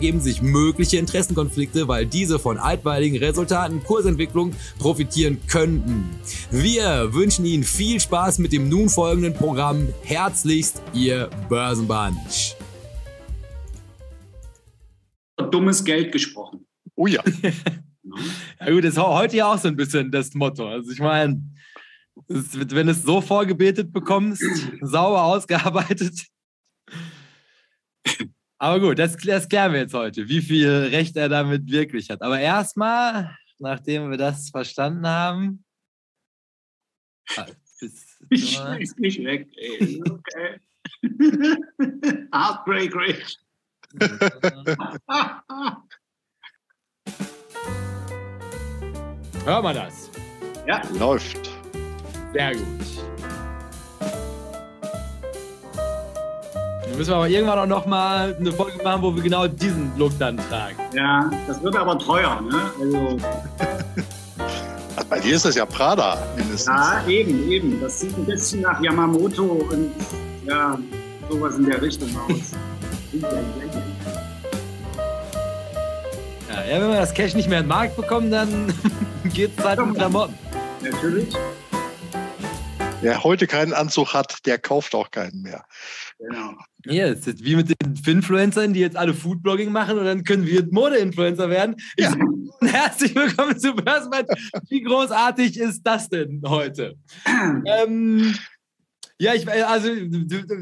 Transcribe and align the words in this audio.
ergeben 0.00 0.20
sich 0.20 0.40
mögliche 0.40 0.96
Interessenkonflikte, 0.96 1.86
weil 1.86 2.06
diese 2.06 2.38
von 2.38 2.56
altweiligen 2.56 3.18
Resultaten 3.18 3.84
Kursentwicklung 3.84 4.54
profitieren 4.78 5.38
könnten. 5.46 6.08
Wir 6.50 7.12
wünschen 7.12 7.44
Ihnen 7.44 7.64
viel 7.64 8.00
Spaß 8.00 8.38
mit 8.38 8.54
dem 8.54 8.70
nun 8.70 8.88
folgenden 8.88 9.34
Programm. 9.34 9.88
Herzlichst, 10.02 10.80
Ihr 10.94 11.28
Börsenbunch. 11.50 12.56
Dummes 15.50 15.84
Geld 15.84 16.12
gesprochen. 16.12 16.66
Oh 16.94 17.06
ja. 17.06 17.22
ja 18.58 18.70
gut, 18.70 18.84
das 18.84 18.94
ist 18.94 18.98
heute 18.98 19.36
ja 19.36 19.52
auch 19.52 19.58
so 19.58 19.68
ein 19.68 19.76
bisschen 19.76 20.10
das 20.10 20.32
Motto. 20.32 20.66
Also 20.66 20.92
ich 20.92 21.00
meine, 21.00 21.42
wenn 22.26 22.86
du 22.86 22.92
es 22.92 23.02
so 23.02 23.20
vorgebetet 23.20 23.92
bekommst, 23.92 24.42
sauber 24.80 25.24
ausgearbeitet, 25.24 26.24
aber 28.60 28.78
gut, 28.78 28.98
das, 28.98 29.16
das 29.16 29.48
klären 29.48 29.72
wir 29.72 29.80
jetzt 29.80 29.94
heute, 29.94 30.28
wie 30.28 30.42
viel 30.42 30.68
Recht 30.68 31.16
er 31.16 31.30
damit 31.30 31.70
wirklich 31.70 32.10
hat. 32.10 32.20
Aber 32.20 32.38
erstmal, 32.38 33.34
nachdem 33.58 34.10
wir 34.10 34.18
das 34.18 34.50
verstanden 34.50 35.06
haben. 35.06 35.64
Ah, 37.36 37.46
ich 38.28 38.50
schmeiß 38.50 38.96
mich 38.98 39.24
weg, 39.24 39.48
ey. 39.56 40.02
Okay. 40.06 40.60
Heartbreak 42.34 42.94
Rich. 42.94 43.38
Hör 49.46 49.62
mal 49.62 49.74
das. 49.74 50.10
Ja. 50.66 50.82
Läuft. 50.98 51.48
Sehr 52.34 52.54
gut. 52.54 53.39
Dann 56.90 56.98
müssen 56.98 57.10
wir 57.10 57.16
aber 57.16 57.28
irgendwann 57.28 57.58
auch 57.60 57.66
noch 57.66 57.86
mal 57.86 58.36
eine 58.38 58.50
Folge 58.50 58.82
machen, 58.82 59.02
wo 59.02 59.14
wir 59.14 59.22
genau 59.22 59.46
diesen 59.46 59.96
Look 59.96 60.18
dann 60.18 60.36
tragen. 60.36 60.76
Ja, 60.92 61.30
das 61.46 61.62
wird 61.62 61.76
aber 61.76 61.96
teuer, 61.96 62.40
ne? 62.40 62.60
Also. 62.80 63.16
Bei 65.08 65.20
dir 65.20 65.36
ist 65.36 65.44
das 65.44 65.54
ja 65.54 65.64
Prada 65.66 66.18
mindestens. 66.36 66.66
Ja, 66.66 67.06
eben, 67.06 67.48
eben. 67.48 67.80
Das 67.80 68.00
sieht 68.00 68.16
ein 68.18 68.26
bisschen 68.26 68.62
nach 68.62 68.80
Yamamoto 68.82 69.44
und 69.44 69.92
ja, 70.44 70.76
sowas 71.30 71.56
in 71.58 71.66
der 71.66 71.80
Richtung 71.80 72.08
aus. 72.28 72.54
ja, 76.48 76.64
ja, 76.64 76.80
wenn 76.80 76.88
wir 76.88 77.00
das 77.00 77.14
Cash 77.14 77.34
nicht 77.34 77.48
mehr 77.48 77.60
in 77.60 77.66
den 77.66 77.68
Markt 77.68 77.96
bekommen, 77.96 78.32
dann 78.32 78.74
geht 79.32 79.56
es 79.56 79.64
halt 79.64 79.78
um 79.78 79.94
Klamotten. 79.94 80.34
Natürlich. 80.82 81.28
Wer 83.02 83.24
heute 83.24 83.46
keinen 83.46 83.72
Anzug 83.72 84.12
hat, 84.12 84.44
der 84.44 84.58
kauft 84.58 84.94
auch 84.94 85.10
keinen 85.10 85.40
mehr. 85.40 85.64
Genau. 86.20 86.54
Ja, 86.84 87.06
es 87.06 87.26
ist 87.26 87.42
wie 87.44 87.56
mit 87.56 87.68
den 87.68 87.96
Finfluencern, 87.96 88.74
die 88.74 88.80
jetzt 88.80 88.96
alle 88.96 89.14
Foodblogging 89.14 89.72
machen 89.72 89.98
und 89.98 90.04
dann 90.04 90.22
können 90.22 90.46
wir 90.46 90.66
Mode-Influencer 90.70 91.48
werden. 91.48 91.76
Ja. 91.98 92.14
Herzlich 92.60 93.14
willkommen 93.14 93.58
zu 93.58 93.74
Börsenmann. 93.74 94.26
Wie 94.68 94.82
großartig 94.82 95.58
ist 95.58 95.82
das 95.82 96.10
denn 96.10 96.42
heute? 96.46 96.96
ähm, 97.66 98.34
ja, 99.18 99.34
ich, 99.34 99.48
also, 99.48 99.90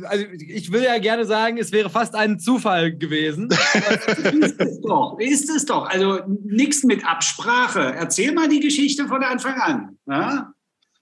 also 0.05 0.25
ich 0.37 0.73
will 0.73 0.83
ja 0.83 0.99
gerne 0.99 1.25
sagen, 1.25 1.59
es 1.59 1.73
wäre 1.73 1.91
fast 1.91 2.15
ein 2.15 2.39
Zufall 2.39 2.97
gewesen. 2.97 3.49
ist 4.41 4.61
es 4.61 4.81
doch, 4.81 5.19
ist 5.19 5.51
es 5.51 5.65
doch. 5.65 5.89
Also 5.89 6.21
nichts 6.45 6.85
mit 6.85 7.05
Absprache. 7.05 7.95
Erzähl 7.97 8.33
mal 8.33 8.49
die 8.49 8.61
Geschichte 8.61 9.07
von 9.07 9.23
Anfang 9.23 9.61
an. 9.61 9.99
Ja? 10.07 10.53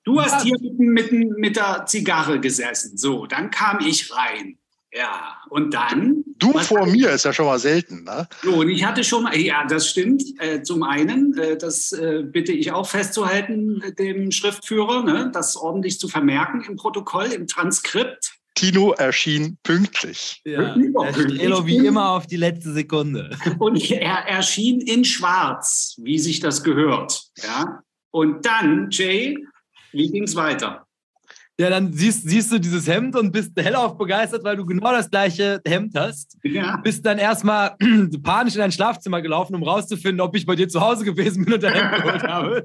Du 0.07 0.23
hast 0.23 0.45
hier 0.45 0.57
mit, 0.61 1.11
mit, 1.11 1.37
mit 1.37 1.57
der 1.57 1.85
Zigarre 1.85 2.41
gesessen. 2.41 2.97
So, 2.97 3.27
dann 3.27 3.51
kam 3.51 3.81
ich 3.81 4.15
rein. 4.15 4.57
Ja, 4.93 5.37
und 5.51 5.75
dann. 5.75 6.23
Du 6.39 6.57
vor 6.61 6.87
mir 6.87 7.11
ist 7.11 7.25
ja 7.25 7.33
schon 7.33 7.47
mal 7.47 7.59
selten, 7.59 8.05
ne? 8.05 8.29
So, 8.43 8.61
und 8.61 8.71
ich 8.71 8.85
hatte 8.85 9.03
schon 9.03 9.25
mal, 9.25 9.37
ja, 9.37 9.67
das 9.67 9.91
stimmt. 9.91 10.23
Äh, 10.39 10.63
zum 10.63 10.85
einen, 10.85 11.37
äh, 11.37 11.59
das 11.59 11.91
äh, 11.91 12.23
bitte 12.23 12.53
ich 12.53 12.71
auch 12.71 12.89
festzuhalten, 12.89 13.83
dem 13.99 14.31
Schriftführer, 14.31 15.03
ne, 15.03 15.31
das 15.35 15.57
ordentlich 15.57 15.99
zu 15.99 16.07
vermerken 16.09 16.65
im 16.67 16.77
Protokoll, 16.77 17.27
im 17.27 17.49
Transkript. 17.49 18.37
Tino 18.55 18.93
erschien 18.93 19.59
pünktlich. 19.65 20.41
Ja, 20.45 20.77
der 20.77 21.13
Strelo 21.13 21.67
wie 21.67 21.85
immer 21.85 22.11
auf 22.11 22.27
die 22.29 22.37
letzte 22.37 22.73
Sekunde. 22.73 23.37
Und 23.59 23.91
er 23.91 24.29
erschien 24.29 24.81
in 24.81 25.05
schwarz, 25.05 25.97
wie 25.99 26.19
sich 26.19 26.39
das 26.39 26.63
gehört. 26.63 27.25
Ja? 27.43 27.83
Und 28.13 28.47
dann, 28.47 28.89
Jay, 28.91 29.37
wie 29.97 30.11
ging 30.11 30.25
es 30.25 30.37
weiter? 30.37 30.87
Ja, 31.59 31.71
dann 31.71 31.91
siehst, 31.93 32.29
siehst 32.29 32.53
du 32.53 32.59
dieses 32.59 32.87
Hemd 32.87 33.17
und 33.17 33.33
bist 33.33 33.53
hellauf 33.57 33.97
begeistert, 33.97 34.45
weil 34.45 34.57
du 34.57 34.67
genau 34.67 34.93
das 34.93 35.11
gleiche 35.11 35.61
Hemd 35.67 35.95
hast. 35.97 36.37
Ja. 36.45 36.77
Bist 36.77 37.05
dann 37.07 37.19
erstmal 37.19 37.77
panisch 38.23 38.55
in 38.55 38.61
dein 38.61 38.73
Schlafzimmer 38.73 39.23
gelaufen, 39.23 39.55
um 39.55 39.63
rauszufinden, 39.63 40.21
ob 40.21 40.37
ich 40.37 40.45
bei 40.45 40.55
dir 40.55 40.69
zu 40.69 40.81
Hause 40.81 41.05
gewesen 41.05 41.45
bin 41.45 41.55
und 41.55 41.63
dein 41.63 41.73
Hemd 41.73 42.03
geholt 42.03 42.23
habe. 42.29 42.63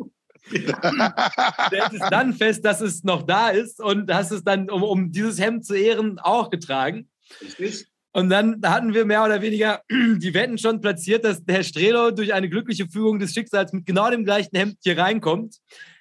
Stellst 1.67 2.01
dann 2.09 2.33
fest, 2.33 2.65
dass 2.65 2.81
es 2.81 3.03
noch 3.03 3.21
da 3.21 3.49
ist 3.49 3.79
und 3.79 4.13
hast 4.13 4.31
es 4.31 4.43
dann, 4.43 4.69
um, 4.69 4.83
um 4.83 5.11
dieses 5.11 5.39
Hemd 5.39 5.65
zu 5.65 5.75
ehren, 5.75 6.19
auch 6.19 6.49
getragen. 6.49 7.07
Richtig. 7.41 7.85
Und 8.13 8.29
dann 8.29 8.59
hatten 8.65 8.93
wir 8.93 9.05
mehr 9.05 9.23
oder 9.23 9.41
weniger 9.41 9.83
die 9.89 10.33
Wetten 10.33 10.57
schon 10.57 10.81
platziert, 10.81 11.23
dass 11.23 11.45
der 11.45 11.57
Herr 11.57 11.63
Strelo 11.63 12.11
durch 12.11 12.33
eine 12.33 12.49
glückliche 12.49 12.87
Fügung 12.87 13.19
des 13.19 13.33
Schicksals 13.33 13.71
mit 13.71 13.85
genau 13.85 14.09
dem 14.09 14.25
gleichen 14.25 14.55
Hemd 14.57 14.77
hier 14.83 14.97
reinkommt. 14.97 15.55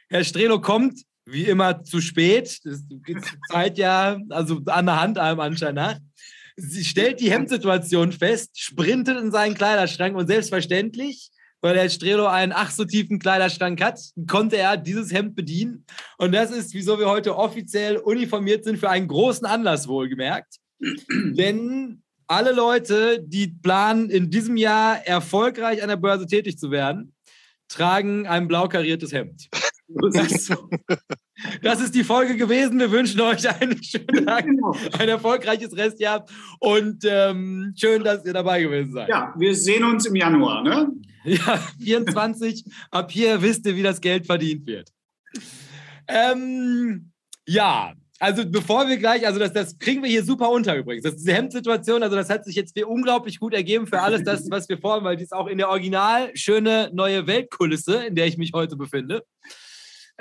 Herr 0.08 0.24
Strelo 0.24 0.60
kommt, 0.60 1.02
wie 1.30 1.44
immer 1.44 1.82
zu 1.82 2.00
spät. 2.00 2.60
Das 2.64 2.82
Zeit 3.50 3.78
ja, 3.78 4.18
also 4.30 4.60
an 4.66 4.86
der 4.86 5.00
Hand 5.00 5.18
einem 5.18 5.40
anscheinend 5.40 5.76
nach. 5.76 5.98
Sie 6.56 6.84
stellt 6.84 7.20
die 7.20 7.30
Hemdsituation 7.30 8.12
fest, 8.12 8.60
sprintet 8.60 9.18
in 9.18 9.30
seinen 9.30 9.54
Kleiderschrank 9.54 10.16
und 10.16 10.26
selbstverständlich, 10.26 11.30
weil 11.62 11.74
der 11.74 11.88
Strelo 11.88 12.26
einen 12.26 12.52
ach 12.52 12.70
so 12.70 12.84
tiefen 12.84 13.18
Kleiderschrank 13.18 13.82
hat, 13.82 14.00
konnte 14.26 14.56
er 14.56 14.76
dieses 14.76 15.12
Hemd 15.12 15.34
bedienen. 15.36 15.84
Und 16.18 16.32
das 16.32 16.50
ist, 16.50 16.74
wieso 16.74 16.98
wir 16.98 17.08
heute 17.08 17.36
offiziell 17.36 17.96
uniformiert 17.96 18.64
sind 18.64 18.78
für 18.78 18.90
einen 18.90 19.08
großen 19.08 19.46
Anlass 19.46 19.88
wohlgemerkt. 19.88 20.56
Denn 20.78 22.02
alle 22.26 22.52
Leute, 22.52 23.22
die 23.22 23.48
planen, 23.48 24.08
in 24.08 24.30
diesem 24.30 24.56
Jahr 24.56 25.06
erfolgreich 25.06 25.82
an 25.82 25.88
der 25.88 25.96
Börse 25.96 26.26
tätig 26.26 26.58
zu 26.58 26.70
werden, 26.70 27.14
tragen 27.68 28.26
ein 28.26 28.48
blau 28.48 28.68
kariertes 28.68 29.12
Hemd. 29.12 29.48
Das, 31.62 31.80
ist 31.80 31.94
die 31.94 32.04
Folge 32.04 32.36
gewesen. 32.36 32.78
Wir 32.78 32.90
wünschen 32.90 33.20
euch 33.20 33.48
einen 33.48 33.82
schönen 33.82 34.26
Tag, 34.26 34.46
ein 34.98 35.08
erfolgreiches 35.08 35.76
Restjahr 35.76 36.26
und 36.58 37.04
ähm, 37.04 37.74
schön, 37.76 38.04
dass 38.04 38.24
ihr 38.24 38.32
dabei 38.32 38.62
gewesen 38.62 38.92
seid. 38.92 39.08
Ja, 39.08 39.34
wir 39.36 39.54
sehen 39.54 39.84
uns 39.84 40.06
im 40.06 40.16
Januar, 40.16 40.62
ne? 40.62 40.92
Ja, 41.24 41.58
24. 41.82 42.64
Ab 42.90 43.10
hier 43.10 43.42
wisst 43.42 43.66
ihr, 43.66 43.76
wie 43.76 43.82
das 43.82 44.00
Geld 44.00 44.24
verdient 44.24 44.66
wird. 44.66 44.90
Ähm, 46.08 47.12
ja, 47.46 47.92
also 48.18 48.44
bevor 48.46 48.86
wir 48.86 48.98
gleich, 48.98 49.26
also 49.26 49.38
das, 49.38 49.52
das 49.52 49.78
kriegen 49.78 50.02
wir 50.02 50.10
hier 50.10 50.22
super 50.22 50.50
unter 50.50 50.76
übrigens. 50.76 51.04
Das, 51.04 51.16
diese 51.16 51.32
Hemdsituation, 51.32 52.02
also 52.02 52.16
das 52.16 52.28
hat 52.28 52.44
sich 52.44 52.54
jetzt 52.54 52.78
unglaublich 52.82 53.40
gut 53.40 53.54
ergeben 53.54 53.86
für 53.86 54.00
alles 54.00 54.22
das, 54.24 54.50
was 54.50 54.68
wir 54.68 54.78
vorhaben, 54.78 55.04
weil 55.04 55.16
die 55.16 55.24
ist 55.24 55.32
auch 55.32 55.46
in 55.46 55.58
der 55.58 55.70
original 55.70 56.30
schöne 56.34 56.90
neue 56.92 57.26
Weltkulisse, 57.26 58.04
in 58.04 58.14
der 58.14 58.26
ich 58.26 58.36
mich 58.36 58.52
heute 58.54 58.76
befinde. 58.76 59.24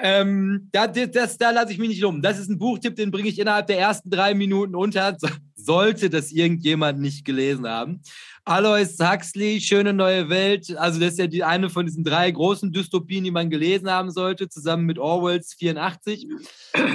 Ähm, 0.01 0.69
da, 0.71 0.87
das, 0.87 1.37
da 1.37 1.51
lasse 1.51 1.71
ich 1.71 1.77
mich 1.77 1.89
nicht 1.89 2.03
um. 2.03 2.21
Das 2.21 2.39
ist 2.39 2.49
ein 2.49 2.57
Buchtipp, 2.57 2.95
den 2.95 3.11
bringe 3.11 3.29
ich 3.29 3.39
innerhalb 3.39 3.67
der 3.67 3.79
ersten 3.79 4.09
drei 4.09 4.33
Minuten 4.33 4.75
unter. 4.75 5.17
Sollte 5.55 6.09
das 6.09 6.31
irgendjemand 6.31 6.99
nicht 6.99 7.25
gelesen 7.25 7.67
haben. 7.67 8.01
Alois 8.45 8.97
Huxley, 8.99 9.59
Schöne 9.61 9.93
neue 9.93 10.29
Welt. 10.29 10.75
Also, 10.77 10.99
das 10.99 11.11
ist 11.11 11.19
ja 11.19 11.27
die 11.27 11.43
eine 11.43 11.69
von 11.69 11.85
diesen 11.85 12.03
drei 12.03 12.31
großen 12.31 12.71
Dystopien, 12.71 13.23
die 13.23 13.31
man 13.31 13.49
gelesen 13.49 13.89
haben 13.89 14.09
sollte, 14.09 14.49
zusammen 14.49 14.85
mit 14.85 14.97
Orwells 14.97 15.53
84 15.59 16.27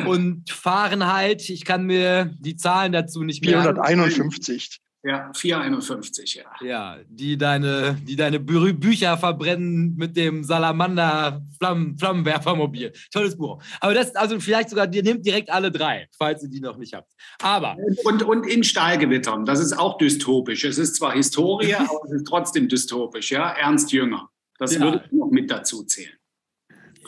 und 0.07 0.51
Fahrenheit. 0.51 1.49
Ich 1.49 1.65
kann 1.65 1.85
mir 1.85 2.35
die 2.41 2.57
Zahlen 2.57 2.93
dazu 2.93 3.23
nicht 3.23 3.45
mehr. 3.45 3.63
451. 3.63 4.81
Ja, 5.07 5.31
451, 5.35 6.37
ja. 6.37 6.45
Ja, 6.63 6.97
die 7.07 7.37
deine, 7.37 7.99
die 8.09 8.17
deine 8.17 8.41
Bü 8.41 8.73
Bücher 8.73 9.19
verbrennen 9.19 9.95
mit 9.97 10.17
dem 10.17 10.45
Salamander-Flammenwerfermobil. 10.45 12.91
Tolles 13.13 13.37
Buch. 13.37 13.63
Aber 13.81 13.93
das, 13.93 14.17
also 14.17 14.41
vielleicht 14.41 14.71
sogar, 14.71 14.91
ihr 14.91 15.03
nehmt 15.03 15.27
direkt 15.27 15.51
alle 15.51 15.71
drei, 15.71 16.09
falls 16.17 16.43
ihr 16.45 16.49
die 16.49 16.61
noch 16.61 16.79
nicht 16.79 16.95
habt. 16.95 17.13
Aber. 17.43 17.77
Und, 18.05 18.23
und 18.23 18.47
in 18.47 18.65
Stahlgewittern, 18.65 19.45
das 19.45 19.61
ist 19.61 19.79
auch 19.79 19.99
dystopisch. 19.99 20.65
Es 20.65 20.79
ist 20.79 20.97
zwar 20.97 21.13
Historie, 21.13 21.75
aber 21.75 22.01
es 22.07 22.13
ist 22.13 22.27
trotzdem 22.27 22.71
dystopisch, 22.71 23.31
ja. 23.31 23.51
Ernst 23.51 23.93
Jünger. 23.93 24.31
Das 24.59 24.75
ja. 24.75 24.81
würde 24.81 25.05
ich 25.05 25.13
noch 25.13 25.31
mit 25.31 25.51
dazu 25.51 25.85
zählen. 25.85 26.15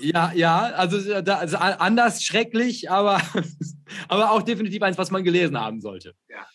Ja, 0.00 0.32
ja, 0.34 0.64
also, 0.74 1.14
also 1.14 1.56
anders 1.56 2.22
schrecklich, 2.22 2.90
aber, 2.90 3.22
aber 4.08 4.32
auch 4.32 4.42
definitiv 4.42 4.82
eins, 4.82 4.98
was 4.98 5.10
man 5.10 5.24
gelesen 5.24 5.58
haben 5.58 5.80
sollte. 5.80 6.14
Ja. 6.28 6.46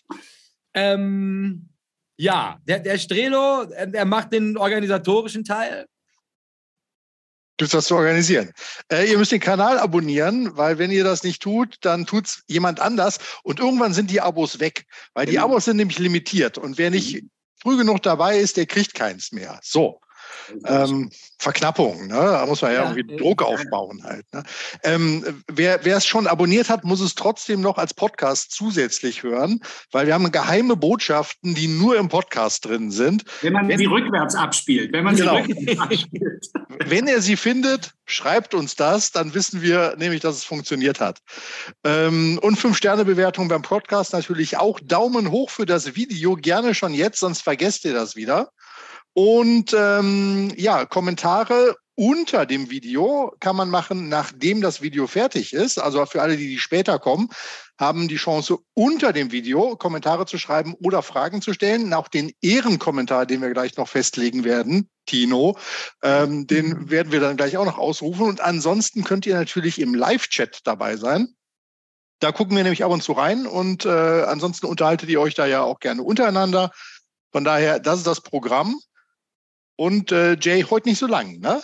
Ähm, 0.74 1.70
ja, 2.18 2.60
der, 2.68 2.80
der 2.80 2.98
Strelo, 2.98 3.64
er 3.72 4.06
macht 4.06 4.32
den 4.32 4.58
organisatorischen 4.58 5.44
Teil. 5.44 5.88
Gibt 7.58 7.68
es 7.68 7.72
das 7.72 7.86
zu 7.86 7.96
organisieren? 7.96 8.52
Äh, 8.92 9.10
ihr 9.12 9.18
müsst 9.18 9.32
den 9.32 9.40
Kanal 9.40 9.78
abonnieren, 9.78 10.56
weil 10.58 10.78
wenn 10.80 10.90
ihr 10.90 11.04
das 11.04 11.24
nicht 11.24 11.42
tut, 11.42 11.78
dann 11.82 12.06
tut 12.06 12.26
es 12.26 12.44
jemand 12.48 12.80
anders 12.80 13.20
und 13.44 13.60
irgendwann 13.60 13.94
sind 13.94 14.10
die 14.10 14.22
Abos 14.22 14.60
weg, 14.60 14.86
weil 15.14 15.26
die 15.26 15.34
genau. 15.34 15.46
Abos 15.46 15.66
sind 15.66 15.78
nämlich 15.78 16.00
limitiert 16.00 16.58
und 16.58 16.78
wer 16.78 16.90
nicht 16.90 17.24
früh 17.62 17.78
genug 17.78 18.02
dabei 18.02 18.40
ist, 18.40 18.58
der 18.58 18.66
kriegt 18.66 18.96
keins 18.96 19.32
mehr. 19.32 19.60
So 19.62 20.02
ähm, 20.66 21.10
Verknappung. 21.38 22.08
Ne? 22.08 22.16
Da 22.16 22.46
muss 22.46 22.62
man 22.62 22.72
ja, 22.72 22.84
ja 22.84 22.92
irgendwie 22.92 23.18
Druck 23.18 23.42
aufbauen 23.42 24.04
halt. 24.04 24.26
Ne? 24.34 24.44
Ähm, 24.84 25.44
wer, 25.48 25.84
wer 25.84 25.98
es 25.98 26.06
schon 26.06 26.28
abonniert 26.28 26.70
hat, 26.70 26.84
muss 26.84 27.02
es 27.02 27.16
trotzdem 27.16 27.62
noch 27.62 27.78
als 27.78 27.94
Podcast 27.94 28.52
zusätzlich 28.52 29.24
hören, 29.24 29.62
weil 29.92 30.08
wir 30.08 30.14
haben 30.14 30.32
geheime 30.32 30.76
Botschaften, 30.76 31.56
die 31.56 31.68
nur 31.68 31.98
im 31.98 32.10
Podcast 32.10 32.66
drin 32.66 32.92
sind. 32.92 33.26
Wenn 33.42 33.54
man 33.54 33.68
wenn, 33.68 33.78
sie 33.78 33.86
rückwärts 33.86 34.36
abspielt. 34.36 34.94
Wenn 34.94 35.04
man 35.04 35.16
genau. 35.16 35.44
sie 35.44 35.52
rückwärts 35.52 35.80
abspielt. 35.80 36.46
wenn 36.86 37.08
er 37.08 37.22
sie 37.22 37.38
findet, 37.38 37.94
schreibt 38.06 38.54
uns 38.54 38.76
das, 38.76 39.12
dann 39.12 39.34
wissen 39.34 39.62
wir 39.62 39.96
nämlich, 39.98 40.22
dass 40.22 40.36
es 40.36 40.44
funktioniert 40.44 41.00
hat. 41.00 41.20
Ähm, 41.84 42.40
und 42.42 42.58
Fünf-Sterne-Bewertung 42.58 43.48
beim 43.48 43.62
Podcast 43.62 44.14
natürlich 44.14 44.58
auch. 44.58 44.80
Daumen 44.80 45.32
hoch 45.32 45.50
für 45.50 45.66
das 45.66 45.96
Video, 45.96 46.36
gerne 46.36 46.76
schon 46.76 46.94
jetzt, 46.94 47.20
sonst 47.20 47.42
vergesst 47.42 47.86
ihr 47.86 47.94
das 47.94 48.16
wieder. 48.16 48.52
Und 49.14 49.76
ähm, 49.78 50.54
ja, 50.56 50.86
Kommentare 50.86 51.76
unter 51.96 52.46
dem 52.46 52.70
Video 52.70 53.36
kann 53.40 53.56
man 53.56 53.70
machen, 53.70 54.10
nachdem 54.10 54.62
das 54.62 54.82
Video 54.82 55.08
fertig 55.08 55.54
ist. 55.54 55.78
Also 55.78 56.06
für 56.06 56.22
alle, 56.22 56.38
die, 56.38 56.48
die 56.48 56.58
später 56.58 56.98
kommen, 56.98 57.30
haben 57.78 58.08
die 58.08 58.16
Chance, 58.16 58.60
unter 58.74 59.14
dem 59.14 59.32
Video 59.32 59.76
Kommentare 59.76 60.26
zu 60.26 60.38
schreiben 60.38 60.74
oder 60.82 61.04
Fragen 61.04 61.42
zu 61.42 61.54
stellen. 61.54 61.94
Auch 61.94 62.08
den 62.08 62.32
Ehrenkommentar, 62.42 63.26
den 63.26 63.42
wir 63.42 63.52
gleich 63.52 63.76
noch 63.78 63.88
festlegen 63.88 64.44
werden, 64.44 64.90
Tino, 65.06 65.58
ähm, 66.02 66.48
den 66.48 66.90
werden 66.90 67.12
wir 67.12 67.20
dann 67.20 67.38
gleich 67.38 67.58
auch 67.58 67.66
noch 67.66 67.78
ausrufen. 67.78 68.26
Und 68.26 68.40
ansonsten 68.40 69.04
könnt 69.04 69.26
ihr 69.26 69.36
natürlich 69.36 69.80
im 69.80 69.94
Live-Chat 69.94 70.62
dabei 70.64 70.96
sein. 70.96 71.36
Da 72.20 72.32
gucken 72.32 72.56
wir 72.56 72.64
nämlich 72.64 72.84
ab 72.84 72.92
und 72.92 73.04
zu 73.04 73.14
rein 73.14 73.48
und 73.48 73.86
äh, 73.86 73.90
ansonsten 73.90 74.68
unterhaltet 74.68 75.10
ihr 75.10 75.20
euch 75.20 75.34
da 75.34 75.48
ja 75.48 75.64
auch 75.64 75.80
gerne 75.80 76.04
untereinander. 76.04 76.72
Von 77.32 77.44
daher, 77.44 77.80
das 77.80 77.98
ist 77.98 78.08
das 78.08 78.22
Programm. 78.22 78.80
Und 79.82 80.12
äh, 80.12 80.38
Jay, 80.40 80.62
heute 80.62 80.90
nicht 80.90 81.00
so 81.00 81.08
lang, 81.08 81.40
ne? 81.40 81.60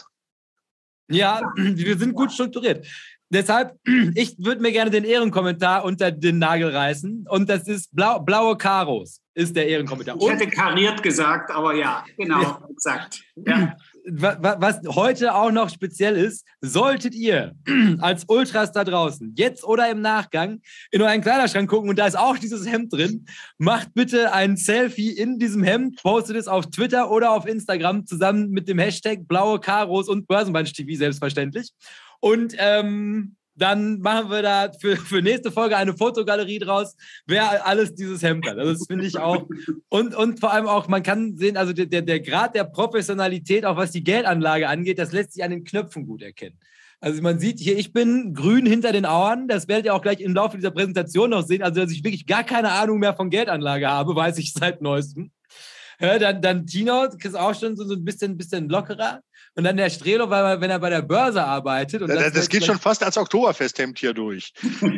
Ja, 1.08 1.40
wir 1.56 2.00
sind 2.00 2.16
gut 2.16 2.32
strukturiert. 2.32 2.84
Deshalb, 3.30 3.78
ich 4.16 4.36
würde 4.40 4.60
mir 4.60 4.72
gerne 4.72 4.90
den 4.90 5.04
Ehrenkommentar 5.04 5.86
unter 5.86 6.12
den 6.12 6.40
Nagel 6.40 6.76
reißen. 6.76 7.28
Und 7.30 7.48
das 7.48 7.68
ist 7.68 7.96
Blau, 7.96 8.20
blaue 8.20 8.58
Karos, 8.58 9.22
ist 9.36 9.56
der 9.56 9.68
Ehrenkommentar. 9.68 10.18
Ich 10.20 10.28
hätte 10.28 10.48
kariert 10.48 11.04
gesagt, 11.04 11.52
aber 11.52 11.76
ja, 11.76 12.04
genau, 12.18 12.42
ja. 12.42 12.68
exakt. 12.72 13.22
Ja 13.46 13.76
was 14.10 14.80
heute 14.88 15.36
auch 15.36 15.52
noch 15.52 15.70
speziell 15.70 16.16
ist, 16.16 16.46
solltet 16.62 17.14
ihr 17.14 17.54
als 18.00 18.24
Ultras 18.28 18.72
da 18.72 18.84
draußen 18.84 19.34
jetzt 19.36 19.64
oder 19.66 19.90
im 19.90 20.02
Nachgang 20.02 20.62
in 20.92 21.02
euren 21.02 21.22
Kleiderschrank 21.22 21.70
gucken 21.70 21.90
und 21.90 22.00
da 22.00 22.08
ist 22.08 22.18
auch 22.18 22.38
dieses 22.38 22.66
Hemd 22.66 22.94
drin, 22.94 23.26
macht 23.58 23.94
bitte 23.94 24.34
ein 24.34 24.56
Selfie 24.56 25.12
in 25.12 25.40
diesem 25.40 25.64
Hemd, 25.64 26.02
postet 26.02 26.38
es 26.38 26.48
auf 26.48 26.68
Twitter 26.70 27.12
oder 27.12 27.32
auf 27.32 27.46
Instagram 27.46 28.06
zusammen 28.06 28.50
mit 28.52 28.68
dem 28.70 28.80
Hashtag 28.80 29.28
blaue 29.28 29.60
Karos 29.60 30.08
und 30.08 30.28
Börsenband-TV 30.28 30.98
selbstverständlich. 30.98 31.72
Und 32.20 32.56
ähm, 32.58 33.36
dann 33.58 34.00
machen 34.00 34.30
wir 34.30 34.42
da 34.42 34.72
für, 34.80 34.96
für 34.96 35.22
nächste 35.22 35.52
Folge 35.52 35.76
eine 35.76 35.98
Fotogalerie 35.98 36.60
draus, 36.60 36.96
wer 37.26 37.66
alles 37.66 37.96
dieses 37.96 38.22
Hemd 38.22 38.48
hat. 38.48 38.58
Also 38.58 38.74
das 38.74 38.88
finde 38.88 39.06
ich 39.06 39.18
auch. 39.18 39.48
Und, 39.90 40.16
und 40.16 40.40
vor 40.40 40.54
allem 40.54 40.68
auch, 40.68 40.88
man 40.88 41.04
kann 41.04 41.36
sehen, 41.36 41.58
also 41.58 41.74
der, 41.74 42.02
der 42.02 42.20
Grad 42.20 42.56
der 42.56 42.64
Professionalität, 42.64 43.66
auch 43.66 43.78
was 43.78 43.92
die 43.92 44.04
Geldanlage 44.04 44.70
angeht, 44.70 45.00
das 45.00 45.12
lässt 45.12 45.34
sich 45.34 45.44
an 45.44 45.52
den 45.52 45.64
Knöpfen 45.64 46.06
gut 46.06 46.22
erkennen. 46.22 46.58
Also 47.00 47.22
man 47.22 47.40
sieht 47.40 47.60
hier, 47.60 47.78
ich 47.78 47.94
bin 47.94 48.34
grün 48.34 48.66
hinter 48.66 48.92
den 48.92 49.06
Ohren. 49.06 49.48
Das 49.48 49.68
werdet 49.68 49.86
ihr 49.86 49.94
auch 49.94 50.02
gleich 50.02 50.20
im 50.20 50.34
Laufe 50.34 50.58
dieser 50.58 50.72
Präsentation 50.72 51.30
noch 51.30 51.46
sehen. 51.46 51.62
Also 51.62 51.82
dass 51.82 51.92
ich 51.92 52.04
wirklich 52.04 52.26
gar 52.26 52.44
keine 52.44 52.72
Ahnung 52.72 53.00
mehr 53.00 53.16
von 53.16 53.30
Geldanlage 53.30 53.88
habe, 53.88 54.16
weiß 54.16 54.38
ich 54.40 54.54
seit 54.54 54.82
neuestem. 54.82 55.32
Ja, 56.00 56.20
dann, 56.20 56.42
dann 56.42 56.68
Tino 56.68 57.06
ist 57.06 57.36
auch 57.36 57.60
schon 57.60 57.76
so, 57.76 57.86
so 57.86 57.96
ein 57.96 58.04
bisschen, 58.04 58.38
bisschen 58.38 58.70
lockerer. 58.70 59.22
Und 59.56 59.64
dann 59.64 59.78
der 59.78 59.90
Strelo, 59.90 60.30
weil, 60.30 60.62
wenn 60.62 60.70
er 60.70 60.80
bei 60.80 60.92
der 60.92 61.02
Börse 61.02 61.44
arbeitet. 61.44 62.02
Und 62.02 62.10
das, 62.10 62.26
das, 62.26 62.34
das 62.34 62.50
geht 62.50 62.64
schon 62.64 62.78
fast 62.78 63.04
als 63.04 63.18
Oktoberfesthemd 63.18 63.98
hier 63.98 64.14
durch. 64.14 64.54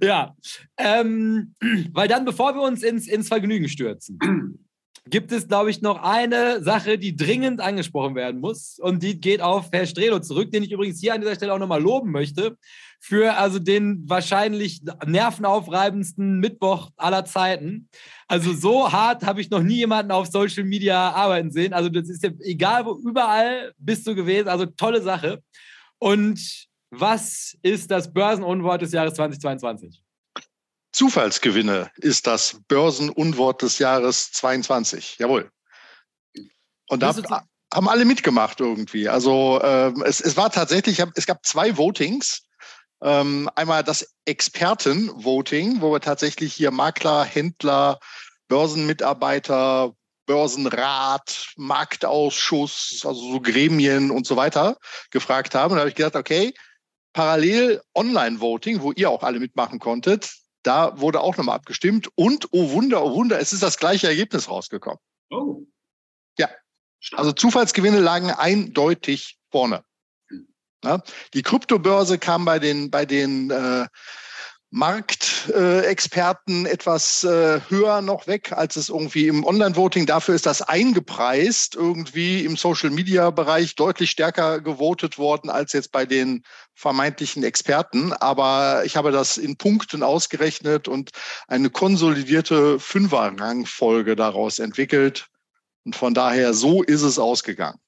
ja, 0.00 0.34
ähm, 0.78 1.54
weil 1.92 2.08
dann, 2.08 2.24
bevor 2.24 2.54
wir 2.54 2.62
uns 2.62 2.82
ins, 2.82 3.06
ins 3.06 3.28
Vergnügen 3.28 3.68
stürzen, 3.68 4.18
gibt 5.10 5.32
es, 5.32 5.48
glaube 5.48 5.70
ich, 5.70 5.82
noch 5.82 6.02
eine 6.02 6.62
Sache, 6.62 6.98
die 6.98 7.14
dringend 7.14 7.60
angesprochen 7.60 8.14
werden 8.14 8.40
muss. 8.40 8.78
Und 8.78 9.02
die 9.02 9.20
geht 9.20 9.42
auf 9.42 9.68
Herr 9.72 9.86
Strelo 9.86 10.20
zurück, 10.20 10.50
den 10.50 10.62
ich 10.62 10.72
übrigens 10.72 11.00
hier 11.00 11.14
an 11.14 11.20
dieser 11.20 11.34
Stelle 11.34 11.52
auch 11.52 11.58
nochmal 11.58 11.82
loben 11.82 12.10
möchte. 12.10 12.56
Für 13.06 13.36
also 13.36 13.58
den 13.58 14.08
wahrscheinlich 14.08 14.80
nervenaufreibendsten 15.04 16.38
Mittwoch 16.38 16.90
aller 16.96 17.26
Zeiten. 17.26 17.90
Also 18.28 18.54
so 18.54 18.90
hart 18.92 19.26
habe 19.26 19.42
ich 19.42 19.50
noch 19.50 19.62
nie 19.62 19.76
jemanden 19.76 20.10
auf 20.10 20.28
Social 20.28 20.64
Media 20.64 21.10
arbeiten 21.10 21.50
sehen. 21.50 21.74
Also 21.74 21.90
das 21.90 22.08
ist 22.08 22.22
ja 22.22 22.30
egal, 22.40 22.86
wo 22.86 22.98
überall 23.06 23.74
bist 23.76 24.06
du 24.06 24.14
gewesen. 24.14 24.48
Also 24.48 24.64
tolle 24.64 25.02
Sache. 25.02 25.42
Und 25.98 26.40
was 26.88 27.58
ist 27.60 27.90
das 27.90 28.10
Börsenunwort 28.10 28.80
des 28.80 28.92
Jahres 28.92 29.12
2022? 29.12 30.02
Zufallsgewinne 30.92 31.90
ist 31.96 32.26
das 32.26 32.58
Börsenunwort 32.68 33.60
des 33.60 33.78
Jahres 33.80 34.32
22. 34.32 35.18
Jawohl. 35.18 35.50
Und 36.88 37.02
da 37.02 37.14
haben 37.74 37.88
alle 37.90 38.06
mitgemacht 38.06 38.60
irgendwie. 38.60 39.10
Also 39.10 39.60
ähm, 39.62 40.02
es, 40.06 40.22
es 40.22 40.38
war 40.38 40.50
tatsächlich, 40.50 41.02
es 41.16 41.26
gab 41.26 41.44
zwei 41.44 41.76
Votings. 41.76 42.46
Ähm, 43.02 43.50
einmal 43.54 43.84
das 43.84 44.14
Experten-Voting, 44.24 45.80
wo 45.80 45.92
wir 45.92 46.00
tatsächlich 46.00 46.54
hier 46.54 46.70
Makler, 46.70 47.24
Händler, 47.24 47.98
Börsenmitarbeiter, 48.48 49.94
Börsenrat, 50.26 51.52
Marktausschuss, 51.56 53.02
also 53.04 53.32
so 53.32 53.40
Gremien 53.40 54.10
und 54.10 54.26
so 54.26 54.36
weiter 54.36 54.78
gefragt 55.10 55.54
haben. 55.54 55.72
Und 55.72 55.76
da 55.76 55.80
habe 55.80 55.90
ich 55.90 55.96
gedacht, 55.96 56.16
okay, 56.16 56.54
parallel 57.12 57.82
Online-Voting, 57.94 58.80
wo 58.80 58.92
ihr 58.92 59.10
auch 59.10 59.22
alle 59.22 59.40
mitmachen 59.40 59.78
konntet, 59.78 60.32
da 60.62 60.98
wurde 60.98 61.20
auch 61.20 61.36
nochmal 61.36 61.56
abgestimmt 61.56 62.08
und, 62.14 62.48
oh 62.52 62.70
Wunder, 62.70 63.04
oh 63.04 63.14
Wunder, 63.14 63.38
es 63.38 63.52
ist 63.52 63.62
das 63.62 63.76
gleiche 63.78 64.08
Ergebnis 64.08 64.48
rausgekommen. 64.48 64.98
Oh. 65.30 65.62
Ja. 66.38 66.48
Also 67.12 67.32
Zufallsgewinne 67.32 68.00
lagen 68.00 68.30
eindeutig 68.30 69.38
vorne. 69.50 69.84
Ja, 70.84 71.02
die 71.32 71.42
Kryptobörse 71.42 72.18
kam 72.18 72.44
bei 72.44 72.58
den, 72.58 72.90
bei 72.90 73.06
den 73.06 73.50
äh, 73.50 73.86
Marktexperten 74.74 76.66
äh, 76.66 76.68
etwas 76.68 77.22
äh, 77.22 77.60
höher 77.68 78.02
noch 78.02 78.26
weg, 78.26 78.50
als 78.50 78.74
es 78.74 78.88
irgendwie 78.88 79.28
im 79.28 79.44
Online-Voting. 79.44 80.04
Dafür 80.04 80.34
ist 80.34 80.46
das 80.46 80.62
eingepreist, 80.62 81.76
irgendwie 81.76 82.44
im 82.44 82.56
Social-Media-Bereich 82.56 83.76
deutlich 83.76 84.10
stärker 84.10 84.60
gewotet 84.60 85.16
worden 85.16 85.48
als 85.48 85.74
jetzt 85.74 85.92
bei 85.92 86.04
den 86.06 86.42
vermeintlichen 86.74 87.44
Experten. 87.44 88.12
Aber 88.14 88.82
ich 88.84 88.96
habe 88.96 89.12
das 89.12 89.38
in 89.38 89.56
Punkten 89.56 90.02
ausgerechnet 90.02 90.88
und 90.88 91.10
eine 91.46 91.70
konsolidierte 91.70 92.80
Fünfer-Rangfolge 92.80 94.16
daraus 94.16 94.58
entwickelt. 94.58 95.28
Und 95.84 95.94
von 95.94 96.14
daher, 96.14 96.52
so 96.52 96.82
ist 96.82 97.02
es 97.02 97.20
ausgegangen. 97.20 97.78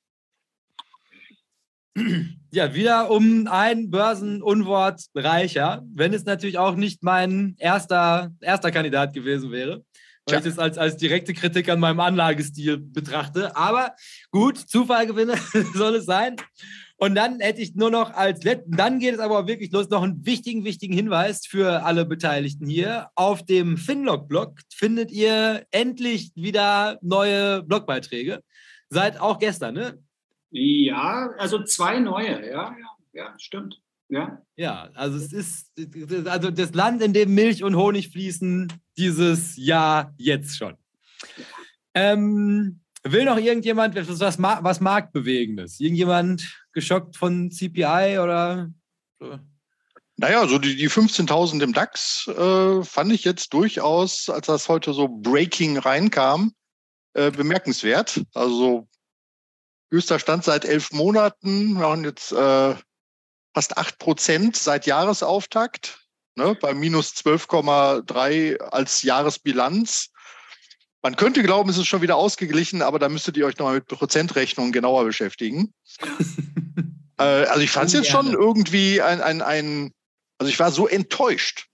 Ja, 2.51 2.75
wieder 2.75 3.11
um 3.11 3.47
ein 3.47 3.91
Börsenunwort 3.91 5.03
reicher, 5.15 5.83
wenn 5.95 6.15
es 6.15 6.25
natürlich 6.25 6.59
auch 6.59 6.77
nicht 6.77 7.03
mein 7.03 7.55
erster, 7.59 8.33
erster 8.41 8.71
Kandidat 8.71 9.13
gewesen 9.13 9.51
wäre. 9.51 9.85
Weil 10.29 10.39
ich 10.39 10.45
das 10.45 10.59
als, 10.59 10.77
als 10.77 10.97
direkte 10.97 11.35
Kritik 11.35 11.69
an 11.69 11.79
meinem 11.79 12.01
Anlagestil 12.01 12.79
betrachte. 12.79 13.57
Aber 13.57 13.95
gut, 14.33 14.59
Zufallgewinne 14.59 15.37
soll 15.75 15.97
es 15.97 16.05
sein. 16.05 16.37
Und 16.99 17.15
dann 17.15 17.41
hätte 17.41 17.61
ich 17.61 17.75
nur 17.75 17.91
noch 17.91 18.13
als 18.15 18.43
letzten, 18.43 18.73
dann 18.73 18.99
geht 18.99 19.15
es 19.15 19.21
aber 19.21 19.47
wirklich 19.47 19.71
los, 19.71 19.91
noch 19.91 20.03
einen 20.03 20.25
wichtigen, 20.25 20.65
wichtigen 20.65 20.95
Hinweis 20.95 21.47
für 21.47 21.85
alle 21.85 22.07
Beteiligten 22.07 22.67
hier. 22.67 23.09
Auf 23.15 23.45
dem 23.45 23.77
Finlog-Blog 23.77 24.61
findet 24.75 25.13
ihr 25.13 25.67
endlich 25.71 26.33
wieder 26.35 26.99
neue 27.03 27.63
Blogbeiträge. 27.63 28.41
Seit 28.89 29.21
auch 29.21 29.39
gestern, 29.39 29.75
ne? 29.75 29.99
Ja, 30.59 31.31
also 31.37 31.63
zwei 31.65 31.99
neue, 31.99 32.49
ja, 32.49 32.75
ja, 32.79 32.97
ja, 33.13 33.35
stimmt. 33.39 33.83
Ja. 34.09 34.41
Ja, 34.57 34.89
also 34.95 35.19
es 35.19 35.33
ist 35.33 35.73
also 36.27 36.51
das 36.51 36.73
Land, 36.73 37.03
in 37.03 37.13
dem 37.13 37.35
Milch 37.35 37.63
und 37.63 37.77
Honig 37.77 38.11
fließen, 38.11 38.73
dieses 38.97 39.57
Jahr 39.57 40.15
jetzt 40.17 40.57
schon. 40.57 40.75
Ähm, 41.93 42.81
will 43.03 43.25
noch 43.25 43.37
irgendjemand 43.37 43.97
was, 43.97 44.21
was, 44.21 44.39
was 44.39 44.81
Marktbewegendes? 44.81 45.81
Irgendjemand 45.81 46.67
geschockt 46.73 47.17
von 47.17 47.51
CPI 47.51 48.19
oder? 48.19 48.71
Naja, 50.17 50.47
so 50.47 50.59
die, 50.59 50.77
die 50.77 50.89
15.000 50.89 51.63
im 51.63 51.73
DAX 51.75 52.29
äh, 52.29 52.83
fand 52.83 53.13
ich 53.13 53.25
jetzt 53.25 53.53
durchaus, 53.53 54.31
als 54.31 54.47
das 54.47 54.69
heute 54.71 54.95
so 54.95 55.09
Breaking 55.09 55.77
reinkam, 55.77 56.53
äh, 57.13 57.31
bemerkenswert. 57.31 58.23
Also 58.33 58.89
höchster 59.91 60.19
Stand 60.19 60.45
seit 60.45 60.65
elf 60.65 60.93
Monaten. 60.93 61.75
Wir 61.79 61.87
haben 61.87 62.05
jetzt 62.05 62.33
äh, 62.33 62.75
fast 63.55 63.79
acht 63.79 63.99
Prozent 63.99 64.57
seit 64.57 64.87
Jahresauftakt, 64.87 66.07
ne, 66.35 66.55
bei 66.61 66.75
minus 66.75 67.13
12,3 67.13 68.59
als 68.59 69.03
Jahresbilanz. 69.03 70.11
Man 71.03 71.17
könnte 71.17 71.43
glauben, 71.43 71.71
es 71.71 71.79
ist 71.79 71.87
schon 71.87 72.03
wieder 72.03 72.17
ausgeglichen, 72.17 72.83
aber 72.83 72.99
da 72.99 73.09
müsstet 73.09 73.37
ihr 73.37 73.47
euch 73.47 73.57
nochmal 73.59 73.77
mit 73.77 73.87
Prozentrechnungen 73.87 74.73
genauer 74.73 75.05
beschäftigen. 75.05 75.73
äh, 77.19 77.23
also 77.23 77.61
ich 77.61 77.71
fand 77.71 77.87
es 77.87 77.93
jetzt 77.93 78.11
schon 78.11 78.33
irgendwie 78.33 79.01
ein, 79.01 79.21
ein, 79.21 79.41
ein, 79.41 79.93
also 80.39 80.51
ich 80.51 80.59
war 80.59 80.73
so 80.73 80.89
enttäuscht, 80.89 81.69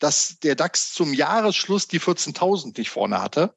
dass 0.00 0.38
der 0.40 0.56
DAX 0.56 0.92
zum 0.92 1.14
Jahresschluss 1.14 1.88
die 1.88 2.00
14.000 2.00 2.76
nicht 2.76 2.90
vorne 2.90 3.22
hatte. 3.22 3.54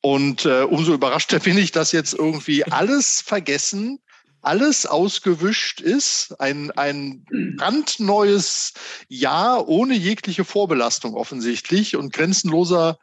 Und 0.00 0.44
äh, 0.44 0.62
umso 0.62 0.94
überraschter 0.94 1.38
bin 1.40 1.58
ich, 1.58 1.72
dass 1.72 1.92
jetzt 1.92 2.14
irgendwie 2.14 2.64
alles 2.64 3.20
vergessen, 3.20 4.00
alles 4.40 4.86
ausgewischt 4.86 5.80
ist, 5.80 6.40
ein, 6.40 6.70
ein 6.72 7.24
brandneues 7.56 8.72
Jahr 9.08 9.68
ohne 9.68 9.94
jegliche 9.94 10.44
Vorbelastung 10.44 11.14
offensichtlich 11.14 11.96
und 11.96 12.12
grenzenloser 12.12 12.98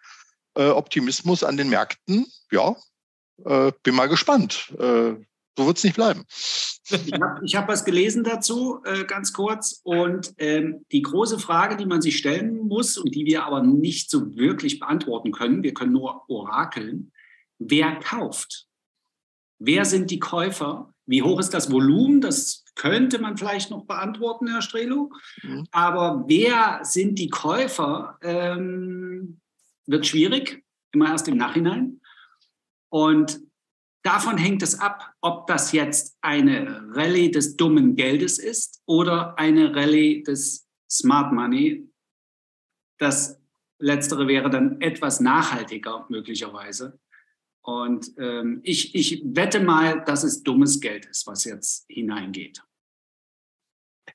äh, 0.56 0.70
Optimismus 0.70 1.44
an 1.44 1.58
den 1.58 1.70
Märkten. 1.70 2.26
Ja, 2.52 2.76
äh, 3.44 3.72
bin 3.84 3.96
mal 3.96 4.08
gespannt. 4.08 4.74
Äh, 4.80 5.16
so 5.58 5.68
wird 5.68 5.78
es 5.78 5.84
nicht 5.84 5.96
bleiben. 5.96 6.26
Ich 6.90 7.14
habe 7.14 7.46
hab 7.46 7.68
was 7.68 7.84
gelesen 7.84 8.24
dazu, 8.24 8.80
äh, 8.84 9.06
ganz 9.06 9.34
kurz. 9.34 9.82
Und 9.84 10.34
ähm, 10.38 10.86
die 10.92 11.02
große 11.02 11.40
Frage, 11.40 11.78
die 11.78 11.86
man 11.86 12.02
sich 12.02 12.18
stellen 12.18 12.68
muss 12.68 12.98
und 12.98 13.14
die 13.16 13.26
wir 13.26 13.46
aber 13.46 13.64
nicht 13.64 14.10
so 14.10 14.36
wirklich 14.36 14.80
beantworten 14.80 15.32
können, 15.32 15.64
wir 15.64 15.74
können 15.74 15.94
nur 15.94 16.30
orakeln, 16.30 17.12
wer 17.58 17.96
kauft? 18.00 18.68
Wer 19.58 19.86
sind 19.86 20.12
die 20.12 20.20
Käufer? 20.20 20.94
Wie 21.06 21.22
hoch 21.22 21.40
ist 21.40 21.54
das 21.54 21.72
Volumen? 21.72 22.22
Das 22.22 22.66
könnte 22.76 23.20
man 23.20 23.38
vielleicht 23.38 23.72
noch 23.72 23.86
beantworten, 23.86 24.48
Herr 24.48 24.62
Strelo. 24.62 25.12
Mhm. 25.44 25.68
Aber 25.72 26.26
wer 26.28 26.82
sind 26.84 27.18
die 27.18 27.30
Käufer? 27.30 28.18
Ähm, 28.22 29.40
wird 29.86 30.06
schwierig, 30.06 30.64
immer 30.92 31.10
erst 31.10 31.28
im 31.28 31.38
Nachhinein. 31.38 32.02
Und 32.90 33.40
Davon 34.06 34.38
hängt 34.38 34.62
es 34.62 34.80
ab, 34.80 35.16
ob 35.22 35.48
das 35.48 35.72
jetzt 35.72 36.16
eine 36.22 36.90
Rallye 36.96 37.32
des 37.32 37.58
dummen 37.58 37.96
Geldes 37.96 38.38
ist 38.38 38.84
oder 38.86 39.40
eine 39.40 39.76
Rallye 39.76 40.22
des 40.22 40.68
Smart 40.88 41.34
Money. 41.34 41.90
Das 43.00 43.42
letztere 43.80 44.28
wäre 44.28 44.52
dann 44.52 44.80
etwas 44.80 45.22
nachhaltiger 45.22 46.06
möglicherweise. 46.10 47.00
Und 47.64 48.12
ähm, 48.20 48.60
ich, 48.62 48.94
ich 48.94 49.24
wette 49.26 49.60
mal, 49.60 50.04
dass 50.06 50.24
es 50.24 50.44
dummes 50.44 50.80
Geld 50.82 51.08
ist, 51.08 51.26
was 51.26 51.44
jetzt 51.44 51.86
hineingeht. 51.90 52.64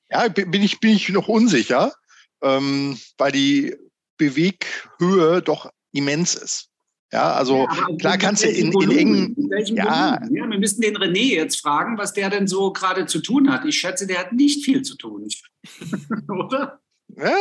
Ja, 0.09 0.29
bin 0.29 0.63
ich, 0.63 0.79
bin 0.79 0.91
ich 0.91 1.09
noch 1.09 1.27
unsicher, 1.27 1.93
ähm, 2.41 2.97
weil 3.17 3.33
die 3.33 3.75
Beweghöhe 4.15 5.41
doch 5.41 5.69
immens 5.91 6.35
ist. 6.35 6.70
Ja, 7.11 7.33
also 7.33 7.67
ja, 7.69 7.95
klar 7.97 8.17
kannst 8.17 8.43
du 8.43 8.47
in, 8.47 8.71
in 8.71 8.91
engen. 8.91 9.35
Ja. 9.75 10.21
ja, 10.21 10.49
wir 10.49 10.59
müssten 10.59 10.81
den 10.81 10.95
René 10.95 11.35
jetzt 11.35 11.59
fragen, 11.59 11.97
was 11.97 12.13
der 12.13 12.29
denn 12.29 12.47
so 12.47 12.71
gerade 12.71 13.05
zu 13.05 13.19
tun 13.19 13.51
hat. 13.51 13.65
Ich 13.65 13.79
schätze, 13.79 14.07
der 14.07 14.19
hat 14.19 14.33
nicht 14.33 14.63
viel 14.63 14.81
zu 14.81 14.95
tun. 14.95 15.27
Oder? 16.29 16.79
Ja, 17.17 17.33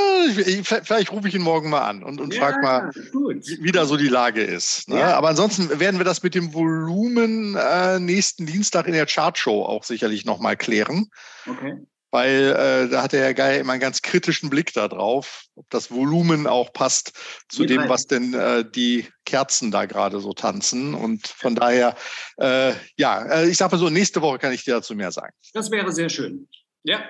vielleicht 0.82 1.12
rufe 1.12 1.28
ich 1.28 1.34
ihn 1.36 1.42
morgen 1.42 1.70
mal 1.70 1.82
an 1.82 2.02
und, 2.02 2.20
und 2.20 2.34
ja, 2.34 2.40
frage 2.40 2.60
mal, 2.60 2.90
gut. 3.12 3.46
wie 3.60 3.70
da 3.70 3.86
so 3.86 3.96
die 3.96 4.08
Lage 4.08 4.42
ist. 4.42 4.88
Ne? 4.88 4.98
Ja. 4.98 5.16
Aber 5.16 5.28
ansonsten 5.28 5.78
werden 5.78 6.00
wir 6.00 6.04
das 6.04 6.24
mit 6.24 6.34
dem 6.34 6.52
Volumen 6.52 7.54
äh, 7.54 8.00
nächsten 8.00 8.46
Dienstag 8.46 8.88
in 8.88 8.94
der 8.94 9.06
Chartshow 9.06 9.64
auch 9.64 9.84
sicherlich 9.84 10.24
nochmal 10.24 10.56
klären. 10.56 11.08
Okay 11.46 11.76
weil 12.10 12.56
äh, 12.56 12.88
da 12.88 13.02
hat 13.02 13.12
der 13.12 13.22
Herr 13.22 13.34
Geier 13.34 13.60
immer 13.60 13.72
einen 13.72 13.80
ganz 13.80 14.02
kritischen 14.02 14.50
Blick 14.50 14.72
darauf, 14.72 15.44
ob 15.54 15.68
das 15.70 15.90
Volumen 15.90 16.46
auch 16.46 16.72
passt 16.72 17.12
zu 17.48 17.64
dem, 17.64 17.88
was 17.88 18.06
denn 18.06 18.34
äh, 18.34 18.64
die 18.68 19.06
Kerzen 19.24 19.70
da 19.70 19.86
gerade 19.86 20.20
so 20.20 20.32
tanzen. 20.32 20.94
Und 20.94 21.28
von 21.28 21.54
daher, 21.54 21.96
äh, 22.38 22.72
ja, 22.96 23.22
äh, 23.26 23.48
ich 23.48 23.56
sage 23.56 23.76
mal 23.76 23.78
so, 23.78 23.90
nächste 23.90 24.22
Woche 24.22 24.38
kann 24.38 24.52
ich 24.52 24.64
dir 24.64 24.74
dazu 24.74 24.94
mehr 24.94 25.12
sagen. 25.12 25.34
Das 25.52 25.70
wäre 25.70 25.92
sehr 25.92 26.08
schön. 26.08 26.48
Ja. 26.82 27.00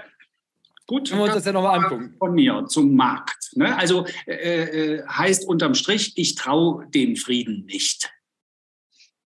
Gut, 0.87 1.09
können 1.09 1.21
wir 1.21 1.27
uns 1.27 1.35
das 1.35 1.45
ja 1.45 1.53
nochmal 1.53 1.79
angucken. 1.79 2.17
Von 2.19 2.35
mir 2.35 2.67
zum 2.67 2.95
Markt. 2.97 3.51
Ne? 3.55 3.77
Also 3.77 4.07
äh, 4.27 4.97
äh, 4.97 5.07
heißt 5.07 5.47
unterm 5.47 5.75
Strich, 5.75 6.13
ich 6.17 6.35
traue 6.35 6.89
dem 6.89 7.15
Frieden 7.15 7.65
nicht. 7.67 8.13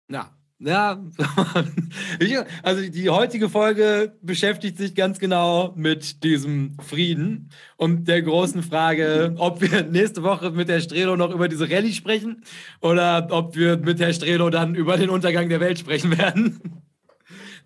Ja, 0.10 0.36
ja, 0.66 1.04
also 2.64 2.90
die 2.90 3.10
heutige 3.10 3.50
Folge 3.50 4.18
beschäftigt 4.22 4.78
sich 4.78 4.96
ganz 4.96 5.20
genau 5.20 5.74
mit 5.76 6.24
diesem 6.24 6.78
Frieden 6.80 7.50
und 7.76 8.08
der 8.08 8.22
großen 8.22 8.64
Frage, 8.64 9.36
ob 9.38 9.62
wir 9.62 9.84
nächste 9.84 10.24
Woche 10.24 10.52
mit 10.52 10.70
Herr 10.70 10.80
Strelo 10.80 11.16
noch 11.18 11.32
über 11.32 11.48
diese 11.48 11.70
Rallye 11.70 11.94
sprechen 11.94 12.44
oder 12.82 13.28
ob 13.32 13.56
wir 13.56 13.78
mit 13.78 14.00
Herr 14.00 14.14
Strelo 14.14 14.50
dann 14.50 14.76
über 14.76 14.98
den 14.98 15.10
Untergang 15.10 15.50
der 15.50 15.60
Welt 15.60 15.80
sprechen 15.80 16.18
werden. 16.18 16.84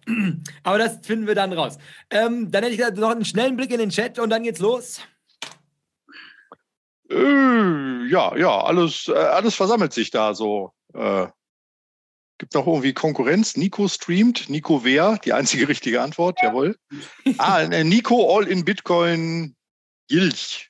Aber 0.64 0.78
das 0.78 1.00
finden 1.06 1.28
wir 1.28 1.36
dann 1.36 1.54
raus. 1.54 1.78
Ähm, 2.10 2.50
dann 2.52 2.64
hätte 2.64 2.76
ich 2.76 3.00
noch 3.00 3.12
einen 3.12 3.26
schnellen 3.26 3.58
Blick 3.58 3.72
in 3.72 3.80
den 3.80 3.90
Chat 3.90 4.20
und 4.20 4.30
dann 4.30 4.44
geht's 4.44 4.60
los. 4.60 5.02
Äh, 7.10 8.08
ja, 8.08 8.36
ja, 8.36 8.62
alles, 8.62 9.08
äh, 9.08 9.14
alles 9.14 9.56
versammelt 9.56 9.94
sich 9.94 10.12
da 10.12 10.34
so. 10.34 10.74
Äh, 10.94 11.28
Gibt 12.40 12.54
noch 12.54 12.68
irgendwie 12.68 12.94
Konkurrenz? 12.94 13.58
Nico 13.58 13.88
streamt. 13.88 14.48
Nico 14.50 14.84
wer? 14.84 15.18
Die 15.26 15.34
einzige 15.34 15.68
richtige 15.68 16.02
Antwort, 16.02 16.40
jawohl. 16.42 16.78
Ah, 17.38 17.62
äh, 17.64 17.84
Nico 17.84 18.36
All 18.36 18.48
in 18.48 18.64
Bitcoin 18.64 19.56
Gilch. 20.08 20.70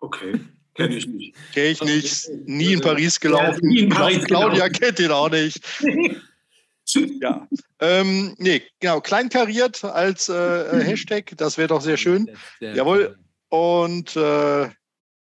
Okay, 0.00 0.40
kenne 0.74 0.96
ich 0.96 1.06
nicht. 1.06 1.36
Kenne 1.52 1.68
ich 1.68 1.82
nicht. 1.82 2.28
Nie 2.46 2.72
in 2.72 2.80
Paris 2.80 3.20
gelaufen. 3.20 3.60
Ja, 3.62 3.68
nie 3.68 3.78
in 3.80 3.88
Paris 3.90 4.24
Claudia 4.24 4.66
gelaufen. 4.66 4.72
kennt 4.72 4.98
ihn 4.98 5.12
auch 5.12 5.30
nicht. 5.30 5.60
ja. 7.20 7.48
Ähm, 7.78 8.34
nee, 8.38 8.62
genau. 8.80 9.00
Kleinkariert 9.00 9.84
als 9.84 10.28
äh, 10.28 10.34
äh 10.34 10.84
Hashtag. 10.84 11.32
Das 11.36 11.58
wäre 11.58 11.68
doch 11.68 11.80
sehr 11.80 11.96
schön. 11.96 12.28
Jawohl. 12.58 13.16
Und 13.48 14.16
äh, 14.16 14.68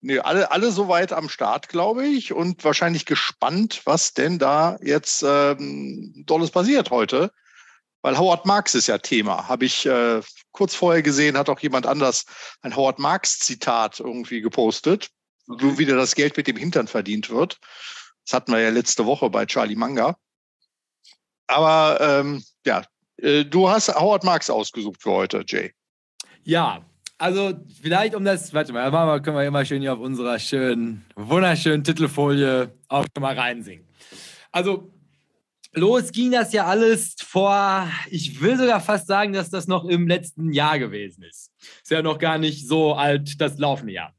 Nee, 0.05 0.19
alle, 0.19 0.51
alle 0.51 0.69
soweit 0.73 1.13
am 1.13 1.29
Start, 1.29 1.69
glaube 1.69 2.05
ich, 2.05 2.33
und 2.33 2.65
wahrscheinlich 2.65 3.05
gespannt, 3.05 3.83
was 3.85 4.13
denn 4.13 4.37
da 4.37 4.77
jetzt 4.81 5.23
ähm, 5.25 6.25
Dolles 6.25 6.51
passiert 6.51 6.91
heute. 6.91 7.31
Weil 8.01 8.17
Howard 8.17 8.45
Marks 8.45 8.75
ist 8.75 8.87
ja 8.87 8.97
Thema. 8.97 9.47
Habe 9.47 9.63
ich 9.63 9.85
äh, 9.85 10.19
kurz 10.51 10.75
vorher 10.75 11.01
gesehen, 11.01 11.37
hat 11.37 11.47
auch 11.47 11.61
jemand 11.61 11.85
anders 11.85 12.25
ein 12.61 12.75
Howard 12.75 12.99
Marks-Zitat 12.99 14.01
irgendwie 14.01 14.41
gepostet, 14.41 15.09
wo 15.47 15.77
wieder 15.77 15.95
das 15.95 16.15
Geld 16.15 16.35
mit 16.35 16.47
dem 16.47 16.57
Hintern 16.57 16.89
verdient 16.89 17.29
wird. 17.29 17.61
Das 18.25 18.33
hatten 18.33 18.51
wir 18.51 18.59
ja 18.59 18.71
letzte 18.71 19.05
Woche 19.05 19.29
bei 19.29 19.45
Charlie 19.45 19.77
Manga. 19.77 20.17
Aber 21.47 22.01
ähm, 22.01 22.43
ja, 22.65 22.83
äh, 23.21 23.45
du 23.45 23.69
hast 23.69 23.87
Howard 23.87 24.25
Marks 24.25 24.49
ausgesucht 24.49 25.01
für 25.01 25.11
heute, 25.11 25.45
Jay. 25.47 25.71
Ja, 26.43 26.83
also 27.23 27.53
vielleicht 27.81 28.15
um 28.15 28.25
das, 28.25 28.53
warte 28.53 28.73
mal, 28.73 28.91
mal, 28.91 29.21
können 29.21 29.37
wir 29.37 29.45
immer 29.45 29.63
schön 29.63 29.81
hier 29.81 29.93
auf 29.93 29.99
unserer 29.99 30.37
schönen, 30.39 31.05
wunderschönen 31.15 31.81
Titelfolie 31.81 32.69
auch 32.89 33.05
schon 33.15 33.21
mal 33.21 33.33
reinsingen. 33.33 33.87
Also 34.51 34.91
los 35.71 36.11
ging 36.11 36.31
das 36.31 36.51
ja 36.51 36.65
alles 36.65 37.15
vor, 37.23 37.87
ich 38.09 38.41
will 38.41 38.57
sogar 38.57 38.81
fast 38.81 39.07
sagen, 39.07 39.31
dass 39.31 39.49
das 39.49 39.67
noch 39.67 39.85
im 39.85 40.05
letzten 40.05 40.51
Jahr 40.51 40.77
gewesen 40.79 41.23
ist. 41.23 41.52
Ist 41.81 41.91
ja 41.91 42.01
noch 42.01 42.17
gar 42.17 42.37
nicht 42.37 42.67
so 42.67 42.93
alt, 42.93 43.39
das 43.39 43.57
laufende 43.57 43.93
Jahr. 43.93 44.13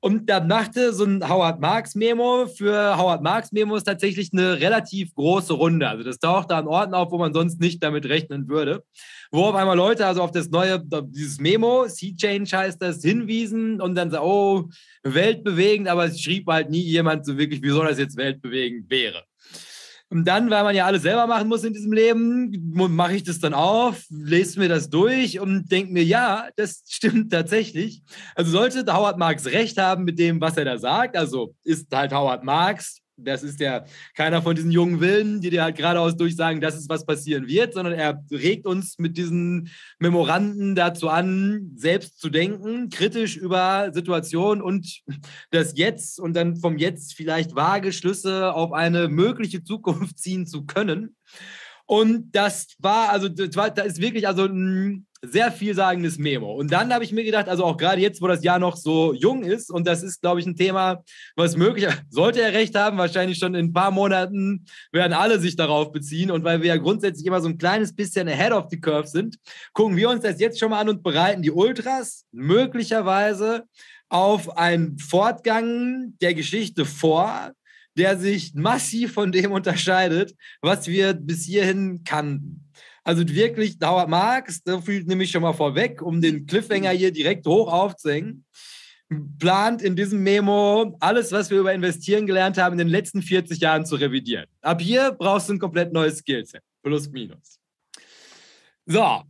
Und 0.00 0.28
da 0.28 0.40
machte 0.40 0.92
so 0.92 1.04
ein 1.04 1.28
Howard 1.28 1.60
Marks 1.60 1.94
Memo. 1.94 2.46
Für 2.46 2.96
Howard 2.96 3.22
Marks 3.22 3.52
Memo 3.52 3.76
ist 3.76 3.84
tatsächlich 3.84 4.30
eine 4.32 4.60
relativ 4.60 5.14
große 5.14 5.52
Runde. 5.52 5.88
Also 5.88 6.04
das 6.04 6.18
taucht 6.18 6.50
da 6.50 6.58
an 6.58 6.66
Orten 6.66 6.94
auf, 6.94 7.10
wo 7.10 7.18
man 7.18 7.34
sonst 7.34 7.60
nicht 7.60 7.82
damit 7.82 8.06
rechnen 8.06 8.48
würde. 8.48 8.84
Wo 9.30 9.44
auf 9.44 9.54
einmal 9.54 9.76
Leute 9.76 10.06
also 10.06 10.22
auf 10.22 10.32
das 10.32 10.50
neue, 10.50 10.82
dieses 11.08 11.38
Memo, 11.38 11.86
Sea 11.88 12.14
Change 12.16 12.56
heißt 12.56 12.80
das, 12.82 13.02
hinwiesen 13.02 13.80
und 13.80 13.94
dann 13.94 14.10
so, 14.10 14.20
oh, 14.20 14.68
weltbewegend, 15.02 15.88
aber 15.88 16.06
es 16.06 16.20
schrieb 16.20 16.46
halt 16.48 16.70
nie 16.70 16.82
jemand 16.82 17.24
so 17.24 17.38
wirklich, 17.38 17.62
wieso 17.62 17.82
das 17.82 17.98
jetzt 17.98 18.16
weltbewegend 18.16 18.90
wäre. 18.90 19.24
Und 20.10 20.24
dann, 20.24 20.50
weil 20.50 20.64
man 20.64 20.74
ja 20.74 20.86
alles 20.86 21.02
selber 21.02 21.28
machen 21.28 21.46
muss 21.48 21.62
in 21.62 21.72
diesem 21.72 21.92
Leben, 21.92 22.72
mache 22.72 23.14
ich 23.14 23.22
das 23.22 23.38
dann 23.38 23.54
auf, 23.54 24.04
lese 24.10 24.58
mir 24.58 24.68
das 24.68 24.90
durch 24.90 25.38
und 25.38 25.70
denke 25.70 25.92
mir, 25.92 26.02
ja, 26.02 26.48
das 26.56 26.82
stimmt 26.88 27.30
tatsächlich. 27.32 28.02
Also 28.34 28.50
sollte 28.50 28.84
Howard 28.92 29.18
Marks 29.18 29.46
recht 29.46 29.78
haben 29.78 30.02
mit 30.02 30.18
dem, 30.18 30.40
was 30.40 30.56
er 30.56 30.64
da 30.64 30.78
sagt, 30.78 31.16
also 31.16 31.54
ist 31.62 31.94
halt 31.94 32.12
Howard 32.12 32.42
Marks 32.42 33.00
das 33.24 33.42
ist 33.42 33.60
ja 33.60 33.84
keiner 34.14 34.42
von 34.42 34.54
diesen 34.54 34.70
jungen 34.70 35.00
Willen, 35.00 35.40
die 35.40 35.50
dir 35.50 35.62
halt 35.62 35.76
geradeaus 35.76 36.16
durchsagen, 36.16 36.60
das 36.60 36.76
ist, 36.76 36.88
was 36.88 37.06
passieren 37.06 37.46
wird, 37.46 37.74
sondern 37.74 37.94
er 37.94 38.22
regt 38.30 38.66
uns 38.66 38.98
mit 38.98 39.16
diesen 39.16 39.70
Memoranden 39.98 40.74
dazu 40.74 41.08
an, 41.08 41.72
selbst 41.76 42.20
zu 42.20 42.30
denken, 42.30 42.88
kritisch 42.90 43.36
über 43.36 43.90
Situationen 43.92 44.62
und 44.62 45.02
das 45.50 45.76
Jetzt 45.76 46.20
und 46.20 46.34
dann 46.34 46.56
vom 46.56 46.78
Jetzt 46.78 47.14
vielleicht 47.14 47.54
vage 47.54 47.92
Schlüsse 47.92 48.54
auf 48.54 48.72
eine 48.72 49.08
mögliche 49.08 49.62
Zukunft 49.62 50.18
ziehen 50.18 50.46
zu 50.46 50.64
können. 50.64 51.16
Und 51.86 52.36
das 52.36 52.68
war, 52.78 53.08
also, 53.08 53.28
das 53.28 53.86
ist 53.86 54.00
wirklich 54.00 54.28
also 54.28 54.44
ein 54.44 55.08
sehr 55.22 55.52
vielsagendes 55.52 56.18
Memo. 56.18 56.54
Und 56.54 56.72
dann 56.72 56.92
habe 56.92 57.04
ich 57.04 57.12
mir 57.12 57.24
gedacht, 57.24 57.48
also 57.48 57.64
auch 57.64 57.76
gerade 57.76 58.00
jetzt, 58.00 58.22
wo 58.22 58.26
das 58.26 58.42
Jahr 58.42 58.58
noch 58.58 58.76
so 58.76 59.12
jung 59.12 59.42
ist, 59.42 59.70
und 59.70 59.86
das 59.86 60.02
ist, 60.02 60.22
glaube 60.22 60.40
ich, 60.40 60.46
ein 60.46 60.56
Thema, 60.56 61.04
was 61.36 61.56
möglich, 61.56 61.88
sollte 62.10 62.40
er 62.40 62.52
recht 62.52 62.74
haben, 62.74 62.96
wahrscheinlich 62.96 63.38
schon 63.38 63.54
in 63.54 63.66
ein 63.66 63.72
paar 63.72 63.90
Monaten 63.90 64.64
werden 64.92 65.12
alle 65.12 65.38
sich 65.38 65.56
darauf 65.56 65.92
beziehen. 65.92 66.30
Und 66.30 66.44
weil 66.44 66.62
wir 66.62 66.68
ja 66.68 66.76
grundsätzlich 66.78 67.26
immer 67.26 67.40
so 67.40 67.48
ein 67.48 67.58
kleines 67.58 67.94
bisschen 67.94 68.28
ahead 68.28 68.52
of 68.52 68.66
the 68.70 68.80
curve 68.80 69.08
sind, 69.08 69.36
gucken 69.72 69.96
wir 69.96 70.08
uns 70.08 70.22
das 70.22 70.40
jetzt 70.40 70.58
schon 70.58 70.70
mal 70.70 70.80
an 70.80 70.88
und 70.88 71.02
bereiten 71.02 71.42
die 71.42 71.50
Ultras 71.50 72.24
möglicherweise 72.32 73.64
auf 74.08 74.56
einen 74.56 74.98
Fortgang 74.98 76.14
der 76.20 76.34
Geschichte 76.34 76.84
vor, 76.84 77.52
der 77.96 78.18
sich 78.18 78.54
massiv 78.54 79.12
von 79.12 79.32
dem 79.32 79.52
unterscheidet, 79.52 80.34
was 80.62 80.86
wir 80.86 81.12
bis 81.12 81.44
hierhin 81.44 82.04
kannten. 82.04 82.69
Also 83.04 83.26
wirklich, 83.28 83.76
Howard 83.82 84.08
Marks, 84.08 84.62
da 84.62 84.80
fühlt 84.80 85.06
nämlich 85.06 85.30
schon 85.30 85.42
mal 85.42 85.52
vorweg, 85.52 86.02
um 86.02 86.20
den 86.20 86.46
Cliffhanger 86.46 86.90
hier 86.90 87.12
direkt 87.12 87.46
hoch 87.46 87.72
aufzuhängen, 87.72 88.44
plant 89.38 89.82
in 89.82 89.96
diesem 89.96 90.22
Memo 90.22 90.96
alles, 91.00 91.32
was 91.32 91.50
wir 91.50 91.60
über 91.60 91.72
Investieren 91.72 92.26
gelernt 92.26 92.58
haben, 92.58 92.74
in 92.74 92.78
den 92.78 92.88
letzten 92.88 93.22
40 93.22 93.60
Jahren 93.60 93.84
zu 93.84 93.96
revidieren. 93.96 94.46
Ab 94.60 94.80
hier 94.80 95.12
brauchst 95.12 95.48
du 95.48 95.54
ein 95.54 95.58
komplett 95.58 95.92
neues 95.92 96.18
Skillset. 96.18 96.62
Plus, 96.82 97.10
minus. 97.10 97.58
So, 98.86 99.22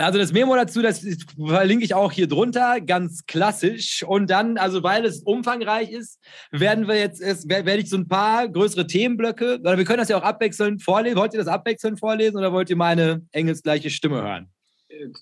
also 0.00 0.18
das 0.18 0.32
Memo 0.32 0.54
dazu, 0.56 0.82
das 0.82 1.06
verlinke 1.36 1.84
ich 1.84 1.94
auch 1.94 2.12
hier 2.12 2.26
drunter, 2.26 2.80
ganz 2.80 3.26
klassisch. 3.26 4.02
Und 4.02 4.30
dann, 4.30 4.58
also 4.58 4.82
weil 4.82 5.04
es 5.04 5.22
umfangreich 5.22 5.90
ist, 5.90 6.18
werden 6.50 6.88
wir 6.88 6.96
jetzt, 6.96 7.20
werde 7.48 7.76
ich 7.78 7.90
so 7.90 7.96
ein 7.96 8.08
paar 8.08 8.48
größere 8.48 8.86
Themenblöcke, 8.86 9.58
oder 9.60 9.78
wir 9.78 9.84
können 9.84 9.98
das 9.98 10.08
ja 10.08 10.16
auch 10.16 10.22
abwechselnd 10.22 10.82
vorlesen. 10.82 11.16
Wollt 11.16 11.34
ihr 11.34 11.38
das 11.38 11.48
abwechselnd 11.48 11.98
vorlesen 11.98 12.36
oder 12.38 12.52
wollt 12.52 12.70
ihr 12.70 12.76
meine 12.76 13.26
engelsgleiche 13.32 13.90
Stimme 13.90 14.22
hören? 14.22 14.50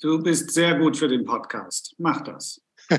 Du 0.00 0.23
bist 0.23 0.50
sehr 0.52 0.78
gut 0.78 0.97
für 0.97 1.08
den 1.08 1.25
Podcast. 1.25 1.94
Mach 1.99 2.23
das. 2.23 2.61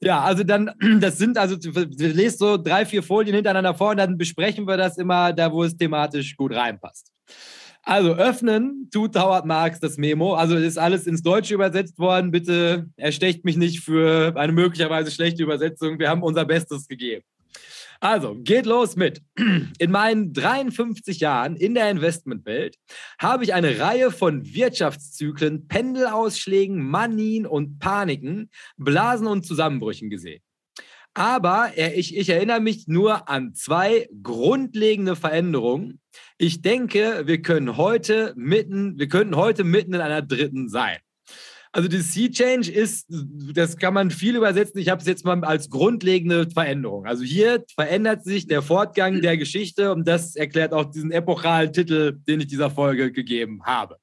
Ja, 0.00 0.20
also 0.20 0.44
dann, 0.44 0.70
das 1.00 1.18
sind, 1.18 1.38
also 1.38 1.56
du 1.56 1.70
lest 1.96 2.38
so 2.38 2.56
drei, 2.56 2.84
vier 2.84 3.02
Folien 3.02 3.34
hintereinander 3.34 3.74
vor 3.74 3.90
und 3.90 3.96
dann 3.96 4.18
besprechen 4.18 4.66
wir 4.66 4.76
das 4.76 4.98
immer 4.98 5.32
da, 5.32 5.50
wo 5.50 5.64
es 5.64 5.76
thematisch 5.76 6.36
gut 6.36 6.54
reinpasst. 6.54 7.10
Also 7.84 8.14
öffnen 8.14 8.88
tut 8.92 9.16
Howard 9.16 9.44
Marx 9.44 9.80
das 9.80 9.96
Memo. 9.96 10.34
Also 10.34 10.56
ist 10.56 10.78
alles 10.78 11.06
ins 11.06 11.22
Deutsche 11.22 11.54
übersetzt 11.54 11.98
worden. 11.98 12.30
Bitte 12.30 12.88
erstecht 12.96 13.44
mich 13.44 13.56
nicht 13.56 13.80
für 13.80 14.36
eine 14.36 14.52
möglicherweise 14.52 15.10
schlechte 15.10 15.42
Übersetzung. 15.42 15.98
Wir 15.98 16.08
haben 16.08 16.22
unser 16.22 16.44
Bestes 16.44 16.86
gegeben. 16.86 17.24
Also, 18.02 18.34
geht 18.34 18.66
los 18.66 18.96
mit. 18.96 19.22
In 19.78 19.92
meinen 19.92 20.32
53 20.32 21.20
Jahren 21.20 21.54
in 21.54 21.74
der 21.74 21.88
Investmentwelt 21.88 22.76
habe 23.20 23.44
ich 23.44 23.54
eine 23.54 23.78
Reihe 23.78 24.10
von 24.10 24.44
Wirtschaftszyklen, 24.44 25.68
Pendelausschlägen, 25.68 26.82
Manien 26.82 27.46
und 27.46 27.78
Paniken, 27.78 28.50
Blasen 28.76 29.28
und 29.28 29.46
Zusammenbrüchen 29.46 30.10
gesehen. 30.10 30.42
Aber 31.14 31.70
ich, 31.76 32.16
ich 32.16 32.28
erinnere 32.28 32.60
mich 32.60 32.88
nur 32.88 33.28
an 33.28 33.54
zwei 33.54 34.08
grundlegende 34.22 35.14
Veränderungen. 35.14 36.00
Ich 36.42 36.60
denke, 36.60 37.22
wir 37.26 37.40
können 37.40 37.76
heute 37.76 38.34
mitten, 38.36 38.98
wir 38.98 39.06
könnten 39.06 39.36
heute 39.36 39.62
mitten 39.62 39.94
in 39.94 40.00
einer 40.00 40.22
dritten 40.22 40.68
sein. 40.68 40.96
Also 41.70 41.88
die 41.88 42.00
Sea 42.00 42.30
Change 42.30 42.68
ist, 42.68 43.06
das 43.08 43.76
kann 43.76 43.94
man 43.94 44.10
viel 44.10 44.34
übersetzen. 44.34 44.80
Ich 44.80 44.88
habe 44.88 45.00
es 45.00 45.06
jetzt 45.06 45.24
mal 45.24 45.44
als 45.44 45.70
grundlegende 45.70 46.50
Veränderung. 46.50 47.06
Also 47.06 47.22
hier 47.22 47.64
verändert 47.76 48.24
sich 48.24 48.48
der 48.48 48.60
Fortgang 48.60 49.20
der 49.20 49.36
Geschichte 49.36 49.92
und 49.92 50.08
das 50.08 50.34
erklärt 50.34 50.72
auch 50.72 50.86
diesen 50.86 51.12
epochalen 51.12 51.72
Titel, 51.72 52.18
den 52.26 52.40
ich 52.40 52.48
dieser 52.48 52.70
Folge 52.70 53.12
gegeben 53.12 53.62
habe. 53.62 53.98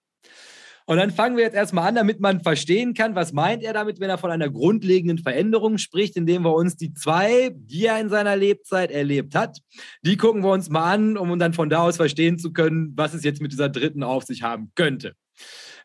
Und 0.89 0.97
dann 0.97 1.12
fangen 1.12 1.38
wir 1.38 1.43
jetzt 1.43 1.54
erstmal 1.54 1.88
an, 1.88 1.93
damit 1.93 2.19
man 2.19 2.41
verstehen 2.41 2.95
kann, 2.95 3.13
was 3.13 3.32
meint 3.32 3.62
er 3.62 3.73
damit, 3.73 3.99
wenn 3.99 4.10
er 4.10 4.17
von 4.17 4.32
einer 4.32 4.49
grundlegenden 4.49 5.19
Veränderung 5.19 5.78
spricht, 5.78 6.17
indem 6.17 6.41
wir 6.41 6.56
uns 6.56 6.78
die 6.78 6.95
zwei, 6.95 7.52
die 7.54 7.86
er 7.86 8.02
in 8.02 8.10
seiner 8.10 8.36
Lebzeit 8.36 8.89
erlebt 8.89 9.36
hat, 9.36 9.60
die 10.02 10.17
gucken 10.17 10.41
wir 10.41 10.49
uns 10.49 10.67
mal 10.71 10.91
an, 10.91 11.15
um 11.15 11.38
dann 11.38 11.54
von 11.54 11.69
da 11.69 11.84
aus 11.84 11.97
verstehen 11.97 12.39
zu 12.39 12.54
können, 12.54 12.93
was 12.95 13.13
es 13.13 13.23
jetzt 13.23 13.39
mit 13.39 13.52
dieser 13.52 13.69
dritten 13.69 14.02
auf 14.02 14.23
sich 14.23 14.41
haben 14.41 14.71
könnte. 14.73 15.13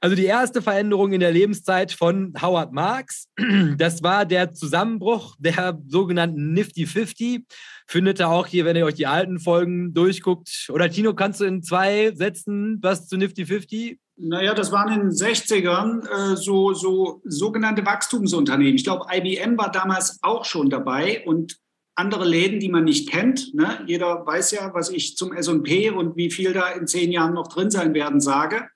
Also 0.01 0.17
die 0.17 0.27
erste 0.27 0.61
Veränderung 0.61 1.13
in 1.13 1.21
der 1.21 1.33
Lebenszeit 1.33 1.93
von 1.93 2.35
Howard 2.41 2.73
Marks, 2.73 3.29
das 3.79 4.03
war 4.03 4.27
der 4.27 4.53
Zusammenbruch 4.53 5.37
der 5.39 5.79
sogenannten 5.87 6.53
Nifty 6.53 6.87
50. 6.87 7.45
Findet 7.87 8.21
ihr 8.21 8.29
auch 8.29 8.47
hier, 8.47 8.65
wenn 8.65 8.77
ihr 8.77 8.85
euch 8.85 8.95
die 8.95 9.07
alten 9.07 9.39
Folgen 9.39 9.95
durchguckt. 9.95 10.69
Oder 10.71 10.91
Tino, 10.91 11.15
kannst 11.15 11.41
du 11.41 11.45
in 11.45 11.63
zwei 11.63 12.13
Sätzen 12.15 12.79
was 12.83 13.09
zu 13.09 13.17
Nifty 13.17 13.47
50 13.47 13.99
naja, 14.17 14.55
das 14.55 14.71
waren 14.71 14.93
in 14.93 15.01
den 15.01 15.11
60ern 15.11 16.07
äh, 16.07 16.37
so, 16.37 16.73
so 16.73 17.21
sogenannte 17.25 17.85
Wachstumsunternehmen. 17.85 18.77
Ich 18.77 18.85
glaube, 18.85 19.07
IBM 19.13 19.59
war 19.59 19.73
damals 19.73 20.21
auch 20.23 20.45
schon 20.45 20.71
dabei 20.71 21.25
und 21.27 21.59
andere 21.97 22.25
Läden, 22.25 22.61
die 22.61 22.69
man 22.69 22.85
nicht 22.85 23.11
kennt. 23.11 23.55
Ne? 23.55 23.81
Jeder 23.87 24.25
weiß 24.27 24.53
ja, 24.53 24.73
was 24.75 24.91
ich 24.91 25.17
zum 25.17 25.33
S&P 25.33 25.91
und 25.91 26.17
wie 26.17 26.31
viel 26.31 26.53
da 26.53 26.69
in 26.71 26.87
zehn 26.87 27.13
Jahren 27.13 27.35
noch 27.35 27.49
drin 27.49 27.71
sein 27.71 27.95
werden 27.95 28.21
sage. 28.21 28.69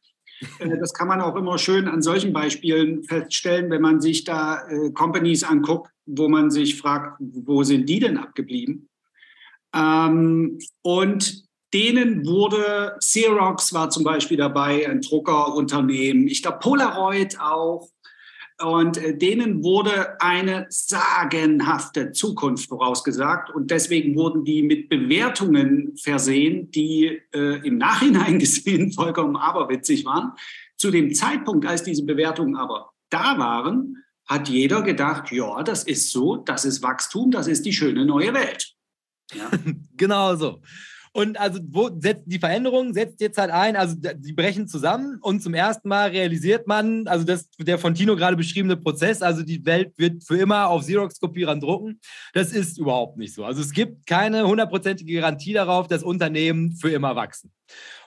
Äh, 0.59 0.79
das 0.79 0.93
kann 0.93 1.09
man 1.09 1.21
auch 1.21 1.37
immer 1.37 1.59
schön 1.59 1.89
an 1.89 2.03
solchen 2.03 2.33
Beispielen 2.33 3.03
feststellen, 3.05 3.71
wenn 3.71 3.83
man 3.83 4.01
sich 4.01 4.25
da 4.25 4.67
äh, 4.69 4.91
Companies 4.93 5.45
anguckt, 5.45 5.91
wo 6.07 6.29
man 6.29 6.51
sich 6.51 6.77
fragt, 6.79 7.17
wo 7.21 7.63
sind 7.63 7.89
die 7.89 8.01
denn 8.01 8.19
abgeblieben? 8.19 8.89
Ähm, 9.75 10.59
und 10.83 11.45
denen 11.75 12.27
wurde, 12.27 12.97
Xerox 12.99 13.75
war 13.75 13.91
zum 13.91 14.05
Beispiel 14.05 14.39
dabei, 14.39 14.89
ein 14.89 15.03
Druckerunternehmen, 15.03 16.27
ich 16.29 16.43
glaube 16.43 16.59
Polaroid 16.61 17.39
auch. 17.41 17.89
Und 18.61 18.97
äh, 18.99 19.17
denen 19.17 19.63
wurde 19.63 20.21
eine 20.21 20.67
sagenhafte 20.69 22.11
Zukunft 22.13 22.69
vorausgesagt. 22.69 23.51
Und 23.51 23.71
deswegen 23.71 24.17
wurden 24.17 24.45
die 24.45 24.63
mit 24.63 24.89
Bewertungen 24.89 25.97
versehen, 25.97 26.71
die 26.73 27.21
äh, 27.33 27.67
im 27.67 27.79
Nachhinein 27.79 28.39
gesehen 28.41 28.93
vollkommen 28.93 29.37
aberwitzig 29.37 30.05
waren. 30.05 30.33
Zu 30.77 30.91
dem 30.91 31.15
Zeitpunkt, 31.15 31.67
als 31.67 31.83
diese 31.83 32.05
Bewertungen 32.05 32.57
aber 32.57 32.91
da 33.11 33.39
waren, 33.39 34.05
hat 34.27 34.49
jeder 34.49 34.83
gedacht, 34.83 35.31
ja, 35.33 35.63
das 35.63 35.85
ist 35.85 36.13
so, 36.13 36.37
das 36.37 36.65
ist 36.65 36.83
Wachstum, 36.83 37.31
das 37.31 37.47
ist 37.47 37.65
die 37.65 37.73
schöne 37.73 38.05
neue 38.05 38.35
Welt. 38.35 38.75
Ja. 39.33 39.51
genau 39.97 40.37
so. 40.37 40.61
Und 41.19 41.37
also 41.37 41.59
wo 41.69 41.91
setzt 41.99 42.27
die 42.27 42.39
Veränderung 42.39 42.95
setzt 42.95 43.21
jetzt 43.21 43.39
halt 43.39 43.51
ein, 43.51 43.75
also 43.75 43.97
die 43.99 44.33
brechen 44.33 44.69
zusammen 44.69 45.19
und 45.21 45.43
zum 45.43 45.53
ersten 45.53 45.89
Mal 45.89 46.11
realisiert 46.11 46.69
man, 46.69 47.09
also 47.09 47.25
das 47.25 47.49
der 47.59 47.77
von 47.77 47.93
Tino 47.93 48.15
gerade 48.15 48.37
beschriebene 48.37 48.77
Prozess, 48.77 49.21
also 49.21 49.43
die 49.43 49.67
Welt 49.67 49.99
wird 49.99 50.23
für 50.23 50.39
immer 50.39 50.69
auf 50.69 50.83
Xerox-Kopierern 50.83 51.59
drucken. 51.59 51.99
Das 52.35 52.53
ist 52.53 52.79
überhaupt 52.79 53.17
nicht 53.17 53.35
so. 53.35 53.45
Also 53.45 53.63
es 53.63 53.73
gibt 53.73 54.07
keine 54.07 54.47
hundertprozentige 54.47 55.15
Garantie 55.15 55.55
darauf, 55.55 55.89
dass 55.89 56.05
Unternehmen 56.05 56.77
für 56.77 56.91
immer 56.91 57.17
wachsen. 57.17 57.51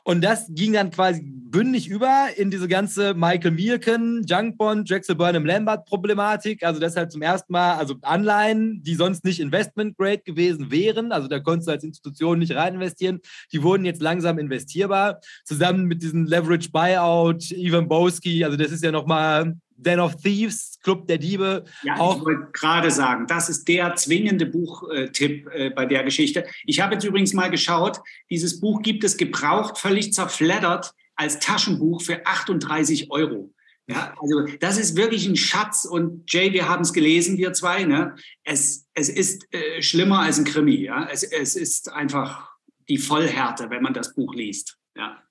Und 0.04 0.24
das 0.24 0.48
ging 0.50 0.74
dann 0.74 0.92
quasi 0.92 1.22
bündig 1.24 1.88
über 1.88 2.28
in 2.38 2.50
diese 2.50 2.68
ganze 2.68 3.14
Michael 3.14 3.52
Mielken, 3.52 4.24
Junkbond, 4.26 4.90
Drexel 4.90 5.16
Burnham 5.16 5.46
Lambert 5.46 5.86
Problematik. 5.86 6.64
Also 6.64 6.80
deshalb 6.80 7.12
zum 7.12 7.22
ersten 7.22 7.52
Mal, 7.52 7.76
also 7.76 7.96
Anleihen, 8.02 8.82
die 8.84 8.96
sonst 8.96 9.26
nicht 9.26 9.40
Investment 9.40 9.98
Grade 9.98 10.20
gewesen 10.20 10.72
wären, 10.72 11.12
also 11.12 11.28
da 11.28 11.40
konntest 11.40 11.68
du 11.68 11.72
als 11.74 11.84
Institution 11.84 12.40
nicht 12.40 12.56
rein 12.56 12.76
investieren, 12.76 13.20
die 13.52 13.62
wurden 13.62 13.86
jetzt 13.86 14.02
langsam 14.02 14.40
investierbar. 14.40 15.20
Zusammen 15.44 15.86
mit 15.86 16.02
diesem 16.02 16.26
Leverage 16.26 16.70
Buyout, 16.72 17.52
Ivan 17.52 17.88
Boski, 17.88 18.44
also 18.44 18.58
das 18.58 18.72
ist 18.72 18.84
ja 18.84 18.92
nochmal 18.92 19.56
Den 19.82 20.00
of 20.00 20.16
Thieves, 20.18 20.80
Club 20.84 21.08
der 21.08 21.18
Diebe. 21.18 21.66
Ja, 21.84 21.98
auch 21.98 22.18
ich 22.18 22.26
wollte 22.26 22.52
gerade 22.54 22.92
sagen, 22.92 23.28
das 23.28 23.50
ist 23.50 23.68
der 23.68 23.96
zwingende 23.96 24.46
Buchtipp 24.46 25.48
äh, 25.54 25.70
bei 25.70 25.86
der 25.86 26.04
Geschichte. 26.04 26.46
Ich 26.66 26.80
habe 26.82 26.94
jetzt 26.94 27.04
übrigens 27.04 27.34
mal 27.34 27.50
geschaut, 27.50 28.00
dieses 28.30 28.60
Buch 28.60 28.82
gibt 28.82 29.04
es 29.04 29.18
gebraucht, 29.18 29.78
völlig 29.78 30.14
zerfleddert 30.14 30.94
als 31.16 31.40
Taschenbuch 31.40 32.02
für 32.02 32.26
38 32.26 33.12
Euro. 33.12 33.54
Ja, 33.88 34.14
also 34.22 34.46
das 34.60 34.78
ist 34.78 34.96
wirklich 34.96 35.28
ein 35.28 35.36
Schatz 35.36 35.86
und 35.86 36.32
Jay, 36.32 36.54
wir 36.54 36.70
haben 36.70 36.82
es 36.82 36.94
gelesen, 36.94 37.38
wir 37.38 37.52
zwei. 37.54 37.84
Ne? 37.84 38.16
Es, 38.44 38.88
es 38.94 39.10
ist 39.10 39.54
äh, 39.54 39.82
schlimmer 39.82 40.20
als 40.20 40.40
ein 40.40 40.46
Krimi. 40.46 40.84
Ja? 40.84 41.08
Es, 41.12 41.24
es 41.24 41.56
ist 41.56 41.92
einfach 41.92 42.52
die 42.88 42.98
Vollhärte, 42.98 43.70
wenn 43.70 43.82
man 43.82 43.94
das 43.94 44.14
Buch 44.14 44.34
liest. 44.34 44.78
Ja. 44.96 45.22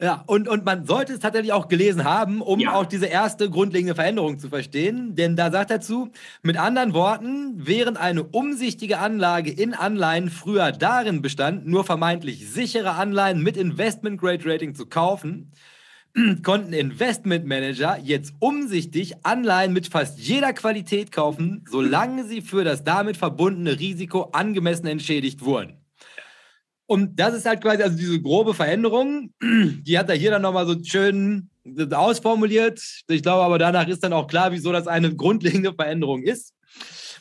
Ja, 0.00 0.22
und, 0.26 0.46
und 0.46 0.64
man 0.64 0.86
sollte 0.86 1.12
es 1.14 1.18
tatsächlich 1.18 1.52
auch 1.52 1.66
gelesen 1.66 2.04
haben, 2.04 2.40
um 2.40 2.60
ja. 2.60 2.72
auch 2.72 2.86
diese 2.86 3.06
erste 3.06 3.50
grundlegende 3.50 3.96
Veränderung 3.96 4.38
zu 4.38 4.48
verstehen. 4.48 5.16
Denn 5.16 5.34
da 5.34 5.50
sagt 5.50 5.72
er 5.72 5.80
zu, 5.80 6.12
mit 6.42 6.56
anderen 6.56 6.94
Worten, 6.94 7.54
während 7.56 7.98
eine 7.98 8.22
umsichtige 8.22 8.98
Anlage 8.98 9.50
in 9.50 9.74
Anleihen 9.74 10.30
früher 10.30 10.70
darin 10.70 11.20
bestand, 11.20 11.66
nur 11.66 11.82
vermeintlich 11.82 12.48
sichere 12.48 12.92
Anleihen 12.92 13.42
mit 13.42 13.56
Investment-Grade-Rating 13.56 14.76
zu 14.76 14.86
kaufen, 14.86 15.50
konnten 16.44 16.74
Investmentmanager 16.74 17.98
jetzt 17.98 18.34
umsichtig 18.38 19.14
Anleihen 19.24 19.72
mit 19.72 19.88
fast 19.88 20.20
jeder 20.20 20.52
Qualität 20.52 21.10
kaufen, 21.10 21.64
solange 21.68 22.22
sie 22.24 22.40
für 22.40 22.62
das 22.62 22.84
damit 22.84 23.16
verbundene 23.16 23.80
Risiko 23.80 24.30
angemessen 24.30 24.86
entschädigt 24.86 25.44
wurden. 25.44 25.87
Und 26.88 27.20
das 27.20 27.34
ist 27.34 27.44
halt 27.44 27.60
quasi, 27.60 27.82
also 27.82 27.98
diese 27.98 28.18
grobe 28.18 28.54
Veränderung, 28.54 29.30
die 29.42 29.98
hat 29.98 30.08
er 30.08 30.14
hier 30.14 30.30
dann 30.30 30.40
nochmal 30.40 30.66
so 30.66 30.74
schön 30.82 31.50
ausformuliert. 31.92 32.80
Ich 33.08 33.22
glaube 33.22 33.42
aber 33.42 33.58
danach 33.58 33.86
ist 33.88 34.02
dann 34.02 34.14
auch 34.14 34.26
klar, 34.26 34.52
wieso 34.52 34.72
das 34.72 34.86
eine 34.86 35.14
grundlegende 35.14 35.74
Veränderung 35.74 36.22
ist. 36.22 36.54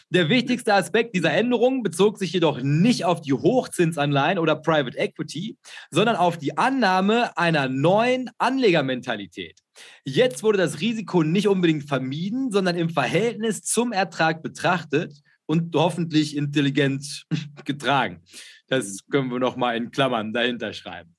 Der 0.09 0.29
wichtigste 0.29 0.73
Aspekt 0.73 1.13
dieser 1.15 1.33
Änderung 1.33 1.83
bezog 1.83 2.17
sich 2.17 2.31
jedoch 2.31 2.61
nicht 2.61 3.03
auf 3.03 3.19
die 3.19 3.33
Hochzinsanleihen 3.33 4.39
oder 4.39 4.55
Private 4.55 4.97
Equity, 4.97 5.57
sondern 5.91 6.15
auf 6.15 6.37
die 6.37 6.57
Annahme 6.57 7.37
einer 7.37 7.67
neuen 7.67 8.29
Anlegermentalität. 8.37 9.59
Jetzt 10.05 10.43
wurde 10.43 10.59
das 10.59 10.79
Risiko 10.79 11.23
nicht 11.23 11.49
unbedingt 11.49 11.89
vermieden, 11.89 12.51
sondern 12.51 12.77
im 12.77 12.89
Verhältnis 12.89 13.63
zum 13.63 13.91
Ertrag 13.91 14.41
betrachtet 14.41 15.13
und 15.45 15.75
hoffentlich 15.75 16.37
intelligent 16.37 17.25
getragen. 17.65 18.21
Das 18.67 18.99
können 19.09 19.31
wir 19.31 19.39
noch 19.39 19.55
mal 19.55 19.77
in 19.77 19.91
Klammern 19.91 20.33
dahinter 20.33 20.73
schreiben. 20.73 21.17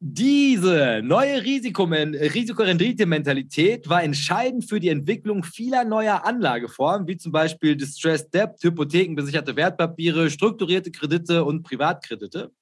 Diese 0.00 1.00
neue 1.02 1.42
Risikorendite-Mentalität 1.42 3.88
war 3.88 4.04
entscheidend 4.04 4.68
für 4.68 4.78
die 4.78 4.90
Entwicklung 4.90 5.42
vieler 5.42 5.82
neuer 5.84 6.24
Anlageformen, 6.24 7.08
wie 7.08 7.16
zum 7.16 7.32
Beispiel 7.32 7.76
Distressed 7.76 8.32
Debt, 8.32 8.62
hypothekenbesicherte 8.62 9.56
Wertpapiere, 9.56 10.30
strukturierte 10.30 10.92
Kredite 10.92 11.44
und 11.44 11.64
Privatkredite. 11.64 12.52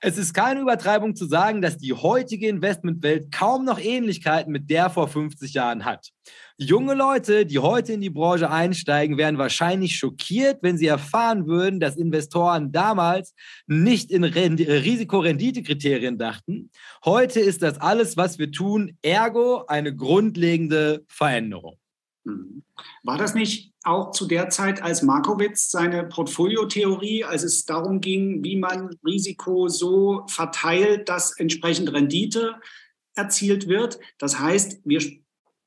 Es 0.00 0.18
ist 0.18 0.34
keine 0.34 0.60
Übertreibung 0.60 1.14
zu 1.14 1.26
sagen, 1.26 1.62
dass 1.62 1.78
die 1.78 1.92
heutige 1.92 2.48
Investmentwelt 2.48 3.32
kaum 3.32 3.64
noch 3.64 3.78
Ähnlichkeiten 3.78 4.52
mit 4.52 4.70
der 4.70 4.90
vor 4.90 5.08
50 5.08 5.54
Jahren 5.54 5.84
hat. 5.84 6.10
Junge 6.56 6.94
Leute, 6.94 7.46
die 7.46 7.58
heute 7.58 7.92
in 7.94 8.00
die 8.00 8.10
Branche 8.10 8.50
einsteigen, 8.50 9.18
wären 9.18 9.38
wahrscheinlich 9.38 9.96
schockiert, 9.96 10.58
wenn 10.62 10.78
sie 10.78 10.86
erfahren 10.86 11.46
würden, 11.46 11.80
dass 11.80 11.96
Investoren 11.96 12.70
damals 12.72 13.34
nicht 13.66 14.10
in 14.10 14.24
Risikorenditekriterien 14.24 16.16
dachten. 16.16 16.70
Heute 17.04 17.40
ist 17.40 17.62
das 17.62 17.80
alles, 17.80 18.16
was 18.16 18.38
wir 18.38 18.52
tun, 18.52 18.96
ergo 19.02 19.64
eine 19.66 19.94
grundlegende 19.94 21.04
Veränderung. 21.08 21.76
Mhm. 22.24 22.62
War 23.02 23.18
das 23.18 23.34
nicht 23.34 23.72
auch 23.84 24.10
zu 24.10 24.26
der 24.26 24.48
Zeit, 24.48 24.82
als 24.82 25.02
Markowitz 25.02 25.70
seine 25.70 26.04
Portfoliotheorie, 26.04 27.24
als 27.24 27.42
es 27.42 27.64
darum 27.64 28.00
ging, 28.00 28.42
wie 28.42 28.56
man 28.56 28.96
Risiko 29.04 29.68
so 29.68 30.24
verteilt, 30.28 31.08
dass 31.08 31.38
entsprechend 31.38 31.92
Rendite 31.92 32.56
erzielt 33.14 33.68
wird? 33.68 33.98
Das 34.18 34.38
heißt, 34.38 34.80
wir, 34.84 35.02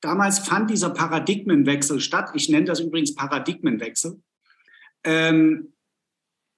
damals 0.00 0.40
fand 0.40 0.70
dieser 0.70 0.90
Paradigmenwechsel 0.90 2.00
statt. 2.00 2.30
Ich 2.34 2.48
nenne 2.48 2.66
das 2.66 2.80
übrigens 2.80 3.14
Paradigmenwechsel. 3.14 4.20
Ähm, 5.04 5.72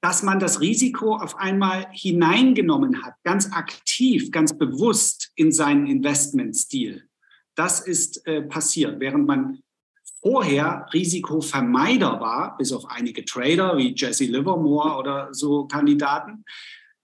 dass 0.03 0.23
man 0.23 0.41
das 0.41 0.63
Risiko 0.63 1.17
auf 1.17 1.37
einmal 1.37 1.87
hineingenommen 1.93 3.03
hat, 3.03 3.15
ganz 3.23 3.53
aktiv, 3.53 4.31
ganz 4.31 4.57
bewusst 4.57 5.31
in 5.35 5.53
seinen 5.53 5.87
Investmentstil. 5.87 7.07
Das 7.55 7.81
ist 7.81 8.27
äh, 8.27 8.41
passiert, 8.41 8.99
während 8.99 9.27
man 9.27 9.63
vorher 10.23 10.87
Risikovermeider 10.93 12.21
war, 12.21 12.57
bis 12.59 12.73
auf 12.73 12.85
einige 12.89 13.25
Trader 13.25 13.77
wie 13.77 13.95
Jesse 13.95 14.25
Livermore 14.25 14.99
oder 14.99 15.29
so 15.33 15.67
Kandidaten, 15.67 16.45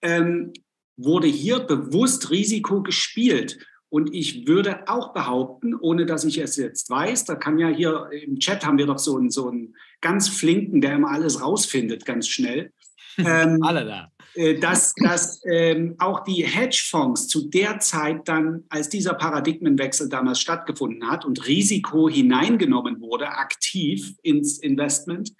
ähm, 0.02 0.52
wurde 0.96 1.26
hier 1.26 1.60
bewusst 1.60 2.30
Risiko 2.30 2.82
gespielt. 2.82 3.58
Und 3.88 4.14
ich 4.14 4.46
würde 4.46 4.88
auch 4.88 5.12
behaupten, 5.12 5.74
ohne 5.74 6.06
dass 6.06 6.24
ich 6.24 6.38
es 6.38 6.56
jetzt 6.56 6.90
weiß, 6.90 7.24
da 7.24 7.36
kann 7.36 7.58
ja 7.58 7.68
hier 7.68 8.08
im 8.10 8.38
Chat 8.38 8.66
haben 8.66 8.78
wir 8.78 8.86
doch 8.86 8.98
so 8.98 9.16
einen, 9.16 9.30
so 9.30 9.48
einen 9.48 9.74
ganz 10.00 10.28
flinken, 10.28 10.80
der 10.80 10.94
immer 10.94 11.10
alles 11.10 11.40
rausfindet, 11.40 12.04
ganz 12.04 12.28
schnell. 12.28 12.72
Ähm, 13.18 13.62
Alle 13.62 13.86
da. 13.86 14.12
Äh, 14.36 14.58
dass, 14.58 14.92
dass 14.94 15.40
ähm, 15.46 15.94
auch 15.98 16.22
die 16.24 16.44
Hedgefonds 16.44 17.26
zu 17.26 17.48
der 17.48 17.78
Zeit 17.80 18.28
dann, 18.28 18.64
als 18.68 18.90
dieser 18.90 19.14
Paradigmenwechsel 19.14 20.08
damals 20.08 20.40
stattgefunden 20.40 21.10
hat 21.10 21.24
und 21.24 21.46
Risiko 21.46 22.08
hineingenommen 22.08 23.00
wurde, 23.00 23.28
aktiv 23.28 24.14
ins 24.22 24.58
Investment, 24.58 25.32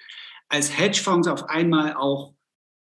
als 0.49 0.79
Hedgefonds 0.79 1.29
auf 1.29 1.49
einmal 1.49 1.95
auch 1.95 2.35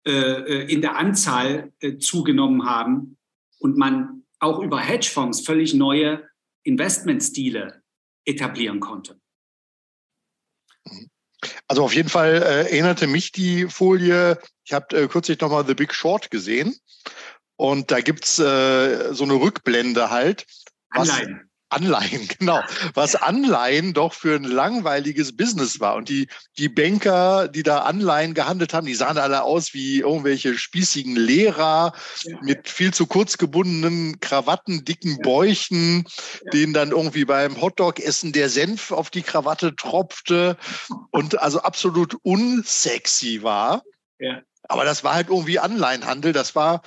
äh, 0.07 0.11
äh, 0.13 0.73
in 0.73 0.81
der 0.81 0.97
Anzahl 0.97 1.73
äh, 1.81 1.99
zugenommen 1.99 2.65
haben 2.65 3.19
und 3.59 3.77
man 3.77 4.25
auch 4.39 4.61
über 4.61 4.81
Hedgefonds 4.81 5.43
völlig 5.43 5.75
neue 5.75 6.27
Investmentstile 6.63 7.83
etablieren 8.25 8.81
konnte. 8.81 9.21
Also 11.69 11.85
auf 11.85 11.95
jeden 11.95 12.09
Fall 12.09 12.35
äh, 12.35 12.71
erinnerte 12.71 13.07
mich 13.07 13.33
die 13.33 13.67
Folie, 13.69 14.39
ich 14.65 14.73
habe 14.73 14.97
äh, 14.97 15.09
kürzlich 15.09 15.41
nochmal 15.41 15.67
The 15.67 15.75
Big 15.75 15.95
Short 15.95 16.31
gesehen 16.31 16.77
und 17.57 17.91
da 17.91 18.01
gibt's 18.01 18.39
äh, 18.39 19.13
so 19.13 19.25
eine 19.25 19.35
Rückblende 19.35 20.11
halt. 20.11 20.47
Anleihen. 20.91 21.50
Anleihen, 21.71 22.29
genau. 22.39 22.63
Was 22.95 23.15
Anleihen 23.15 23.95
doch 23.95 24.13
für 24.13 24.37
ein 24.37 24.45
langweiliges 24.45 25.37
Business 25.37 25.81
war. 25.81 25.97
Und 25.97 26.09
die, 26.09 26.29
die 26.59 26.69
Banker, 26.69 27.49
die 27.49 27.63
da 27.63 27.81
Anleihen 27.81 28.35
gehandelt 28.35 28.75
haben, 28.75 28.87
die 28.87 28.95
sahen 28.95 29.19
alle 29.19 29.43
aus 29.43 29.73
wie 29.73 30.01
irgendwelche 30.01 30.59
spießigen 30.59 31.17
Lehrer 31.17 31.93
ja. 32.25 32.39
mit 32.43 32.69
viel 32.69 32.93
zu 32.93 33.07
kurz 33.07 33.39
gebundenen 33.39 34.21
Krawatten, 34.21 34.85
dicken 34.85 35.13
ja. 35.13 35.23
Bäuchen, 35.23 36.05
ja. 36.45 36.51
denen 36.51 36.75
dann 36.75 36.91
irgendwie 36.91 37.25
beim 37.25 37.61
Hotdog-Essen 37.61 38.33
der 38.33 38.51
Senf 38.51 38.91
auf 38.91 39.11
die 39.11 39.23
Krawatte 39.23 39.75
tropfte 39.75 40.57
und 41.11 41.41
also 41.41 41.61
absolut 41.63 42.17
unsexy 42.23 43.43
war. 43.43 43.83
Ja. 44.19 44.43
Aber 44.65 44.85
das 44.85 45.03
war 45.03 45.15
halt 45.15 45.29
irgendwie 45.29 45.59
Anleihenhandel. 45.59 46.33
Das 46.33 46.55
war 46.55 46.83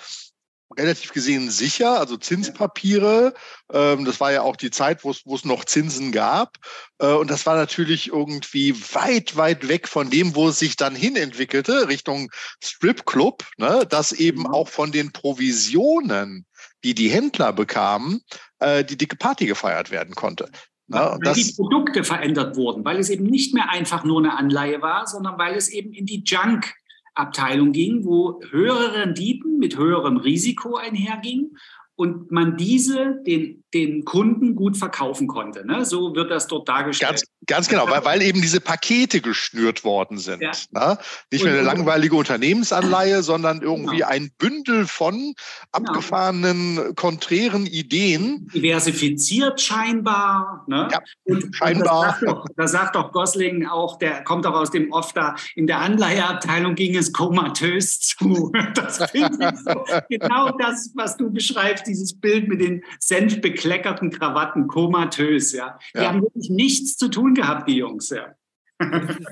relativ 0.77 1.13
gesehen 1.13 1.49
sicher, 1.49 1.99
also 1.99 2.17
Zinspapiere. 2.17 3.33
Ähm, 3.71 4.05
das 4.05 4.19
war 4.19 4.31
ja 4.31 4.41
auch 4.41 4.55
die 4.55 4.71
Zeit, 4.71 5.03
wo 5.03 5.11
es 5.11 5.45
noch 5.45 5.65
Zinsen 5.65 6.11
gab. 6.11 6.57
Äh, 6.99 7.13
und 7.13 7.29
das 7.29 7.45
war 7.45 7.55
natürlich 7.55 8.07
irgendwie 8.07 8.75
weit, 8.93 9.35
weit 9.35 9.67
weg 9.67 9.87
von 9.87 10.09
dem, 10.09 10.35
wo 10.35 10.49
es 10.49 10.59
sich 10.59 10.75
dann 10.75 10.95
hin 10.95 11.15
entwickelte, 11.15 11.87
Richtung 11.87 12.31
Stripclub, 12.63 13.43
ne, 13.57 13.85
dass 13.89 14.11
eben 14.11 14.41
mhm. 14.41 14.47
auch 14.47 14.67
von 14.67 14.91
den 14.91 15.11
Provisionen, 15.11 16.45
die 16.83 16.93
die 16.93 17.09
Händler 17.09 17.53
bekamen, 17.53 18.21
äh, 18.59 18.83
die 18.83 18.97
dicke 18.97 19.15
Party 19.15 19.45
gefeiert 19.45 19.91
werden 19.91 20.15
konnte. 20.15 20.49
Ja, 20.87 21.17
weil 21.23 21.33
die 21.33 21.53
Produkte 21.55 22.03
verändert 22.03 22.57
wurden, 22.57 22.83
weil 22.83 22.99
es 22.99 23.09
eben 23.09 23.25
nicht 23.25 23.53
mehr 23.53 23.69
einfach 23.69 24.03
nur 24.03 24.19
eine 24.19 24.37
Anleihe 24.37 24.81
war, 24.81 25.07
sondern 25.07 25.37
weil 25.37 25.55
es 25.55 25.69
eben 25.69 25.93
in 25.93 26.05
die 26.05 26.23
Junk 26.25 26.73
Abteilung 27.15 27.71
ging, 27.71 28.05
wo 28.05 28.41
höhere 28.49 28.93
Renditen 28.93 29.57
mit 29.57 29.77
höherem 29.77 30.17
Risiko 30.17 30.75
einhergingen 30.75 31.57
und 31.95 32.31
man 32.31 32.57
diese 32.57 33.21
den, 33.25 33.63
den 33.73 34.03
Kunden 34.03 34.55
gut 34.55 34.77
verkaufen 34.77 35.27
konnte. 35.27 35.65
Ne? 35.65 35.85
So 35.85 36.15
wird 36.15 36.31
das 36.31 36.47
dort 36.47 36.67
dargestellt. 36.67 37.11
Ganz, 37.11 37.23
Ganz 37.45 37.67
genau, 37.67 37.89
weil, 37.89 38.03
weil 38.05 38.21
eben 38.21 38.41
diese 38.41 38.59
Pakete 38.59 39.21
geschnürt 39.21 39.83
worden 39.83 40.17
sind. 40.17 40.41
Ja. 40.41 40.51
Ne? 40.71 40.97
Nicht 41.31 41.43
mehr 41.43 41.53
eine 41.53 41.61
langweilige 41.61 42.15
Unternehmensanleihe, 42.15 43.21
sondern 43.21 43.61
irgendwie 43.61 43.97
genau. 43.97 44.09
ein 44.09 44.31
Bündel 44.37 44.87
von 44.87 45.13
genau. 45.13 45.33
abgefahrenen, 45.71 46.95
konträren 46.95 47.65
Ideen. 47.65 48.49
Diversifiziert 48.53 49.61
scheinbar. 49.61 50.63
Ne? 50.67 50.87
Ja, 50.91 50.99
und, 51.25 51.55
scheinbar. 51.55 52.17
Und 52.21 52.49
da, 52.57 52.67
sagt 52.67 52.95
doch, 52.95 53.03
doch 53.03 53.11
Gosling 53.11 53.65
auch, 53.65 53.97
der 53.97 54.23
kommt 54.23 54.45
auch 54.45 54.53
aus 54.53 54.71
dem 54.71 54.91
Off 54.91 55.13
da, 55.13 55.35
in 55.55 55.67
der 55.67 55.79
Anleiheabteilung 55.79 56.75
ging 56.75 56.95
es 56.95 57.13
komatös 57.13 57.99
zu. 57.99 58.51
Das 58.73 59.11
finde 59.11 59.53
ich 59.53 59.59
so. 59.59 59.85
genau 60.09 60.49
das, 60.57 60.91
was 60.95 61.17
du 61.17 61.31
beschreibst, 61.31 61.85
dieses 61.85 62.19
Bild 62.19 62.47
mit 62.47 62.61
den 62.61 62.83
senfbekleckerten 62.99 64.09
Krawatten, 64.09 64.67
komatös. 64.67 65.51
Ja. 65.51 65.77
Die 65.93 65.99
ja. 65.99 66.07
haben 66.07 66.21
wirklich 66.21 66.49
nichts 66.49 66.97
zu 66.97 67.09
tun 67.09 67.32
gehabt, 67.33 67.67
die 67.67 67.77
Jungs, 67.77 68.09
ja. 68.09 68.33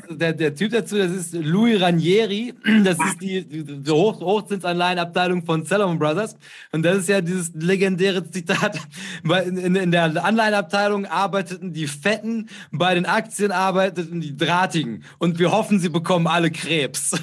Der, 0.09 0.33
der, 0.33 0.55
Typ 0.55 0.71
dazu, 0.71 0.97
das 0.97 1.11
ist 1.11 1.33
Louis 1.33 1.81
Ranieri. 1.81 2.53
Das 2.83 2.97
ist 2.99 3.21
die, 3.21 3.43
die 3.43 3.91
Hoch, 3.91 4.19
Hochzinsanleihenabteilung 4.19 5.43
von 5.43 5.65
Salomon 5.65 5.99
Brothers. 5.99 6.37
Und 6.71 6.83
das 6.83 6.99
ist 6.99 7.09
ja 7.09 7.21
dieses 7.21 7.51
legendäre 7.53 8.29
Zitat. 8.29 8.79
In, 9.23 9.57
in, 9.57 9.75
in, 9.75 9.91
der 9.91 10.23
Anleihenabteilung 10.23 11.05
arbeiteten 11.05 11.73
die 11.73 11.87
Fetten, 11.87 12.49
bei 12.71 12.93
den 12.93 13.05
Aktien 13.05 13.51
arbeiteten 13.51 14.21
die 14.21 14.37
Drahtigen. 14.37 15.03
Und 15.17 15.39
wir 15.39 15.51
hoffen, 15.51 15.79
sie 15.79 15.89
bekommen 15.89 16.27
alle 16.27 16.51
Krebs. 16.51 17.11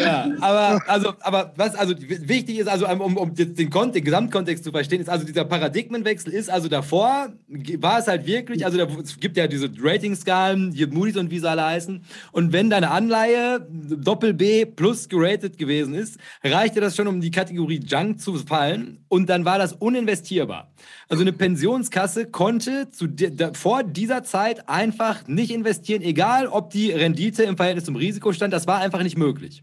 ja, 0.00 0.30
aber, 0.40 0.82
also, 0.86 1.14
aber 1.20 1.52
was 1.56 1.74
also 1.74 1.94
wichtig 1.98 2.58
ist, 2.58 2.68
also 2.68 2.88
um, 2.88 3.16
um 3.16 3.34
den, 3.34 3.70
Kont 3.70 3.94
den 3.94 4.04
Gesamtkontext 4.04 4.64
zu 4.64 4.70
verstehen, 4.70 5.00
ist 5.00 5.08
also 5.08 5.24
dieser 5.26 5.44
Paradigmenwechsel 5.44 6.32
ist 6.32 6.50
also 6.50 6.68
davor, 6.68 7.32
war 7.78 7.98
es 7.98 8.06
halt 8.08 8.26
wirklich, 8.26 8.64
also 8.64 8.78
da, 8.78 8.86
es 9.02 9.18
gibt 9.18 9.36
ja 9.36 9.46
diese 9.46 9.70
Ratingskalen, 9.80 10.72
die 10.72 10.86
Moody's 10.86 11.16
und 11.16 11.30
wie 11.30 11.38
sie 11.38 11.48
alle 11.48 11.64
heißen. 11.64 12.04
Und 12.32 12.52
wenn 12.52 12.70
deine 12.70 12.90
Anleihe 12.90 13.66
Doppel 13.70 14.34
B 14.34 14.64
plus 14.64 15.08
geratet 15.08 15.58
gewesen 15.58 15.94
ist, 15.94 16.18
reichte 16.42 16.80
das 16.80 16.96
schon, 16.96 17.06
um 17.06 17.20
die 17.20 17.30
Kategorie 17.30 17.80
Junk 17.84 18.20
zu 18.20 18.34
fallen. 18.34 19.04
Und 19.08 19.28
dann 19.28 19.44
war 19.44 19.58
das 19.58 19.72
uninvestierbar. 19.72 20.72
Also 21.08 21.22
eine 21.22 21.32
Pensionskasse 21.32 22.26
konnte 22.26 22.88
zu, 22.90 23.06
vor 23.52 23.82
dieser 23.82 24.22
Zeit 24.24 24.68
einfach 24.68 25.26
nicht 25.28 25.50
investieren, 25.50 26.02
egal 26.02 26.46
ob 26.46 26.70
die 26.70 26.90
Rendite 26.90 27.41
im 27.44 27.56
Verhältnis 27.56 27.84
zum 27.84 27.96
Risiko 27.96 28.32
stand, 28.32 28.52
das 28.52 28.66
war 28.66 28.80
einfach 28.80 29.02
nicht 29.02 29.18
möglich. 29.18 29.62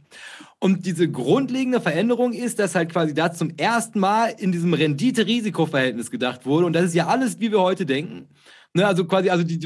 Und 0.59 0.85
diese 0.85 1.09
grundlegende 1.09 1.79
Veränderung 1.79 2.33
ist, 2.33 2.59
dass 2.59 2.75
halt 2.75 2.91
quasi 2.91 3.13
da 3.13 3.31
zum 3.31 3.51
ersten 3.57 3.99
Mal 3.99 4.33
in 4.37 4.51
diesem 4.51 4.73
Rendite-Risiko-Verhältnis 4.73 6.11
gedacht 6.11 6.45
wurde. 6.45 6.65
Und 6.65 6.73
das 6.73 6.85
ist 6.85 6.95
ja 6.95 7.07
alles, 7.07 7.39
wie 7.39 7.51
wir 7.51 7.61
heute 7.61 7.85
denken. 7.85 8.27
Ne, 8.75 8.85
also 8.85 9.05
quasi, 9.05 9.31
also 9.31 9.43
die, 9.43 9.59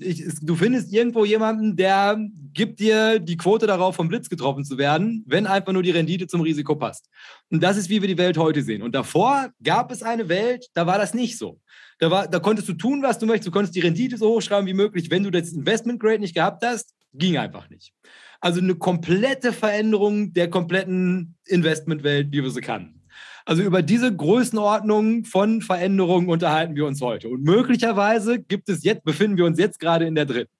ich, 0.00 0.24
du 0.40 0.54
findest 0.54 0.90
irgendwo 0.90 1.26
jemanden, 1.26 1.76
der 1.76 2.18
gibt 2.54 2.80
dir 2.80 3.18
die 3.18 3.36
Quote 3.36 3.66
darauf, 3.66 3.96
vom 3.96 4.08
Blitz 4.08 4.30
getroffen 4.30 4.64
zu 4.64 4.78
werden, 4.78 5.22
wenn 5.26 5.46
einfach 5.46 5.74
nur 5.74 5.82
die 5.82 5.90
Rendite 5.90 6.26
zum 6.26 6.40
Risiko 6.40 6.74
passt. 6.74 7.10
Und 7.50 7.62
das 7.62 7.76
ist, 7.76 7.90
wie 7.90 8.00
wir 8.00 8.08
die 8.08 8.16
Welt 8.16 8.38
heute 8.38 8.62
sehen. 8.62 8.82
Und 8.82 8.94
davor 8.94 9.50
gab 9.62 9.92
es 9.92 10.02
eine 10.02 10.30
Welt, 10.30 10.68
da 10.72 10.86
war 10.86 10.96
das 10.96 11.12
nicht 11.12 11.36
so. 11.36 11.60
Da, 11.98 12.10
war, 12.10 12.28
da 12.28 12.38
konntest 12.38 12.66
du 12.68 12.72
tun, 12.72 13.02
was 13.02 13.18
du 13.18 13.26
möchtest. 13.26 13.48
Du 13.48 13.52
konntest 13.52 13.74
die 13.74 13.80
Rendite 13.80 14.16
so 14.16 14.28
hochschreiben 14.30 14.66
wie 14.66 14.74
möglich. 14.74 15.10
Wenn 15.10 15.22
du 15.22 15.30
das 15.30 15.52
Investment 15.52 16.00
Grade 16.00 16.20
nicht 16.20 16.34
gehabt 16.34 16.64
hast, 16.64 16.94
ging 17.18 17.36
einfach 17.36 17.68
nicht. 17.70 17.92
Also 18.40 18.60
eine 18.60 18.74
komplette 18.74 19.52
Veränderung 19.52 20.32
der 20.32 20.50
kompletten 20.50 21.36
Investmentwelt, 21.46 22.28
wie 22.32 22.42
wir 22.42 22.50
sie 22.50 22.60
kannten. 22.60 23.02
Also 23.44 23.62
über 23.62 23.80
diese 23.82 24.14
Größenordnung 24.14 25.24
von 25.24 25.62
Veränderungen 25.62 26.28
unterhalten 26.28 26.74
wir 26.74 26.84
uns 26.84 27.00
heute. 27.00 27.28
Und 27.28 27.44
möglicherweise 27.44 28.40
gibt 28.40 28.68
es 28.68 28.82
jetzt, 28.82 29.04
befinden 29.04 29.36
wir 29.36 29.44
uns 29.44 29.58
jetzt 29.58 29.78
gerade 29.78 30.04
in 30.04 30.16
der 30.16 30.26
dritten. 30.26 30.52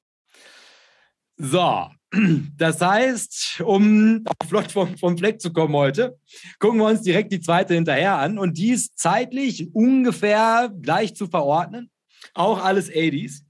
So, 1.37 1.89
das 2.57 2.81
heißt, 2.81 3.63
um 3.65 4.25
flott 4.49 4.71
vom, 4.71 4.97
vom 4.97 5.19
Fleck 5.19 5.41
zu 5.41 5.53
kommen 5.53 5.75
heute, 5.75 6.17
gucken 6.61 6.79
wir 6.79 6.87
uns 6.87 7.03
direkt 7.03 7.33
die 7.33 7.41
zweite 7.41 7.75
hinterher 7.75 8.19
an. 8.19 8.39
Und 8.39 8.57
die 8.57 8.71
ist 8.71 8.99
zeitlich 8.99 9.75
ungefähr 9.75 10.73
gleich 10.81 11.15
zu 11.17 11.27
verordnen. 11.27 11.91
Auch 12.35 12.63
alles 12.65 12.89
80s. 12.91 13.43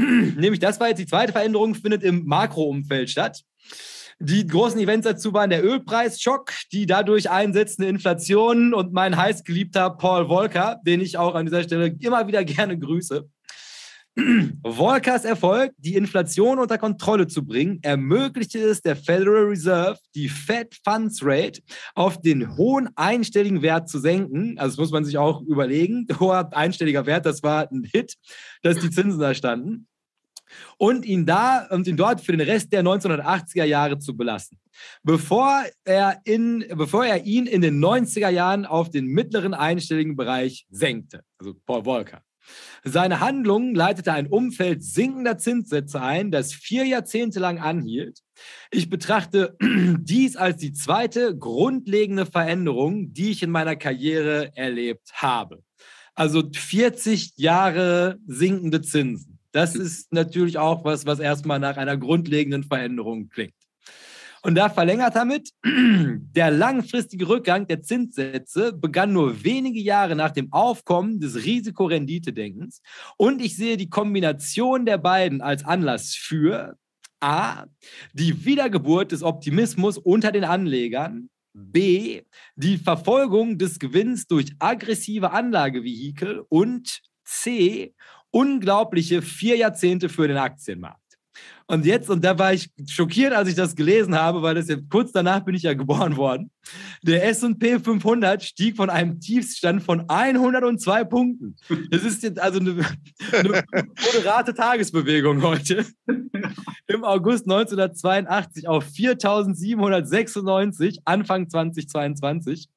Nämlich 0.00 0.60
das 0.60 0.80
war 0.80 0.88
jetzt 0.88 0.98
die 0.98 1.06
zweite 1.06 1.32
Veränderung, 1.32 1.74
findet 1.74 2.02
im 2.02 2.24
Makroumfeld 2.26 3.10
statt. 3.10 3.42
Die 4.22 4.46
großen 4.46 4.78
Events 4.78 5.06
dazu 5.06 5.32
waren 5.32 5.48
der 5.48 5.64
Ölpreisschock, 5.64 6.52
die 6.72 6.84
dadurch 6.84 7.30
einsetzende 7.30 7.88
Inflation 7.88 8.74
und 8.74 8.92
mein 8.92 9.16
heißgeliebter 9.16 9.88
Paul 9.90 10.28
Volcker, 10.28 10.78
den 10.84 11.00
ich 11.00 11.16
auch 11.16 11.34
an 11.34 11.46
dieser 11.46 11.62
Stelle 11.62 11.96
immer 12.00 12.26
wieder 12.26 12.44
gerne 12.44 12.78
grüße. 12.78 13.26
Volkers 14.62 15.24
Erfolg, 15.24 15.72
die 15.78 15.94
Inflation 15.94 16.58
unter 16.58 16.76
Kontrolle 16.76 17.28
zu 17.28 17.46
bringen, 17.46 17.78
ermöglichte 17.80 18.58
es 18.58 18.82
der 18.82 18.96
Federal 18.96 19.44
Reserve, 19.44 19.98
die 20.14 20.28
Fed 20.28 20.76
Funds 20.84 21.20
Rate 21.22 21.62
auf 21.94 22.20
den 22.20 22.56
hohen 22.58 22.90
einstelligen 22.96 23.62
Wert 23.62 23.88
zu 23.88 24.00
senken. 24.00 24.58
Also 24.58 24.72
das 24.72 24.78
muss 24.80 24.92
man 24.92 25.04
sich 25.06 25.16
auch 25.16 25.40
überlegen. 25.42 26.06
Hoher 26.18 26.50
einstelliger 26.54 27.06
Wert, 27.06 27.24
das 27.24 27.42
war 27.42 27.70
ein 27.70 27.88
Hit, 27.90 28.16
dass 28.62 28.78
die 28.78 28.90
Zinsen 28.90 29.20
da 29.20 29.32
standen 29.32 29.86
und 30.78 31.04
ihn 31.04 31.26
da 31.26 31.66
und 31.70 31.86
ihn 31.86 31.96
dort 31.96 32.20
für 32.20 32.32
den 32.32 32.40
Rest 32.40 32.72
der 32.72 32.82
1980er 32.82 33.64
Jahre 33.64 33.98
zu 33.98 34.16
belassen. 34.16 34.58
Bevor 35.02 35.64
er, 35.84 36.20
in, 36.24 36.64
bevor 36.74 37.04
er 37.04 37.24
ihn 37.24 37.46
in 37.46 37.60
den 37.60 37.82
90er 37.82 38.28
Jahren 38.28 38.64
auf 38.64 38.90
den 38.90 39.06
mittleren 39.06 39.54
einstelligen 39.54 40.16
Bereich 40.16 40.66
senkte, 40.70 41.22
also 41.38 41.54
Paul 41.66 41.84
Volcker. 41.84 42.22
Seine 42.82 43.20
Handlung 43.20 43.74
leitete 43.74 44.12
ein 44.12 44.26
Umfeld 44.26 44.82
sinkender 44.82 45.38
Zinssätze 45.38 46.00
ein, 46.00 46.30
das 46.30 46.52
vier 46.52 46.84
Jahrzehnte 46.84 47.38
lang 47.38 47.58
anhielt. 47.58 48.20
Ich 48.70 48.88
betrachte 48.88 49.56
dies 49.60 50.36
als 50.36 50.56
die 50.56 50.72
zweite 50.72 51.36
grundlegende 51.36 52.26
Veränderung, 52.26 53.12
die 53.12 53.30
ich 53.30 53.42
in 53.42 53.50
meiner 53.50 53.76
Karriere 53.76 54.56
erlebt 54.56 55.12
habe. 55.14 55.62
Also 56.14 56.42
40 56.52 57.34
Jahre 57.36 58.18
sinkende 58.26 58.82
Zinsen. 58.82 59.29
Das 59.52 59.74
ist 59.74 60.12
natürlich 60.12 60.58
auch 60.58 60.84
was, 60.84 61.06
was 61.06 61.18
erstmal 61.18 61.58
nach 61.58 61.76
einer 61.76 61.96
grundlegenden 61.96 62.64
Veränderung 62.64 63.28
klingt. 63.28 63.54
Und 64.42 64.54
da 64.54 64.70
verlängert 64.70 65.16
damit, 65.16 65.50
der 65.64 66.50
langfristige 66.50 67.28
Rückgang 67.28 67.66
der 67.66 67.82
Zinssätze 67.82 68.72
begann 68.72 69.12
nur 69.12 69.44
wenige 69.44 69.80
Jahre 69.80 70.16
nach 70.16 70.30
dem 70.30 70.52
Aufkommen 70.52 71.20
des 71.20 71.44
Risikorendite-Denkens. 71.44 72.80
Und 73.18 73.42
ich 73.42 73.56
sehe 73.56 73.76
die 73.76 73.90
Kombination 73.90 74.86
der 74.86 74.98
beiden 74.98 75.42
als 75.42 75.64
Anlass 75.64 76.14
für 76.14 76.76
A, 77.20 77.66
die 78.14 78.46
Wiedergeburt 78.46 79.12
des 79.12 79.22
Optimismus 79.22 79.98
unter 79.98 80.32
den 80.32 80.44
Anlegern, 80.44 81.28
B, 81.52 82.22
die 82.54 82.78
Verfolgung 82.78 83.58
des 83.58 83.78
Gewinns 83.78 84.26
durch 84.26 84.54
aggressive 84.58 85.32
Anlagevehikel 85.32 86.44
und 86.48 87.02
C, 87.24 87.94
unglaubliche 88.30 89.22
vier 89.22 89.56
Jahrzehnte 89.56 90.08
für 90.08 90.28
den 90.28 90.36
Aktienmarkt. 90.36 91.00
Und 91.70 91.86
jetzt, 91.86 92.10
und 92.10 92.22
da 92.24 92.36
war 92.36 92.52
ich 92.52 92.68
schockiert, 92.88 93.32
als 93.32 93.48
ich 93.48 93.54
das 93.54 93.76
gelesen 93.76 94.16
habe, 94.16 94.42
weil 94.42 94.56
das 94.56 94.66
ja 94.66 94.74
kurz 94.90 95.12
danach 95.12 95.44
bin 95.44 95.54
ich 95.54 95.62
ja 95.62 95.72
geboren 95.72 96.16
worden. 96.16 96.50
Der 97.02 97.24
S&P 97.28 97.78
500 97.78 98.42
stieg 98.42 98.76
von 98.76 98.90
einem 98.90 99.20
Tiefstand 99.20 99.80
von 99.80 100.02
102 100.08 101.04
Punkten. 101.04 101.54
Das 101.90 102.02
ist 102.02 102.24
jetzt 102.24 102.40
also 102.40 102.58
eine, 102.58 102.84
eine 103.32 103.62
moderate 104.04 104.52
Tagesbewegung 104.52 105.42
heute. 105.42 105.86
Im 106.88 107.04
August 107.04 107.44
1982 107.44 108.66
auf 108.66 108.88
4.796, 108.88 111.02
Anfang 111.04 111.48
2022, 111.48 112.68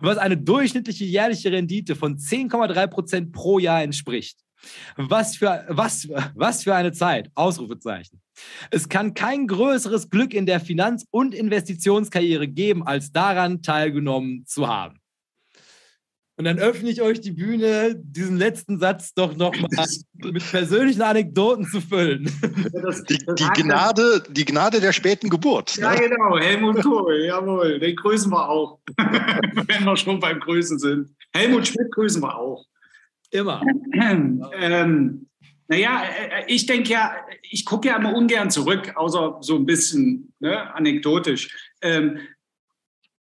was 0.00 0.16
eine 0.16 0.38
durchschnittliche 0.38 1.04
jährliche 1.04 1.52
Rendite 1.52 1.94
von 1.94 2.16
10,3 2.16 2.86
Prozent 2.86 3.32
pro 3.32 3.58
Jahr 3.58 3.82
entspricht. 3.82 4.38
Was 4.96 5.36
für, 5.36 5.64
was, 5.68 6.08
was 6.34 6.64
für 6.64 6.74
eine 6.74 6.92
Zeit! 6.92 7.30
Ausrufezeichen. 7.34 8.20
Es 8.70 8.88
kann 8.88 9.14
kein 9.14 9.46
größeres 9.46 10.10
Glück 10.10 10.34
in 10.34 10.46
der 10.46 10.60
Finanz- 10.60 11.06
und 11.10 11.34
Investitionskarriere 11.34 12.48
geben, 12.48 12.86
als 12.86 13.12
daran 13.12 13.62
teilgenommen 13.62 14.44
zu 14.46 14.68
haben. 14.68 15.00
Und 16.40 16.44
dann 16.44 16.58
öffne 16.58 16.88
ich 16.88 17.02
euch 17.02 17.20
die 17.20 17.32
Bühne, 17.32 17.94
diesen 18.02 18.38
letzten 18.38 18.78
Satz 18.78 19.12
doch 19.12 19.36
nochmal 19.36 19.68
mit 20.24 20.50
persönlichen 20.50 21.02
Anekdoten 21.02 21.66
zu 21.66 21.82
füllen. 21.82 22.32
Die, 23.10 23.18
die, 23.18 23.62
Gnade, 23.62 24.22
die 24.30 24.46
Gnade 24.46 24.80
der 24.80 24.94
späten 24.94 25.28
Geburt. 25.28 25.76
Ja, 25.76 25.92
ne? 25.92 26.00
genau. 26.08 26.38
Helmut 26.38 26.82
Kohl, 26.82 27.26
jawohl. 27.26 27.78
Den 27.78 27.94
grüßen 27.94 28.32
wir 28.32 28.48
auch. 28.48 28.80
Wenn 28.96 29.84
wir 29.84 29.96
schon 29.98 30.18
beim 30.18 30.40
Grüßen 30.40 30.78
sind. 30.78 31.10
Helmut 31.34 31.68
Schmidt 31.68 31.92
grüßen 31.92 32.22
wir 32.22 32.34
auch. 32.34 32.64
Immer. 33.30 33.62
ähm, 33.94 35.26
naja, 35.68 36.02
äh, 36.02 36.44
ich 36.48 36.66
denke 36.66 36.90
ja, 36.90 37.14
ich 37.42 37.64
gucke 37.64 37.88
ja 37.88 37.96
immer 37.96 38.14
ungern 38.14 38.50
zurück, 38.50 38.92
außer 38.96 39.38
so 39.40 39.56
ein 39.56 39.66
bisschen 39.66 40.32
ne, 40.40 40.74
anekdotisch. 40.74 41.72
Ähm, 41.80 42.18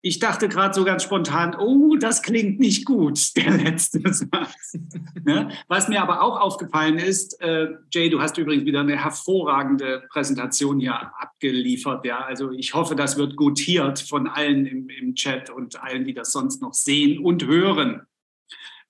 Ich 0.01 0.21
dachte 0.21 0.49
gerade 0.49 0.73
so 0.75 0.85
ganz 0.85 1.03
spontan, 1.03 1.57
oh, 1.59 1.97
das 1.97 2.23
klingt 2.23 2.61
nicht 2.61 2.85
gut, 2.87 3.19
der 3.37 3.51
letzte 3.51 4.01
Satz. 4.15 4.79
ne? 5.25 5.51
Was 5.67 5.89
mir 5.89 6.01
aber 6.01 6.23
auch 6.23 6.41
aufgefallen 6.41 6.99
ist, 6.99 7.41
äh, 7.43 7.67
Jay, 7.93 8.09
du 8.09 8.21
hast 8.21 8.39
übrigens 8.39 8.65
wieder 8.65 8.81
eine 8.81 8.97
hervorragende 8.97 10.05
Präsentation 10.09 10.79
hier 10.79 10.95
abgeliefert. 10.95 12.05
Ja? 12.07 12.21
Also 12.21 12.53
ich 12.53 12.75
hoffe, 12.75 12.95
das 12.95 13.19
wird 13.19 13.35
gutiert 13.35 13.99
von 13.99 14.29
allen 14.29 14.67
im, 14.67 14.89
im 14.89 15.17
Chat 15.17 15.51
und 15.51 15.83
allen, 15.83 16.05
die 16.05 16.15
das 16.15 16.31
sonst 16.31 16.63
noch 16.63 16.75
sehen 16.75 17.19
und 17.19 17.45
hören. 17.45 18.07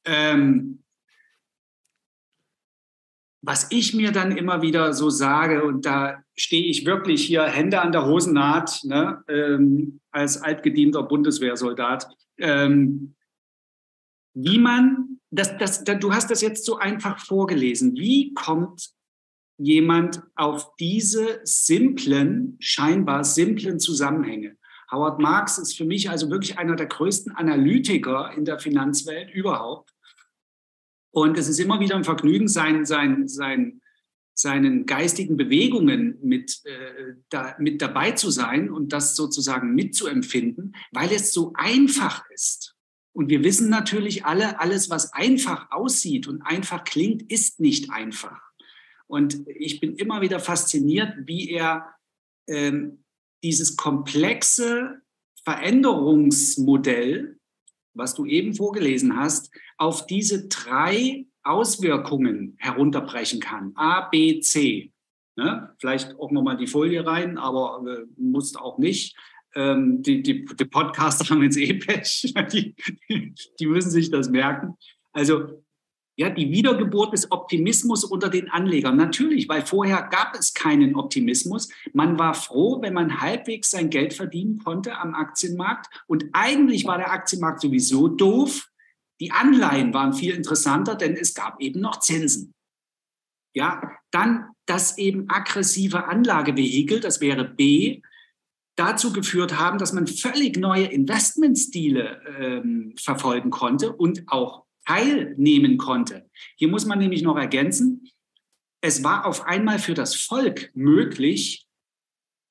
Ähm, 0.05 0.83
was 3.41 3.69
ich 3.71 3.95
mir 3.95 4.11
dann 4.11 4.37
immer 4.37 4.63
wieder 4.63 4.93
so 4.93 5.11
sage, 5.11 5.65
und 5.65 5.87
da 5.87 6.23
stehe 6.37 6.67
ich 6.67 6.85
wirklich 6.85 7.25
hier 7.25 7.45
Hände 7.45 7.81
an 7.81 7.93
der 7.93 8.07
Hosennaht, 8.07 8.81
ne, 8.85 9.23
ähm, 9.29 10.01
als 10.11 10.43
altgedienter 10.43 11.05
Bundeswehrsoldat, 11.05 12.09
ähm, 12.39 13.15
wie 14.35 14.59
man, 14.59 15.21
das, 15.31 15.57
das, 15.59 15.85
das, 15.85 15.99
du 16.01 16.13
hast 16.13 16.31
das 16.31 16.41
jetzt 16.41 16.65
so 16.65 16.79
einfach 16.79 17.19
vorgelesen, 17.19 17.95
wie 17.97 18.33
kommt 18.35 18.91
jemand 19.59 20.23
auf 20.37 20.75
diese 20.77 21.41
simplen, 21.45 22.57
scheinbar 22.61 23.25
simplen 23.25 23.81
Zusammenhänge? 23.81 24.57
Howard 24.91 25.21
Marks 25.21 25.59
ist 25.59 25.77
für 25.77 25.85
mich 25.85 26.09
also 26.09 26.31
wirklich 26.31 26.59
einer 26.59 26.77
der 26.77 26.87
größten 26.87 27.35
Analytiker 27.35 28.33
in 28.35 28.45
der 28.45 28.59
Finanzwelt 28.59 29.31
überhaupt. 29.31 29.93
Und 31.23 31.37
es 31.37 31.49
ist 31.49 31.59
immer 31.59 31.81
wieder 31.81 31.97
ein 31.97 32.05
Vergnügen, 32.05 32.47
sein, 32.47 32.85
sein, 32.85 33.27
sein, 33.27 33.81
seinen 34.35 34.87
geistigen 34.87 35.37
Bewegungen 35.37 36.17
mit, 36.23 36.61
äh, 36.65 37.15
da, 37.29 37.57
mit 37.59 37.83
dabei 37.83 38.13
zu 38.13 38.31
sein 38.31 38.71
und 38.71 38.93
das 38.93 39.17
sozusagen 39.17 39.75
mitzuempfinden, 39.75 40.77
weil 40.93 41.11
es 41.13 41.33
so 41.33 41.53
einfach 41.55 42.25
ist. 42.31 42.77
Und 43.13 43.31
wir 43.31 43.43
wissen 43.43 43.69
natürlich 43.69 44.27
alle, 44.27 44.61
alles, 44.61 44.91
was 44.91 45.13
einfach 45.13 45.73
aussieht 45.73 46.29
und 46.29 46.43
einfach 46.43 46.85
klingt, 46.85 47.33
ist 47.33 47.59
nicht 47.59 47.91
einfach. 47.91 48.41
Und 49.09 49.43
ich 49.49 49.81
bin 49.81 49.97
immer 49.97 50.21
wieder 50.21 50.39
fasziniert, 50.39 51.15
wie 51.27 51.51
er 51.51 51.97
ähm, 52.47 53.03
dieses 53.43 53.77
komplexe 53.77 55.01
Veränderungsmodell 55.43 57.38
was 57.99 58.15
du 58.15 58.25
eben 58.25 58.55
vorgelesen 58.55 59.17
hast, 59.17 59.51
auf 59.77 60.07
diese 60.07 60.49
drei 60.49 61.27
Auswirkungen 61.43 62.57
herunterbrechen 62.59 63.41
kann. 63.41 63.73
A, 63.75 64.09
B, 64.09 64.41
C. 64.41 64.93
Ne? 65.37 65.75
Vielleicht 65.79 66.19
auch 66.19 66.31
nochmal 66.31 66.57
die 66.57 66.67
Folie 66.67 67.05
rein, 67.05 67.39
aber 67.39 67.85
äh, 67.87 68.07
musst 68.17 68.59
auch 68.59 68.79
nicht. 68.79 69.17
Ähm, 69.55 70.03
die, 70.03 70.23
die, 70.23 70.45
die 70.45 70.65
Podcaster 70.65 71.29
haben 71.29 71.43
jetzt 71.43 71.57
eh 71.57 71.75
Pech. 71.75 72.35
Die, 72.53 72.75
die 73.59 73.67
müssen 73.67 73.91
sich 73.91 74.11
das 74.11 74.29
merken. 74.29 74.77
Also 75.13 75.65
ja, 76.19 76.29
die 76.29 76.51
Wiedergeburt 76.51 77.13
des 77.13 77.31
Optimismus 77.31 78.03
unter 78.03 78.29
den 78.29 78.51
Anlegern. 78.51 78.97
Natürlich, 78.97 79.49
weil 79.49 79.65
vorher 79.65 80.03
gab 80.03 80.35
es 80.37 80.53
keinen 80.53 80.97
Optimismus. 80.97 81.69
Man 81.93 82.19
war 82.19 82.35
froh, 82.35 82.83
wenn 82.83 82.93
man 82.93 83.21
halbwegs 83.21 83.71
sein 83.71 83.89
Geld 83.89 84.15
verdienen 84.15 84.59
konnte 84.59 84.99
am 84.99 85.15
Aktienmarkt. 85.15 85.87
Und 86.09 86.25
eigentlich 86.33 86.87
war 86.87 86.99
der 86.99 87.13
Aktienmarkt 87.13 87.61
sowieso 87.61 88.09
doof. 88.09 88.69
Die 89.21 89.31
Anleihen 89.31 89.95
waren 89.95 90.13
viel 90.13 90.35
interessanter, 90.35 90.97
denn 90.97 91.15
es 91.15 91.35
gab 91.35 91.61
eben 91.61 91.81
noch 91.81 92.01
Zinsen. 92.01 92.53
Ja, 93.55 93.81
dann 94.11 94.49
das 94.67 94.99
eben 94.99 95.31
aggressive 95.31 96.09
Anlagevehikel, 96.09 96.99
das 96.99 97.21
wäre 97.21 97.45
B, 97.45 98.03
dazu 98.75 99.13
geführt 99.13 99.57
haben, 99.57 99.79
dass 99.79 99.93
man 99.93 100.09
völlig 100.09 100.57
neue 100.57 100.87
Investmentstile 100.87 102.21
ähm, 102.41 102.95
verfolgen 102.99 103.51
konnte 103.51 103.93
und 103.93 104.25
auch 104.27 104.68
teilnehmen 104.89 105.77
konnte. 105.77 106.29
Hier 106.57 106.69
muss 106.69 106.87
man 106.87 106.99
nämlich 106.99 107.23
noch 107.23 107.37
ergänzen, 107.37 108.09
es 108.81 109.05
war 109.05 109.27
auf 109.27 109.45
einmal 109.47 109.79
für 109.79 109.95
das 109.95 110.15
Volk 110.15 110.71
möglich, 110.75 111.67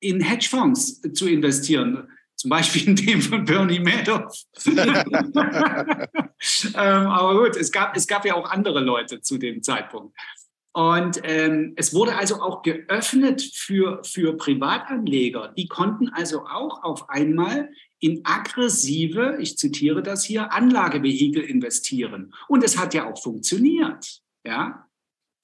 in 0.00 0.20
Hedgefonds 0.20 1.00
zu 1.14 1.28
investieren. 1.28 2.08
Zum 2.36 2.50
Beispiel 2.50 2.86
in 2.88 2.94
dem 2.94 3.20
von 3.20 3.44
Bernie 3.44 3.80
Madoff. 3.80 4.44
ähm, 4.66 4.76
aber 6.74 7.42
gut, 7.42 7.56
es 7.56 7.72
gab, 7.72 7.96
es 7.96 8.06
gab 8.06 8.24
ja 8.24 8.34
auch 8.34 8.48
andere 8.48 8.78
Leute 8.80 9.20
zu 9.20 9.38
dem 9.38 9.60
Zeitpunkt. 9.60 10.16
Und 10.72 11.20
ähm, 11.24 11.72
es 11.74 11.92
wurde 11.92 12.14
also 12.14 12.40
auch 12.40 12.62
geöffnet 12.62 13.42
für, 13.42 14.04
für 14.04 14.36
Privatanleger. 14.36 15.52
Die 15.56 15.66
konnten 15.66 16.10
also 16.10 16.46
auch 16.46 16.84
auf 16.84 17.08
einmal 17.08 17.70
in 18.00 18.20
aggressive, 18.24 19.38
ich 19.40 19.56
zitiere 19.56 20.02
das 20.02 20.24
hier, 20.24 20.52
Anlagevehikel 20.52 21.42
investieren. 21.42 22.32
Und 22.48 22.62
es 22.64 22.78
hat 22.78 22.94
ja 22.94 23.10
auch 23.10 23.20
funktioniert. 23.20 24.22
Ja, 24.44 24.86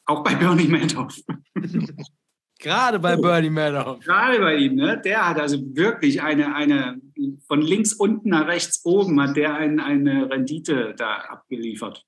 auch 0.07 0.23
bei 0.23 0.35
Bernie 0.35 0.69
Madoff. 0.69 1.19
Gerade 2.59 2.99
bei 2.99 3.17
Bernie 3.17 3.51
Madoff. 3.51 4.01
Gerade 4.05 4.38
bei 4.38 4.57
ihm, 4.57 4.77
ne? 4.77 5.01
Der 5.05 5.29
hat 5.29 5.38
also 5.38 5.59
wirklich 5.75 6.23
eine, 6.23 6.55
eine 6.55 7.01
von 7.47 7.61
links 7.61 7.93
unten 7.93 8.31
nach 8.31 8.47
rechts 8.47 8.85
oben 8.85 9.21
hat 9.21 9.37
der 9.37 9.55
ein, 9.55 9.81
eine 9.81 10.31
Rendite 10.31 10.95
da 10.97 11.17
abgeliefert. 11.17 12.05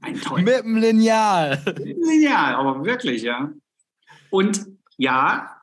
Ein 0.00 0.20
Teufel. 0.20 0.44
Mit 0.44 0.64
dem 0.64 0.76
Lineal. 0.76 1.62
Mit 1.66 1.78
dem 1.78 2.02
Lineal, 2.02 2.54
aber 2.54 2.84
wirklich, 2.84 3.22
ja. 3.22 3.52
Und 4.30 4.66
ja, 4.96 5.59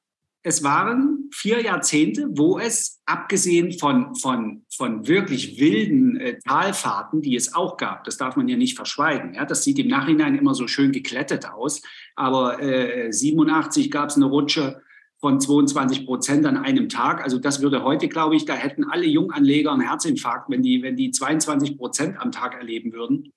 es 0.48 0.64
waren 0.64 1.30
vier 1.34 1.62
Jahrzehnte, 1.62 2.30
wo 2.32 2.58
es, 2.58 3.02
abgesehen 3.06 3.74
von, 3.74 4.16
von, 4.16 4.64
von 4.74 5.06
wirklich 5.06 5.60
wilden 5.60 6.16
äh, 6.16 6.40
Talfahrten, 6.40 7.22
die 7.22 7.36
es 7.36 7.54
auch 7.54 7.76
gab, 7.76 8.06
das 8.06 8.16
darf 8.16 8.38
man 8.38 8.48
ja 8.48 8.56
nicht 8.56 8.78
verschweigen. 8.78 9.34
Ja? 9.34 9.44
Das 9.44 9.66
sieht 9.66 9.78
im 9.78 9.90
Nachhinein 9.90 10.36
immer 10.36 10.56
so 10.56 10.68
schön 10.68 10.94
geklettet 10.94 11.50
aus. 11.50 11.82
Aber 12.16 12.62
äh, 12.62 13.12
87 13.12 13.92
gab 13.92 14.08
es 14.08 14.16
eine 14.16 14.24
Rutsche 14.24 14.82
von 15.20 15.42
22 15.42 16.06
Prozent 16.06 16.46
an 16.46 16.56
einem 16.56 16.88
Tag. 16.88 17.22
Also 17.22 17.40
das 17.40 17.62
würde 17.62 17.84
heute, 17.84 18.08
glaube 18.08 18.38
ich, 18.38 18.46
da 18.46 18.54
hätten 18.54 18.86
alle 18.86 19.06
Junganleger 19.06 19.74
einen 19.74 19.82
Herzinfarkt, 19.82 20.50
wenn 20.50 20.64
die, 20.64 20.82
wenn 20.82 20.96
die 20.96 21.12
22 21.12 21.78
Prozent 21.78 22.22
am 22.22 22.32
Tag 22.32 22.54
erleben 22.54 22.94
würden. 22.94 23.34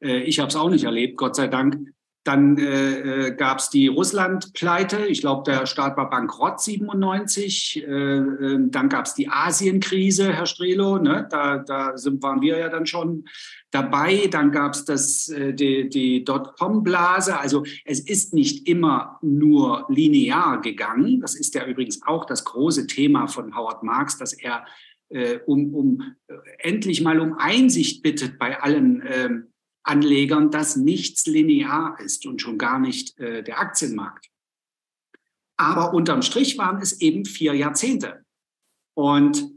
Äh, 0.00 0.18
ich 0.20 0.38
habe 0.38 0.48
es 0.48 0.54
auch 0.54 0.70
nicht 0.70 0.84
erlebt, 0.84 1.16
Gott 1.16 1.34
sei 1.34 1.48
Dank. 1.48 1.92
Dann 2.24 2.56
äh, 2.58 3.28
äh 3.28 3.34
gab 3.34 3.58
es 3.58 3.70
die 3.70 3.88
Russland-Pleite. 3.88 5.06
Ich 5.06 5.20
glaube, 5.20 5.50
der 5.50 5.66
Staat 5.66 5.96
war 5.96 6.08
bankrott 6.08 6.60
97. 6.60 7.84
Äh, 7.84 7.90
äh, 7.90 8.58
dann 8.68 8.88
gab 8.88 9.06
es 9.06 9.14
die 9.14 9.28
Asienkrise, 9.28 10.32
Herr 10.32 10.46
Strelo. 10.46 10.98
Ne? 10.98 11.26
Da, 11.30 11.58
da 11.58 11.96
sind, 11.96 12.22
waren 12.22 12.40
wir 12.40 12.58
ja 12.58 12.68
dann 12.68 12.86
schon 12.86 13.24
dabei. 13.70 14.28
Dann 14.30 14.52
gab 14.52 14.74
es 14.74 15.28
äh, 15.28 15.52
die, 15.52 15.88
die 15.88 16.24
Dotcom-Blase. 16.24 17.38
Also 17.38 17.64
es 17.84 18.00
ist 18.00 18.34
nicht 18.34 18.68
immer 18.68 19.18
nur 19.22 19.86
linear 19.88 20.60
gegangen. 20.60 21.20
Das 21.20 21.34
ist 21.34 21.54
ja 21.54 21.66
übrigens 21.66 22.00
auch 22.06 22.24
das 22.24 22.44
große 22.44 22.86
Thema 22.86 23.26
von 23.26 23.56
Howard 23.56 23.82
Marks, 23.82 24.18
dass 24.18 24.32
er 24.32 24.64
äh, 25.12 25.40
um, 25.46 25.74
um 25.74 26.14
äh, 26.28 26.34
endlich 26.58 27.02
mal 27.02 27.20
um 27.20 27.34
Einsicht 27.38 28.02
bittet 28.02 28.38
bei 28.38 28.60
allen 28.60 29.02
ähm, 29.06 29.51
Anlegern, 29.84 30.50
dass 30.50 30.76
nichts 30.76 31.26
linear 31.26 31.98
ist 32.00 32.26
und 32.26 32.40
schon 32.40 32.58
gar 32.58 32.78
nicht 32.78 33.18
äh, 33.18 33.42
der 33.42 33.58
Aktienmarkt. 33.58 34.28
Aber 35.56 35.92
unterm 35.94 36.22
Strich 36.22 36.58
waren 36.58 36.80
es 36.80 37.00
eben 37.00 37.24
vier 37.24 37.54
Jahrzehnte. 37.54 38.24
Und 38.94 39.48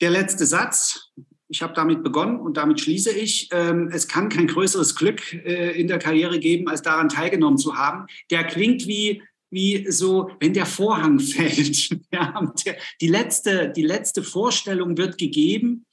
der 0.00 0.10
letzte 0.10 0.46
Satz, 0.46 1.12
ich 1.48 1.62
habe 1.62 1.72
damit 1.72 2.02
begonnen 2.02 2.38
und 2.38 2.56
damit 2.56 2.80
schließe 2.80 3.10
ich, 3.10 3.48
ähm, 3.52 3.90
es 3.92 4.06
kann 4.06 4.28
kein 4.28 4.46
größeres 4.46 4.94
Glück 4.94 5.32
äh, 5.32 5.78
in 5.78 5.88
der 5.88 5.98
Karriere 5.98 6.38
geben, 6.38 6.68
als 6.68 6.82
daran 6.82 7.08
teilgenommen 7.08 7.58
zu 7.58 7.76
haben. 7.76 8.06
Der 8.30 8.44
klingt 8.44 8.86
wie, 8.86 9.22
wie 9.50 9.90
so, 9.90 10.30
wenn 10.40 10.52
der 10.52 10.66
Vorhang 10.66 11.18
fällt. 11.20 11.90
ja, 12.12 12.52
die, 13.00 13.08
letzte, 13.08 13.72
die 13.74 13.82
letzte 13.82 14.22
Vorstellung 14.22 14.96
wird 14.96 15.18
gegeben 15.18 15.86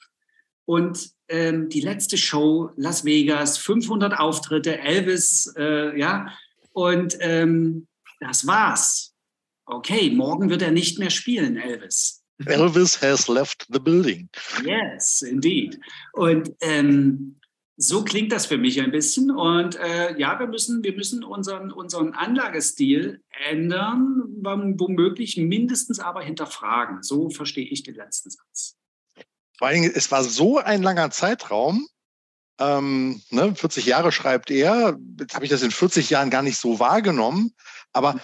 und 0.66 1.15
ähm, 1.28 1.70
die 1.70 1.82
letzte 1.82 2.18
Show, 2.18 2.72
Las 2.76 3.06
Vegas, 3.06 3.58
500 3.58 4.20
Auftritte, 4.20 4.80
Elvis, 4.80 5.54
äh, 5.58 5.98
ja, 6.00 6.28
und 6.74 7.18
ähm, 7.20 7.88
das 8.20 8.46
war's. 8.46 9.14
Okay, 9.66 10.12
morgen 10.12 10.50
wird 10.50 10.62
er 10.62 10.72
nicht 10.72 11.00
mehr 11.00 11.10
spielen, 11.10 11.58
Elvis. 11.58 12.24
Elvis 12.46 13.02
has 13.02 13.28
left 13.28 13.66
the 13.72 13.80
building. 13.80 14.30
Yes, 14.64 15.22
indeed. 15.22 15.80
Und 16.14 16.52
ähm, 16.62 17.40
so 17.78 18.04
klingt 18.04 18.32
das 18.32 18.46
für 18.46 18.58
mich 18.58 18.82
ein 18.82 18.92
bisschen. 18.92 19.32
Und 19.32 19.76
äh, 19.78 20.18
ja, 20.20 20.40
wir 20.40 20.48
müssen, 20.48 20.84
wir 20.84 20.96
müssen 20.96 21.24
unseren, 21.24 21.72
unseren 21.72 22.14
Anlagestil 22.14 23.22
ändern, 23.50 24.24
womöglich 24.44 25.38
mindestens 25.38 26.00
aber 26.00 26.22
hinterfragen. 26.22 27.04
So 27.04 27.30
verstehe 27.30 27.68
ich 27.68 27.84
den 27.84 27.96
letzten 27.96 28.30
Satz. 28.30 28.78
Vor 29.58 29.68
allem, 29.68 29.84
es 29.84 30.12
war 30.12 30.24
so 30.24 30.60
ein 30.60 30.84
langer 30.84 31.12
Zeitraum. 31.12 31.88
Ähm, 32.60 33.22
ne, 33.32 33.54
40 33.54 33.86
Jahre 33.86 34.12
schreibt 34.12 34.50
er. 34.50 34.98
Jetzt 35.20 35.36
habe 35.36 35.46
ich 35.46 35.52
das 35.52 35.62
in 35.62 35.72
40 35.72 36.10
Jahren 36.10 36.30
gar 36.30 36.42
nicht 36.42 36.58
so 36.58 36.80
wahrgenommen. 36.80 37.54
Aber 37.92 38.20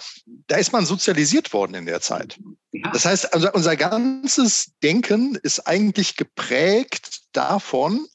da 0.48 0.56
ist 0.56 0.72
man 0.72 0.84
sozialisiert 0.84 1.52
worden 1.52 1.74
in 1.74 1.86
der 1.86 2.00
Zeit. 2.00 2.38
Ja. 2.72 2.90
Das 2.92 3.04
heißt, 3.04 3.34
unser, 3.34 3.54
unser 3.54 3.76
ganzes 3.76 4.72
Denken 4.82 5.38
ist 5.42 5.66
eigentlich 5.66 6.16
geprägt 6.16 7.22
davon, 7.32 8.06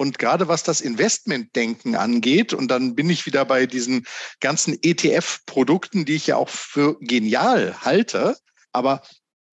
und 0.00 0.18
gerade 0.18 0.48
was 0.48 0.62
das 0.62 0.80
Investmentdenken 0.80 1.94
angeht, 1.94 2.54
und 2.54 2.68
dann 2.68 2.94
bin 2.94 3.10
ich 3.10 3.26
wieder 3.26 3.44
bei 3.44 3.66
diesen 3.66 4.06
ganzen 4.40 4.78
ETF-Produkten, 4.80 6.06
die 6.06 6.14
ich 6.14 6.28
ja 6.28 6.36
auch 6.36 6.48
für 6.48 6.96
genial 7.00 7.76
halte, 7.82 8.38
aber 8.72 9.02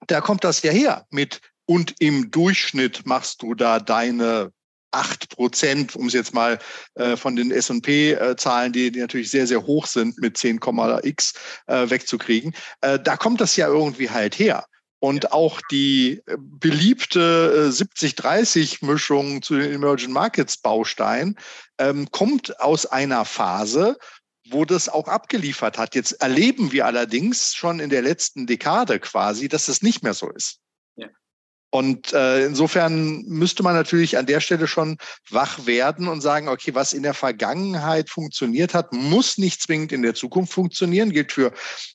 da 0.07 0.21
kommt 0.21 0.45
das 0.45 0.61
ja 0.61 0.71
her 0.71 1.05
mit 1.09 1.41
und 1.67 1.95
im 1.99 2.31
Durchschnitt 2.31 3.05
machst 3.05 3.43
du 3.43 3.53
da 3.53 3.79
deine 3.79 4.51
8 4.91 5.29
Prozent, 5.29 5.95
um 5.95 6.07
es 6.07 6.13
jetzt 6.13 6.33
mal 6.33 6.59
äh, 6.95 7.17
von 7.17 7.35
den 7.35 7.51
S&P-Zahlen, 7.51 8.71
die, 8.71 8.91
die, 8.91 8.99
natürlich 8.99 9.29
sehr, 9.29 9.45
sehr 9.45 9.63
hoch 9.63 9.85
sind, 9.85 10.17
mit 10.17 10.37
10,x 10.37 11.33
äh, 11.67 11.89
wegzukriegen. 11.89 12.55
Äh, 12.81 12.99
da 12.99 13.17
kommt 13.17 13.41
das 13.41 13.55
ja 13.57 13.67
irgendwie 13.67 14.09
halt 14.09 14.39
her. 14.39 14.65
Und 14.99 15.31
auch 15.31 15.61
die 15.69 16.21
äh, 16.25 16.37
beliebte 16.39 17.69
70-30-Mischung 17.69 19.37
äh, 19.37 19.41
zu 19.41 19.57
den 19.57 19.73
Emerging 19.73 20.11
Markets 20.11 20.57
Bausteinen 20.57 21.37
ähm, 21.77 22.09
kommt 22.11 22.59
aus 22.59 22.85
einer 22.85 23.25
Phase, 23.25 23.97
wo 24.49 24.63
das 24.63 24.87
auch 24.87 25.09
abgeliefert 25.09 25.77
hat. 25.77 25.95
Jetzt 25.95 26.13
erleben 26.13 26.71
wir 26.71 26.85
allerdings 26.85 27.53
schon 27.53 27.81
in 27.81 27.89
der 27.89 28.01
letzten 28.01 28.47
Dekade 28.47 28.99
quasi, 28.99 29.49
dass 29.49 29.67
es 29.67 29.81
nicht 29.81 30.01
mehr 30.01 30.13
so 30.13 30.31
ist. 30.31 30.61
Und 31.69 32.13
äh, 32.13 32.45
insofern 32.45 33.23
müsste 33.23 33.61
man 33.61 33.75
natürlich 33.75 34.17
an 34.17 34.25
der 34.25 34.39
Stelle 34.39 34.67
schon 34.67 34.97
wach 35.29 35.65
werden 35.65 36.07
und 36.07 36.21
sagen, 36.21 36.47
okay, 36.47 36.73
was 36.73 36.93
in 36.93 37.03
der 37.03 37.13
Vergangenheit 37.13 38.09
funktioniert 38.09 38.73
hat, 38.73 38.93
muss 38.93 39.37
nicht 39.37 39.61
zwingend 39.61 39.91
in 39.91 40.01
der 40.01 40.15
Zukunft 40.15 40.53
funktionieren, 40.53 41.11
gilt 41.11 41.33
für 41.33 41.51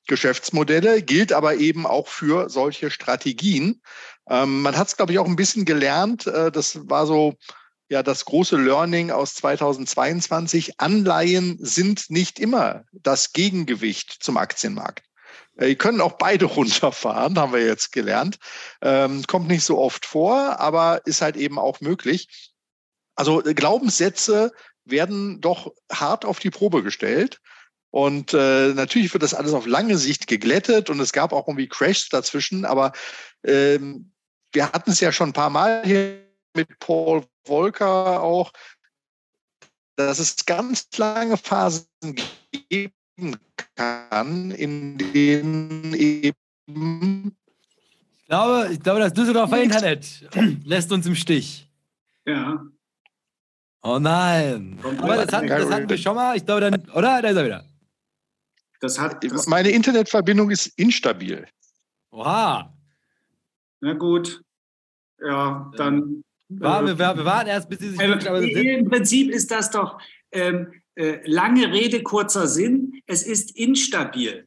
Geschäftsmodelle, 0.06 1.02
gilt 1.02 1.32
aber 1.32 1.56
eben 1.56 1.86
auch 1.86 2.08
für 2.08 2.50
solche 2.50 2.90
Strategien. 2.90 3.80
Ähm, 4.28 4.60
man 4.60 4.76
hat 4.76 4.88
es, 4.88 4.96
glaube 4.96 5.12
ich, 5.12 5.18
auch 5.18 5.26
ein 5.26 5.36
bisschen 5.36 5.64
gelernt. 5.64 6.26
Äh, 6.26 6.52
das 6.52 6.78
war 6.88 7.06
so 7.06 7.34
ja 7.88 8.02
das 8.02 8.24
große 8.24 8.56
Learning 8.56 9.10
aus 9.10 9.34
2022. 9.34 10.80
Anleihen 10.80 11.58
sind 11.60 12.10
nicht 12.10 12.40
immer 12.40 12.84
das 12.92 13.32
Gegengewicht 13.32 14.16
zum 14.20 14.36
Aktienmarkt. 14.36 15.04
Äh, 15.56 15.68
die 15.68 15.76
können 15.76 16.00
auch 16.00 16.12
beide 16.12 16.44
runterfahren, 16.46 17.38
haben 17.38 17.52
wir 17.52 17.64
jetzt 17.64 17.92
gelernt. 17.92 18.38
Ähm, 18.80 19.24
kommt 19.26 19.48
nicht 19.48 19.64
so 19.64 19.78
oft 19.78 20.06
vor, 20.06 20.60
aber 20.60 21.02
ist 21.06 21.22
halt 21.22 21.36
eben 21.36 21.58
auch 21.58 21.80
möglich. 21.80 22.52
Also 23.14 23.44
äh, 23.44 23.54
Glaubenssätze 23.54 24.52
werden 24.84 25.40
doch 25.40 25.72
hart 25.92 26.24
auf 26.24 26.38
die 26.38 26.50
Probe 26.50 26.82
gestellt. 26.82 27.40
Und 27.90 28.32
äh, 28.32 28.72
natürlich 28.72 29.12
wird 29.12 29.22
das 29.22 29.34
alles 29.34 29.52
auf 29.52 29.66
lange 29.66 29.98
Sicht 29.98 30.26
geglättet 30.26 30.88
und 30.88 30.98
es 30.98 31.12
gab 31.12 31.34
auch 31.34 31.46
irgendwie 31.46 31.68
Crashs 31.68 32.08
dazwischen, 32.08 32.64
aber 32.64 32.92
ähm, 33.44 34.12
wir 34.50 34.72
hatten 34.72 34.92
es 34.92 35.00
ja 35.00 35.12
schon 35.12 35.28
ein 35.28 35.34
paar 35.34 35.50
Mal 35.50 35.82
hier 35.84 36.26
mit 36.54 36.78
Paul 36.78 37.24
Volcker 37.46 38.22
auch, 38.22 38.50
dass 39.96 40.18
es 40.18 40.46
ganz 40.46 40.88
lange 40.96 41.36
Phasen 41.36 41.86
geben 42.70 42.94
kann, 43.76 44.50
in 44.50 44.98
denen 44.98 45.94
eben. 45.94 47.36
Ich 48.20 48.26
glaube, 48.26 48.68
ich 48.72 48.80
glaube 48.80 49.00
das 49.00 49.12
Düsseldorfer 49.12 49.62
Internet 49.62 50.28
lässt 50.64 50.90
uns 50.92 51.06
im 51.06 51.14
Stich. 51.14 51.68
Ja. 52.24 52.64
Oh 53.82 53.98
nein. 53.98 54.78
Aber 54.82 55.16
das, 55.16 55.32
hat, 55.32 55.48
das 55.50 55.70
hatten 55.70 55.88
wir 55.88 55.98
schon 55.98 56.14
mal. 56.14 56.36
Ich 56.36 56.46
glaube 56.46 56.60
dann, 56.60 56.74
oder? 56.90 57.20
Da 57.20 57.28
ist 57.28 57.36
er 57.36 57.44
wieder. 57.44 57.64
Das 58.80 58.98
hat, 58.98 59.22
das 59.24 59.46
Meine 59.46 59.70
Internetverbindung 59.70 60.50
ist 60.50 60.66
instabil. 60.78 61.46
Oha. 62.10 62.76
Na 63.80 63.92
gut. 63.94 64.42
Ja, 65.20 65.70
dann. 65.76 66.22
War, 66.48 66.84
wir, 66.84 66.98
wir, 66.98 67.24
warten 67.24 67.48
erst, 67.48 67.68
bis 67.68 67.78
sie 67.78 67.90
sich. 67.90 68.00
Also, 68.00 68.26
Im 68.36 68.88
Prinzip 68.88 69.30
ist 69.30 69.50
das 69.50 69.70
doch. 69.70 70.00
Ähm, 70.32 70.72
äh, 70.72 70.81
lange 70.94 71.72
Rede, 71.72 72.02
kurzer 72.02 72.46
Sinn, 72.46 73.00
es 73.06 73.22
ist 73.22 73.56
instabil. 73.56 74.46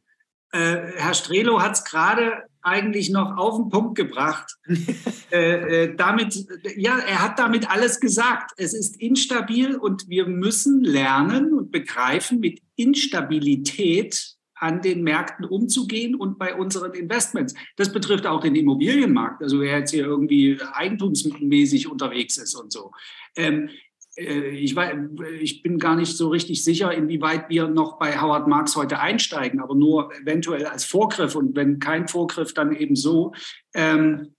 Äh, 0.55 0.93
Herr 0.95 1.13
Strelo 1.13 1.61
hat 1.61 1.73
es 1.73 1.83
gerade 1.83 2.43
eigentlich 2.61 3.09
noch 3.09 3.35
auf 3.37 3.57
den 3.57 3.69
Punkt 3.69 3.95
gebracht. 3.95 4.55
äh, 5.31 5.83
äh, 5.83 5.95
damit, 5.95 6.45
ja, 6.77 6.97
er 6.97 7.21
hat 7.21 7.39
damit 7.39 7.69
alles 7.69 7.99
gesagt. 7.99 8.51
Es 8.55 8.73
ist 8.73 8.99
instabil 9.01 9.75
und 9.75 10.07
wir 10.07 10.27
müssen 10.27 10.81
lernen 10.81 11.53
und 11.53 11.71
begreifen, 11.71 12.39
mit 12.39 12.61
Instabilität 12.77 14.35
an 14.55 14.81
den 14.81 15.03
Märkten 15.03 15.45
umzugehen 15.45 16.15
und 16.15 16.39
bei 16.39 16.55
unseren 16.55 16.93
Investments. 16.93 17.53
Das 17.75 17.91
betrifft 17.91 18.25
auch 18.25 18.39
den 18.39 18.55
Immobilienmarkt. 18.55 19.43
Also 19.43 19.59
wer 19.59 19.79
jetzt 19.79 19.91
hier 19.91 20.05
irgendwie 20.05 20.57
eigentumsmäßig 20.73 21.91
unterwegs 21.91 22.37
ist 22.37 22.55
und 22.55 22.71
so. 22.71 22.91
Ähm, 23.35 23.67
äh, 23.67 23.71
ich, 24.15 24.75
weiß, 24.75 24.95
ich 25.39 25.61
bin 25.61 25.77
gar 25.77 25.95
nicht 25.95 26.15
so 26.15 26.29
richtig 26.29 26.63
sicher, 26.63 26.93
inwieweit 26.93 27.49
wir 27.49 27.67
noch 27.67 27.99
bei 27.99 28.19
Howard 28.19 28.47
Marks 28.47 28.75
heute 28.75 28.99
einsteigen, 28.99 29.59
aber 29.59 29.75
nur 29.75 30.13
eventuell 30.15 30.65
als 30.65 30.85
Vorgriff 30.85 31.35
und 31.35 31.55
wenn 31.55 31.79
kein 31.79 32.07
Vorgriff, 32.07 32.53
dann 32.53 32.75
eben 32.75 32.95
so. 32.95 33.33
Ähm, 33.73 34.35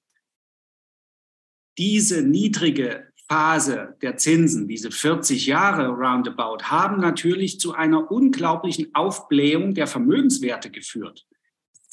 diese 1.79 2.23
niedrige 2.23 3.13
Phase 3.29 3.97
der 4.03 4.17
Zinsen, 4.17 4.69
diese 4.69 4.91
40 4.91 5.47
Jahre 5.47 5.89
roundabout, 5.89 6.65
haben 6.65 7.01
natürlich 7.01 7.61
zu 7.61 7.75
einer 7.75 8.11
unglaublichen 8.11 8.95
Aufblähung 8.95 9.75
der 9.75 9.87
Vermögenswerte 9.87 10.71
geführt. 10.71 11.27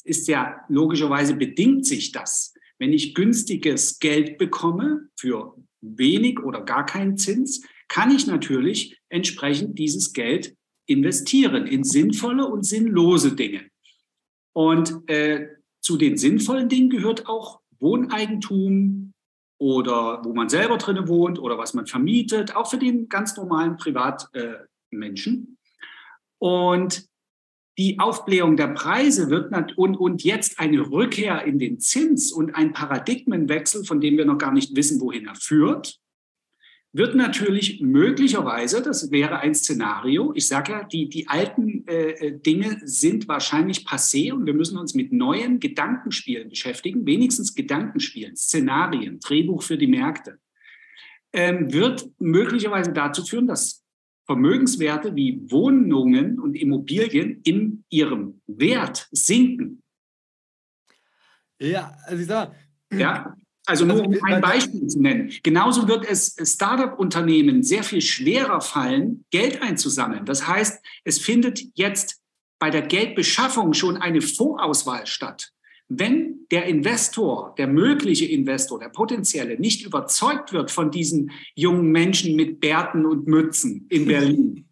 Ist 0.06 0.28
ja 0.28 0.62
logischerweise 0.70 1.36
bedingt 1.36 1.86
sich 1.86 2.12
das. 2.12 2.54
Wenn 2.78 2.94
ich 2.94 3.14
günstiges 3.16 4.00
Geld 4.00 4.38
bekomme 4.38 5.10
für 5.18 5.56
wenig 5.82 6.40
oder 6.40 6.62
gar 6.62 6.86
keinen 6.86 7.18
Zins, 7.18 7.64
kann 7.88 8.12
ich 8.12 8.28
natürlich 8.28 9.00
entsprechend 9.10 9.78
dieses 9.78 10.14
Geld 10.14 10.56
investieren 10.86 11.68
in 11.68 11.84
sinnvolle 11.84 12.48
und 12.48 12.64
sinnlose 12.64 13.36
Dinge. 13.36 13.70
Und 14.54 15.10
äh, 15.10 15.48
zu 15.82 15.98
den 15.98 16.18
sinnvollen 16.18 16.70
Dingen 16.70 16.90
gehört 16.90 17.28
auch 17.28 17.62
Wohneigentum 17.80 19.14
oder 19.60 20.22
wo 20.24 20.34
man 20.34 20.50
selber 20.50 20.78
drin 20.78 21.08
wohnt 21.08 21.40
oder 21.40 21.58
was 21.58 21.74
man 21.74 21.88
vermietet, 21.88 22.56
auch 22.56 22.70
für 22.70 22.78
den 22.78 23.10
ganz 23.10 23.36
normalen 23.38 23.78
Privatmenschen. 23.78 25.58
Äh, 25.60 26.46
und 26.46 27.08
die 27.78 28.00
Aufblähung 28.00 28.56
der 28.56 28.68
Preise 28.68 29.30
wird 29.30 29.52
und, 29.78 29.98
und 29.98 30.24
jetzt 30.24 30.60
eine 30.60 30.80
Rückkehr 30.92 31.44
in 31.44 31.58
den 31.58 31.80
Zins 31.80 32.32
und 32.32 32.56
ein 32.56 32.72
Paradigmenwechsel, 32.74 33.84
von 33.84 34.00
dem 34.00 34.18
wir 34.18 34.26
noch 34.26 34.38
gar 34.38 34.52
nicht 34.52 34.76
wissen, 34.76 35.02
wohin 35.02 35.26
er 35.26 35.36
führt, 35.36 36.00
wird 36.94 37.16
natürlich 37.16 37.82
möglicherweise, 37.82 38.84
das 38.84 39.10
wäre 39.10 39.39
ein 39.39 39.56
Szenario, 39.56 40.32
ich 40.36 40.48
sage 40.48 40.72
ja, 40.72 40.84
die, 40.84 41.10
die 41.10 41.28
alten 41.28 41.88
äh, 41.88 42.12
äh, 42.12 42.39
Dinge 42.39 42.80
sind 42.84 43.28
wahrscheinlich 43.28 43.80
passé 43.80 44.32
und 44.32 44.46
wir 44.46 44.54
müssen 44.54 44.78
uns 44.78 44.94
mit 44.94 45.12
neuen 45.12 45.60
Gedankenspielen 45.60 46.50
beschäftigen, 46.50 47.06
wenigstens 47.08 47.56
Gedankenspielen, 47.56 48.36
Szenarien, 48.36 49.20
Drehbuch 49.20 49.64
für 49.64 49.78
die 49.78 49.88
Märkte, 49.88 50.38
ähm, 51.34 51.74
wird 51.74 52.08
möglicherweise 52.20 52.94
dazu 52.94 53.26
führen, 53.26 53.48
dass 53.48 53.84
Vermögenswerte 54.28 55.16
wie 55.16 55.41
Wohnungen 55.50 56.39
und 56.39 56.56
Immobilien 56.56 57.41
in 57.44 57.84
ihrem 57.89 58.41
Wert 58.46 59.10
sinken. 59.12 59.82
Ja, 61.60 61.98
also 62.06 62.22
ich 62.22 62.28
sage, 62.28 62.56
ja, 62.94 63.36
also 63.66 63.86
nur 63.86 64.05
um 64.05 64.18
ein 64.24 64.41
Beispiel 64.41 64.88
zu 64.88 65.01
nennen. 65.01 65.32
Genauso 65.41 65.88
wird 65.88 66.05
es 66.05 66.36
Startup-Unternehmen 66.41 67.64
sehr 67.64 67.84
viel 67.84 68.01
schwerer 68.01 68.61
fallen, 68.61 69.26
Geld 69.32 69.61
einzusammeln. 69.61 70.26
Das 70.26 70.47
heißt, 70.47 70.84
es 71.05 71.20
findet 71.20 71.61
jetzt 71.76 72.22
bei 72.59 72.70
der 72.70 72.82
Geldbeschaffung 72.82 73.74
schon 73.74 73.97
eine 73.97 74.22
Vorauswahl 74.22 75.05
statt. 75.05 75.51
Wenn 75.89 76.47
der 76.49 76.66
Investor, 76.66 77.53
der 77.57 77.68
mögliche 77.68 78.26
Investor, 78.26 78.80
der 78.80 78.89
potenzielle, 78.89 79.59
nicht 79.59 79.86
überzeugt 79.86 80.53
wird 80.53 80.72
von 80.72 80.91
diesen 80.91 81.32
jungen 81.55 81.91
Menschen 81.91 82.36
mit 82.36 82.59
Bärten 82.59 83.05
und 83.05 83.28
Mützen 83.28 83.86
in 83.89 84.05
Berlin, 84.07 84.70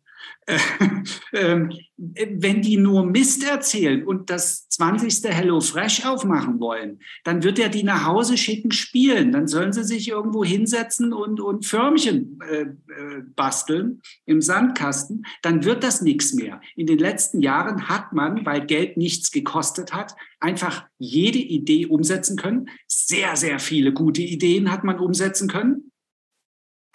wenn 1.31 2.61
die 2.61 2.77
nur 2.77 3.05
Mist 3.05 3.43
erzählen 3.43 4.05
und 4.05 4.29
das 4.29 4.67
20. 4.69 5.23
Hello 5.33 5.61
Fresh 5.61 6.05
aufmachen 6.05 6.59
wollen, 6.59 6.99
dann 7.23 7.43
wird 7.43 7.59
er 7.59 7.69
die 7.69 7.83
nach 7.83 8.05
Hause 8.05 8.37
schicken 8.37 8.71
spielen. 8.71 9.31
Dann 9.31 9.47
sollen 9.47 9.73
sie 9.73 9.83
sich 9.83 10.09
irgendwo 10.09 10.43
hinsetzen 10.43 11.13
und, 11.13 11.39
und 11.39 11.65
Förmchen 11.65 12.39
äh, 12.49 12.61
äh, 12.61 13.21
basteln 13.35 14.01
im 14.25 14.41
Sandkasten. 14.41 15.25
Dann 15.41 15.63
wird 15.63 15.83
das 15.83 16.01
nichts 16.01 16.33
mehr. 16.33 16.61
In 16.75 16.87
den 16.87 16.99
letzten 16.99 17.41
Jahren 17.41 17.87
hat 17.87 18.13
man, 18.13 18.45
weil 18.45 18.65
Geld 18.65 18.97
nichts 18.97 19.31
gekostet 19.31 19.93
hat, 19.93 20.15
einfach 20.39 20.85
jede 20.97 21.39
Idee 21.39 21.85
umsetzen 21.85 22.37
können. 22.37 22.69
Sehr, 22.87 23.35
sehr 23.35 23.59
viele 23.59 23.93
gute 23.93 24.21
Ideen 24.21 24.71
hat 24.71 24.83
man 24.83 24.99
umsetzen 24.99 25.47
können. 25.47 25.91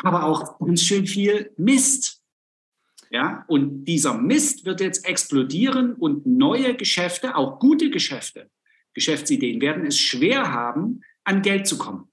Aber 0.02 0.24
auch 0.24 0.59
ganz 0.59 0.82
schön 0.82 1.07
viel 1.07 1.52
Mist 1.57 2.22
ja, 3.11 3.44
und 3.46 3.84
dieser 3.84 4.14
Mist 4.14 4.64
wird 4.64 4.80
jetzt 4.80 5.07
explodieren 5.07 5.94
und 5.94 6.26
neue 6.26 6.74
Geschäfte, 6.74 7.36
auch 7.36 7.59
gute 7.59 7.90
Geschäfte, 7.90 8.50
Geschäftsideen 8.94 9.61
werden 9.61 9.86
es 9.86 9.98
schwer 9.98 10.52
haben, 10.52 11.02
an 11.24 11.42
Geld 11.42 11.66
zu 11.66 11.78
kommen. 11.78 12.09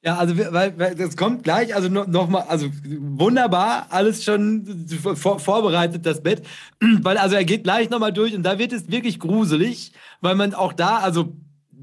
Ja, 0.00 0.16
also 0.16 0.38
weil, 0.38 0.78
weil 0.78 0.94
das 0.94 1.16
kommt 1.16 1.42
gleich, 1.42 1.74
also 1.74 1.88
nochmal, 1.88 2.44
also 2.48 2.68
wunderbar, 2.84 3.88
alles 3.90 4.22
schon 4.22 4.86
vor, 5.16 5.40
vorbereitet, 5.40 6.06
das 6.06 6.22
Bett. 6.22 6.46
Weil 7.02 7.18
also 7.18 7.34
er 7.34 7.44
geht 7.44 7.64
gleich 7.64 7.90
nochmal 7.90 8.12
durch 8.12 8.32
und 8.32 8.44
da 8.44 8.60
wird 8.60 8.72
es 8.72 8.88
wirklich 8.92 9.18
gruselig, 9.18 9.92
weil 10.20 10.36
man 10.36 10.54
auch 10.54 10.72
da, 10.72 10.98
also 10.98 11.36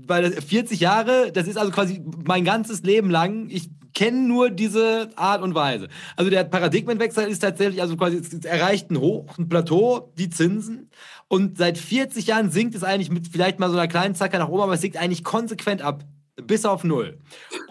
weil 0.07 0.31
40 0.31 0.79
Jahre, 0.79 1.31
das 1.31 1.47
ist 1.47 1.57
also 1.57 1.71
quasi 1.71 2.03
mein 2.25 2.43
ganzes 2.43 2.83
Leben 2.83 3.09
lang, 3.09 3.47
ich 3.49 3.69
kenne 3.93 4.27
nur 4.27 4.49
diese 4.49 5.09
Art 5.15 5.41
und 5.41 5.55
Weise. 5.55 5.87
Also 6.17 6.29
der 6.29 6.43
Paradigmenwechsel 6.43 7.27
ist 7.27 7.39
tatsächlich, 7.39 7.81
also 7.81 7.95
quasi, 7.95 8.17
es 8.17 8.45
erreicht 8.45 8.91
ein 8.91 8.99
Hoch, 8.99 9.37
ein 9.37 9.47
Plateau, 9.47 10.11
die 10.17 10.29
Zinsen. 10.29 10.89
Und 11.27 11.57
seit 11.57 11.77
40 11.77 12.27
Jahren 12.27 12.51
sinkt 12.51 12.75
es 12.75 12.83
eigentlich 12.83 13.09
mit 13.09 13.27
vielleicht 13.27 13.59
mal 13.59 13.69
so 13.69 13.77
einer 13.77 13.87
kleinen 13.87 14.13
Zacke 14.13 14.37
nach 14.37 14.49
oben, 14.49 14.63
aber 14.63 14.73
es 14.73 14.81
sinkt 14.81 14.97
eigentlich 14.97 15.23
konsequent 15.23 15.81
ab. 15.81 16.03
Bis 16.43 16.65
auf 16.65 16.83
null. 16.83 17.17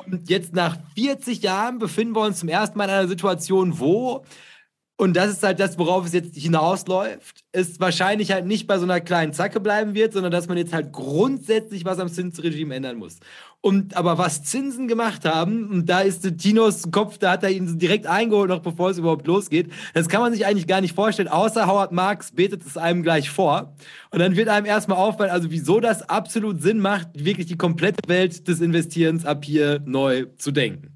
Und 0.06 0.30
jetzt 0.30 0.54
nach 0.54 0.78
40 0.96 1.42
Jahren 1.42 1.78
befinden 1.78 2.16
wir 2.16 2.22
uns 2.22 2.38
zum 2.40 2.48
ersten 2.48 2.78
Mal 2.78 2.84
in 2.84 2.90
einer 2.90 3.08
Situation, 3.08 3.78
wo 3.78 4.24
und 4.96 5.16
das 5.16 5.30
ist 5.30 5.42
halt 5.42 5.58
das, 5.58 5.76
worauf 5.76 6.06
es 6.06 6.12
jetzt 6.12 6.36
hinausläuft, 6.36 7.40
es 7.50 7.80
wahrscheinlich 7.80 8.30
halt 8.30 8.46
nicht 8.46 8.68
bei 8.68 8.78
so 8.78 8.84
einer 8.84 9.00
kleinen 9.00 9.32
Zacke 9.32 9.58
bleiben 9.58 9.94
wird, 9.94 10.12
sondern 10.12 10.30
dass 10.30 10.46
man 10.46 10.56
jetzt 10.56 10.72
halt 10.72 10.92
grundsätzlich 10.92 11.84
was 11.84 11.98
am 11.98 12.08
Zinsregime 12.08 12.76
ändern 12.76 12.98
muss. 12.98 13.18
Und 13.60 13.96
aber 13.96 14.18
was 14.18 14.44
Zinsen 14.44 14.86
gemacht 14.86 15.24
haben, 15.24 15.68
und 15.68 15.86
da 15.86 16.00
ist 16.00 16.38
Tinos 16.38 16.92
Kopf, 16.92 17.18
da 17.18 17.32
hat 17.32 17.42
er 17.42 17.50
ihn 17.50 17.76
direkt 17.76 18.06
eingeholt, 18.06 18.50
noch 18.50 18.60
bevor 18.60 18.90
es 18.90 18.98
überhaupt 18.98 19.26
losgeht. 19.26 19.72
Das 19.94 20.08
kann 20.08 20.20
man 20.20 20.32
sich 20.32 20.46
eigentlich 20.46 20.68
gar 20.68 20.80
nicht 20.80 20.94
vorstellen, 20.94 21.28
außer 21.28 21.66
Howard 21.66 21.90
Marks 21.90 22.30
betet 22.30 22.64
es 22.64 22.76
einem 22.76 23.02
gleich 23.02 23.30
vor. 23.30 23.74
Und 24.12 24.20
dann 24.20 24.36
wird 24.36 24.48
einem 24.48 24.66
erstmal 24.66 24.98
auffallen, 24.98 25.32
also 25.32 25.50
wieso 25.50 25.80
das 25.80 26.08
absolut 26.08 26.62
Sinn 26.62 26.78
macht, 26.78 27.08
wirklich 27.14 27.46
die 27.46 27.56
komplette 27.56 28.08
Welt 28.08 28.46
des 28.46 28.60
Investierens 28.60 29.24
ab 29.24 29.44
hier 29.44 29.80
neu 29.86 30.26
zu 30.36 30.52
denken. 30.52 30.93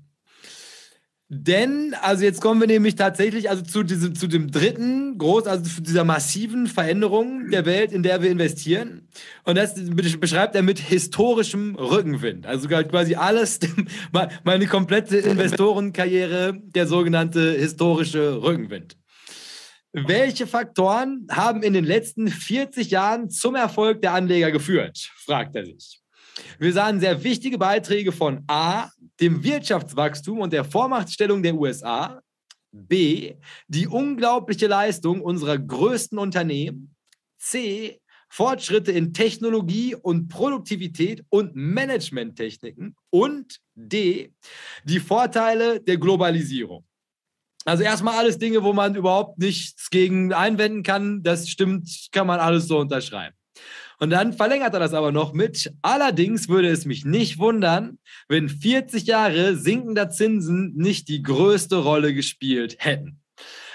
Denn, 1.30 1.94
also 2.00 2.24
jetzt 2.24 2.40
kommen 2.40 2.58
wir 2.58 2.66
nämlich 2.66 2.94
tatsächlich 2.94 3.50
also 3.50 3.62
zu 3.62 3.82
diesem, 3.82 4.14
zu 4.14 4.28
dem 4.28 4.50
dritten 4.50 5.18
groß, 5.18 5.46
also 5.46 5.62
zu 5.62 5.82
dieser 5.82 6.04
massiven 6.04 6.66
Veränderung 6.66 7.50
der 7.50 7.66
Welt, 7.66 7.92
in 7.92 8.02
der 8.02 8.22
wir 8.22 8.30
investieren. 8.30 9.08
Und 9.44 9.58
das 9.58 9.74
beschreibt 9.74 10.54
er 10.54 10.62
mit 10.62 10.78
historischem 10.78 11.74
Rückenwind. 11.74 12.46
Also 12.46 12.66
quasi 12.68 13.14
alles, 13.14 13.60
meine 14.44 14.66
komplette 14.66 15.18
Investorenkarriere, 15.18 16.58
der 16.62 16.86
sogenannte 16.86 17.52
historische 17.52 18.42
Rückenwind. 18.42 18.96
Welche 19.92 20.46
Faktoren 20.46 21.26
haben 21.30 21.62
in 21.62 21.74
den 21.74 21.84
letzten 21.84 22.28
40 22.28 22.90
Jahren 22.90 23.28
zum 23.28 23.54
Erfolg 23.54 24.00
der 24.00 24.14
Anleger 24.14 24.50
geführt? 24.50 25.10
fragt 25.24 25.56
er 25.56 25.66
sich. 25.66 26.00
Wir 26.58 26.72
sahen 26.72 27.00
sehr 27.00 27.22
wichtige 27.22 27.58
Beiträge 27.58 28.12
von 28.12 28.44
A, 28.46 28.90
dem 29.20 29.42
Wirtschaftswachstum 29.42 30.40
und 30.40 30.52
der 30.52 30.64
Vormachtstellung 30.64 31.42
der 31.42 31.54
USA, 31.54 32.20
B, 32.70 33.34
die 33.66 33.86
unglaubliche 33.86 34.66
Leistung 34.66 35.20
unserer 35.20 35.58
größten 35.58 36.18
Unternehmen, 36.18 36.94
C, 37.38 38.00
Fortschritte 38.28 38.92
in 38.92 39.14
Technologie 39.14 39.94
und 39.94 40.28
Produktivität 40.28 41.24
und 41.30 41.56
Managementtechniken 41.56 42.94
und 43.10 43.60
D, 43.74 44.34
die 44.84 45.00
Vorteile 45.00 45.80
der 45.80 45.96
Globalisierung. 45.96 46.84
Also 47.64 47.82
erstmal 47.82 48.18
alles 48.18 48.38
Dinge, 48.38 48.62
wo 48.62 48.72
man 48.72 48.94
überhaupt 48.94 49.38
nichts 49.38 49.90
gegen 49.90 50.32
einwenden 50.32 50.82
kann. 50.82 51.22
Das 51.22 51.48
stimmt, 51.48 52.08
kann 52.12 52.26
man 52.26 52.40
alles 52.40 52.66
so 52.66 52.78
unterschreiben. 52.78 53.37
Und 53.98 54.10
dann 54.10 54.32
verlängert 54.32 54.74
er 54.74 54.80
das 54.80 54.94
aber 54.94 55.12
noch 55.12 55.32
mit. 55.32 55.72
Allerdings 55.82 56.48
würde 56.48 56.68
es 56.68 56.84
mich 56.84 57.04
nicht 57.04 57.38
wundern, 57.38 57.98
wenn 58.28 58.48
40 58.48 59.06
Jahre 59.06 59.56
sinkender 59.56 60.10
Zinsen 60.10 60.74
nicht 60.76 61.08
die 61.08 61.22
größte 61.22 61.76
Rolle 61.76 62.14
gespielt 62.14 62.76
hätten. 62.78 63.20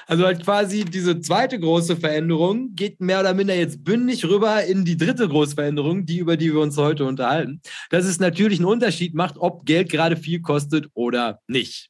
Also 0.06 0.26
halt 0.26 0.44
quasi 0.44 0.84
diese 0.84 1.22
zweite 1.22 1.60
große 1.60 1.98
Veränderung 1.98 2.76
geht 2.76 3.00
mehr 3.00 3.22
oder 3.22 3.34
minder 3.34 3.56
jetzt 3.56 3.84
bündig 3.84 4.26
rüber 4.26 4.64
in 4.64 4.84
die 4.86 4.98
dritte 4.98 5.28
große 5.28 5.56
Veränderung, 5.56 6.06
die 6.06 6.18
über 6.18 6.36
die 6.36 6.54
wir 6.54 6.60
uns 6.60 6.78
heute 6.78 7.06
unterhalten. 7.06 7.62
Dass 7.90 8.06
es 8.06 8.20
natürlich 8.20 8.60
einen 8.60 8.68
Unterschied 8.68 9.14
macht, 9.14 9.36
ob 9.38 9.66
Geld 9.66 9.90
gerade 9.90 10.18
viel 10.18 10.42
kostet 10.42 10.88
oder 10.94 11.40
nicht. 11.48 11.90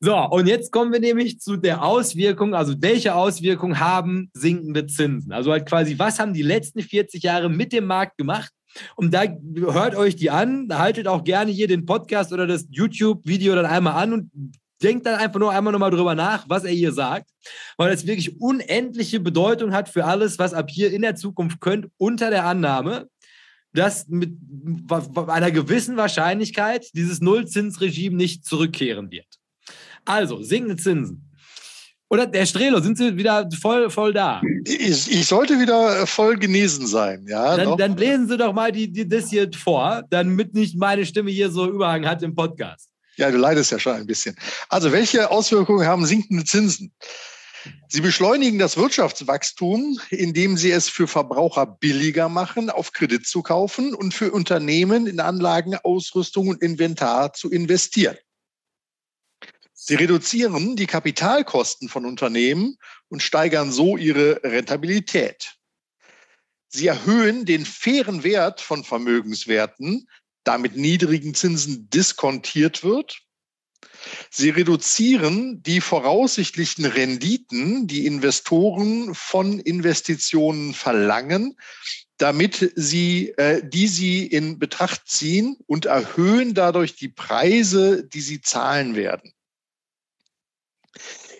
So, 0.00 0.14
und 0.14 0.46
jetzt 0.46 0.72
kommen 0.72 0.92
wir 0.92 1.00
nämlich 1.00 1.40
zu 1.40 1.56
der 1.56 1.82
Auswirkung, 1.82 2.54
also 2.54 2.74
welche 2.80 3.14
Auswirkungen 3.14 3.80
haben 3.80 4.30
sinkende 4.34 4.86
Zinsen? 4.86 5.32
Also 5.32 5.50
halt 5.52 5.66
quasi, 5.66 5.98
was 5.98 6.18
haben 6.18 6.34
die 6.34 6.42
letzten 6.42 6.82
40 6.82 7.22
Jahre 7.22 7.48
mit 7.48 7.72
dem 7.72 7.86
Markt 7.86 8.18
gemacht? 8.18 8.52
Und 8.96 9.14
da 9.14 9.24
hört 9.56 9.94
euch 9.94 10.16
die 10.16 10.30
an, 10.30 10.68
haltet 10.70 11.08
auch 11.08 11.24
gerne 11.24 11.50
hier 11.50 11.66
den 11.66 11.86
Podcast 11.86 12.30
oder 12.32 12.46
das 12.46 12.66
YouTube-Video 12.70 13.54
dann 13.54 13.64
einmal 13.64 13.94
an 13.94 14.12
und 14.12 14.30
denkt 14.82 15.06
dann 15.06 15.18
einfach 15.18 15.40
nur 15.40 15.50
einmal 15.50 15.72
nochmal 15.72 15.90
drüber 15.90 16.14
nach, 16.14 16.44
was 16.46 16.64
er 16.64 16.72
hier 16.72 16.92
sagt, 16.92 17.30
weil 17.78 17.90
es 17.90 18.06
wirklich 18.06 18.38
unendliche 18.38 19.20
Bedeutung 19.20 19.72
hat 19.72 19.88
für 19.88 20.04
alles, 20.04 20.38
was 20.38 20.52
ab 20.52 20.68
hier 20.70 20.92
in 20.92 21.00
der 21.00 21.16
Zukunft 21.16 21.60
könnt, 21.60 21.88
unter 21.96 22.28
der 22.28 22.44
Annahme, 22.44 23.08
dass 23.72 24.06
mit 24.08 24.36
einer 25.26 25.50
gewissen 25.50 25.96
Wahrscheinlichkeit 25.96 26.88
dieses 26.94 27.22
Nullzinsregime 27.22 28.16
nicht 28.16 28.44
zurückkehren 28.44 29.10
wird. 29.10 29.38
Also, 30.06 30.42
sinkende 30.42 30.76
Zinsen. 30.76 31.22
Oder 32.08 32.26
der 32.26 32.46
Strelo, 32.46 32.80
sind 32.80 32.96
Sie 32.96 33.16
wieder 33.16 33.48
voll, 33.60 33.90
voll 33.90 34.12
da? 34.12 34.40
Ich, 34.64 35.10
ich 35.10 35.26
sollte 35.26 35.58
wieder 35.58 36.06
voll 36.06 36.36
genesen 36.36 36.86
sein, 36.86 37.26
ja. 37.28 37.56
Dann, 37.56 37.76
dann 37.76 37.96
lesen 37.96 38.28
Sie 38.28 38.38
doch 38.38 38.52
mal 38.52 38.70
die, 38.70 38.90
die, 38.90 39.08
das 39.08 39.28
hier 39.28 39.50
vor, 39.52 40.04
damit 40.10 40.54
nicht 40.54 40.78
meine 40.78 41.04
Stimme 41.04 41.32
hier 41.32 41.50
so 41.50 41.68
Überhang 41.68 42.06
hat 42.06 42.22
im 42.22 42.34
Podcast. 42.34 42.88
Ja, 43.16 43.30
du 43.30 43.38
leidest 43.38 43.72
ja 43.72 43.78
schon 43.78 43.94
ein 43.96 44.06
bisschen. 44.06 44.36
Also, 44.68 44.92
welche 44.92 45.30
Auswirkungen 45.30 45.86
haben 45.86 46.06
sinkende 46.06 46.44
Zinsen? 46.44 46.92
Sie 47.88 48.00
beschleunigen 48.00 48.60
das 48.60 48.76
Wirtschaftswachstum, 48.76 49.98
indem 50.10 50.56
sie 50.56 50.70
es 50.70 50.88
für 50.88 51.08
Verbraucher 51.08 51.66
billiger 51.66 52.28
machen, 52.28 52.70
auf 52.70 52.92
Kredit 52.92 53.26
zu 53.26 53.42
kaufen 53.42 53.94
und 53.94 54.14
für 54.14 54.30
Unternehmen 54.30 55.08
in 55.08 55.18
Anlagen, 55.18 55.76
Ausrüstung 55.82 56.48
und 56.48 56.62
Inventar 56.62 57.32
zu 57.32 57.50
investieren. 57.50 58.16
Sie 59.88 59.94
reduzieren 59.94 60.74
die 60.74 60.88
Kapitalkosten 60.88 61.88
von 61.88 62.06
Unternehmen 62.06 62.76
und 63.08 63.22
steigern 63.22 63.70
so 63.70 63.96
ihre 63.96 64.42
Rentabilität. 64.42 65.58
Sie 66.66 66.88
erhöhen 66.88 67.44
den 67.44 67.64
fairen 67.64 68.24
Wert 68.24 68.60
von 68.60 68.82
Vermögenswerten, 68.82 70.08
da 70.42 70.58
mit 70.58 70.74
niedrigen 70.74 71.34
Zinsen 71.34 71.88
diskontiert 71.88 72.82
wird. 72.82 73.20
Sie 74.28 74.50
reduzieren 74.50 75.62
die 75.62 75.80
voraussichtlichen 75.80 76.84
Renditen, 76.84 77.86
die 77.86 78.06
Investoren 78.06 79.14
von 79.14 79.60
Investitionen 79.60 80.74
verlangen, 80.74 81.56
damit 82.16 82.72
sie, 82.74 83.28
äh, 83.36 83.62
die 83.62 83.86
sie 83.86 84.26
in 84.26 84.58
Betracht 84.58 85.02
ziehen 85.06 85.56
und 85.66 85.86
erhöhen 85.86 86.54
dadurch 86.54 86.96
die 86.96 87.08
Preise, 87.08 88.02
die 88.04 88.20
sie 88.20 88.40
zahlen 88.40 88.96
werden. 88.96 89.32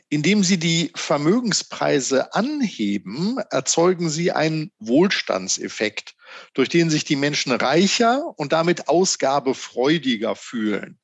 Indem 0.08 0.44
sie 0.44 0.58
die 0.58 0.92
Vermögenspreise 0.94 2.32
anheben, 2.32 3.38
erzeugen 3.50 4.08
sie 4.08 4.30
einen 4.30 4.70
Wohlstandseffekt, 4.78 6.14
durch 6.54 6.68
den 6.68 6.90
sich 6.90 7.04
die 7.04 7.16
Menschen 7.16 7.52
reicher 7.52 8.32
und 8.36 8.52
damit 8.52 8.88
ausgabefreudiger 8.88 10.36
fühlen. 10.36 10.98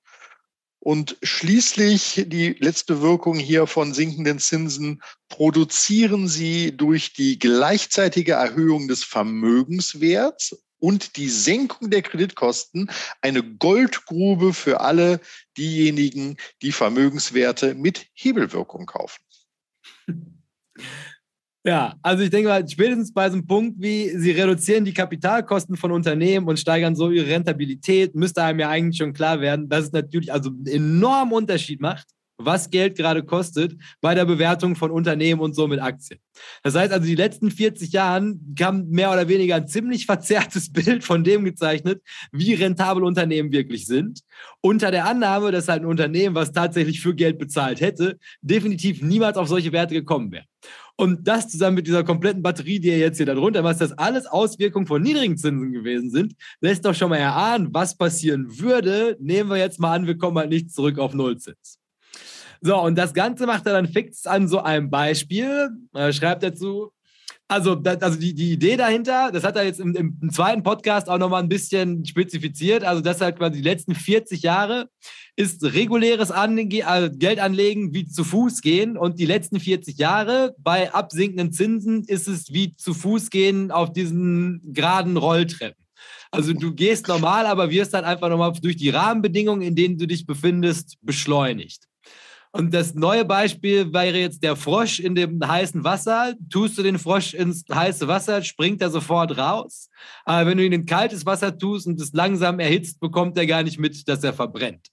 Und 0.78 1.16
schließlich 1.22 2.24
die 2.26 2.54
letzte 2.58 3.02
Wirkung 3.02 3.38
hier 3.38 3.68
von 3.68 3.94
sinkenden 3.94 4.40
Zinsen 4.40 5.00
produzieren 5.28 6.26
sie 6.26 6.76
durch 6.76 7.12
die 7.12 7.38
gleichzeitige 7.38 8.32
Erhöhung 8.32 8.88
des 8.88 9.04
Vermögenswerts 9.04 10.60
und 10.82 11.16
die 11.16 11.28
Senkung 11.28 11.90
der 11.90 12.02
Kreditkosten 12.02 12.90
eine 13.20 13.42
Goldgrube 13.42 14.52
für 14.52 14.80
alle 14.80 15.20
diejenigen, 15.56 16.36
die 16.60 16.72
Vermögenswerte 16.72 17.76
mit 17.76 18.08
Hebelwirkung 18.14 18.86
kaufen. 18.86 19.22
Ja, 21.64 21.94
also 22.02 22.24
ich 22.24 22.30
denke 22.30 22.48
mal, 22.48 22.68
spätestens 22.68 23.14
bei 23.14 23.30
so 23.30 23.36
einem 23.36 23.46
Punkt 23.46 23.76
wie, 23.80 24.08
sie 24.18 24.32
reduzieren 24.32 24.84
die 24.84 24.92
Kapitalkosten 24.92 25.76
von 25.76 25.92
Unternehmen 25.92 26.48
und 26.48 26.58
steigern 26.58 26.96
so 26.96 27.12
ihre 27.12 27.28
Rentabilität, 27.28 28.16
müsste 28.16 28.42
einem 28.42 28.58
ja 28.58 28.68
eigentlich 28.68 28.96
schon 28.96 29.12
klar 29.12 29.40
werden, 29.40 29.68
dass 29.68 29.84
es 29.84 29.92
natürlich 29.92 30.32
also 30.32 30.50
einen 30.50 30.66
enormen 30.66 31.34
Unterschied 31.34 31.80
macht, 31.80 32.08
was 32.44 32.70
Geld 32.70 32.96
gerade 32.96 33.22
kostet 33.22 33.76
bei 34.00 34.14
der 34.14 34.24
Bewertung 34.24 34.76
von 34.76 34.90
Unternehmen 34.90 35.40
und 35.40 35.54
so 35.54 35.68
mit 35.68 35.80
Aktien. 35.80 36.20
Das 36.62 36.74
heißt 36.74 36.92
also, 36.92 37.06
die 37.06 37.14
letzten 37.14 37.50
40 37.50 37.92
Jahren 37.92 38.54
kam 38.58 38.88
mehr 38.88 39.12
oder 39.12 39.28
weniger 39.28 39.56
ein 39.56 39.68
ziemlich 39.68 40.06
verzerrtes 40.06 40.72
Bild 40.72 41.04
von 41.04 41.24
dem 41.24 41.44
gezeichnet, 41.44 42.02
wie 42.32 42.54
rentabel 42.54 43.04
Unternehmen 43.04 43.52
wirklich 43.52 43.86
sind. 43.86 44.20
Unter 44.60 44.90
der 44.90 45.06
Annahme, 45.06 45.52
dass 45.52 45.68
halt 45.68 45.82
ein 45.82 45.86
Unternehmen, 45.86 46.34
was 46.34 46.52
tatsächlich 46.52 47.00
für 47.00 47.14
Geld 47.14 47.38
bezahlt 47.38 47.80
hätte, 47.80 48.18
definitiv 48.40 49.02
niemals 49.02 49.36
auf 49.36 49.48
solche 49.48 49.72
Werte 49.72 49.94
gekommen 49.94 50.32
wäre. 50.32 50.44
Und 50.96 51.26
das 51.26 51.48
zusammen 51.48 51.76
mit 51.76 51.86
dieser 51.86 52.04
kompletten 52.04 52.42
Batterie, 52.42 52.78
die 52.78 52.88
ihr 52.88 52.98
jetzt 52.98 53.16
hier 53.16 53.26
darunter 53.26 53.62
macht, 53.62 53.80
dass 53.80 53.92
alles 53.92 54.26
Auswirkungen 54.26 54.86
von 54.86 55.02
niedrigen 55.02 55.36
Zinsen 55.36 55.72
gewesen 55.72 56.10
sind, 56.10 56.34
lässt 56.60 56.84
doch 56.84 56.94
schon 56.94 57.10
mal 57.10 57.16
erahnen, 57.16 57.68
was 57.72 57.96
passieren 57.96 58.58
würde. 58.60 59.16
Nehmen 59.20 59.50
wir 59.50 59.56
jetzt 59.56 59.80
mal 59.80 59.94
an, 59.94 60.06
wir 60.06 60.18
kommen 60.18 60.38
halt 60.38 60.50
nicht 60.50 60.72
zurück 60.72 60.98
auf 60.98 61.14
Nullzins. 61.14 61.81
So, 62.64 62.80
und 62.80 62.96
das 62.96 63.12
Ganze 63.12 63.44
macht 63.46 63.66
er 63.66 63.72
dann 63.72 63.88
fix 63.88 64.24
an 64.24 64.46
so 64.46 64.60
einem 64.60 64.88
Beispiel. 64.88 65.68
Er 65.92 66.12
schreibt 66.12 66.44
dazu, 66.44 66.92
also, 67.48 67.74
das, 67.74 68.00
also 68.00 68.18
die, 68.18 68.34
die 68.34 68.52
Idee 68.52 68.76
dahinter, 68.76 69.30
das 69.32 69.42
hat 69.42 69.56
er 69.56 69.64
jetzt 69.64 69.80
im, 69.80 69.94
im 69.94 70.30
zweiten 70.30 70.62
Podcast 70.62 71.10
auch 71.10 71.18
nochmal 71.18 71.42
ein 71.42 71.48
bisschen 71.48 72.06
spezifiziert. 72.06 72.84
Also, 72.84 73.02
das 73.02 73.20
halt 73.20 73.36
quasi 73.36 73.56
die 73.56 73.68
letzten 73.68 73.96
40 73.96 74.42
Jahre 74.42 74.88
ist 75.34 75.64
reguläres 75.64 76.30
Ange 76.30 76.86
also 76.86 77.10
Geldanlegen 77.12 77.92
wie 77.92 78.06
zu 78.06 78.22
Fuß 78.22 78.62
gehen 78.62 78.96
und 78.96 79.18
die 79.18 79.26
letzten 79.26 79.58
40 79.58 79.98
Jahre 79.98 80.54
bei 80.56 80.94
absinkenden 80.94 81.52
Zinsen 81.52 82.04
ist 82.04 82.28
es 82.28 82.52
wie 82.52 82.76
zu 82.76 82.94
Fuß 82.94 83.30
gehen 83.30 83.70
auf 83.70 83.92
diesen 83.92 84.60
geraden 84.72 85.16
Rolltreppen. 85.16 85.84
Also 86.30 86.52
du 86.52 86.72
gehst 86.72 87.08
normal, 87.08 87.46
aber 87.46 87.70
wirst 87.70 87.92
dann 87.92 88.04
einfach 88.04 88.28
nochmal 88.28 88.52
durch 88.62 88.76
die 88.76 88.90
Rahmenbedingungen, 88.90 89.62
in 89.62 89.74
denen 89.74 89.98
du 89.98 90.06
dich 90.06 90.26
befindest, 90.26 90.96
beschleunigt. 91.02 91.88
Und 92.54 92.74
das 92.74 92.94
neue 92.94 93.24
Beispiel 93.24 93.94
wäre 93.94 94.18
jetzt 94.18 94.42
der 94.42 94.56
Frosch 94.56 95.00
in 95.00 95.14
dem 95.14 95.40
heißen 95.46 95.84
Wasser. 95.84 96.34
Tust 96.50 96.76
du 96.76 96.82
den 96.82 96.98
Frosch 96.98 97.32
ins 97.32 97.64
heiße 97.72 98.06
Wasser, 98.08 98.42
springt 98.42 98.82
er 98.82 98.90
sofort 98.90 99.38
raus. 99.38 99.88
Aber 100.26 100.50
wenn 100.50 100.58
du 100.58 100.66
ihn 100.66 100.72
in 100.72 100.84
kaltes 100.84 101.24
Wasser 101.24 101.56
tust 101.56 101.86
und 101.86 101.98
es 101.98 102.12
langsam 102.12 102.60
erhitzt, 102.60 103.00
bekommt 103.00 103.38
er 103.38 103.46
gar 103.46 103.62
nicht 103.62 103.78
mit, 103.78 104.06
dass 104.06 104.22
er 104.22 104.34
verbrennt. 104.34 104.88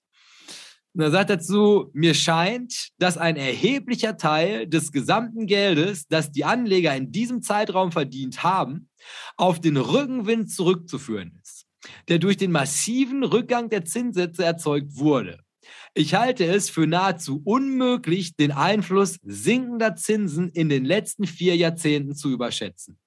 Und 0.93 1.01
er 1.01 1.11
sagt 1.11 1.29
dazu, 1.29 1.91
mir 1.93 2.13
scheint, 2.13 2.89
dass 2.97 3.17
ein 3.17 3.35
erheblicher 3.35 4.15
Teil 4.15 4.65
des 4.65 4.93
gesamten 4.93 5.45
Geldes, 5.45 6.07
das 6.07 6.31
die 6.31 6.45
Anleger 6.45 6.95
in 6.95 7.11
diesem 7.11 7.41
Zeitraum 7.41 7.91
verdient 7.91 8.41
haben, 8.41 8.89
auf 9.35 9.59
den 9.59 9.75
Rückenwind 9.75 10.49
zurückzuführen 10.49 11.37
ist, 11.43 11.65
der 12.07 12.19
durch 12.19 12.37
den 12.37 12.51
massiven 12.51 13.23
Rückgang 13.23 13.69
der 13.69 13.83
Zinssätze 13.83 14.45
erzeugt 14.45 14.95
wurde. 14.95 15.43
Ich 15.99 16.15
halte 16.15 16.45
es 16.45 16.69
für 16.69 16.87
nahezu 16.87 17.41
unmöglich, 17.43 18.37
den 18.37 18.53
Einfluss 18.53 19.19
sinkender 19.21 19.97
Zinsen 19.97 20.47
in 20.47 20.69
den 20.69 20.85
letzten 20.85 21.27
vier 21.27 21.57
Jahrzehnten 21.57 22.15
zu 22.15 22.29
überschätzen. 22.29 22.97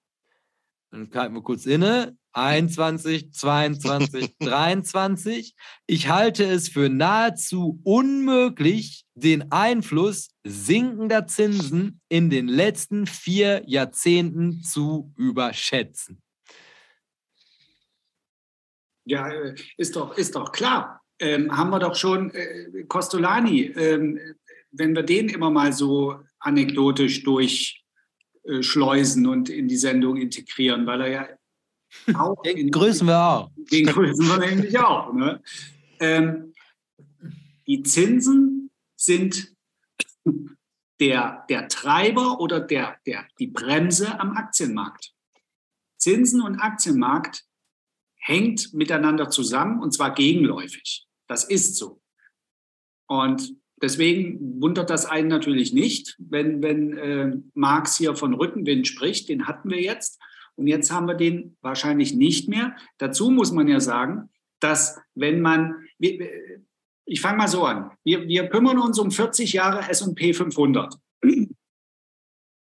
Dann 0.91 1.09
halten 1.15 1.35
wir 1.35 1.41
kurz 1.41 1.65
inne. 1.65 2.15
21, 2.35 3.33
22, 3.33 4.37
23. 4.41 5.55
Ich 5.87 6.09
halte 6.09 6.45
es 6.45 6.69
für 6.69 6.91
nahezu 6.91 7.81
unmöglich, 7.83 9.07
den 9.15 9.51
Einfluss 9.53 10.29
sinkender 10.45 11.27
Zinsen 11.27 12.03
in 12.11 12.29
den 12.29 12.47
letzten 12.47 13.07
vier 13.07 13.63
Jahrzehnten 13.67 14.63
zu 14.63 15.15
überschätzen. 15.17 16.21
Ja, 19.07 19.29
äh, 19.31 19.55
ist 19.79 19.97
doch, 19.97 20.15
ist 20.19 20.35
doch 20.35 20.53
klar 20.53 21.02
ähm, 21.23 21.57
haben 21.57 21.71
wir 21.71 21.79
doch 21.79 21.95
schon 21.95 22.31
äh, 22.33 22.85
Costolani, 22.89 23.73
ähm, 23.77 24.19
wenn 24.73 24.95
wir 24.95 25.05
den 25.05 25.29
immer 25.29 25.51
mal 25.51 25.73
so 25.73 26.19
anekdotisch 26.41 27.23
durchschleusen 27.23 29.25
äh, 29.25 29.29
und 29.29 29.49
in 29.49 29.69
die 29.69 29.77
Sendung 29.77 30.17
integrieren, 30.17 30.85
weil 30.87 31.03
er 31.03 31.09
ja 31.09 31.29
auch. 32.19 32.43
Den 32.43 32.73
grüßen 32.73 33.07
wir 33.07 33.19
auch. 33.19 33.51
Den 33.71 33.87
grüßen 33.87 34.27
wir 34.27 34.39
nämlich 34.39 34.77
auch. 34.79 35.13
Ne? 35.13 35.41
Ähm, 36.01 36.53
die 37.69 37.85
Zinsen 37.85 38.71
sind 38.97 39.55
der, 40.99 41.45
der 41.49 41.69
Treiber 41.69 42.41
oder 42.41 42.59
der, 42.59 42.97
der, 43.07 43.29
die 43.39 43.47
Bremse 43.47 44.19
am 44.19 44.33
Aktienmarkt. 44.33 45.13
Zinsen 45.99 46.43
und 46.43 46.59
Aktienmarkt 46.59 47.45
hängt 48.17 48.75
miteinander 48.75 49.31
zusammen 49.31 49.81
und 49.81 49.93
zwar 49.93 50.13
gegenläufig. 50.15 51.07
Das 51.33 51.45
ist 51.45 51.77
so. 51.77 51.99
Und 53.09 53.57
deswegen 53.81 54.61
wundert 54.61 54.91
das 54.91 55.07
einen 55.07 55.29
natürlich 55.29 55.73
nicht, 55.73 56.15
wenn, 56.19 56.63
wenn 56.63 56.99
äh, 56.99 57.37
Marx 57.55 57.97
hier 57.97 58.15
von 58.17 58.35
Rückenwind 58.35 58.87
spricht. 58.87 59.31
Den 59.31 59.47
hatten 59.47 59.71
wir 59.71 59.81
jetzt. 59.81 60.21
Und 60.57 60.67
jetzt 60.67 60.93
haben 60.93 61.09
wir 61.09 61.15
den 61.15 61.57
wahrscheinlich 61.63 62.13
nicht 62.13 62.51
mehr. 62.51 62.77
Dazu 62.99 63.31
muss 63.31 63.51
man 63.51 63.67
ja 63.67 63.81
sagen, 63.81 64.29
dass 64.61 65.01
wenn 65.15 65.41
man, 65.41 65.87
ich 65.99 67.23
fange 67.23 67.39
mal 67.39 67.49
so 67.49 67.65
an, 67.65 67.93
wir, 68.05 68.29
wir 68.29 68.51
kümmern 68.51 68.79
uns 68.79 68.99
um 68.99 69.11
40 69.11 69.55
Jahre 69.55 69.89
S&P 69.89 70.35
500 70.35 70.97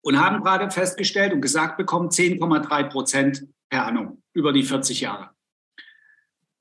und 0.02 0.20
haben 0.20 0.44
gerade 0.44 0.72
festgestellt 0.72 1.32
und 1.32 1.42
gesagt 1.42 1.78
bekommen, 1.78 2.10
10,3 2.10 2.90
Prozent 2.90 3.48
per 3.70 3.86
annum 3.86 4.24
über 4.34 4.52
die 4.52 4.64
40 4.64 5.02
Jahre. 5.02 5.37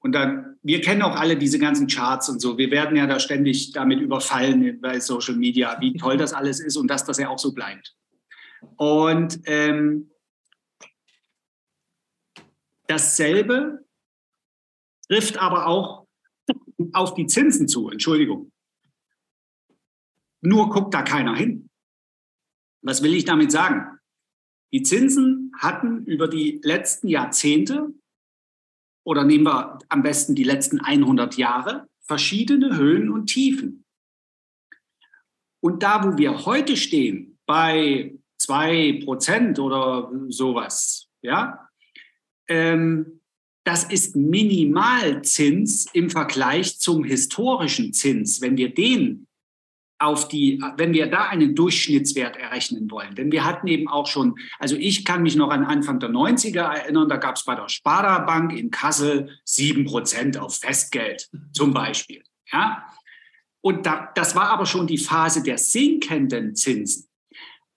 Und 0.01 0.13
dann, 0.13 0.59
wir 0.63 0.81
kennen 0.81 1.03
auch 1.03 1.17
alle 1.17 1.37
diese 1.37 1.59
ganzen 1.59 1.87
Charts 1.87 2.29
und 2.29 2.41
so. 2.41 2.59
Wir 2.59 2.71
werden 2.71 2.97
ja 2.97 3.07
da 3.07 3.19
ständig 3.19 3.73
damit 3.73 4.01
überfallen 4.01 4.81
bei 4.81 5.01
Social 5.01 5.37
Media, 5.37 5.81
wie 5.81 5.95
toll 5.97 6.17
das 6.17 6.33
alles 6.33 6.61
ist 6.61 6.77
und 6.77 6.89
dass 6.89 7.05
das 7.05 7.19
ja 7.19 7.29
auch 7.29 7.39
so 7.39 7.53
bleibt. 7.53 7.97
Und 8.77 9.41
ähm, 9.47 10.11
dasselbe 12.87 13.85
trifft 15.09 15.39
aber 15.39 15.67
auch 15.67 16.07
auf 16.93 17.15
die 17.15 17.27
Zinsen 17.27 17.69
zu, 17.69 17.89
Entschuldigung. 17.89 18.53
Nur 20.41 20.71
guckt 20.71 20.95
da 20.95 21.03
keiner 21.03 21.35
hin. 21.35 21.71
Was 22.83 23.03
will 23.03 23.15
ich 23.15 23.25
damit 23.25 23.51
sagen? 23.51 23.99
Die 24.73 24.83
Zinsen 24.83 25.53
hatten 25.59 26.05
über 26.05 26.29
die 26.29 26.61
letzten 26.63 27.09
Jahrzehnte 27.09 27.95
oder 29.07 29.25
nehmen 29.25 29.45
wir 29.45 29.79
am 29.89 30.03
besten 30.03 30.35
die 30.35 30.45
letzten 30.45 30.81
100 30.81 31.37
Jahre, 31.37 31.89
verschiedene 32.01 32.77
Höhen 32.77 33.09
und 33.09 33.27
Tiefen. 33.27 33.85
Und 35.61 35.85
da, 35.85 36.05
wo 36.05 36.19
wir 36.19 36.45
heute 36.45 36.77
stehen, 36.77 37.39
bei 37.47 38.19
2% 38.41 39.61
oder 39.61 40.11
sowas, 40.29 41.09
ja, 41.23 41.69
ähm, 42.49 43.21
das 43.65 43.85
ist 43.85 44.17
Minimalzins 44.17 45.87
im 45.93 46.11
Vergleich 46.11 46.79
zum 46.79 47.05
historischen 47.05 47.93
Zins. 47.93 48.41
Wenn 48.41 48.57
wir 48.57 48.75
den 48.75 49.27
auf 49.99 50.29
die, 50.29 50.63
wenn 50.77 50.93
wir 50.93 51.07
da 51.07 51.29
einen 51.29 51.55
Durchschnittswert 51.55 52.37
errechnen 52.37 52.91
wollen. 52.91 53.15
Denn 53.15 53.33
wir 53.33 53.45
hatten 53.45 53.67
eben 53.67 53.89
auch 53.89 54.07
schon, 54.07 54.35
also 54.59 54.77
ich 54.77 55.05
kann 55.05 55.23
mich 55.23 55.37
noch 55.37 55.51
an 55.51 55.65
Anfang 55.65 56.01
der 56.01 56.11
90er 56.11 56.61
erinnern, 56.61 57.09
da 57.09 57.17
gab 57.17 57.37
es 57.37 57.45
bei 57.45 57.55
der 57.55 57.69
Sparda 57.69 58.21
Bank 58.21 58.53
in 58.53 58.71
Kassel 58.71 59.31
sieben 59.45 59.85
Prozent 59.87 60.37
auf 60.37 60.57
Festgeld 60.57 61.31
zum 61.53 61.73
Beispiel. 61.73 62.23
Ja? 62.53 62.85
Und 63.63 63.87
da, 63.87 64.11
das 64.15 64.37
war 64.37 64.51
aber 64.51 64.67
schon 64.67 64.87
die 64.87 64.99
Phase 64.99 65.43
der 65.43 65.59
sinkenden 65.59 66.55
Zinsen. 66.55 67.09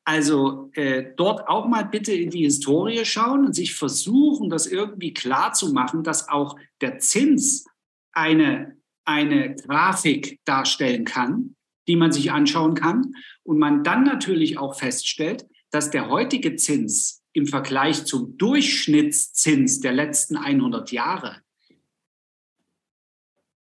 Also 0.04 0.72
äh, 0.74 1.14
dort 1.16 1.48
auch 1.48 1.68
mal 1.68 1.86
bitte 1.86 2.12
in 2.12 2.32
die 2.32 2.44
Historie 2.44 3.06
schauen 3.06 3.46
und 3.46 3.54
sich 3.54 3.76
versuchen, 3.76 4.50
das 4.50 4.66
irgendwie 4.66 5.14
klar 5.14 5.54
zu 5.54 5.72
machen, 5.72 6.04
dass 6.04 6.30
auch 6.30 6.58
der 6.82 7.00
Zins 7.00 7.66
eine, 8.12 8.78
eine 9.06 9.56
Grafik 9.56 10.40
darstellen 10.46 11.06
kann, 11.06 11.56
die 11.90 11.96
man 11.96 12.12
sich 12.12 12.32
anschauen 12.32 12.76
kann. 12.76 13.16
Und 13.44 13.58
man 13.58 13.84
dann 13.84 14.04
natürlich 14.04 14.60
auch 14.60 14.78
feststellt, 14.78 15.46
dass 15.72 15.90
der 15.90 16.08
heutige 16.08 16.56
Zins 16.56 17.24
im 17.34 17.48
Vergleich 17.48 18.06
zum 18.06 18.38
Durchschnittszins 18.38 19.82
der 19.82 19.94
letzten 19.94 20.38
100 20.38 20.92
Jahre 20.92 21.42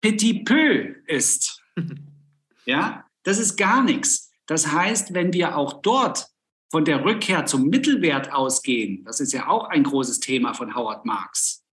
petit 0.01 0.45
peu 0.45 0.95
ist. 1.07 1.61
Ja, 2.65 3.05
das 3.23 3.39
ist 3.39 3.57
gar 3.57 3.83
nichts. 3.83 4.29
Das 4.45 4.71
heißt, 4.71 5.15
wenn 5.15 5.33
wir 5.33 5.57
auch 5.57 5.81
dort 5.81 6.27
von 6.69 6.85
der 6.85 7.03
Rückkehr 7.03 7.47
zum 7.47 7.65
Mittelwert 7.65 8.31
ausgehen, 8.31 9.03
das 9.05 9.19
ist 9.19 9.33
ja 9.33 9.47
auch 9.47 9.69
ein 9.69 9.81
großes 9.81 10.19
Thema 10.19 10.53
von 10.53 10.75
Howard 10.75 11.03
Marks, 11.03 11.65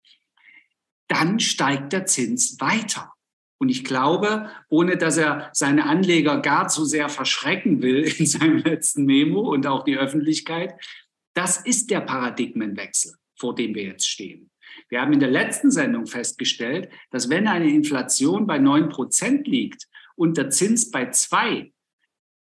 dann 1.08 1.38
steigt 1.38 1.92
der 1.92 2.06
Zins 2.06 2.58
weiter. 2.60 3.12
Und 3.58 3.70
ich 3.70 3.84
glaube, 3.84 4.50
ohne 4.68 4.96
dass 4.96 5.16
er 5.16 5.50
seine 5.52 5.86
Anleger 5.86 6.40
gar 6.40 6.68
zu 6.68 6.84
sehr 6.84 7.08
verschrecken 7.08 7.82
will 7.82 8.02
in 8.18 8.26
seinem 8.26 8.58
letzten 8.58 9.04
Memo 9.04 9.40
und 9.40 9.66
auch 9.66 9.84
die 9.84 9.96
Öffentlichkeit, 9.96 10.74
das 11.34 11.58
ist 11.58 11.90
der 11.90 12.00
Paradigmenwechsel, 12.00 13.14
vor 13.38 13.54
dem 13.54 13.74
wir 13.74 13.84
jetzt 13.84 14.08
stehen. 14.08 14.50
Wir 14.88 15.00
haben 15.00 15.12
in 15.12 15.20
der 15.20 15.30
letzten 15.30 15.70
Sendung 15.70 16.06
festgestellt, 16.06 16.90
dass 17.10 17.30
wenn 17.30 17.48
eine 17.48 17.70
Inflation 17.70 18.46
bei 18.46 18.58
9 18.58 18.88
Prozent 18.88 19.46
liegt 19.46 19.86
und 20.16 20.36
der 20.36 20.50
Zins 20.50 20.90
bei 20.90 21.10
2, 21.10 21.72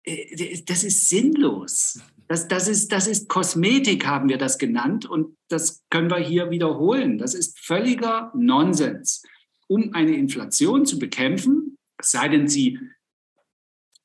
äh, 0.03 0.61
das 0.65 0.83
ist 0.83 1.09
sinnlos. 1.09 2.01
Das, 2.27 2.47
das, 2.47 2.67
ist, 2.67 2.91
das 2.91 3.07
ist 3.07 3.29
Kosmetik, 3.29 4.05
haben 4.05 4.29
wir 4.29 4.37
das 4.37 4.57
genannt. 4.57 5.05
Und 5.05 5.37
das 5.47 5.85
können 5.89 6.09
wir 6.09 6.17
hier 6.17 6.49
wiederholen. 6.49 7.17
Das 7.17 7.35
ist 7.35 7.59
völliger 7.59 8.31
Nonsens 8.35 9.23
um 9.67 9.93
eine 9.93 10.15
Inflation 10.15 10.85
zu 10.85 10.99
bekämpfen, 10.99 11.77
sei 12.01 12.27
denn, 12.27 12.47
sie 12.47 12.79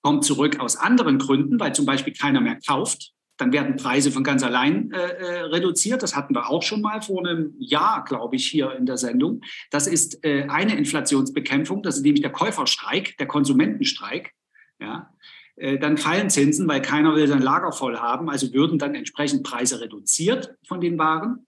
kommt 0.03 0.25
zurück 0.25 0.61
aus 0.61 0.77
anderen 0.77 1.19
Gründen, 1.19 1.61
weil 1.61 1.75
zum 1.75 1.87
Beispiel 1.87 2.15
keiner 2.15 2.41
mehr 2.41 2.59
kauft, 2.67 3.13
dann 3.41 3.53
werden 3.53 3.77
Preise 3.77 4.13
von 4.13 4.23
ganz 4.23 4.43
allein 4.43 4.93
äh, 4.93 4.99
äh, 4.99 5.41
reduziert. 5.43 6.03
Das 6.03 6.15
hatten 6.15 6.35
wir 6.35 6.51
auch 6.51 6.63
schon 6.63 6.83
mal 6.83 7.01
vor 7.01 7.27
einem 7.27 7.55
Jahr, 7.59 8.05
glaube 8.05 8.37
ich, 8.37 8.47
hier 8.47 8.73
in 8.77 8.85
der 8.87 8.99
Sendung. 8.99 9.41
Das 9.71 9.87
ist 9.87 10.25
äh, 10.25 10.45
eine 10.49 10.77
Inflationsbekämpfung, 10.77 11.83
das 11.83 11.97
ist 11.97 12.03
nämlich 12.03 12.23
der 12.23 12.33
Käuferstreik, 12.33 13.17
der 13.17 13.27
Konsumentenstreik. 13.27 14.33
Ja. 14.79 15.13
Äh, 15.57 15.79
dann 15.79 15.97
fallen 15.97 16.31
Zinsen, 16.31 16.69
weil 16.69 16.83
keiner 16.83 17.15
will 17.15 17.29
sein 17.29 17.43
Lager 17.43 17.73
voll 17.73 17.97
haben, 17.97 18.29
also 18.29 18.53
würden 18.53 18.79
dann 18.79 18.95
entsprechend 18.95 19.43
Preise 19.43 19.81
reduziert 19.81 20.55
von 20.67 20.81
den 20.81 20.99
Waren. 20.99 21.47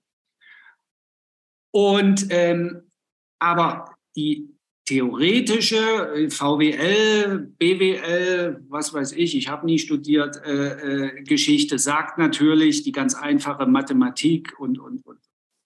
Und 1.73 2.27
ähm, 2.31 2.91
aber 3.39 3.92
die 4.17 4.49
theoretische 4.85 6.13
äh, 6.15 6.31
VWL, 6.31 7.53
BWL, 7.59 8.65
was 8.69 8.93
weiß 8.93 9.13
ich, 9.13 9.37
ich 9.37 9.49
habe 9.49 9.67
nie 9.67 9.79
studiert, 9.79 10.37
äh, 10.45 11.07
äh, 11.07 11.23
Geschichte, 11.23 11.79
sagt 11.79 12.19
natürlich 12.19 12.83
die 12.83 12.93
ganz 12.93 13.15
einfache 13.15 13.67
Mathematik 13.67 14.59
und, 14.59 14.79
und, 14.79 15.07
und 15.07 15.19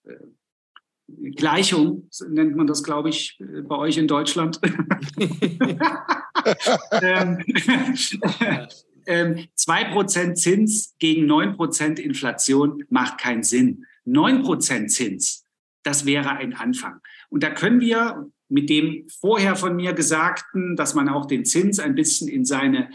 äh, 0.05 0.17
Gleichung, 1.37 2.09
nennt 2.29 2.57
man 2.57 2.67
das, 2.67 2.83
glaube 2.83 3.11
ich, 3.11 3.39
bei 3.39 3.77
euch 3.77 3.97
in 3.97 4.09
Deutschland. 4.09 4.61
ähm, 7.01 7.45
ähm, 9.07 9.47
2% 9.57 10.35
Zins 10.35 10.97
gegen 10.99 11.31
9% 11.31 12.01
Inflation 12.01 12.83
macht 12.91 13.19
keinen 13.19 13.45
Sinn. 13.45 13.87
9% 14.05 14.89
Zins, 14.89 15.45
das 15.85 16.07
wäre 16.07 16.31
ein 16.31 16.55
Anfang. 16.55 17.01
Und 17.29 17.45
da 17.45 17.51
können 17.51 17.81
wir 17.81 18.29
mit 18.49 18.71
dem 18.71 19.07
vorher 19.21 19.57
von 19.57 19.77
mir 19.77 19.93
Gesagten, 19.93 20.77
dass 20.77 20.95
man 20.95 21.09
auch 21.09 21.27
den 21.27 21.45
Zins 21.45 21.79
ein 21.79 21.95
bisschen 21.95 22.29
in 22.29 22.45
seine 22.45 22.91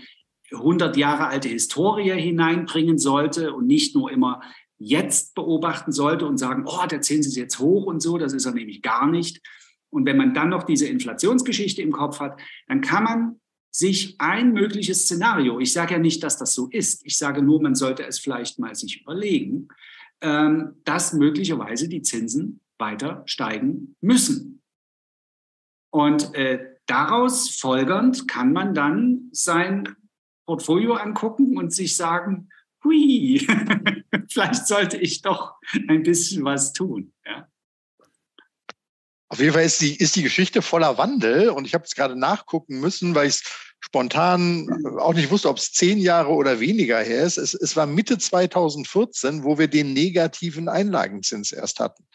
100 0.52 0.98
Jahre 0.98 1.28
alte 1.28 1.50
Historie 1.50 2.12
hineinbringen 2.12 2.98
sollte 2.98 3.54
und 3.54 3.68
nicht 3.68 3.96
nur 3.96 4.12
immer 4.12 4.42
jetzt 4.78 5.36
beobachten 5.36 5.92
sollte 5.92 6.26
und 6.26 6.38
sagen, 6.38 6.66
oh, 6.66 6.86
der 6.90 7.02
Zins 7.02 7.28
ist 7.28 7.38
jetzt 7.38 7.60
hoch 7.60 7.86
und 7.86 8.02
so, 8.02 8.18
das 8.18 8.34
ist 8.34 8.46
er 8.46 8.54
nämlich 8.54 8.82
gar 8.82 9.08
nicht. 9.10 9.42
Und 9.90 10.06
wenn 10.06 10.18
man 10.18 10.34
dann 10.34 10.50
noch 10.50 10.64
diese 10.64 10.88
Inflationsgeschichte 10.88 11.82
im 11.82 11.92
Kopf 11.92 12.20
hat, 12.20 12.40
dann 12.68 12.82
kann 12.82 13.04
man 13.04 13.42
sich 13.70 14.16
ein 14.20 14.52
mögliches 14.52 15.04
Szenario, 15.04 15.60
ich 15.60 15.72
sage 15.72 15.94
ja 15.94 16.00
nicht, 16.00 16.24
dass 16.24 16.38
das 16.38 16.54
so 16.54 16.68
ist, 16.70 17.06
ich 17.06 17.18
sage 17.18 17.42
nur, 17.42 17.62
man 17.62 17.76
sollte 17.76 18.06
es 18.06 18.20
vielleicht 18.20 18.60
mal 18.60 18.76
sich 18.76 19.02
überlegen, 19.02 19.70
ähm, 20.20 20.76
dass 20.84 21.14
möglicherweise 21.14 21.88
die 21.88 22.02
Zinsen 22.02 22.60
weiter 22.78 23.24
steigen 23.26 23.96
müssen. 24.02 24.61
Und 25.92 26.34
äh, 26.36 26.78
daraus 26.88 27.50
folgernd 27.50 28.28
kann 28.28 28.54
man 28.54 28.74
dann 28.74 29.30
sein 29.32 29.96
Portfolio 30.46 30.96
angucken 30.96 31.58
und 31.58 31.74
sich 31.74 31.96
sagen, 31.96 32.50
hui, 32.84 33.46
vielleicht 34.30 34.68
sollte 34.68 34.98
ich 34.98 35.22
doch 35.22 35.56
ein 35.88 36.04
bisschen 36.04 36.44
was 36.44 36.74
tun. 36.74 37.14
Ja? 37.26 37.48
Auf 39.30 39.40
jeden 39.40 39.54
Fall 39.54 39.64
ist 39.64 39.80
die, 39.80 39.96
ist 39.96 40.16
die 40.16 40.24
Geschichte 40.24 40.62
voller 40.62 40.98
Wandel 40.98 41.50
und 41.50 41.66
ich 41.66 41.74
habe 41.74 41.86
es 41.86 41.96
gerade 41.96 42.18
nachgucken 42.18 42.80
müssen, 42.80 43.16
weil 43.16 43.28
ich 43.28 43.36
es 43.36 43.44
spontan 43.80 44.98
auch 45.00 45.14
nicht 45.14 45.32
wusste, 45.32 45.50
ob 45.50 45.58
es 45.58 45.72
zehn 45.72 45.98
Jahre 45.98 46.30
oder 46.30 46.60
weniger 46.60 47.00
her 47.00 47.24
ist. 47.24 47.38
Es, 47.38 47.54
es 47.54 47.76
war 47.76 47.86
Mitte 47.86 48.18
2014, 48.18 49.44
wo 49.44 49.58
wir 49.58 49.68
den 49.68 49.94
negativen 49.94 50.70
Einlagenzins 50.70 51.52
erst 51.52 51.80
hatten. 51.80 52.06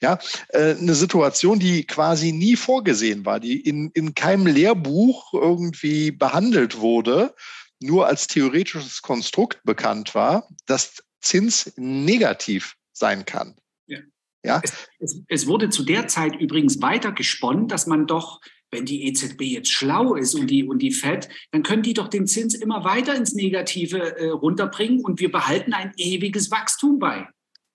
Ja, 0.00 0.18
äh, 0.48 0.74
eine 0.76 0.94
Situation, 0.94 1.58
die 1.58 1.86
quasi 1.86 2.32
nie 2.32 2.56
vorgesehen 2.56 3.24
war, 3.24 3.40
die 3.40 3.60
in, 3.60 3.90
in 3.90 4.14
keinem 4.14 4.46
Lehrbuch 4.46 5.32
irgendwie 5.34 6.10
behandelt 6.10 6.80
wurde, 6.80 7.34
nur 7.80 8.06
als 8.06 8.26
theoretisches 8.26 9.02
Konstrukt 9.02 9.62
bekannt 9.64 10.14
war, 10.14 10.48
dass 10.66 11.02
Zins 11.20 11.72
negativ 11.76 12.76
sein 12.92 13.24
kann. 13.24 13.56
Ja. 13.86 13.98
ja? 14.44 14.60
Es, 14.62 14.72
es, 14.98 15.20
es 15.28 15.46
wurde 15.46 15.70
zu 15.70 15.84
der 15.84 16.06
Zeit 16.08 16.36
übrigens 16.36 16.80
weiter 16.82 17.12
gesponnen, 17.12 17.68
dass 17.68 17.86
man 17.86 18.06
doch 18.06 18.40
wenn 18.74 18.84
die 18.84 19.06
EZB 19.06 19.42
jetzt 19.42 19.70
schlau 19.70 20.14
ist 20.16 20.34
und 20.34 20.48
die, 20.48 20.64
und 20.64 20.80
die 20.80 20.90
FED, 20.90 21.28
dann 21.52 21.62
können 21.62 21.82
die 21.82 21.94
doch 21.94 22.08
den 22.08 22.26
Zins 22.26 22.54
immer 22.54 22.84
weiter 22.84 23.14
ins 23.14 23.32
Negative 23.32 24.18
äh, 24.18 24.30
runterbringen 24.30 25.00
und 25.04 25.20
wir 25.20 25.30
behalten 25.30 25.72
ein 25.72 25.92
ewiges 25.96 26.50
Wachstum 26.50 26.98
bei. 26.98 27.28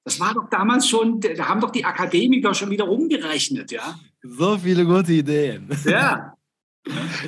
Das 0.04 0.20
war 0.20 0.34
doch 0.34 0.50
damals 0.50 0.88
schon, 0.88 1.20
da 1.20 1.48
haben 1.48 1.62
doch 1.62 1.72
die 1.72 1.86
Akademiker 1.86 2.54
schon 2.54 2.70
wieder 2.70 2.88
umgerechnet, 2.88 3.72
ja. 3.72 4.00
So 4.22 4.58
viele 4.58 4.86
gute 4.86 5.14
Ideen. 5.14 5.70
Ja. 5.86 6.34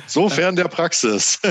Sofern 0.06 0.56
der 0.56 0.68
Praxis. 0.68 1.38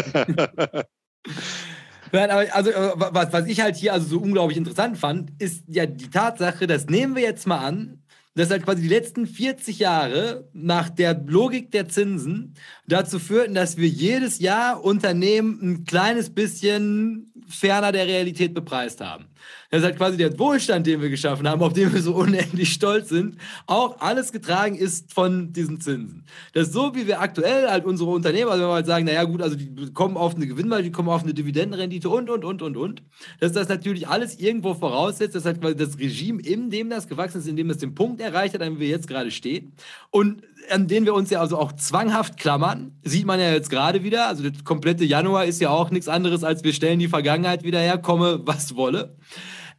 also, 2.12 2.72
äh, 2.72 2.92
was, 2.96 3.32
was 3.34 3.48
ich 3.48 3.62
halt 3.62 3.76
hier 3.76 3.94
also 3.94 4.08
so 4.08 4.20
unglaublich 4.20 4.58
interessant 4.58 4.98
fand, 4.98 5.32
ist 5.42 5.64
ja 5.68 5.86
die 5.86 6.10
Tatsache, 6.10 6.68
das 6.68 6.88
nehmen 6.88 7.16
wir 7.16 7.24
jetzt 7.24 7.48
mal 7.48 7.60
an, 7.60 8.02
dass 8.34 8.50
halt 8.50 8.64
quasi 8.64 8.84
die 8.84 8.88
letzten 8.88 9.28
40 9.28 9.80
Jahre 9.80 10.50
nach 10.54 10.90
der 10.90 11.22
Logik 11.26 11.72
der 11.72 11.90
Zinsen 11.90 12.56
dazu 12.88 13.20
führten, 13.20 13.54
dass 13.54 13.78
wir 13.78 13.88
jedes 13.88 14.40
Jahr 14.40 14.84
Unternehmen 14.84 15.60
ein 15.62 15.84
kleines 15.84 16.34
bisschen 16.34 17.31
ferner 17.52 17.92
der 17.92 18.08
Realität 18.08 18.54
bepreist 18.54 19.02
haben. 19.02 19.26
Das 19.70 19.80
ist 19.80 19.86
halt 19.86 19.98
quasi 19.98 20.18
der 20.18 20.38
Wohlstand, 20.38 20.86
den 20.86 21.02
wir 21.02 21.10
geschaffen 21.10 21.48
haben, 21.48 21.62
auf 21.62 21.74
den 21.74 21.94
wir 21.94 22.02
so 22.02 22.16
unendlich 22.16 22.74
stolz 22.74 23.10
sind, 23.10 23.38
auch 23.68 24.00
alles 24.00 24.32
getragen 24.32 24.76
ist 24.76 25.14
von 25.14 25.54
diesen 25.54 25.80
Zinsen. 25.80 26.26
Das 26.54 26.68
ist 26.68 26.74
so, 26.74 26.94
wie 26.96 27.08
wir 27.08 27.22
aktuell 27.22 27.70
halt 27.70 27.86
unsere 27.86 28.10
Unternehmer, 28.10 28.52
also 28.52 28.64
wenn 28.64 28.70
wir 28.70 28.74
halt 28.76 28.86
sagen, 28.86 29.06
naja 29.06 29.24
gut, 29.24 29.42
also 29.42 29.56
die 29.56 29.94
kommen 29.94 30.18
auf 30.18 30.36
eine 30.36 30.48
Gewinnmarge, 30.48 30.84
die 30.84 30.92
kommen 30.92 31.10
auf 31.10 31.24
eine 31.24 31.34
Dividendenrendite 31.34 32.10
und, 32.10 32.30
und, 32.30 32.44
und, 32.44 32.62
und, 32.62 32.78
und. 32.78 33.04
Dass 33.40 33.52
das 33.54 33.70
natürlich 33.70 34.08
alles 34.08 34.40
irgendwo 34.40 34.74
voraussetzt, 34.74 35.36
dass 35.36 35.46
halt 35.46 35.62
quasi 35.62 35.76
das 35.76 35.98
Regime, 35.98 36.42
in 36.42 36.70
dem 36.70 36.90
das 36.90 37.08
gewachsen 37.08 37.40
ist, 37.40 37.48
in 37.48 37.56
dem 37.56 37.70
es 37.70 37.78
den 37.78 37.96
Punkt 37.96 38.22
erreicht 38.22 38.54
hat, 38.54 38.62
an 38.62 38.74
dem 38.74 38.80
wir 38.80 38.88
jetzt 38.88 39.08
gerade 39.08 39.32
stehen 39.32 39.74
und 40.10 40.44
an 40.72 40.88
den 40.88 41.06
wir 41.06 41.14
uns 41.14 41.30
ja 41.30 41.40
also 41.40 41.58
auch 41.58 41.74
zwanghaft 41.74 42.38
klammern, 42.38 43.00
sieht 43.04 43.26
man 43.26 43.40
ja 43.40 43.52
jetzt 43.52 43.70
gerade 43.70 44.04
wieder. 44.04 44.28
Also 44.28 44.44
der 44.44 44.54
komplette 44.64 45.06
Januar 45.06 45.46
ist 45.46 45.62
ja 45.62 45.70
auch 45.70 45.92
nichts 45.92 46.08
anderes, 46.08 46.44
als 46.44 46.64
wir 46.64 46.74
stellen 46.74 47.00
die 47.00 47.08
Vergangenheit 47.08 47.64
wieder 47.64 47.80
her, 47.80 47.98
komme 47.98 48.42
was 48.46 48.76
wolle. 48.76 49.18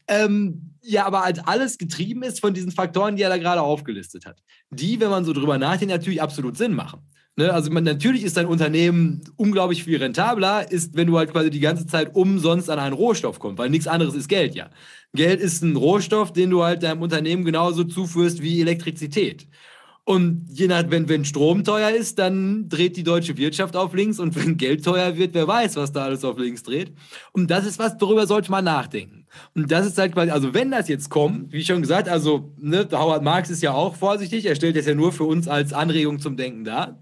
Ähm, 0.09 0.73
ja, 0.83 1.07
aber 1.07 1.25
als 1.25 1.39
alles 1.47 1.79
getrieben 1.79 2.23
ist 2.23 2.41
von 2.41 2.55
diesen 2.55 2.73
Faktoren, 2.73 3.17
die 3.17 3.23
er 3.23 3.31
da 3.31 3.39
gerade 3.39 3.63
aufgelistet 3.63 4.27
hat, 4.27 4.43
die, 4.71 5.01
wenn 5.01 5.11
man 5.11 5.25
so 5.25 5.33
drüber 5.33 5.59
nachdenkt, 5.59 5.95
natürlich 5.95 6.21
absolut 6.21 6.57
Sinn 6.57 6.75
machen. 6.75 7.01
Ne? 7.37 7.53
Also 7.53 7.71
man, 7.71 7.85
natürlich 7.85 8.25
ist 8.25 8.37
dein 8.37 8.47
Unternehmen 8.47 9.23
unglaublich 9.37 9.85
viel 9.85 9.99
rentabler, 9.99 10.71
ist, 10.71 10.97
wenn 10.97 11.07
du 11.07 11.17
halt 11.17 11.31
quasi 11.31 11.51
die 11.51 11.61
ganze 11.61 11.87
Zeit 11.87 12.15
umsonst 12.15 12.69
an 12.69 12.79
einen 12.79 12.95
Rohstoff 12.95 13.39
kommst, 13.39 13.59
weil 13.59 13.71
nichts 13.71 13.87
anderes 13.87 14.15
ist 14.15 14.29
Geld 14.29 14.55
ja. 14.55 14.71
Geld 15.15 15.41
ist 15.41 15.63
ein 15.63 15.77
Rohstoff, 15.77 16.33
den 16.33 16.51
du 16.51 16.63
halt 16.63 16.83
deinem 16.83 17.01
Unternehmen 17.01 17.45
genauso 17.45 17.85
zuführst 17.85 18.43
wie 18.43 18.61
Elektrizität. 18.61 19.47
Und 20.05 20.47
je 20.51 20.67
nach, 20.67 20.83
wenn, 20.89 21.09
wenn 21.09 21.25
Strom 21.25 21.63
teuer 21.63 21.91
ist, 21.91 22.19
dann 22.19 22.69
dreht 22.69 22.97
die 22.97 23.05
deutsche 23.05 23.37
Wirtschaft 23.37 23.77
auf 23.77 23.95
links 23.95 24.19
und 24.19 24.35
wenn 24.35 24.57
Geld 24.57 24.85
teuer 24.85 25.17
wird, 25.17 25.33
wer 25.35 25.47
weiß, 25.47 25.77
was 25.77 25.93
da 25.93 26.05
alles 26.05 26.25
auf 26.25 26.39
links 26.39 26.65
dreht. 26.65 26.93
Und 27.31 27.51
das 27.53 27.65
ist 27.65 27.79
was, 27.79 27.97
darüber 27.99 28.27
sollte 28.27 28.51
man 28.51 28.65
nachdenken. 28.65 29.27
Und 29.55 29.71
das 29.71 29.87
ist 29.87 29.99
halt 29.99 30.13
quasi, 30.13 30.31
also 30.33 30.55
wenn 30.55 30.73
das 30.73 30.89
jetzt 30.89 31.09
kommt, 31.09 31.53
wie 31.53 31.65
schon 31.65 31.83
gesagt, 31.83 32.09
also 32.09 32.53
ne, 32.59 32.89
Howard 32.91 33.23
Marx 33.23 33.49
ist 33.49 33.63
ja 33.63 33.73
auch 33.73 33.95
vorsichtig, 33.95 34.45
er 34.45 34.57
stellt 34.57 34.77
das 34.77 34.87
ja 34.87 34.95
nur 34.95 35.13
für 35.13 35.25
uns 35.25 35.47
als 35.47 35.73
Anregung 35.73 36.19
zum 36.19 36.37
Denken 36.37 36.65
dar 36.65 37.01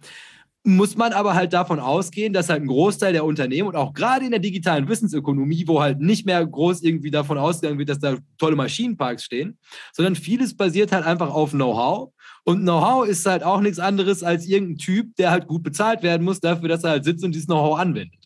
muss 0.62 0.96
man 0.96 1.12
aber 1.12 1.34
halt 1.34 1.52
davon 1.54 1.80
ausgehen, 1.80 2.32
dass 2.32 2.50
halt 2.50 2.62
ein 2.62 2.66
Großteil 2.66 3.14
der 3.14 3.24
Unternehmen 3.24 3.68
und 3.68 3.76
auch 3.76 3.94
gerade 3.94 4.26
in 4.26 4.30
der 4.30 4.40
digitalen 4.40 4.88
Wissensökonomie, 4.88 5.64
wo 5.66 5.80
halt 5.80 6.00
nicht 6.00 6.26
mehr 6.26 6.46
groß 6.46 6.82
irgendwie 6.82 7.10
davon 7.10 7.38
ausgegangen 7.38 7.78
wird, 7.78 7.88
dass 7.88 7.98
da 7.98 8.16
tolle 8.36 8.56
Maschinenparks 8.56 9.24
stehen, 9.24 9.58
sondern 9.92 10.16
vieles 10.16 10.54
basiert 10.54 10.92
halt 10.92 11.06
einfach 11.06 11.32
auf 11.32 11.52
Know-how. 11.52 12.12
Und 12.44 12.62
Know-how 12.62 13.06
ist 13.06 13.26
halt 13.26 13.42
auch 13.42 13.60
nichts 13.60 13.78
anderes 13.78 14.22
als 14.22 14.46
irgendein 14.46 14.78
Typ, 14.78 15.16
der 15.16 15.30
halt 15.30 15.46
gut 15.46 15.62
bezahlt 15.62 16.02
werden 16.02 16.24
muss 16.24 16.40
dafür, 16.40 16.68
dass 16.68 16.84
er 16.84 16.90
halt 16.90 17.04
sitzt 17.04 17.24
und 17.24 17.32
dieses 17.32 17.46
Know-how 17.46 17.78
anwendet. 17.78 18.20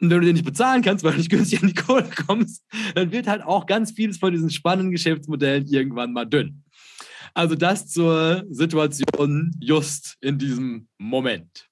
Und 0.00 0.10
wenn 0.10 0.20
du 0.20 0.26
den 0.26 0.34
nicht 0.34 0.44
bezahlen 0.44 0.82
kannst, 0.82 1.04
weil 1.04 1.12
du 1.12 1.18
nicht 1.18 1.30
günstig 1.30 1.62
an 1.62 1.68
die 1.68 1.74
Kohle 1.74 2.10
kommst, 2.26 2.64
dann 2.94 3.12
wird 3.12 3.28
halt 3.28 3.42
auch 3.42 3.66
ganz 3.66 3.92
vieles 3.92 4.18
von 4.18 4.32
diesen 4.32 4.50
spannenden 4.50 4.90
Geschäftsmodellen 4.90 5.66
irgendwann 5.66 6.12
mal 6.12 6.24
dünn. 6.24 6.64
Also 7.34 7.54
das 7.54 7.86
zur 7.86 8.44
Situation 8.50 9.54
just 9.60 10.16
in 10.20 10.38
diesem 10.38 10.88
Moment. 10.98 11.68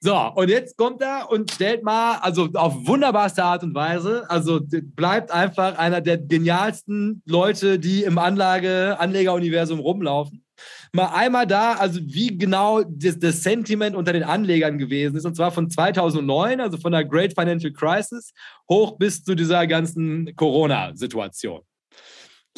So, 0.00 0.16
und 0.16 0.48
jetzt 0.48 0.76
kommt 0.76 1.02
er 1.02 1.30
und 1.30 1.50
stellt 1.50 1.82
mal, 1.82 2.18
also 2.18 2.48
auf 2.54 2.86
wunderbarste 2.86 3.44
Art 3.44 3.62
und 3.62 3.74
Weise, 3.74 4.24
also 4.30 4.60
bleibt 4.62 5.30
einfach 5.30 5.78
einer 5.78 6.00
der 6.00 6.18
genialsten 6.18 7.22
Leute, 7.26 7.78
die 7.78 8.04
im 8.04 8.16
Anlage, 8.18 8.96
Anlegeruniversum 8.98 9.80
rumlaufen. 9.80 10.45
Mal 10.92 11.08
einmal 11.08 11.46
da, 11.46 11.74
also 11.74 12.00
wie 12.02 12.36
genau 12.36 12.82
das, 12.82 13.18
das 13.18 13.42
Sentiment 13.42 13.96
unter 13.96 14.12
den 14.12 14.22
Anlegern 14.22 14.78
gewesen 14.78 15.16
ist, 15.16 15.24
und 15.24 15.34
zwar 15.34 15.50
von 15.50 15.70
2009, 15.70 16.60
also 16.60 16.78
von 16.78 16.92
der 16.92 17.04
Great 17.04 17.34
Financial 17.34 17.72
Crisis, 17.72 18.32
hoch 18.70 18.96
bis 18.98 19.22
zu 19.22 19.34
dieser 19.34 19.66
ganzen 19.66 20.34
Corona-Situation. 20.36 21.62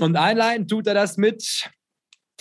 Und 0.00 0.16
einleiten 0.16 0.68
tut 0.68 0.86
er 0.86 0.94
das 0.94 1.16
mit 1.16 1.70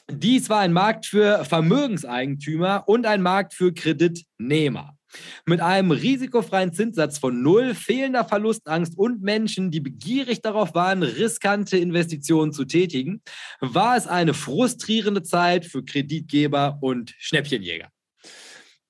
dies 0.10 0.50
war 0.50 0.62
ein 0.62 0.72
Markt 0.72 1.06
für 1.06 1.44
Vermögenseigentümer 1.44 2.84
und 2.88 3.06
ein 3.06 3.22
Markt 3.22 3.54
für 3.54 3.74
Kreditnehmer. 3.74 4.97
Mit 5.46 5.62
einem 5.62 5.92
risikofreien 5.92 6.74
Zinssatz 6.74 7.18
von 7.18 7.42
null, 7.42 7.74
fehlender 7.74 8.26
Verlustangst 8.26 8.98
und 8.98 9.22
Menschen, 9.22 9.72
die 9.72 9.80
begierig 9.80 10.42
darauf 10.42 10.76
waren, 10.76 11.04
riskante 11.04 11.78
Investitionen 11.78 12.52
zu 12.52 12.66
tätigen, 12.66 13.22
war 13.60 13.96
es 13.98 14.08
eine 14.08 14.34
frustrierende 14.34 15.24
Zeit 15.24 15.66
für 15.66 15.84
Kreditgeber 15.84 16.78
und 16.82 17.16
Schnäppchenjäger. 17.18 17.90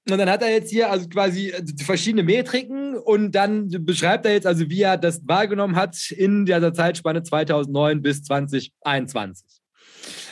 Und 0.09 0.17
dann 0.19 0.29
hat 0.29 0.41
er 0.41 0.51
jetzt 0.51 0.69
hier 0.71 0.89
also 0.89 1.09
quasi 1.09 1.53
verschiedene 1.83 2.23
Metriken 2.23 2.95
und 2.95 3.33
dann 3.33 3.67
beschreibt 3.85 4.25
er 4.25 4.31
jetzt 4.31 4.47
also, 4.47 4.69
wie 4.69 4.81
er 4.81 4.97
das 4.97 5.21
wahrgenommen 5.27 5.75
hat 5.75 6.11
in 6.11 6.45
dieser 6.45 6.73
Zeitspanne 6.73 7.23
2009 7.23 8.01
bis 8.01 8.23
2021. 8.23 9.45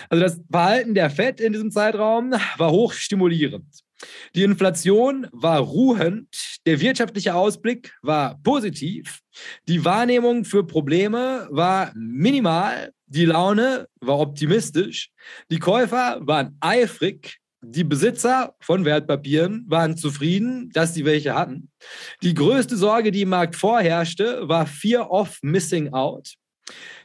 Also 0.10 0.24
das 0.24 0.40
Verhalten 0.50 0.94
der 0.94 1.10
FED 1.10 1.42
in 1.42 1.54
diesem 1.54 1.72
Zeitraum 1.72 2.32
war 2.58 2.72
hochstimulierend. 2.72 3.85
Die 4.36 4.44
Inflation 4.44 5.28
war 5.32 5.60
ruhend, 5.60 6.28
der 6.66 6.80
wirtschaftliche 6.82 7.36
Ausblick 7.36 7.94
war 8.02 8.40
positiv, 8.44 9.20
die 9.68 9.86
Wahrnehmung 9.86 10.46
für 10.46 10.66
Probleme 10.66 11.48
war 11.52 11.92
minimal, 11.96 12.92
die 13.08 13.26
Laune 13.26 13.88
war 14.02 14.20
optimistisch, 14.20 15.12
die 15.50 15.60
Käufer 15.60 16.20
waren 16.22 16.58
eifrig, 16.60 17.40
die 17.62 17.84
Besitzer 17.84 18.56
von 18.60 18.86
Wertpapieren 18.86 19.66
waren 19.68 19.98
zufrieden, 19.98 20.70
dass 20.72 20.94
sie 20.94 21.06
welche 21.06 21.34
hatten. 21.34 21.72
Die 22.22 22.34
größte 22.34 22.78
Sorge, 22.78 23.12
die 23.12 23.24
im 23.24 23.30
Markt 23.30 23.56
vorherrschte, 23.56 24.48
war 24.48 24.68
Fear 24.68 25.10
of 25.10 25.40
Missing 25.42 25.94
Out. 25.94 26.36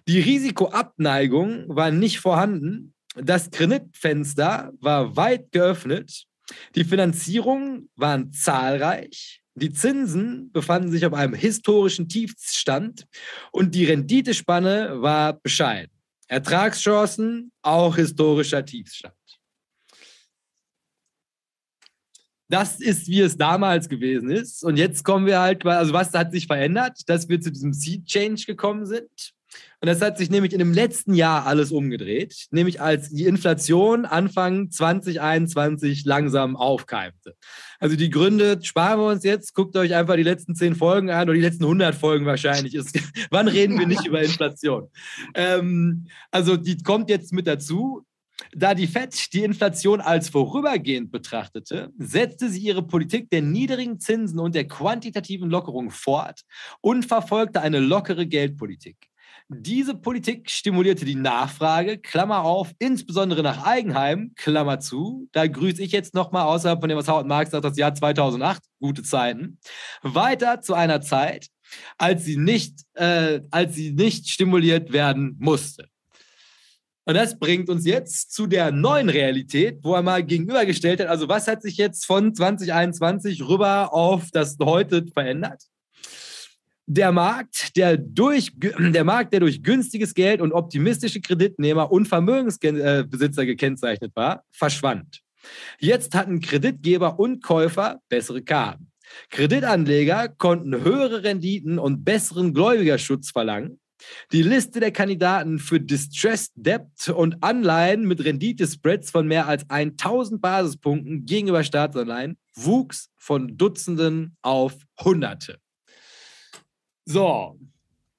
Die 0.07 0.21
Risikoabneigung 0.21 1.65
war 1.69 1.91
nicht 1.91 2.21
vorhanden. 2.21 2.95
Das 3.15 3.51
Kreditfenster 3.51 4.73
war 4.81 5.17
weit 5.17 5.51
geöffnet. 5.53 6.27
Die 6.75 6.85
Finanzierungen 6.85 7.91
waren 7.97 8.33
zahlreich. 8.33 9.41
Die 9.55 9.73
Zinsen 9.73 10.51
befanden 10.53 10.91
sich 10.91 11.05
auf 11.05 11.13
einem 11.13 11.35
historischen 11.35 12.09
Tiefstand 12.09 13.07
und 13.53 13.75
die 13.75 13.85
Renditespanne 13.85 15.03
war 15.03 15.35
bescheiden. 15.35 15.93
Ertragschancen 16.29 17.53
auch 17.63 17.97
historischer 17.97 18.65
Tiefstand. 18.65 19.15
das 22.51 22.81
ist, 22.81 23.07
wie 23.07 23.21
es 23.21 23.37
damals 23.37 23.89
gewesen 23.89 24.31
ist. 24.31 24.65
Und 24.65 24.77
jetzt 24.77 25.05
kommen 25.05 25.25
wir 25.25 25.39
halt, 25.39 25.65
also 25.65 25.93
was 25.93 26.13
hat 26.13 26.33
sich 26.33 26.47
verändert, 26.47 26.99
dass 27.07 27.29
wir 27.29 27.41
zu 27.41 27.53
diesem 27.53 27.73
Seed 27.73 28.07
Change 28.07 28.45
gekommen 28.45 28.85
sind. 28.85 29.33
Und 29.83 29.87
das 29.87 30.03
hat 30.03 30.19
sich 30.19 30.31
nämlich 30.31 30.53
in 30.53 30.59
dem 30.59 30.75
letzten 30.75 31.15
Jahr 31.15 31.47
alles 31.47 31.73
umgedreht, 31.73 32.49
nämlich 32.51 32.83
als 32.83 33.09
die 33.09 33.25
Inflation 33.25 34.05
Anfang 34.05 34.71
2021 34.71 36.05
langsam 36.05 36.55
aufkeimte. 36.55 37.35
Also 37.79 37.97
die 37.97 38.11
Gründe 38.11 38.59
sparen 38.63 39.01
wir 39.01 39.07
uns 39.07 39.25
jetzt. 39.25 39.55
Guckt 39.55 39.75
euch 39.77 39.95
einfach 39.95 40.17
die 40.17 40.23
letzten 40.23 40.55
zehn 40.55 40.75
Folgen 40.75 41.11
an 41.11 41.23
oder 41.23 41.35
die 41.35 41.41
letzten 41.41 41.65
100 41.65 41.95
Folgen 41.95 42.27
wahrscheinlich. 42.27 42.75
Ist, 42.75 42.99
wann 43.31 43.49
reden 43.49 43.79
wir 43.79 43.87
nicht 43.87 44.07
über 44.07 44.23
Inflation? 44.23 44.89
Ähm, 45.35 46.09
also 46.31 46.59
die 46.59 46.83
kommt 46.83 47.09
jetzt 47.09 47.33
mit 47.33 47.47
dazu. 47.47 48.05
Da 48.53 48.75
die 48.75 48.87
FED 48.87 49.33
die 49.35 49.45
Inflation 49.45 50.01
als 50.01 50.31
vorübergehend 50.31 51.11
betrachtete, 51.11 51.91
setzte 51.99 52.49
sie 52.49 52.61
ihre 52.61 52.83
Politik 52.83 53.29
der 53.31 53.43
niedrigen 53.43 54.01
Zinsen 54.01 54.39
und 54.39 54.55
der 54.55 54.67
quantitativen 54.67 55.51
Lockerung 55.51 55.91
fort 55.91 56.43
und 56.81 57.05
verfolgte 57.05 57.61
eine 57.61 57.81
lockere 57.81 58.27
Geldpolitik. 58.27 59.10
Diese 59.53 59.97
Politik 59.97 60.49
stimulierte 60.49 61.05
die 61.05 61.17
Nachfrage, 61.17 61.99
Klammer 61.99 62.45
auf, 62.45 62.71
insbesondere 62.79 63.43
nach 63.43 63.65
Eigenheim, 63.65 64.31
Klammer 64.37 64.79
zu. 64.79 65.29
Da 65.33 65.49
grüße 65.49 65.83
ich 65.83 65.91
jetzt 65.91 66.15
nochmal 66.15 66.47
außerhalb 66.47 66.79
von 66.79 66.89
dem, 66.89 66.97
was 66.97 67.09
Howard 67.09 67.27
Marx 67.27 67.51
sagt, 67.51 67.65
das 67.65 67.77
Jahr 67.77 67.93
2008, 67.93 68.63
gute 68.79 69.03
Zeiten. 69.03 69.59
Weiter 70.03 70.61
zu 70.61 70.75
einer 70.75 71.01
Zeit, 71.01 71.49
als 71.99 72.25
sie 72.25 72.37
nicht, 72.37 72.79
äh, 72.95 73.41
als 73.51 73.75
sie 73.75 73.91
nicht 73.91 74.29
stimuliert 74.29 74.93
werden 74.93 75.35
musste. 75.41 75.89
Und 77.05 77.15
das 77.15 77.37
bringt 77.37 77.69
uns 77.69 77.85
jetzt 77.85 78.33
zu 78.33 78.47
der 78.47 78.71
neuen 78.71 79.09
Realität, 79.09 79.81
wo 79.83 79.97
er 79.97 80.03
mal 80.03 80.23
gegenübergestellt 80.23 81.01
hat. 81.01 81.09
Also, 81.09 81.29
was 81.29 81.49
hat 81.49 81.63
sich 81.63 81.77
jetzt 81.77 82.07
von 82.07 82.33
2021 82.37 83.43
rüber 83.43 83.93
auf 83.93 84.29
das 84.31 84.57
heute 84.63 85.05
verändert? 85.13 85.61
Der 86.93 87.13
Markt, 87.13 87.77
der 87.77 87.97
durch, 87.97 88.53
der 88.79 89.05
Markt, 89.05 89.33
der 89.33 89.41
durch 89.41 89.63
günstiges 89.63 90.13
Geld 90.13 90.41
und 90.41 90.53
optimistische 90.53 91.21
Kreditnehmer 91.21 91.93
und 91.93 92.09
Vermögensbesitzer 92.09 93.47
gekennzeichnet 93.47 94.11
war, 94.17 94.45
verschwand. 94.51 95.21
Jetzt 95.79 96.15
hatten 96.15 96.41
Kreditgeber 96.41 97.21
und 97.21 97.43
Käufer 97.43 98.01
bessere 98.09 98.43
Karten. 98.43 98.91
Kreditanleger 99.31 100.29
konnten 100.29 100.85
höhere 100.85 101.23
Renditen 101.23 101.79
und 101.79 102.05
besseren 102.05 102.53
Gläubigerschutz 102.55 103.31
verlangen 103.31 103.81
die 104.33 104.43
Liste 104.43 104.81
der 104.81 104.93
Kandidaten 104.93 105.59
für 105.59 105.81
Distressed 105.81 106.53
Debt 106.55 107.09
und 107.09 107.43
Anleihen 107.43 108.07
mit 108.07 108.25
Renditespreads 108.25 109.11
von 109.11 109.27
mehr 109.27 109.47
als 109.47 109.69
1000 109.69 110.41
Basispunkten 110.41 111.27
gegenüber 111.27 111.65
Staatsanleihen 111.65 112.39
wuchs 112.55 113.11
von 113.17 113.57
Dutzenden 113.57 114.37
auf 114.43 114.75
Hunderte. 114.99 115.59
So, 117.05 117.59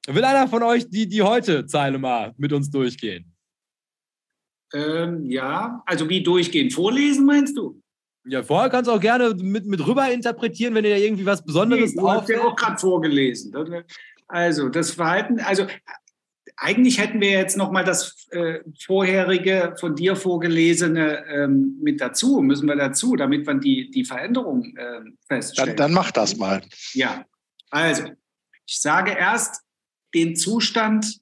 will 0.07 0.23
einer 0.23 0.47
von 0.47 0.63
euch 0.63 0.89
die, 0.89 1.07
die 1.07 1.21
heute 1.21 1.65
Zeile 1.65 1.97
mal 1.97 2.33
mit 2.37 2.53
uns 2.53 2.69
durchgehen? 2.69 3.31
Ähm, 4.73 5.29
ja, 5.29 5.83
also 5.85 6.07
wie 6.09 6.23
durchgehen? 6.23 6.71
Vorlesen 6.71 7.25
meinst 7.25 7.57
du? 7.57 7.81
Ja, 8.25 8.43
vorher 8.43 8.69
kannst 8.69 8.87
du 8.87 8.93
auch 8.93 8.99
gerne 8.99 9.33
mit, 9.33 9.65
mit 9.65 9.85
rüber 9.85 10.11
interpretieren, 10.11 10.75
wenn 10.75 10.83
dir 10.83 10.97
irgendwie 10.97 11.25
was 11.25 11.43
Besonderes 11.43 11.95
nee, 11.95 12.01
du 12.01 12.09
hast 12.09 12.29
ja 12.29 12.41
auch 12.41 12.55
gerade 12.55 12.77
vorgelesen. 12.77 13.53
Also 14.27 14.69
das 14.69 14.91
Verhalten, 14.91 15.39
also 15.39 15.65
eigentlich 16.55 16.99
hätten 16.99 17.19
wir 17.19 17.31
jetzt 17.31 17.57
noch 17.57 17.71
mal 17.71 17.83
das 17.83 18.27
äh, 18.29 18.59
vorherige 18.85 19.75
von 19.79 19.95
dir 19.95 20.15
vorgelesene 20.15 21.25
ähm, 21.27 21.79
mit 21.81 21.99
dazu, 21.99 22.41
müssen 22.41 22.67
wir 22.67 22.75
dazu, 22.75 23.15
damit 23.15 23.45
man 23.47 23.59
die, 23.59 23.89
die 23.89 24.05
Veränderung 24.05 24.75
äh, 24.77 25.01
feststellen. 25.27 25.75
Dann, 25.75 25.87
dann 25.87 25.93
mach 25.93 26.11
das 26.11 26.37
mal. 26.37 26.61
Ja, 26.93 27.25
also 27.71 28.03
ich 28.71 28.79
sage 28.79 29.11
erst 29.11 29.65
den 30.13 30.37
Zustand 30.37 31.19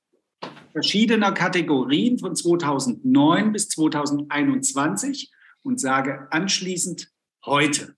verschiedener 0.72 1.32
Kategorien 1.32 2.20
von 2.20 2.36
2009 2.36 3.52
bis 3.52 3.70
2021 3.70 5.32
und 5.64 5.80
sage 5.80 6.28
anschließend 6.30 7.12
heute. 7.44 7.96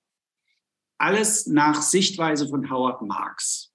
Alles 0.97 1.47
nach 1.47 1.81
Sichtweise 1.81 2.47
von 2.47 2.71
Howard 2.71 3.01
Marks. 3.01 3.73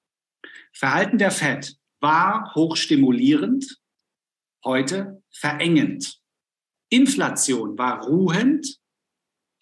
Verhalten 0.73 1.19
der 1.19 1.31
FED 1.31 1.77
war 2.01 2.55
hochstimulierend, 2.55 3.79
heute 4.65 5.23
verengend. 5.31 6.23
Inflation 6.89 7.77
war 7.77 8.03
ruhend, 8.03 8.79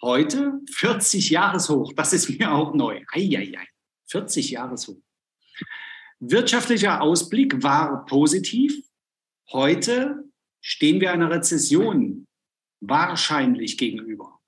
heute 0.01 0.61
40 0.71 1.31
Jahreshoch. 1.31 1.93
Das 1.95 2.12
ist 2.12 2.39
mir 2.39 2.53
auch 2.53 2.73
neu. 2.73 3.03
Eieiei, 3.11 3.67
40 4.07 4.51
Jahreshoch. 4.51 5.03
Wirtschaftlicher 6.21 7.01
Ausblick 7.01 7.62
war 7.62 8.05
positiv. 8.07 8.75
Heute 9.53 10.25
stehen 10.61 11.01
wir 11.01 11.12
einer 11.12 11.31
Rezession 11.31 12.27
wahrscheinlich 12.81 13.79
gegenüber. 13.79 14.41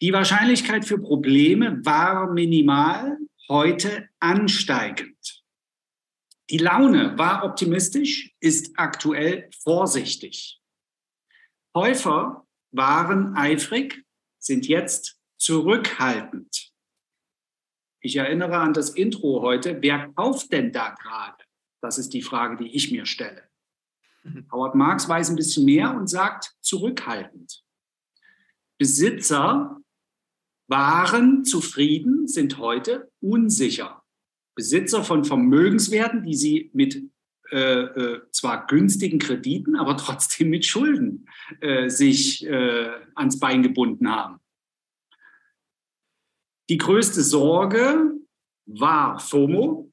Die 0.00 0.12
Wahrscheinlichkeit 0.12 0.84
für 0.84 0.98
Probleme 0.98 1.84
war 1.84 2.32
minimal 2.32 3.18
heute 3.48 4.08
ansteigend. 4.20 5.44
Die 6.50 6.58
Laune 6.58 7.18
war 7.18 7.44
optimistisch, 7.44 8.34
ist 8.40 8.78
aktuell 8.78 9.50
vorsichtig. 9.62 10.60
Käufer 11.74 12.46
waren 12.70 13.36
eifrig, 13.36 14.04
sind 14.38 14.66
jetzt 14.66 15.18
zurückhaltend. 15.36 16.67
Ich 18.08 18.16
erinnere 18.16 18.56
an 18.56 18.72
das 18.72 18.88
Intro 18.88 19.42
heute. 19.42 19.82
Wer 19.82 20.08
kauft 20.14 20.50
denn 20.50 20.72
da 20.72 20.94
gerade? 20.94 21.44
Das 21.82 21.98
ist 21.98 22.14
die 22.14 22.22
Frage, 22.22 22.56
die 22.56 22.74
ich 22.74 22.90
mir 22.90 23.04
stelle. 23.04 23.42
Howard 24.50 24.74
Marx 24.74 25.06
weiß 25.10 25.28
ein 25.28 25.36
bisschen 25.36 25.66
mehr 25.66 25.94
und 25.94 26.08
sagt 26.08 26.54
zurückhaltend. 26.62 27.62
Besitzer 28.78 29.76
waren 30.68 31.44
zufrieden, 31.44 32.26
sind 32.26 32.56
heute 32.56 33.10
unsicher. 33.20 34.02
Besitzer 34.54 35.04
von 35.04 35.26
Vermögenswerten, 35.26 36.22
die 36.22 36.34
sie 36.34 36.70
mit 36.72 37.02
äh, 37.50 37.58
äh, 37.58 38.22
zwar 38.32 38.66
günstigen 38.68 39.18
Krediten, 39.18 39.76
aber 39.76 39.96
trotzdem 39.98 40.48
mit 40.48 40.64
Schulden 40.64 41.28
äh, 41.60 41.90
sich 41.90 42.46
äh, 42.46 42.88
ans 43.14 43.38
Bein 43.38 43.62
gebunden 43.62 44.10
haben. 44.10 44.40
Die 46.68 46.76
größte 46.76 47.22
Sorge 47.22 48.12
war 48.66 49.18
FOMO. 49.18 49.90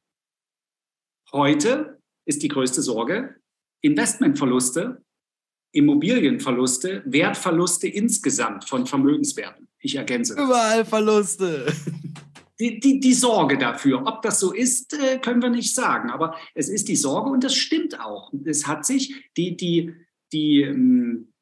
Heute 1.32 2.02
ist 2.26 2.44
die 2.44 2.50
größte 2.50 2.82
Sorge 2.82 3.36
Investmentverluste, 3.82 5.02
Immobilienverluste, 5.72 7.04
Wertverluste 7.06 7.88
insgesamt 7.88 8.68
von 8.68 8.86
Vermögenswerten. 8.86 9.70
Ich 9.80 9.96
ergänze. 9.96 10.34
Überall 10.34 10.84
Verluste. 10.84 11.74
Die, 12.60 12.80
die, 12.80 13.02
die 13.02 13.14
Sorge 13.14 13.58
dafür. 13.58 14.04
Ob 14.06 14.22
das 14.22 14.40
so 14.40 14.54
ist, 14.54 14.94
äh, 14.94 15.20
können 15.20 15.42
wir 15.42 15.50
nicht 15.50 15.76
sagen. 15.76 16.10
Aber 16.10 16.38
es 16.54 16.70
ist 16.70 16.88
die 16.88 16.96
Sorge 16.96 17.30
und 17.30 17.44
das 17.44 17.54
stimmt 17.54 18.00
auch. 18.00 18.32
Es 18.46 18.66
hat 18.66 18.86
sich, 18.86 19.30
die, 19.36 19.58
die, 19.58 19.94
die, 20.32 20.62
ähm, 20.62 21.34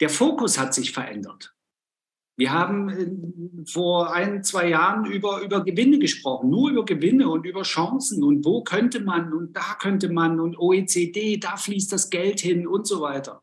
der 0.00 0.08
Fokus 0.08 0.58
hat 0.58 0.72
sich 0.72 0.92
verändert. 0.92 1.53
Wir 2.36 2.52
haben 2.52 2.88
äh, 2.88 3.64
vor 3.66 4.12
ein, 4.12 4.42
zwei 4.42 4.68
Jahren 4.68 5.06
über, 5.06 5.42
über 5.42 5.64
Gewinne 5.64 5.98
gesprochen, 5.98 6.50
nur 6.50 6.70
über 6.70 6.84
Gewinne 6.84 7.28
und 7.28 7.46
über 7.46 7.62
Chancen 7.62 8.22
und 8.24 8.44
wo 8.44 8.62
könnte 8.62 9.00
man 9.00 9.32
und 9.32 9.56
da 9.56 9.76
könnte 9.78 10.08
man 10.10 10.40
und 10.40 10.58
OECD, 10.58 11.38
da 11.38 11.56
fließt 11.56 11.92
das 11.92 12.10
Geld 12.10 12.40
hin 12.40 12.66
und 12.66 12.86
so 12.86 13.00
weiter. 13.00 13.42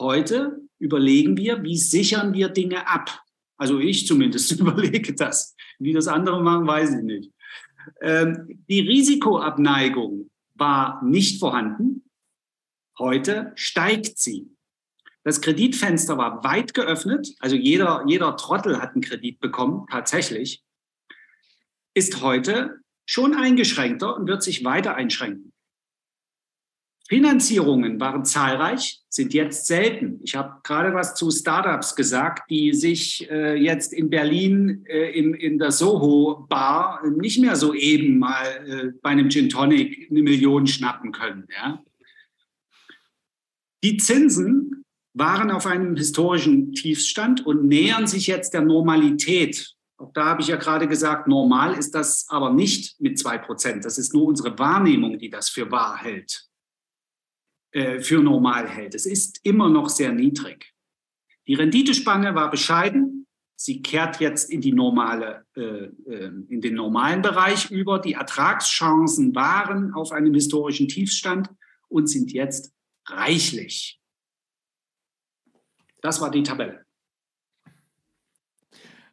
Heute 0.00 0.58
überlegen 0.78 1.36
wir, 1.36 1.62
wie 1.62 1.76
sichern 1.76 2.32
wir 2.32 2.48
Dinge 2.48 2.88
ab. 2.88 3.22
Also 3.56 3.78
ich 3.78 4.06
zumindest 4.06 4.50
überlege 4.60 5.14
das. 5.14 5.54
Wie 5.78 5.92
das 5.92 6.08
andere 6.08 6.42
machen, 6.42 6.66
weiß 6.66 6.94
ich 6.96 7.02
nicht. 7.02 7.32
Ähm, 8.00 8.64
die 8.68 8.80
Risikoabneigung 8.80 10.30
war 10.54 11.02
nicht 11.04 11.38
vorhanden. 11.38 12.08
Heute 12.98 13.52
steigt 13.56 14.18
sie. 14.18 14.50
Das 15.24 15.40
Kreditfenster 15.40 16.18
war 16.18 16.42
weit 16.42 16.74
geöffnet, 16.74 17.34
also 17.38 17.54
jeder, 17.54 18.04
jeder 18.08 18.36
Trottel 18.36 18.80
hat 18.80 18.92
einen 18.92 19.02
Kredit 19.02 19.38
bekommen, 19.38 19.86
tatsächlich, 19.90 20.62
ist 21.94 22.22
heute 22.22 22.80
schon 23.06 23.34
eingeschränkter 23.34 24.16
und 24.16 24.26
wird 24.26 24.42
sich 24.42 24.64
weiter 24.64 24.94
einschränken. 24.94 25.52
Finanzierungen 27.08 28.00
waren 28.00 28.24
zahlreich, 28.24 29.02
sind 29.08 29.34
jetzt 29.34 29.66
selten. 29.66 30.20
Ich 30.22 30.34
habe 30.34 30.60
gerade 30.62 30.94
was 30.94 31.14
zu 31.14 31.30
Startups 31.30 31.94
gesagt, 31.94 32.48
die 32.48 32.72
sich 32.72 33.30
äh, 33.30 33.54
jetzt 33.54 33.92
in 33.92 34.08
Berlin 34.08 34.86
äh, 34.86 35.10
in, 35.10 35.34
in 35.34 35.58
der 35.58 35.72
Soho 35.72 36.46
Bar 36.48 37.06
nicht 37.06 37.38
mehr 37.38 37.56
so 37.56 37.74
eben 37.74 38.18
mal 38.18 38.46
äh, 38.66 38.98
bei 39.02 39.10
einem 39.10 39.28
Gin 39.28 39.50
Tonic 39.50 40.10
eine 40.10 40.22
Million 40.22 40.66
schnappen 40.66 41.12
können. 41.12 41.46
Ja? 41.54 41.82
Die 43.84 43.98
Zinsen 43.98 44.81
waren 45.14 45.50
auf 45.50 45.66
einem 45.66 45.96
historischen 45.96 46.72
Tiefstand 46.72 47.44
und 47.44 47.66
nähern 47.66 48.06
sich 48.06 48.26
jetzt 48.26 48.54
der 48.54 48.62
Normalität. 48.62 49.74
Auch 49.98 50.12
da 50.12 50.26
habe 50.26 50.42
ich 50.42 50.48
ja 50.48 50.56
gerade 50.56 50.88
gesagt, 50.88 51.28
normal 51.28 51.74
ist 51.74 51.94
das 51.94 52.26
aber 52.28 52.52
nicht 52.52 53.00
mit 53.00 53.18
zwei 53.18 53.38
Prozent. 53.38 53.84
Das 53.84 53.98
ist 53.98 54.14
nur 54.14 54.24
unsere 54.24 54.58
Wahrnehmung, 54.58 55.18
die 55.18 55.30
das 55.30 55.48
für 55.48 55.70
wahr 55.70 55.98
hält, 55.98 56.48
äh, 57.72 58.00
für 58.00 58.22
normal 58.22 58.68
hält. 58.68 58.94
Es 58.94 59.06
ist 59.06 59.40
immer 59.44 59.68
noch 59.68 59.88
sehr 59.88 60.12
niedrig. 60.12 60.72
Die 61.46 61.54
Renditespanne 61.54 62.34
war 62.34 62.50
bescheiden. 62.50 63.26
Sie 63.54 63.82
kehrt 63.82 64.18
jetzt 64.18 64.50
in 64.50 64.60
die 64.60 64.72
normale, 64.72 65.44
äh, 65.54 65.60
äh 65.60 66.32
in 66.48 66.60
den 66.60 66.74
normalen 66.74 67.22
Bereich 67.22 67.70
über. 67.70 68.00
Die 68.00 68.14
Ertragschancen 68.14 69.34
waren 69.34 69.92
auf 69.94 70.10
einem 70.10 70.34
historischen 70.34 70.88
Tiefstand 70.88 71.48
und 71.88 72.08
sind 72.08 72.32
jetzt 72.32 72.72
reichlich. 73.06 74.01
Das 76.02 76.20
war 76.20 76.30
die 76.30 76.42
Tabelle. 76.42 76.84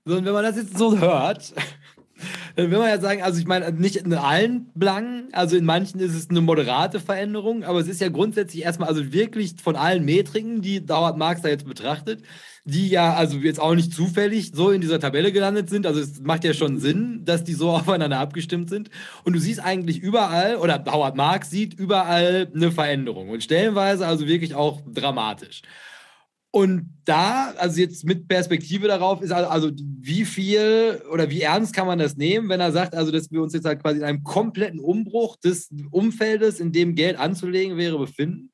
So, 0.05 0.17
und 0.17 0.25
wenn 0.25 0.33
man 0.33 0.43
das 0.43 0.55
jetzt 0.55 0.77
so 0.77 0.97
hört, 0.97 1.53
dann 2.55 2.71
will 2.71 2.79
man 2.79 2.89
ja 2.89 2.99
sagen, 2.99 3.21
also 3.21 3.39
ich 3.39 3.45
meine, 3.45 3.71
nicht 3.71 3.95
in 3.95 4.13
allen 4.13 4.71
Blanken, 4.73 5.31
also 5.33 5.55
in 5.55 5.65
manchen 5.65 5.99
ist 5.99 6.15
es 6.15 6.31
eine 6.31 6.41
moderate 6.41 6.99
Veränderung, 6.99 7.63
aber 7.63 7.79
es 7.79 7.87
ist 7.87 8.01
ja 8.01 8.09
grundsätzlich 8.09 8.63
erstmal, 8.63 8.89
also 8.89 9.13
wirklich 9.13 9.55
von 9.61 9.75
allen 9.75 10.03
Metriken, 10.03 10.63
die 10.63 10.83
Howard 10.89 11.17
Marx 11.17 11.43
da 11.43 11.49
jetzt 11.49 11.67
betrachtet, 11.67 12.23
die 12.63 12.89
ja 12.89 13.13
also 13.13 13.37
jetzt 13.37 13.59
auch 13.59 13.75
nicht 13.75 13.93
zufällig 13.93 14.51
so 14.55 14.71
in 14.71 14.81
dieser 14.81 14.99
Tabelle 14.99 15.31
gelandet 15.31 15.69
sind. 15.69 15.85
Also 15.85 15.99
es 15.99 16.19
macht 16.21 16.43
ja 16.43 16.55
schon 16.55 16.79
Sinn, 16.79 17.23
dass 17.23 17.43
die 17.43 17.53
so 17.53 17.69
aufeinander 17.69 18.19
abgestimmt 18.19 18.69
sind. 18.69 18.89
Und 19.23 19.33
du 19.33 19.39
siehst 19.39 19.63
eigentlich 19.63 19.99
überall, 19.99 20.55
oder 20.55 20.83
Howard 20.91 21.15
Marx 21.15 21.51
sieht 21.51 21.75
überall 21.75 22.51
eine 22.53 22.71
Veränderung 22.71 23.29
und 23.29 23.43
stellenweise 23.43 24.07
also 24.07 24.27
wirklich 24.27 24.55
auch 24.55 24.81
dramatisch. 24.87 25.61
Und 26.51 26.89
da, 27.05 27.51
also 27.57 27.79
jetzt 27.79 28.05
mit 28.05 28.27
Perspektive 28.27 28.87
darauf, 28.87 29.21
ist 29.21 29.31
also, 29.31 29.49
also 29.49 29.71
wie 29.99 30.25
viel 30.25 31.01
oder 31.11 31.29
wie 31.29 31.41
ernst 31.41 31.75
kann 31.75 31.85
man 31.85 31.99
das 31.99 32.17
nehmen, 32.17 32.49
wenn 32.49 32.59
er 32.59 32.71
sagt, 32.71 32.95
also 32.95 33.11
dass 33.11 33.29
wir 33.29 33.41
uns 33.41 33.53
jetzt 33.53 33.65
halt 33.65 33.81
quasi 33.81 33.99
in 33.99 34.03
einem 34.03 34.23
kompletten 34.23 34.79
Umbruch 34.79 35.35
des 35.37 35.69
Umfeldes, 35.91 36.59
in 36.59 36.71
dem 36.71 36.95
Geld 36.95 37.19
anzulegen 37.19 37.77
wäre, 37.77 37.99
befinden 37.99 38.51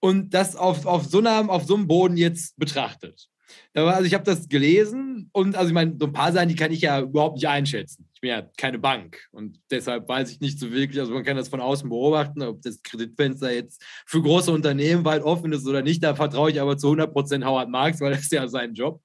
und 0.00 0.32
das 0.32 0.56
auf, 0.56 0.86
auf, 0.86 1.04
so, 1.04 1.18
einem, 1.18 1.50
auf 1.50 1.64
so 1.64 1.74
einem 1.74 1.86
Boden 1.86 2.16
jetzt 2.16 2.56
betrachtet. 2.56 3.28
Also 3.74 4.04
ich 4.04 4.14
habe 4.14 4.24
das 4.24 4.48
gelesen 4.48 5.28
und 5.32 5.56
also 5.56 5.68
ich 5.68 5.74
meine, 5.74 5.96
so 5.98 6.06
ein 6.06 6.12
paar 6.12 6.32
Sachen, 6.32 6.48
die 6.48 6.54
kann 6.54 6.72
ich 6.72 6.80
ja 6.80 7.00
überhaupt 7.00 7.36
nicht 7.36 7.48
einschätzen. 7.48 8.08
Ich 8.14 8.20
bin 8.20 8.30
ja 8.30 8.42
keine 8.56 8.78
Bank 8.78 9.26
und 9.32 9.60
deshalb 9.70 10.08
weiß 10.08 10.30
ich 10.30 10.40
nicht 10.40 10.58
so 10.58 10.70
wirklich, 10.70 11.00
also 11.00 11.12
man 11.12 11.24
kann 11.24 11.36
das 11.36 11.48
von 11.48 11.60
außen 11.60 11.88
beobachten, 11.88 12.42
ob 12.42 12.62
das 12.62 12.82
Kreditfenster 12.82 13.52
jetzt 13.52 13.82
für 14.06 14.22
große 14.22 14.52
Unternehmen 14.52 15.04
weit 15.04 15.22
offen 15.22 15.52
ist 15.52 15.66
oder 15.66 15.82
nicht. 15.82 16.02
Da 16.02 16.14
vertraue 16.14 16.50
ich 16.50 16.60
aber 16.60 16.78
zu 16.78 16.86
100 16.88 17.12
Prozent 17.12 17.44
Howard 17.44 17.68
Marks, 17.68 18.00
weil 18.00 18.12
das 18.12 18.22
ist 18.22 18.32
ja 18.32 18.46
sein 18.48 18.74
Job. 18.74 19.00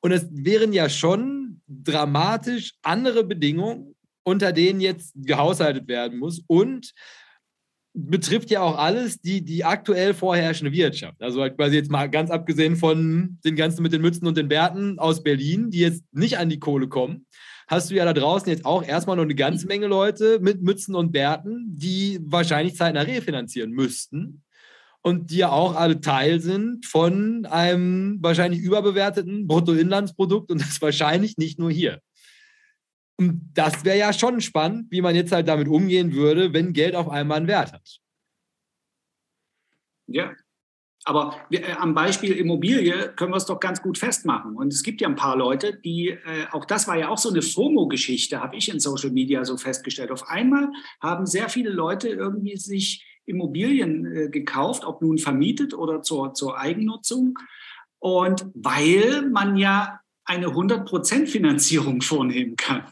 Und 0.00 0.12
es 0.12 0.26
wären 0.30 0.72
ja 0.72 0.88
schon 0.88 1.60
dramatisch 1.66 2.74
andere 2.82 3.24
Bedingungen, 3.24 3.96
unter 4.22 4.52
denen 4.52 4.80
jetzt 4.80 5.12
gehaushaltet 5.16 5.88
werden 5.88 6.18
muss 6.18 6.42
und 6.46 6.92
betrifft 7.96 8.50
ja 8.50 8.60
auch 8.60 8.76
alles 8.76 9.20
die, 9.20 9.42
die 9.42 9.64
aktuell 9.64 10.12
vorherrschende 10.12 10.72
Wirtschaft. 10.72 11.20
Also 11.22 11.40
halt 11.40 11.56
quasi 11.56 11.76
jetzt 11.76 11.90
mal 11.90 12.08
ganz 12.08 12.30
abgesehen 12.30 12.76
von 12.76 13.38
den 13.44 13.56
ganzen 13.56 13.82
mit 13.82 13.92
den 13.92 14.02
Mützen 14.02 14.26
und 14.26 14.36
den 14.36 14.48
Bärten 14.48 14.98
aus 14.98 15.22
Berlin, 15.22 15.70
die 15.70 15.80
jetzt 15.80 16.04
nicht 16.12 16.38
an 16.38 16.50
die 16.50 16.60
Kohle 16.60 16.88
kommen, 16.88 17.26
hast 17.66 17.90
du 17.90 17.94
ja 17.94 18.04
da 18.04 18.12
draußen 18.12 18.48
jetzt 18.48 18.66
auch 18.66 18.84
erstmal 18.84 19.16
noch 19.16 19.24
eine 19.24 19.34
ganze 19.34 19.66
Menge 19.66 19.86
Leute 19.86 20.38
mit 20.40 20.62
Mützen 20.62 20.94
und 20.94 21.10
Bärten, 21.10 21.64
die 21.68 22.20
wahrscheinlich 22.22 22.76
zeitnah 22.76 23.00
refinanzieren 23.00 23.70
müssten 23.70 24.42
und 25.00 25.30
die 25.30 25.38
ja 25.38 25.50
auch 25.50 25.74
alle 25.74 26.00
Teil 26.00 26.40
sind 26.40 26.84
von 26.84 27.46
einem 27.46 28.18
wahrscheinlich 28.20 28.60
überbewerteten 28.60 29.46
Bruttoinlandsprodukt 29.46 30.50
und 30.50 30.60
das 30.60 30.82
wahrscheinlich 30.82 31.38
nicht 31.38 31.58
nur 31.58 31.70
hier. 31.70 32.00
Und 33.18 33.50
das 33.54 33.84
wäre 33.84 33.98
ja 33.98 34.12
schon 34.12 34.40
spannend, 34.40 34.90
wie 34.90 35.00
man 35.00 35.14
jetzt 35.14 35.32
halt 35.32 35.48
damit 35.48 35.68
umgehen 35.68 36.12
würde, 36.12 36.52
wenn 36.52 36.72
Geld 36.72 36.94
auf 36.94 37.08
einmal 37.08 37.38
einen 37.38 37.48
Wert 37.48 37.72
hat. 37.72 38.00
Ja, 40.06 40.34
aber 41.06 41.36
wir, 41.48 41.66
äh, 41.66 41.72
am 41.78 41.94
Beispiel 41.94 42.32
Immobilie 42.32 43.12
können 43.14 43.32
wir 43.32 43.36
es 43.36 43.46
doch 43.46 43.60
ganz 43.60 43.80
gut 43.80 43.96
festmachen. 43.96 44.56
Und 44.56 44.72
es 44.72 44.82
gibt 44.82 45.00
ja 45.00 45.08
ein 45.08 45.14
paar 45.14 45.36
Leute, 45.36 45.78
die, 45.84 46.08
äh, 46.08 46.46
auch 46.50 46.64
das 46.64 46.88
war 46.88 46.98
ja 46.98 47.08
auch 47.08 47.18
so 47.18 47.30
eine 47.30 47.42
FOMO-Geschichte, 47.42 48.42
habe 48.42 48.56
ich 48.56 48.68
in 48.68 48.80
Social 48.80 49.10
Media 49.10 49.44
so 49.44 49.56
festgestellt. 49.56 50.10
Auf 50.10 50.28
einmal 50.28 50.68
haben 51.00 51.24
sehr 51.24 51.48
viele 51.48 51.70
Leute 51.70 52.08
irgendwie 52.08 52.56
sich 52.56 53.06
Immobilien 53.24 54.04
äh, 54.04 54.28
gekauft, 54.30 54.84
ob 54.84 55.00
nun 55.00 55.18
vermietet 55.18 55.74
oder 55.74 56.02
zur, 56.02 56.34
zur 56.34 56.58
Eigennutzung. 56.58 57.38
Und 58.00 58.46
weil 58.54 59.28
man 59.30 59.56
ja 59.56 60.00
eine 60.24 60.48
100% 60.48 61.26
Finanzierung 61.28 62.02
vornehmen 62.02 62.56
kann. 62.56 62.82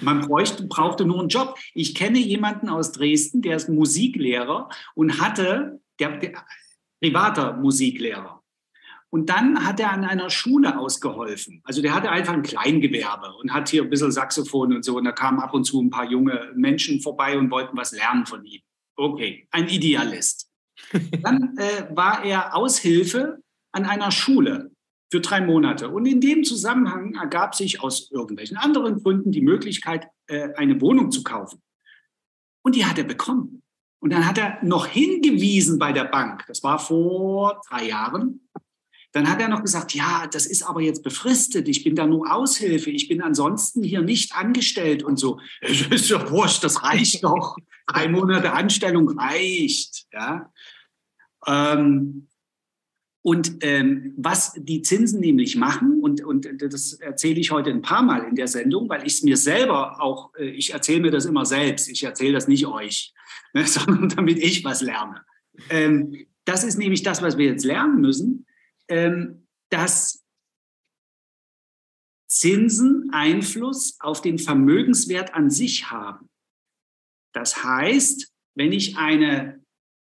Man 0.00 0.20
bräuchte, 0.20 0.64
brauchte 0.66 1.04
nur 1.04 1.20
einen 1.20 1.28
Job. 1.28 1.58
Ich 1.74 1.94
kenne 1.94 2.18
jemanden 2.18 2.68
aus 2.68 2.92
Dresden, 2.92 3.42
der 3.42 3.56
ist 3.56 3.68
Musiklehrer 3.68 4.68
und 4.94 5.20
hatte, 5.20 5.80
der, 5.98 6.18
der 6.18 6.44
privater 7.00 7.54
Musiklehrer. 7.56 8.42
Und 9.10 9.28
dann 9.28 9.66
hat 9.66 9.80
er 9.80 9.90
an 9.90 10.04
einer 10.04 10.30
Schule 10.30 10.78
ausgeholfen. 10.78 11.60
Also 11.64 11.82
der 11.82 11.94
hatte 11.94 12.10
einfach 12.10 12.32
ein 12.32 12.42
Kleingewerbe 12.42 13.34
und 13.40 13.52
hat 13.52 13.68
hier 13.68 13.82
ein 13.82 13.90
bisschen 13.90 14.12
Saxophon 14.12 14.74
und 14.76 14.84
so. 14.84 14.96
Und 14.96 15.04
da 15.04 15.12
kamen 15.12 15.40
ab 15.40 15.52
und 15.52 15.64
zu 15.64 15.82
ein 15.82 15.90
paar 15.90 16.08
junge 16.08 16.52
Menschen 16.54 17.00
vorbei 17.00 17.36
und 17.36 17.50
wollten 17.50 17.76
was 17.76 17.90
lernen 17.90 18.24
von 18.24 18.44
ihm. 18.44 18.60
Okay, 18.96 19.48
ein 19.50 19.68
Idealist. 19.68 20.48
Dann 21.22 21.56
äh, 21.58 21.94
war 21.94 22.24
er 22.24 22.54
Aushilfe 22.54 23.42
an 23.72 23.84
einer 23.84 24.12
Schule 24.12 24.70
für 25.10 25.20
drei 25.20 25.40
Monate. 25.40 25.90
Und 25.90 26.06
in 26.06 26.20
dem 26.20 26.44
Zusammenhang 26.44 27.14
ergab 27.14 27.54
sich 27.54 27.82
aus 27.82 28.10
irgendwelchen 28.10 28.56
anderen 28.56 29.02
Gründen 29.02 29.32
die 29.32 29.42
Möglichkeit, 29.42 30.06
äh, 30.26 30.50
eine 30.54 30.80
Wohnung 30.80 31.10
zu 31.10 31.22
kaufen. 31.22 31.60
Und 32.62 32.76
die 32.76 32.84
hat 32.84 32.98
er 32.98 33.04
bekommen. 33.04 33.62
Und 34.00 34.12
dann 34.12 34.26
hat 34.26 34.38
er 34.38 34.58
noch 34.62 34.86
hingewiesen 34.86 35.78
bei 35.78 35.92
der 35.92 36.04
Bank, 36.04 36.44
das 36.46 36.62
war 36.62 36.78
vor 36.78 37.60
drei 37.68 37.88
Jahren, 37.88 38.48
dann 39.12 39.28
hat 39.28 39.40
er 39.40 39.48
noch 39.48 39.62
gesagt, 39.62 39.92
ja, 39.94 40.26
das 40.30 40.46
ist 40.46 40.62
aber 40.62 40.80
jetzt 40.80 41.02
befristet, 41.02 41.68
ich 41.68 41.82
bin 41.82 41.96
da 41.96 42.06
nur 42.06 42.32
Aushilfe, 42.32 42.90
ich 42.90 43.08
bin 43.08 43.20
ansonsten 43.22 43.82
hier 43.82 44.02
nicht 44.02 44.34
angestellt 44.34 45.02
und 45.02 45.18
so. 45.18 45.40
Das 45.60 46.02
ist 46.02 46.10
ja 46.10 46.30
wurscht, 46.30 46.62
das 46.62 46.82
reicht 46.82 47.24
doch. 47.24 47.56
Drei 47.86 48.08
Monate 48.08 48.52
Anstellung 48.52 49.18
reicht. 49.18 50.06
Ja. 50.12 50.52
Ähm, 51.46 52.28
und 53.22 53.58
ähm, 53.60 54.14
was 54.16 54.54
die 54.56 54.80
Zinsen 54.80 55.20
nämlich 55.20 55.56
machen, 55.56 56.00
und, 56.00 56.24
und 56.24 56.48
das 56.58 56.94
erzähle 56.94 57.40
ich 57.40 57.50
heute 57.50 57.70
ein 57.70 57.82
paar 57.82 58.02
Mal 58.02 58.24
in 58.24 58.34
der 58.34 58.48
Sendung, 58.48 58.88
weil 58.88 59.06
ich 59.06 59.14
es 59.14 59.22
mir 59.22 59.36
selber 59.36 60.00
auch, 60.00 60.34
äh, 60.36 60.48
ich 60.48 60.72
erzähle 60.72 61.00
mir 61.00 61.10
das 61.10 61.26
immer 61.26 61.44
selbst, 61.44 61.88
ich 61.88 62.02
erzähle 62.02 62.32
das 62.32 62.48
nicht 62.48 62.66
euch, 62.66 63.12
ne, 63.52 63.66
sondern 63.66 64.08
damit 64.08 64.38
ich 64.38 64.64
was 64.64 64.80
lerne. 64.80 65.22
Ähm, 65.68 66.26
das 66.46 66.64
ist 66.64 66.78
nämlich 66.78 67.02
das, 67.02 67.20
was 67.20 67.36
wir 67.36 67.46
jetzt 67.46 67.64
lernen 67.64 68.00
müssen, 68.00 68.46
ähm, 68.88 69.46
dass 69.68 70.24
Zinsen 72.26 73.10
Einfluss 73.12 73.96
auf 74.00 74.22
den 74.22 74.38
Vermögenswert 74.38 75.34
an 75.34 75.50
sich 75.50 75.90
haben. 75.90 76.30
Das 77.32 77.64
heißt, 77.64 78.32
wenn 78.54 78.72
ich 78.72 78.96
eine, 78.96 79.59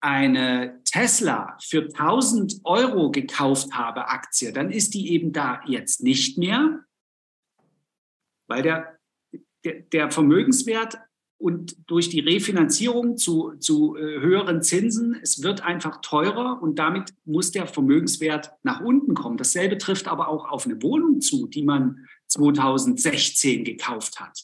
eine 0.05 0.83
Tesla 0.85 1.57
für 1.59 1.81
1000 1.81 2.61
Euro 2.63 3.09
gekauft 3.09 3.73
habe, 3.73 4.07
Aktie, 4.07 4.53
dann 4.53 4.69
ist 4.69 4.93
die 4.93 5.11
eben 5.11 5.33
da 5.33 5.61
jetzt 5.65 6.03
nicht 6.03 6.37
mehr, 6.37 6.85
weil 8.47 8.61
der, 8.61 8.99
der, 9.63 9.81
der 9.81 10.11
Vermögenswert 10.11 10.99
und 11.39 11.75
durch 11.89 12.09
die 12.09 12.19
Refinanzierung 12.19 13.17
zu, 13.17 13.55
zu 13.55 13.95
äh, 13.95 14.19
höheren 14.19 14.61
Zinsen, 14.61 15.17
es 15.23 15.41
wird 15.41 15.61
einfach 15.61 16.01
teurer 16.01 16.61
und 16.61 16.77
damit 16.77 17.15
muss 17.25 17.49
der 17.49 17.65
Vermögenswert 17.65 18.51
nach 18.61 18.81
unten 18.81 19.15
kommen. 19.15 19.37
Dasselbe 19.37 19.79
trifft 19.79 20.07
aber 20.07 20.27
auch 20.27 20.47
auf 20.47 20.67
eine 20.67 20.79
Wohnung 20.83 21.19
zu, 21.19 21.47
die 21.47 21.63
man 21.63 22.05
2016 22.27 23.63
gekauft 23.63 24.19
hat, 24.19 24.43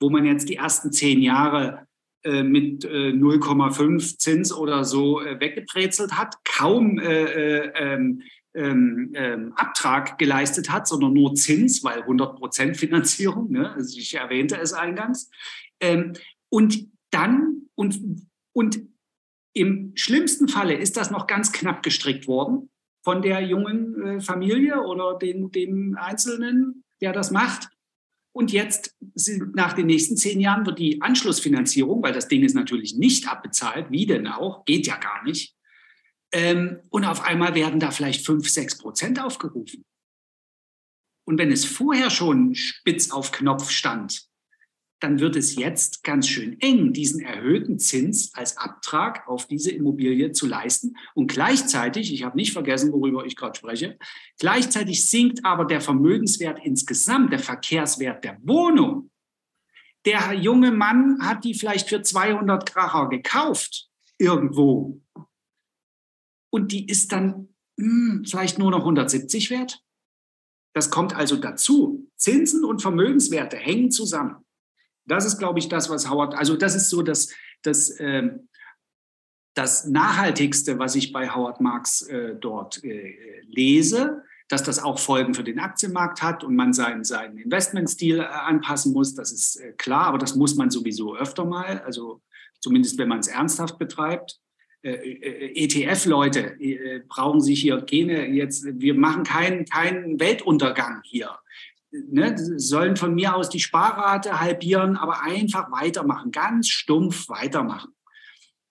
wo 0.00 0.10
man 0.10 0.24
jetzt 0.24 0.48
die 0.48 0.56
ersten 0.56 0.92
zehn 0.92 1.20
Jahre 1.22 1.88
mit 2.24 2.84
äh, 2.84 3.10
0,5 3.10 4.18
Zins 4.18 4.52
oder 4.52 4.84
so 4.84 5.20
äh, 5.20 5.40
weggebrezelt 5.40 6.12
hat, 6.12 6.36
kaum 6.44 6.98
äh, 6.98 7.24
äh, 7.24 7.72
ähm, 7.74 8.22
ähm, 8.54 9.12
ähm, 9.14 9.52
Abtrag 9.56 10.18
geleistet 10.18 10.70
hat, 10.70 10.86
sondern 10.86 11.14
nur 11.14 11.34
Zins, 11.34 11.82
weil 11.84 12.02
100 12.02 12.36
Prozent 12.36 12.76
Finanzierung, 12.76 13.50
ne? 13.50 13.72
also 13.72 13.98
ich 13.98 14.14
erwähnte 14.14 14.58
es 14.58 14.72
eingangs. 14.72 15.30
Ähm, 15.80 16.12
und 16.50 16.88
dann, 17.10 17.62
und, 17.74 17.98
und 18.52 18.80
im 19.54 19.92
schlimmsten 19.94 20.48
Falle 20.48 20.74
ist 20.74 20.96
das 20.96 21.10
noch 21.10 21.26
ganz 21.26 21.52
knapp 21.52 21.82
gestrickt 21.82 22.26
worden 22.26 22.70
von 23.02 23.22
der 23.22 23.40
jungen 23.40 24.02
äh, 24.02 24.20
Familie 24.20 24.82
oder 24.82 25.18
dem, 25.18 25.50
dem 25.50 25.96
Einzelnen, 25.98 26.84
der 27.00 27.12
das 27.12 27.30
macht. 27.30 27.68
Und 28.32 28.50
jetzt 28.50 28.96
sind, 29.14 29.54
nach 29.54 29.74
den 29.74 29.86
nächsten 29.86 30.16
zehn 30.16 30.40
Jahren 30.40 30.64
wird 30.64 30.78
die 30.78 31.02
Anschlussfinanzierung, 31.02 32.02
weil 32.02 32.14
das 32.14 32.28
Ding 32.28 32.42
ist 32.42 32.54
natürlich 32.54 32.96
nicht 32.96 33.28
abbezahlt, 33.28 33.90
wie 33.90 34.06
denn 34.06 34.26
auch, 34.26 34.64
geht 34.64 34.86
ja 34.86 34.96
gar 34.96 35.22
nicht. 35.24 35.54
Ähm, 36.32 36.80
und 36.88 37.04
auf 37.04 37.22
einmal 37.22 37.54
werden 37.54 37.78
da 37.78 37.90
vielleicht 37.90 38.24
fünf, 38.24 38.48
sechs 38.48 38.78
Prozent 38.78 39.22
aufgerufen. 39.22 39.84
Und 41.24 41.38
wenn 41.38 41.52
es 41.52 41.64
vorher 41.64 42.10
schon 42.10 42.54
spitz 42.54 43.10
auf 43.10 43.32
Knopf 43.32 43.70
stand, 43.70 44.26
dann 45.02 45.18
wird 45.18 45.34
es 45.34 45.56
jetzt 45.56 46.04
ganz 46.04 46.28
schön 46.28 46.60
eng, 46.60 46.92
diesen 46.92 47.20
erhöhten 47.20 47.80
Zins 47.80 48.32
als 48.34 48.56
Abtrag 48.56 49.26
auf 49.26 49.48
diese 49.48 49.72
Immobilie 49.72 50.30
zu 50.30 50.46
leisten. 50.46 50.96
Und 51.14 51.26
gleichzeitig, 51.26 52.12
ich 52.12 52.22
habe 52.22 52.36
nicht 52.36 52.52
vergessen, 52.52 52.92
worüber 52.92 53.26
ich 53.26 53.34
gerade 53.34 53.58
spreche, 53.58 53.98
gleichzeitig 54.38 55.04
sinkt 55.04 55.44
aber 55.44 55.64
der 55.64 55.80
Vermögenswert 55.80 56.60
insgesamt, 56.64 57.32
der 57.32 57.40
Verkehrswert 57.40 58.22
der 58.22 58.38
Wohnung. 58.42 59.10
Der 60.04 60.34
junge 60.34 60.70
Mann 60.70 61.18
hat 61.20 61.42
die 61.44 61.54
vielleicht 61.54 61.88
für 61.88 62.02
200 62.02 62.64
Kracher 62.64 63.08
gekauft, 63.08 63.88
irgendwo. 64.18 65.00
Und 66.50 66.70
die 66.70 66.86
ist 66.86 67.10
dann 67.10 67.48
hm, 67.76 68.24
vielleicht 68.24 68.58
nur 68.58 68.70
noch 68.70 68.80
170 68.80 69.50
wert. 69.50 69.82
Das 70.74 70.90
kommt 70.90 71.14
also 71.14 71.36
dazu. 71.36 72.08
Zinsen 72.16 72.64
und 72.64 72.82
Vermögenswerte 72.82 73.56
hängen 73.56 73.90
zusammen. 73.90 74.41
Das 75.06 75.24
ist, 75.24 75.38
glaube 75.38 75.58
ich, 75.58 75.68
das, 75.68 75.90
was 75.90 76.08
Howard, 76.08 76.34
also 76.34 76.56
das 76.56 76.74
ist 76.74 76.90
so 76.90 77.02
das, 77.02 77.32
das, 77.62 77.90
äh, 77.90 78.30
das 79.54 79.86
Nachhaltigste, 79.86 80.78
was 80.78 80.94
ich 80.94 81.12
bei 81.12 81.28
Howard 81.28 81.60
Marks 81.60 82.02
äh, 82.02 82.34
dort 82.36 82.82
äh, 82.84 83.14
lese, 83.46 84.22
dass 84.48 84.62
das 84.62 84.82
auch 84.82 84.98
Folgen 84.98 85.34
für 85.34 85.44
den 85.44 85.58
Aktienmarkt 85.58 86.22
hat 86.22 86.44
und 86.44 86.54
man 86.54 86.72
seinen, 86.72 87.04
seinen 87.04 87.38
Investmentstil 87.38 88.20
äh, 88.20 88.24
anpassen 88.24 88.92
muss, 88.92 89.14
das 89.14 89.32
ist 89.32 89.56
äh, 89.56 89.72
klar, 89.72 90.06
aber 90.06 90.18
das 90.18 90.36
muss 90.36 90.54
man 90.54 90.70
sowieso 90.70 91.16
öfter 91.16 91.44
mal, 91.44 91.80
also 91.80 92.22
zumindest 92.60 92.98
wenn 92.98 93.08
man 93.08 93.20
es 93.20 93.28
ernsthaft 93.28 93.78
betreibt. 93.78 94.38
Äh, 94.82 95.64
ETF-Leute 95.64 96.56
brauchen 97.08 97.40
sich 97.40 97.60
hier 97.60 97.80
keine, 97.82 98.28
jetzt, 98.28 98.64
wir 98.64 98.94
machen 98.94 99.22
keinen, 99.22 99.64
keinen 99.64 100.18
Weltuntergang 100.18 101.02
hier 101.04 101.30
ne, 101.92 102.34
sollen 102.58 102.96
von 102.96 103.14
mir 103.14 103.34
aus 103.34 103.48
die 103.48 103.60
Sparrate 103.60 104.40
halbieren, 104.40 104.96
aber 104.96 105.22
einfach 105.22 105.70
weitermachen, 105.70 106.32
ganz 106.32 106.68
stumpf 106.68 107.28
weitermachen, 107.28 107.92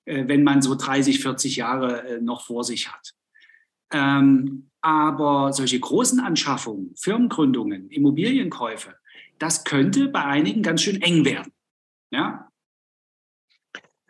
äh, 0.05 0.27
wenn 0.27 0.43
man 0.43 0.61
so 0.61 0.75
30, 0.75 1.21
40 1.21 1.55
Jahre 1.55 2.07
äh, 2.07 2.21
noch 2.21 2.45
vor 2.45 2.63
sich 2.63 2.91
hat. 2.91 3.13
Ähm, 3.93 4.69
aber 4.81 5.53
solche 5.53 5.79
großen 5.79 6.19
Anschaffungen, 6.19 6.95
Firmengründungen, 6.95 7.89
Immobilienkäufe, 7.89 8.95
das 9.37 9.63
könnte 9.63 10.07
bei 10.07 10.23
einigen 10.23 10.63
ganz 10.63 10.81
schön 10.81 11.01
eng 11.01 11.25
werden. 11.25 11.51
Ja? 12.11 12.49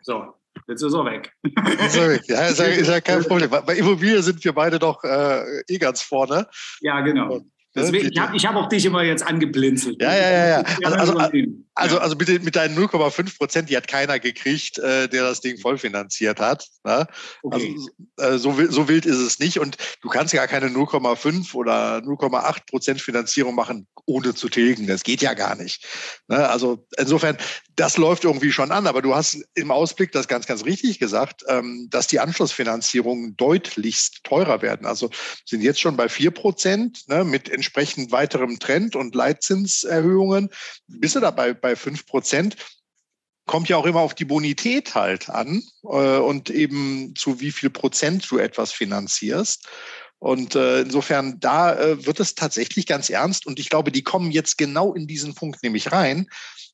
So, 0.00 0.34
jetzt 0.68 0.82
ist 0.82 0.94
er 0.94 1.04
weg. 1.04 1.34
Ist 1.42 1.96
er 1.96 2.10
weg. 2.10 2.22
Ja, 2.26 2.46
ist 2.46 2.58
ja, 2.58 2.64
ist 2.66 2.88
ja 2.88 3.00
kein 3.00 3.22
Problem. 3.28 3.50
Bei 3.50 3.76
Immobilien 3.76 4.22
sind 4.22 4.42
wir 4.44 4.52
beide 4.52 4.78
doch 4.78 5.02
äh, 5.04 5.62
eh 5.68 5.78
ganz 5.78 6.02
vorne. 6.02 6.48
Ja, 6.80 7.00
genau. 7.00 7.44
Deswegen, 7.74 8.10
ich 8.12 8.18
habe 8.18 8.36
hab 8.36 8.56
auch 8.56 8.68
dich 8.68 8.84
immer 8.84 9.02
jetzt 9.02 9.26
angeblinzelt. 9.26 10.00
Ja, 10.00 10.14
ja, 10.14 10.30
ja. 10.30 10.46
ja. 10.46 10.64
Also, 10.84 11.16
also, 11.16 11.32
also, 11.74 11.98
also 11.98 12.16
mit, 12.16 12.28
mit 12.44 12.54
deinen 12.54 12.76
0,5 12.76 13.38
Prozent, 13.38 13.70
die 13.70 13.76
hat 13.76 13.88
keiner 13.88 14.18
gekriegt, 14.18 14.78
äh, 14.78 15.08
der 15.08 15.22
das 15.22 15.40
Ding 15.40 15.58
vollfinanziert 15.58 16.38
hat. 16.38 16.66
Ne? 16.84 17.06
Okay. 17.42 17.76
Also, 18.18 18.34
äh, 18.34 18.38
so, 18.38 18.70
so 18.70 18.88
wild 18.88 19.06
ist 19.06 19.18
es 19.18 19.38
nicht. 19.38 19.58
Und 19.58 19.78
du 20.02 20.08
kannst 20.08 20.34
gar 20.34 20.46
keine 20.48 20.66
0,5 20.68 21.54
oder 21.54 21.98
0,8 21.98 22.66
Prozent 22.68 23.00
Finanzierung 23.00 23.54
machen, 23.54 23.86
ohne 24.04 24.34
zu 24.34 24.50
tilgen. 24.50 24.86
Das 24.86 25.02
geht 25.02 25.22
ja 25.22 25.32
gar 25.32 25.54
nicht. 25.54 25.86
Ne? 26.28 26.46
Also 26.46 26.86
insofern, 26.98 27.38
das 27.74 27.96
läuft 27.96 28.24
irgendwie 28.24 28.52
schon 28.52 28.70
an. 28.70 28.86
Aber 28.86 29.00
du 29.00 29.14
hast 29.14 29.38
im 29.54 29.70
Ausblick 29.70 30.12
das 30.12 30.28
ganz, 30.28 30.46
ganz 30.46 30.66
richtig 30.66 30.98
gesagt, 30.98 31.42
ähm, 31.48 31.88
dass 31.90 32.06
die 32.06 32.20
Anschlussfinanzierungen 32.20 33.34
deutlichst 33.38 34.24
teurer 34.24 34.60
werden. 34.60 34.86
Also 34.86 35.08
sind 35.46 35.62
jetzt 35.62 35.80
schon 35.80 35.96
bei 35.96 36.10
4 36.10 36.32
Prozent 36.32 37.08
ne, 37.08 37.24
mit 37.24 37.48
entsprechend 37.48 38.12
weiterem 38.12 38.58
Trend 38.58 38.94
und 38.94 39.14
Leitzinserhöhungen. 39.14 40.50
Bist 40.86 41.16
du 41.16 41.20
dabei 41.20 41.54
bei 41.62 41.74
5 41.74 42.04
Prozent? 42.04 42.56
Kommt 43.46 43.70
ja 43.70 43.78
auch 43.78 43.86
immer 43.86 44.00
auf 44.00 44.14
die 44.14 44.26
Bonität 44.26 44.94
halt 44.94 45.30
an 45.30 45.62
äh, 45.84 46.18
und 46.18 46.50
eben 46.50 47.14
zu 47.16 47.40
wie 47.40 47.50
viel 47.50 47.70
Prozent 47.70 48.30
du 48.30 48.36
etwas 48.36 48.72
finanzierst. 48.72 49.66
Und 50.18 50.54
äh, 50.54 50.82
insofern, 50.82 51.40
da 51.40 51.74
äh, 51.74 52.06
wird 52.06 52.20
es 52.20 52.34
tatsächlich 52.34 52.86
ganz 52.86 53.08
ernst. 53.08 53.46
Und 53.46 53.58
ich 53.58 53.70
glaube, 53.70 53.90
die 53.90 54.04
kommen 54.04 54.30
jetzt 54.30 54.58
genau 54.58 54.92
in 54.92 55.06
diesen 55.06 55.34
Punkt 55.34 55.62
nämlich 55.62 55.90
rein, 55.90 56.28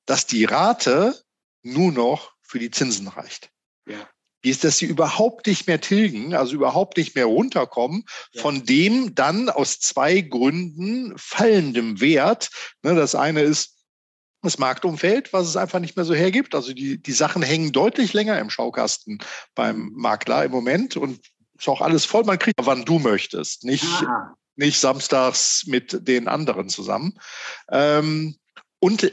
dass 0.05 0.26
die 0.26 0.45
Rate 0.45 1.14
nur 1.62 1.93
noch 1.93 2.32
für 2.43 2.59
die 2.59 2.70
Zinsen 2.70 3.09
reicht. 3.09 3.51
Ja 3.86 4.09
die 4.45 4.51
ist, 4.51 4.64
dass 4.64 4.78
sie 4.78 4.86
überhaupt 4.86 5.47
nicht 5.47 5.66
mehr 5.66 5.80
tilgen, 5.80 6.34
also 6.34 6.55
überhaupt 6.55 6.97
nicht 6.97 7.14
mehr 7.14 7.26
runterkommen, 7.26 8.05
ja. 8.32 8.43
von 8.43 8.64
dem 8.64 9.14
dann 9.14 9.49
aus 9.49 9.80
zwei 9.80 10.20
Gründen 10.20 11.12
fallendem 11.16 12.01
Wert. 12.01 12.51
Ne, 12.82 12.95
das 12.95 13.14
eine 13.14 13.43
ist 13.43 13.78
das 14.43 14.59
Marktumfeld, 14.59 15.32
was 15.32 15.49
es 15.49 15.57
einfach 15.57 15.80
nicht 15.80 15.97
mehr 15.97 16.05
so 16.05 16.14
hergibt. 16.14 16.55
Also 16.55 16.72
die, 16.72 17.03
die 17.03 17.12
Sachen 17.12 17.43
hängen 17.43 17.72
deutlich 17.72 18.12
länger 18.12 18.39
im 18.39 18.51
Schaukasten 18.51 19.18
beim 19.55 19.91
Makler 19.95 20.45
im 20.45 20.53
Moment 20.53 20.97
und 20.97 21.20
ist 21.59 21.68
auch 21.68 21.80
alles 21.80 22.05
voll. 22.05 22.24
Man 22.24 22.39
kriegt, 22.39 22.55
wann 22.62 22.84
du 22.84 22.99
möchtest, 23.01 23.64
nicht, 23.64 23.84
nicht 24.55 24.78
samstags 24.78 25.64
mit 25.66 26.07
den 26.07 26.28
anderen 26.28 26.68
zusammen. 26.68 27.18
Ähm, 27.70 28.36
und 28.78 29.11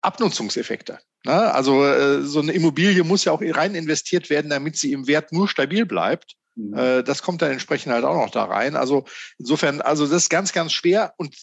Abnutzungseffekte. 0.00 1.00
Ne? 1.24 1.54
Also 1.54 1.84
äh, 1.84 2.22
so 2.22 2.40
eine 2.40 2.52
Immobilie 2.52 3.02
muss 3.04 3.24
ja 3.24 3.32
auch 3.32 3.42
rein 3.42 3.74
investiert 3.74 4.30
werden, 4.30 4.50
damit 4.50 4.76
sie 4.76 4.92
im 4.92 5.06
Wert 5.06 5.32
nur 5.32 5.48
stabil 5.48 5.86
bleibt. 5.86 6.34
Mhm. 6.54 6.74
Äh, 6.74 7.02
das 7.02 7.22
kommt 7.22 7.42
dann 7.42 7.52
entsprechend 7.52 7.92
halt 7.92 8.04
auch 8.04 8.14
noch 8.14 8.30
da 8.30 8.44
rein. 8.44 8.76
Also 8.76 9.04
insofern, 9.38 9.80
also 9.80 10.06
das 10.06 10.24
ist 10.24 10.30
ganz, 10.30 10.52
ganz 10.52 10.72
schwer. 10.72 11.14
Und 11.16 11.34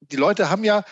die 0.00 0.16
Leute 0.16 0.50
haben 0.50 0.64
ja 0.64 0.84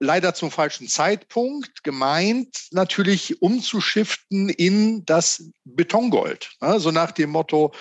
leider 0.00 0.34
zum 0.34 0.50
falschen 0.50 0.88
Zeitpunkt 0.88 1.84
gemeint, 1.84 2.68
natürlich 2.70 3.40
umzuschiften 3.42 4.48
in 4.48 5.04
das 5.04 5.50
Betongold. 5.64 6.50
Ne? 6.60 6.80
So 6.80 6.90
nach 6.90 7.12
dem 7.12 7.30
Motto, 7.30 7.72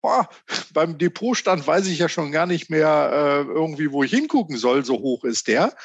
boah, 0.00 0.28
beim 0.72 0.98
Depotstand 0.98 1.66
weiß 1.66 1.86
ich 1.86 1.98
ja 1.98 2.08
schon 2.08 2.32
gar 2.32 2.46
nicht 2.46 2.70
mehr 2.70 3.10
äh, 3.12 3.50
irgendwie, 3.50 3.92
wo 3.92 4.02
ich 4.02 4.10
hingucken 4.10 4.56
soll, 4.56 4.84
so 4.84 4.98
hoch 4.98 5.24
ist 5.24 5.48
der. 5.48 5.76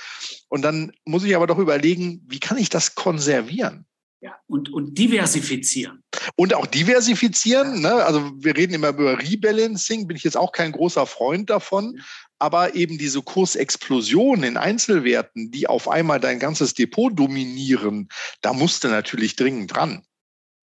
Und 0.49 0.61
dann 0.61 0.93
muss 1.05 1.23
ich 1.23 1.35
aber 1.35 1.47
doch 1.47 1.57
überlegen, 1.57 2.21
wie 2.27 2.39
kann 2.39 2.57
ich 2.57 2.69
das 2.69 2.95
konservieren? 2.95 3.85
Ja, 4.23 4.37
und, 4.47 4.71
und 4.71 4.97
diversifizieren. 4.97 6.01
Und 6.37 6.53
auch 6.53 6.65
diversifizieren. 6.65 7.81
Ne? 7.81 7.93
Also 7.93 8.31
wir 8.37 8.55
reden 8.55 8.73
immer 8.73 8.87
über 8.87 9.19
Rebalancing, 9.19 10.07
bin 10.07 10.15
ich 10.15 10.23
jetzt 10.23 10.37
auch 10.37 10.53
kein 10.53 10.71
großer 10.71 11.05
Freund 11.05 11.49
davon. 11.49 11.99
Aber 12.39 12.73
eben 12.73 12.97
diese 12.97 13.21
Kursexplosion 13.21 14.43
in 14.43 14.55
Einzelwerten, 14.55 15.51
die 15.51 15.67
auf 15.67 15.89
einmal 15.89 16.21
dein 16.21 16.39
ganzes 16.39 16.73
Depot 16.73 17.11
dominieren, 17.13 18.07
da 18.39 18.53
musste 18.53 18.87
natürlich 18.87 19.35
dringend 19.35 19.75
dran. 19.75 20.05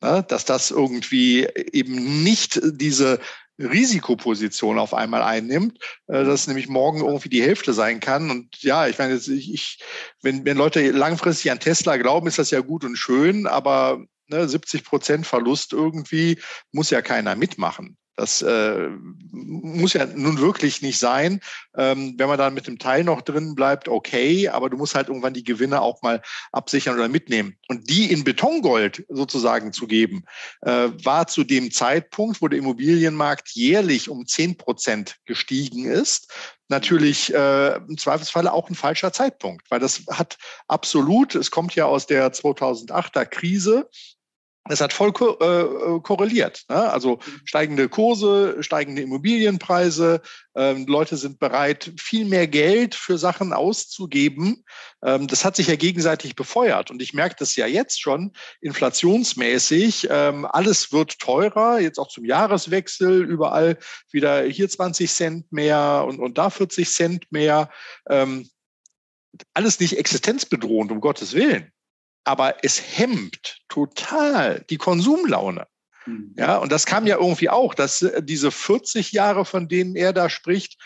Ne? 0.01 0.25
Dass 0.27 0.47
das 0.47 0.71
irgendwie 0.71 1.47
eben 1.73 2.23
nicht 2.23 2.59
diese 2.65 3.21
Risikoposition 3.61 4.79
auf 4.79 4.95
einmal 4.95 5.23
einnimmt, 5.23 5.79
äh, 6.09 6.25
dass 6.25 6.47
nämlich 6.47 6.69
morgen 6.69 7.01
irgendwie 7.01 7.29
die 7.29 7.43
Hälfte 7.43 7.73
sein 7.73 8.01
kann. 8.01 8.31
Und 8.31 8.63
ja, 8.63 8.87
ich 8.87 8.99
meine, 8.99 9.15
ich, 9.15 9.53
ich, 9.53 9.79
wenn, 10.23 10.45
wenn 10.45 10.57
Leute 10.57 10.91
langfristig 10.91 11.51
an 11.51 11.61
Tesla 11.61 11.97
glauben, 11.97 12.27
ist 12.27 12.39
das 12.39 12.51
ja 12.51 12.61
gut 12.61 12.85
und 12.85 12.97
schön, 12.97 13.47
aber 13.47 14.05
ne, 14.29 14.49
70 14.49 14.85
Prozent 14.85 15.27
Verlust 15.27 15.73
irgendwie 15.73 16.39
muss 16.73 16.91
ja 16.91 17.03
keiner 17.03 17.37
mitmachen. 17.37 17.97
Das 18.21 18.43
äh, 18.43 18.91
muss 19.33 19.95
ja 19.95 20.05
nun 20.05 20.41
wirklich 20.41 20.83
nicht 20.83 20.99
sein. 20.99 21.41
Ähm, 21.75 22.17
wenn 22.19 22.29
man 22.29 22.37
dann 22.37 22.53
mit 22.53 22.67
dem 22.67 22.79
Teil 22.79 23.03
noch 23.03 23.23
drin 23.23 23.55
bleibt, 23.55 23.89
okay, 23.89 24.47
aber 24.51 24.69
du 24.69 24.77
musst 24.77 24.95
halt 24.95 25.09
irgendwann 25.09 25.33
die 25.33 25.43
Gewinne 25.43 25.81
auch 25.81 26.03
mal 26.03 26.21
absichern 26.53 26.97
oder 26.97 27.09
mitnehmen. 27.09 27.57
Und 27.69 27.89
die 27.89 28.13
in 28.13 28.23
Betongold 28.23 29.07
sozusagen 29.09 29.73
zu 29.73 29.87
geben, 29.87 30.25
äh, 30.61 30.91
war 31.03 31.29
zu 31.29 31.45
dem 31.45 31.71
Zeitpunkt, 31.71 32.43
wo 32.43 32.49
der 32.49 32.59
Immobilienmarkt 32.59 33.53
jährlich 33.53 34.11
um 34.11 34.27
10 34.27 34.59
Prozent 34.59 35.17
gestiegen 35.25 35.87
ist, 35.87 36.31
natürlich 36.69 37.33
äh, 37.33 37.77
im 37.77 37.97
Zweifelsfalle 37.97 38.53
auch 38.53 38.69
ein 38.69 38.75
falscher 38.75 39.15
Zeitpunkt, 39.15 39.71
weil 39.71 39.81
das 39.81 40.03
hat 40.11 40.37
absolut, 40.69 41.35
es 41.35 41.51
kommt 41.51 41.75
ja 41.75 41.87
aus 41.87 42.07
der 42.07 42.31
2008er 42.35 43.25
Krise, 43.25 43.89
es 44.69 44.81
hat 44.81 44.93
voll 44.93 45.13
ko 45.13 45.39
äh, 45.41 46.01
korreliert. 46.01 46.65
Ne? 46.69 46.93
Also 46.93 47.19
steigende 47.45 47.89
Kurse, 47.89 48.63
steigende 48.63 49.03
Immobilienpreise. 49.03 50.21
Ähm, 50.55 50.87
Leute 50.87 51.17
sind 51.17 51.39
bereit, 51.39 51.93
viel 51.99 52.27
mehr 52.27 52.47
Geld 52.47 52.95
für 52.95 53.17
Sachen 53.17 53.53
auszugeben. 53.53 54.65
Ähm, 55.03 55.27
das 55.27 55.45
hat 55.45 55.57
sich 55.57 55.69
ja 55.69 55.77
gegenseitig 55.77 56.37
befeuert. 56.37 56.91
Und 56.91 57.01
ich 57.01 57.15
merke 57.15 57.37
das 57.39 57.57
ja 57.57 57.67
jetzt 57.67 58.01
schon 58.01 58.33
inflationsmäßig. 58.61 60.09
Ähm, 60.11 60.45
alles 60.45 60.93
wird 60.93 61.19
teurer, 61.19 61.81
jetzt 61.81 61.99
auch 61.99 62.09
zum 62.09 62.27
Jahreswechsel. 62.27 63.25
Überall 63.25 63.79
wieder 64.13 64.43
hier 64.43 64.69
20 64.69 65.11
Cent 65.11 65.53
mehr 65.53 66.05
und, 66.07 66.21
und 66.21 66.37
da 66.37 66.51
40 66.51 66.91
Cent 66.91 67.33
mehr. 67.33 67.71
Ähm, 68.09 68.49
alles 69.55 69.81
nicht 69.81 69.97
existenzbedrohend, 69.97 70.93
um 70.93 71.01
Gottes 71.01 71.33
Willen 71.33 71.73
aber 72.25 72.65
es 72.65 72.81
hemmt 72.99 73.59
total 73.69 74.65
die 74.71 74.77
Konsumlaune. 74.77 75.67
Mhm. 76.07 76.35
Ja, 76.37 76.59
und 76.59 76.73
das 76.73 76.87
kam 76.87 77.07
ja 77.07 77.17
irgendwie 77.17 77.51
auch, 77.51 77.75
dass 77.75 78.03
äh, 78.03 78.23
diese 78.23 78.51
40 78.51 79.13
Jahre, 79.13 79.45
von 79.45 79.69
denen 79.69 79.97
er 79.97 80.13
da 80.13 80.31
spricht, 80.31 80.79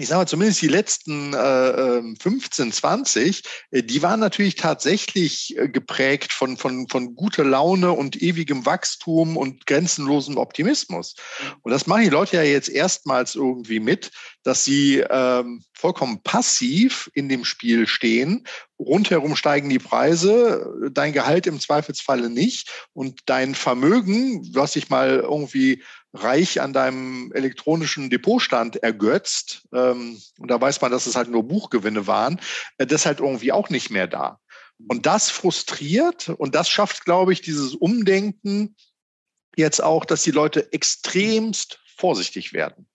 ich 0.00 0.08
sage 0.08 0.20
mal, 0.20 0.26
zumindest 0.26 0.62
die 0.62 0.68
letzten 0.68 1.34
äh, 1.34 2.02
15, 2.20 2.66
ähm, 2.66 2.72
20, 2.72 3.42
äh, 3.70 3.82
die 3.82 4.02
waren 4.02 4.18
natürlich 4.18 4.54
tatsächlich 4.54 5.56
äh, 5.58 5.68
geprägt 5.68 6.32
von, 6.32 6.56
von, 6.56 6.88
von 6.88 7.14
guter 7.14 7.44
Laune 7.44 7.92
und 7.92 8.20
ewigem 8.22 8.64
Wachstum 8.64 9.36
und 9.36 9.66
grenzenlosem 9.66 10.38
Optimismus. 10.38 11.14
Und 11.62 11.72
das 11.72 11.86
machen 11.86 12.04
die 12.04 12.08
Leute 12.08 12.36
ja 12.36 12.42
jetzt 12.42 12.70
erstmals 12.70 13.34
irgendwie 13.34 13.80
mit, 13.80 14.10
dass 14.42 14.64
sie 14.64 15.04
ähm, 15.10 15.62
vollkommen 15.74 16.22
passiv 16.22 17.10
in 17.14 17.28
dem 17.28 17.44
Spiel 17.44 17.86
stehen. 17.86 18.46
Rundherum 18.78 19.36
steigen 19.36 19.68
die 19.68 19.78
Preise, 19.78 20.90
dein 20.92 21.12
Gehalt 21.12 21.46
im 21.46 21.60
Zweifelsfalle 21.60 22.30
nicht 22.30 22.70
und 22.94 23.20
dein 23.26 23.54
Vermögen, 23.54 24.48
was 24.54 24.72
sich 24.72 24.88
mal 24.88 25.18
irgendwie 25.18 25.82
reich 26.12 26.60
an 26.60 26.72
deinem 26.72 27.32
elektronischen 27.32 28.10
Depotstand 28.10 28.76
ergötzt, 28.76 29.68
ähm, 29.72 30.20
und 30.38 30.50
da 30.50 30.60
weiß 30.60 30.80
man, 30.80 30.90
dass 30.90 31.06
es 31.06 31.16
halt 31.16 31.28
nur 31.28 31.46
Buchgewinne 31.46 32.06
waren, 32.06 32.40
äh, 32.78 32.86
das 32.86 33.02
ist 33.02 33.06
halt 33.06 33.20
irgendwie 33.20 33.52
auch 33.52 33.70
nicht 33.70 33.90
mehr 33.90 34.06
da. 34.06 34.40
Und 34.88 35.06
das 35.06 35.30
frustriert 35.30 36.30
und 36.30 36.54
das 36.54 36.68
schafft, 36.68 37.04
glaube 37.04 37.32
ich, 37.32 37.42
dieses 37.42 37.74
Umdenken 37.74 38.76
jetzt 39.56 39.82
auch, 39.82 40.04
dass 40.04 40.22
die 40.22 40.30
Leute 40.30 40.72
extremst 40.72 41.80
vorsichtig 41.96 42.52
werden. 42.52 42.88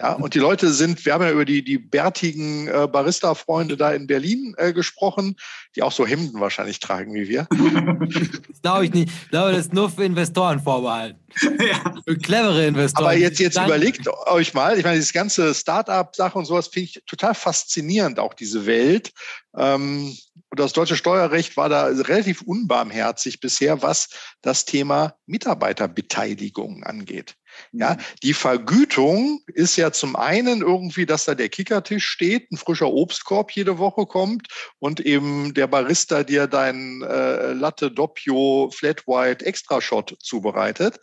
Ja, 0.00 0.12
und 0.12 0.34
die 0.34 0.38
Leute 0.38 0.72
sind, 0.72 1.04
wir 1.04 1.12
haben 1.12 1.24
ja 1.24 1.32
über 1.32 1.44
die, 1.44 1.64
die 1.64 1.76
bärtigen 1.76 2.68
äh, 2.68 2.86
Barista-Freunde 2.86 3.76
da 3.76 3.92
in 3.92 4.06
Berlin 4.06 4.54
äh, 4.56 4.72
gesprochen, 4.72 5.34
die 5.74 5.82
auch 5.82 5.90
so 5.90 6.06
Hemden 6.06 6.38
wahrscheinlich 6.38 6.78
tragen 6.78 7.14
wie 7.14 7.28
wir. 7.28 7.48
das 8.48 8.62
glaube 8.62 8.84
ich 8.84 8.92
nicht. 8.92 9.10
Ich 9.24 9.30
glaube, 9.30 9.50
das 9.50 9.62
ist 9.62 9.72
nur 9.72 9.90
für 9.90 10.04
Investoren 10.04 10.60
vorbehalten. 10.60 11.18
Ja. 11.58 11.94
Für 12.06 12.16
clevere 12.16 12.66
Investoren. 12.66 13.06
Aber 13.06 13.16
jetzt, 13.16 13.38
jetzt 13.38 13.58
überlegt 13.58 14.08
euch 14.28 14.54
mal, 14.54 14.78
ich 14.78 14.84
meine, 14.84 14.96
diese 14.96 15.12
ganze 15.12 15.54
Start-up-Sache 15.54 16.38
und 16.38 16.46
sowas 16.46 16.68
finde 16.68 16.84
ich 16.84 17.02
total 17.06 17.34
faszinierend, 17.34 18.18
auch 18.18 18.34
diese 18.34 18.64
Welt. 18.66 19.12
Ähm, 19.56 20.16
und 20.50 20.60
das 20.60 20.72
deutsche 20.72 20.96
Steuerrecht 20.96 21.56
war 21.56 21.68
da 21.68 21.86
relativ 21.86 22.42
unbarmherzig 22.42 23.40
bisher, 23.40 23.82
was 23.82 24.08
das 24.40 24.64
Thema 24.64 25.14
Mitarbeiterbeteiligung 25.26 26.84
angeht. 26.84 27.34
Ja, 27.72 27.94
mhm. 27.94 27.98
die 28.22 28.34
Vergütung 28.34 29.40
ist 29.46 29.76
ja 29.76 29.92
zum 29.92 30.16
einen 30.16 30.62
irgendwie, 30.62 31.06
dass 31.06 31.24
da 31.24 31.34
der 31.34 31.48
Kickertisch 31.48 32.06
steht, 32.06 32.50
ein 32.50 32.56
frischer 32.56 32.92
Obstkorb 32.92 33.52
jede 33.52 33.78
Woche 33.78 34.06
kommt 34.06 34.48
und 34.78 35.00
eben 35.00 35.54
der 35.54 35.66
Barista 35.66 36.22
dir 36.24 36.46
dein 36.46 37.02
äh, 37.02 37.52
Latte 37.52 37.90
Doppio 37.90 38.70
Flat 38.74 39.06
White 39.06 39.44
Extra 39.44 39.80
Shot 39.80 40.16
zubereitet. 40.20 41.00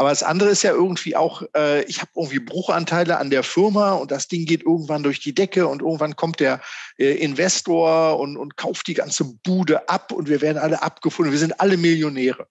Aber 0.00 0.10
das 0.10 0.22
andere 0.22 0.50
ist 0.50 0.62
ja 0.62 0.70
irgendwie 0.70 1.16
auch, 1.16 1.42
äh, 1.56 1.82
ich 1.82 2.00
habe 2.00 2.12
irgendwie 2.14 2.38
Bruchanteile 2.38 3.18
an 3.18 3.30
der 3.30 3.42
Firma 3.42 3.94
und 3.94 4.12
das 4.12 4.28
Ding 4.28 4.46
geht 4.46 4.62
irgendwann 4.62 5.02
durch 5.02 5.18
die 5.18 5.34
Decke 5.34 5.66
und 5.66 5.82
irgendwann 5.82 6.14
kommt 6.14 6.38
der 6.38 6.60
äh, 6.98 7.14
Investor 7.14 8.18
und, 8.20 8.36
und 8.36 8.56
kauft 8.56 8.86
die 8.86 8.94
ganze 8.94 9.24
Bude 9.24 9.88
ab 9.88 10.12
und 10.12 10.28
wir 10.28 10.40
werden 10.40 10.58
alle 10.58 10.82
abgefunden. 10.82 11.32
Wir 11.32 11.40
sind 11.40 11.60
alle 11.60 11.76
Millionäre. 11.76 12.46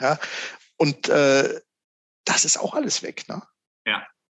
Ja, 0.00 0.18
und 0.78 1.10
äh, 1.10 1.60
das 2.26 2.44
ist 2.44 2.58
auch 2.58 2.74
alles 2.74 3.02
weg, 3.02 3.26
ne? 3.28 3.42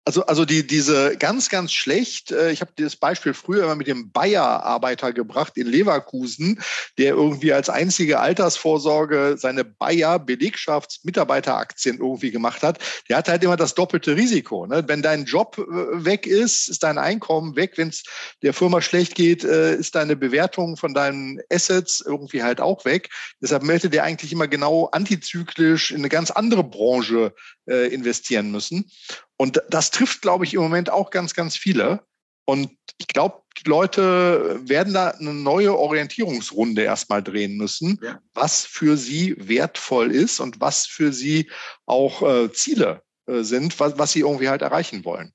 Also, 0.08 0.24
also 0.26 0.44
die, 0.44 0.64
diese 0.64 1.16
ganz, 1.16 1.48
ganz 1.48 1.72
schlecht, 1.72 2.30
äh, 2.30 2.52
ich 2.52 2.60
habe 2.60 2.70
das 2.76 2.94
Beispiel 2.94 3.34
früher 3.34 3.64
immer 3.64 3.74
mit 3.74 3.88
dem 3.88 4.12
Bayer-Arbeiter 4.12 5.12
gebracht 5.12 5.54
in 5.56 5.66
Leverkusen, 5.66 6.60
der 6.96 7.14
irgendwie 7.14 7.52
als 7.52 7.68
einzige 7.68 8.20
Altersvorsorge 8.20 9.34
seine 9.36 9.64
Bayer-Belegschafts-Mitarbeiteraktien 9.64 11.98
irgendwie 11.98 12.30
gemacht 12.30 12.62
hat. 12.62 12.78
Der 13.08 13.16
hat 13.16 13.28
halt 13.28 13.42
immer 13.42 13.56
das 13.56 13.74
doppelte 13.74 14.14
Risiko. 14.14 14.68
Ne? 14.68 14.84
Wenn 14.86 15.02
dein 15.02 15.24
Job 15.24 15.58
äh, 15.58 16.04
weg 16.04 16.28
ist, 16.28 16.68
ist 16.68 16.84
dein 16.84 16.98
Einkommen 16.98 17.56
weg. 17.56 17.72
Wenn 17.74 17.88
es 17.88 18.04
der 18.42 18.54
Firma 18.54 18.80
schlecht 18.82 19.16
geht, 19.16 19.42
äh, 19.42 19.74
ist 19.74 19.96
deine 19.96 20.14
Bewertung 20.14 20.76
von 20.76 20.94
deinen 20.94 21.40
Assets 21.50 22.00
irgendwie 22.00 22.44
halt 22.44 22.60
auch 22.60 22.84
weg. 22.84 23.10
Deshalb 23.42 23.64
möchte 23.64 23.90
der 23.90 24.04
eigentlich 24.04 24.30
immer 24.30 24.46
genau 24.46 24.88
antizyklisch 24.92 25.90
in 25.90 25.96
eine 25.96 26.10
ganz 26.10 26.30
andere 26.30 26.62
Branche 26.62 27.34
investieren 27.68 28.52
müssen. 28.52 28.88
Und 29.36 29.62
das 29.68 29.90
trifft, 29.90 30.22
glaube 30.22 30.44
ich, 30.44 30.54
im 30.54 30.60
Moment 30.60 30.90
auch 30.90 31.10
ganz, 31.10 31.34
ganz 31.34 31.56
viele. 31.56 32.00
Und 32.46 32.70
ich 32.98 33.08
glaube, 33.08 33.42
die 33.58 33.68
Leute 33.68 34.60
werden 34.68 34.94
da 34.94 35.08
eine 35.08 35.34
neue 35.34 35.76
Orientierungsrunde 35.76 36.82
erstmal 36.82 37.22
drehen 37.22 37.56
müssen, 37.56 37.98
ja. 38.02 38.20
was 38.34 38.64
für 38.64 38.96
sie 38.96 39.34
wertvoll 39.38 40.10
ist 40.12 40.40
und 40.40 40.60
was 40.60 40.86
für 40.86 41.12
sie 41.12 41.50
auch 41.86 42.22
äh, 42.22 42.52
Ziele 42.52 43.02
äh, 43.26 43.42
sind, 43.42 43.78
was, 43.80 43.98
was 43.98 44.12
sie 44.12 44.20
irgendwie 44.20 44.48
halt 44.48 44.62
erreichen 44.62 45.04
wollen 45.04 45.32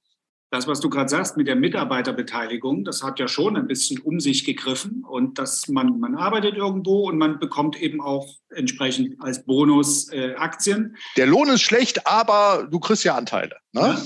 das, 0.52 0.68
was 0.68 0.82
du 0.82 0.90
gerade 0.90 1.10
sagst 1.10 1.38
mit 1.38 1.48
der 1.48 1.56
Mitarbeiterbeteiligung, 1.56 2.84
das 2.84 3.02
hat 3.02 3.20
ja 3.20 3.30
schon 3.30 3.56
ein 3.56 3.68
bisschen 3.68 4.00
um 4.00 4.20
sich 4.20 4.44
gegriffen 4.44 5.06
und 5.08 5.40
dass 5.40 5.70
man, 5.70 5.98
man 6.00 6.16
arbeitet 6.16 6.56
irgendwo 6.56 7.08
und 7.08 7.18
man 7.18 7.40
bekommt 7.40 7.82
eben 7.82 8.02
auch 8.02 8.28
entsprechend 8.50 9.16
als 9.22 9.46
Bonus 9.46 10.12
äh, 10.12 10.36
Aktien. 10.36 10.98
Der 11.16 11.26
Lohn 11.26 11.48
ist 11.48 11.62
schlecht, 11.62 12.06
aber 12.06 12.68
du 12.70 12.82
kriegst 12.82 13.06
ja 13.06 13.16
Anteile. 13.16 13.56
Ne? 13.72 13.98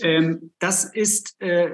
Ja, 0.00 0.06
ähm, 0.08 0.50
das 0.58 0.84
ist, 0.84 1.40
äh, 1.40 1.70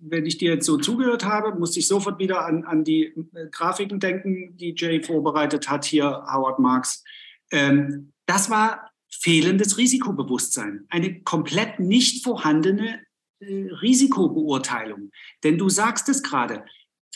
wenn 0.00 0.26
ich 0.26 0.38
dir 0.38 0.54
jetzt 0.54 0.66
so 0.66 0.76
zugehört 0.76 1.24
habe, 1.24 1.58
musste 1.58 1.80
ich 1.80 1.88
sofort 1.88 2.20
wieder 2.20 2.46
an, 2.46 2.64
an 2.64 2.84
die 2.84 3.06
äh, 3.06 3.48
Grafiken 3.50 3.98
denken, 3.98 4.56
die 4.56 4.76
Jay 4.76 5.02
vorbereitet 5.02 5.68
hat, 5.68 5.84
hier 5.84 6.24
Howard 6.32 6.60
Marks. 6.60 7.02
Ähm, 7.50 8.12
das 8.26 8.48
war 8.48 8.92
fehlendes 9.10 9.76
Risikobewusstsein, 9.76 10.86
eine 10.88 11.20
komplett 11.22 11.80
nicht 11.80 12.22
vorhandene 12.22 13.00
Risikobeurteilung. 13.40 15.10
Denn 15.44 15.58
du 15.58 15.68
sagst 15.68 16.08
es 16.08 16.22
gerade, 16.22 16.64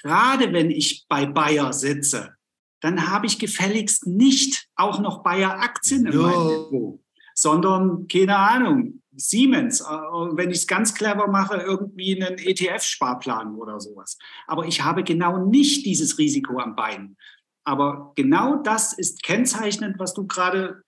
gerade 0.02 0.52
wenn 0.52 0.70
ich 0.70 1.06
bei 1.08 1.26
Bayer 1.26 1.72
sitze, 1.72 2.34
dann 2.80 3.10
habe 3.10 3.26
ich 3.26 3.38
gefälligst 3.38 4.06
nicht 4.06 4.68
auch 4.74 5.00
noch 5.00 5.22
Bayer-Aktien 5.22 6.06
in 6.06 6.16
meinem 6.18 6.48
Depot, 6.48 7.00
sondern, 7.34 8.08
keine 8.08 8.36
Ahnung, 8.36 9.02
Siemens, 9.12 9.80
äh, 9.80 9.84
wenn 9.84 10.50
ich 10.50 10.58
es 10.58 10.66
ganz 10.66 10.94
clever 10.94 11.26
mache, 11.26 11.56
irgendwie 11.56 12.22
einen 12.22 12.38
ETF-Sparplan 12.38 13.54
oder 13.54 13.80
sowas. 13.80 14.18
Aber 14.46 14.66
ich 14.66 14.82
habe 14.82 15.04
genau 15.04 15.46
nicht 15.46 15.84
dieses 15.84 16.18
Risiko 16.18 16.58
am 16.58 16.74
Bein. 16.74 17.16
Aber 17.64 18.12
genau 18.14 18.56
das 18.56 18.92
ist 18.92 19.22
kennzeichnend, 19.22 19.98
was 19.98 20.14
du 20.14 20.26
gerade 20.26 20.82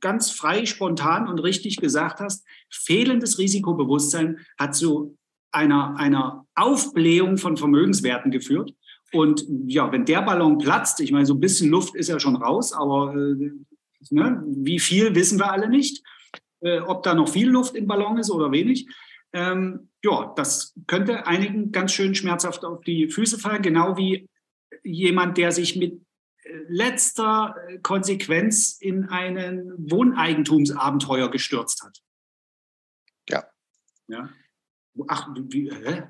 ganz 0.00 0.30
frei, 0.30 0.66
spontan 0.66 1.28
und 1.28 1.38
richtig 1.38 1.76
gesagt 1.76 2.20
hast, 2.20 2.46
fehlendes 2.70 3.38
Risikobewusstsein 3.38 4.38
hat 4.58 4.74
zu 4.74 5.16
einer, 5.52 5.96
einer 5.96 6.46
Aufblähung 6.54 7.36
von 7.36 7.56
Vermögenswerten 7.56 8.30
geführt. 8.30 8.72
Und 9.12 9.44
ja, 9.66 9.90
wenn 9.90 10.04
der 10.04 10.22
Ballon 10.22 10.58
platzt, 10.58 11.00
ich 11.00 11.10
meine, 11.10 11.26
so 11.26 11.34
ein 11.34 11.40
bisschen 11.40 11.70
Luft 11.70 11.96
ist 11.96 12.08
ja 12.08 12.20
schon 12.20 12.36
raus, 12.36 12.72
aber 12.72 13.14
äh, 13.14 13.50
ne, 14.10 14.42
wie 14.46 14.78
viel 14.78 15.14
wissen 15.14 15.38
wir 15.38 15.52
alle 15.52 15.68
nicht. 15.68 16.02
äh, 16.60 16.80
ob 16.80 17.02
da 17.02 17.14
noch 17.14 17.28
viel 17.28 17.48
Luft 17.48 17.74
im 17.74 17.86
Ballon 17.86 18.18
ist 18.18 18.30
oder 18.30 18.52
wenig. 18.52 18.86
Ähm, 19.32 19.88
ja, 20.04 20.32
das 20.36 20.74
könnte 20.86 21.26
einigen 21.26 21.72
ganz 21.72 21.92
schön 21.92 22.14
schmerzhaft 22.14 22.64
auf 22.64 22.80
die 22.82 23.08
Füße 23.08 23.38
fallen, 23.38 23.62
genau 23.62 23.96
wie 23.96 24.28
jemand, 24.82 25.38
der 25.38 25.52
sich 25.52 25.76
mit 25.76 26.00
letzter 26.68 27.54
äh, 27.68 27.78
Konsequenz 27.78 28.78
in 28.80 29.06
ein 29.06 29.72
Wohneigentumsabenteuer 29.78 31.30
gestürzt 31.30 31.82
hat. 31.82 31.98
Ja. 33.28 33.44
ja. 34.08 34.30
Ach, 35.08 35.28
wie, 35.48 35.70
hä? 35.70 36.02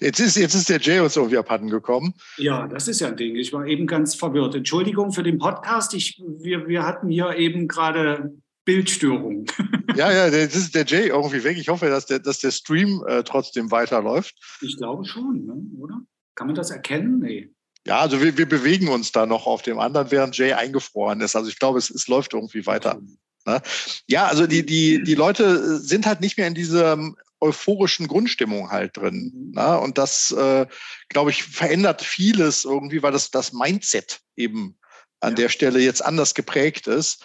Jetzt 0.00 0.18
ist, 0.18 0.36
jetzt 0.36 0.54
ist 0.54 0.68
der 0.68 0.80
Jay 0.80 0.98
uns 0.98 1.16
irgendwie 1.16 1.38
abhanden 1.38 1.70
gekommen. 1.70 2.14
Ja, 2.36 2.66
das 2.66 2.88
ist 2.88 3.00
ja 3.00 3.08
ein 3.08 3.16
Ding. 3.16 3.36
Ich 3.36 3.52
war 3.52 3.66
eben 3.66 3.86
ganz 3.86 4.14
verwirrt. 4.14 4.54
Entschuldigung 4.54 5.12
für 5.12 5.22
den 5.22 5.38
Podcast. 5.38 5.94
Ich, 5.94 6.20
wir, 6.38 6.66
wir 6.66 6.84
hatten 6.84 7.08
hier 7.08 7.36
eben 7.36 7.68
gerade 7.68 8.34
Bildstörung. 8.64 9.46
Ja, 9.96 10.10
ja, 10.10 10.28
das 10.28 10.56
ist 10.56 10.74
der 10.74 10.84
Jay 10.84 11.06
irgendwie 11.06 11.44
weg. 11.44 11.56
Ich 11.56 11.68
hoffe, 11.68 11.86
dass 11.86 12.06
der, 12.06 12.18
dass 12.18 12.40
der 12.40 12.50
Stream 12.50 13.04
äh, 13.06 13.22
trotzdem 13.22 13.70
weiterläuft. 13.70 14.34
Ich 14.60 14.76
glaube 14.76 15.04
schon, 15.04 15.44
ne? 15.46 15.54
oder? 15.78 16.00
Kann 16.34 16.48
man 16.48 16.56
das 16.56 16.72
erkennen? 16.72 17.20
Nee. 17.20 17.54
Ja, 17.86 18.00
also 18.00 18.22
wir, 18.22 18.36
wir 18.38 18.48
bewegen 18.48 18.88
uns 18.88 19.12
da 19.12 19.26
noch 19.26 19.46
auf 19.46 19.62
dem 19.62 19.78
anderen, 19.78 20.10
während 20.10 20.36
Jay 20.36 20.52
eingefroren 20.52 21.20
ist. 21.20 21.36
Also 21.36 21.48
ich 21.48 21.58
glaube, 21.58 21.78
es, 21.78 21.90
es 21.90 22.08
läuft 22.08 22.32
irgendwie 22.32 22.66
weiter. 22.66 22.98
Ne? 23.46 23.60
Ja, 24.08 24.26
also 24.26 24.46
die, 24.46 24.64
die, 24.64 25.02
die 25.02 25.14
Leute 25.14 25.78
sind 25.78 26.06
halt 26.06 26.20
nicht 26.20 26.38
mehr 26.38 26.46
in 26.46 26.54
dieser 26.54 26.98
euphorischen 27.40 28.08
Grundstimmung 28.08 28.70
halt 28.70 28.96
drin. 28.96 29.32
Mhm. 29.34 29.50
Ne? 29.52 29.78
Und 29.80 29.98
das, 29.98 30.30
äh, 30.32 30.66
glaube 31.10 31.30
ich, 31.30 31.44
verändert 31.44 32.02
vieles 32.02 32.64
irgendwie, 32.64 33.02
weil 33.02 33.12
das, 33.12 33.30
das 33.30 33.52
Mindset 33.52 34.20
eben 34.34 34.78
an 35.20 35.32
ja. 35.32 35.36
der 35.36 35.48
Stelle 35.50 35.80
jetzt 35.80 36.02
anders 36.02 36.34
geprägt 36.34 36.86
ist. 36.86 37.22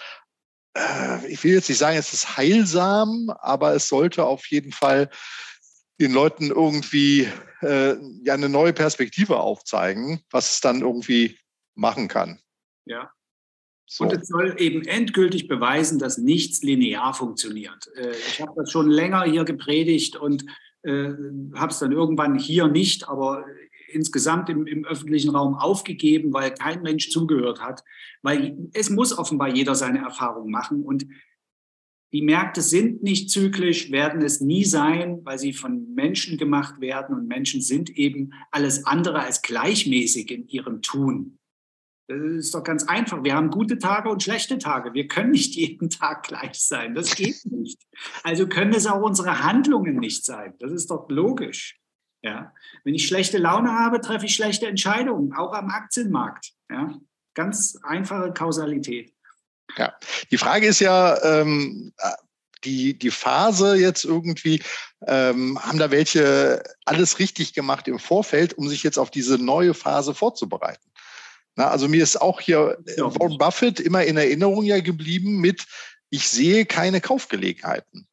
Äh, 0.76 1.26
ich 1.28 1.44
will 1.44 1.54
jetzt 1.54 1.70
nicht 1.70 1.78
sagen, 1.78 1.98
es 1.98 2.14
ist 2.14 2.38
heilsam, 2.38 3.32
aber 3.40 3.74
es 3.74 3.88
sollte 3.88 4.26
auf 4.26 4.46
jeden 4.48 4.74
Fall 4.74 5.10
den 6.00 6.14
Leuten 6.14 6.52
irgendwie 6.52 7.28
äh, 7.62 7.96
ja 8.24 8.34
eine 8.34 8.50
neue 8.50 8.74
Perspektive 8.74 9.40
aufzeigen, 9.40 10.22
was 10.32 10.54
es 10.54 10.62
dann 10.62 10.82
irgendwie 10.82 11.38
machen 11.76 12.08
kann. 12.08 12.40
Ja. 12.86 13.12
So. 13.86 14.04
Und 14.04 14.14
es 14.14 14.28
soll 14.28 14.56
eben 14.60 14.84
endgültig 14.86 15.48
beweisen, 15.48 15.98
dass 15.98 16.20
nichts 16.20 16.62
linear 16.62 17.14
funktioniert. 17.14 17.90
Äh, 17.96 18.12
ich 18.12 18.42
habe 18.42 18.54
das 18.56 18.72
schon 18.72 18.90
länger 18.90 19.24
hier 19.24 19.46
gepredigt 19.46 20.16
und 20.16 20.46
äh, 20.84 21.10
habe 21.56 21.72
es 21.72 21.80
dann 21.80 21.92
irgendwann 21.92 22.38
hier 22.38 22.68
nicht, 22.68 23.10
aber 23.10 23.46
insgesamt 23.92 24.50
im, 24.50 24.68
im, 24.68 24.86
öffentlichen 24.86 25.36
Raum 25.36 25.56
aufgegeben, 25.56 26.32
weil 26.34 26.54
kein 26.54 26.84
Mensch 26.84 27.10
zugehört 27.10 27.62
hat. 27.62 27.84
Weil 28.22 28.58
es 28.74 28.92
muss 28.92 29.18
offenbar 29.18 29.50
jeder 29.50 29.74
seine 29.74 30.00
Erfahrung 30.00 30.52
machen. 30.52 30.84
Und 30.84 31.08
die 32.12 32.24
Märkte 32.24 32.62
sind 32.62 33.04
nicht 33.04 33.30
zyklisch, 33.30 33.92
werden 33.92 34.22
es 34.22 34.42
nie 34.42 34.66
sein, 34.66 35.20
weil 35.24 35.38
sie 35.38 35.54
von 35.54 35.94
Menschen 35.94 36.38
gemacht 36.38 36.82
werden. 36.82 37.16
Und 37.16 37.28
Menschen 37.28 37.62
sind 37.62 37.90
eben 37.92 38.32
alles 38.50 38.86
andere 38.86 39.20
als 39.20 39.42
gleichmäßig 39.42 40.32
in 40.32 40.48
ihrem 40.48 40.82
Tun. 40.82 41.38
Das 42.08 42.20
ist 42.20 42.56
doch 42.56 42.64
ganz 42.64 42.86
einfach. 42.86 43.24
Wir 43.24 43.36
haben 43.36 43.52
gute 43.52 43.78
Tage 43.78 44.10
und 44.10 44.24
schlechte 44.24 44.58
Tage. 44.58 44.96
Wir 44.96 45.08
können 45.08 45.30
nicht 45.30 45.56
jeden 45.56 45.92
Tag 45.92 46.24
gleich 46.24 46.56
sein. 46.56 46.96
Das 46.96 47.16
geht 47.16 47.46
nicht. 47.46 47.80
Also 48.24 48.48
können 48.48 48.74
es 48.74 48.88
auch 48.88 49.04
unsere 49.04 49.44
Handlungen 49.44 49.98
nicht 49.98 50.26
sein. 50.26 50.56
Das 50.60 50.72
ist 50.72 50.90
doch 50.90 51.08
logisch. 51.10 51.80
Ja. 52.24 52.54
Wenn 52.84 52.96
ich 52.96 53.06
schlechte 53.06 53.38
Laune 53.38 53.72
habe, 53.72 54.02
treffe 54.02 54.26
ich 54.26 54.34
schlechte 54.34 54.66
Entscheidungen, 54.66 55.34
auch 55.34 55.54
am 55.54 55.70
Aktienmarkt. 55.70 56.54
Ja. 56.72 57.00
Ganz 57.36 57.78
einfache 57.84 58.34
Kausalität. 58.34 59.14
Ja, 59.78 59.94
die 60.32 60.38
Frage 60.38 60.68
ist 60.68 60.80
ja, 60.80 61.22
ähm, 61.24 61.94
die, 62.64 62.98
die 62.98 63.12
Phase 63.12 63.76
jetzt 63.76 64.04
irgendwie, 64.04 64.62
ähm, 65.08 65.60
haben 65.60 65.80
da 65.80 65.92
welche 65.92 66.64
alles 66.86 67.20
richtig 67.20 67.54
gemacht 67.54 67.88
im 67.88 68.00
Vorfeld, 68.00 68.54
um 68.54 68.68
sich 68.68 68.84
jetzt 68.84 68.98
auf 68.98 69.12
diese 69.12 69.38
neue 69.38 69.74
Phase 69.74 70.14
vorzubereiten? 70.14 70.90
Na, 71.56 71.70
also 71.70 71.88
mir 71.88 72.04
ist 72.04 72.22
auch 72.22 72.42
hier 72.42 72.78
ja. 72.98 73.04
Warren 73.20 73.38
Buffett 73.38 73.80
immer 73.80 74.04
in 74.04 74.18
Erinnerung 74.18 74.64
ja 74.64 74.80
geblieben 74.80 75.40
mit, 75.40 75.66
ich 76.10 76.28
sehe 76.28 76.66
keine 76.66 77.02
Kaufgelegenheiten. 77.02 78.08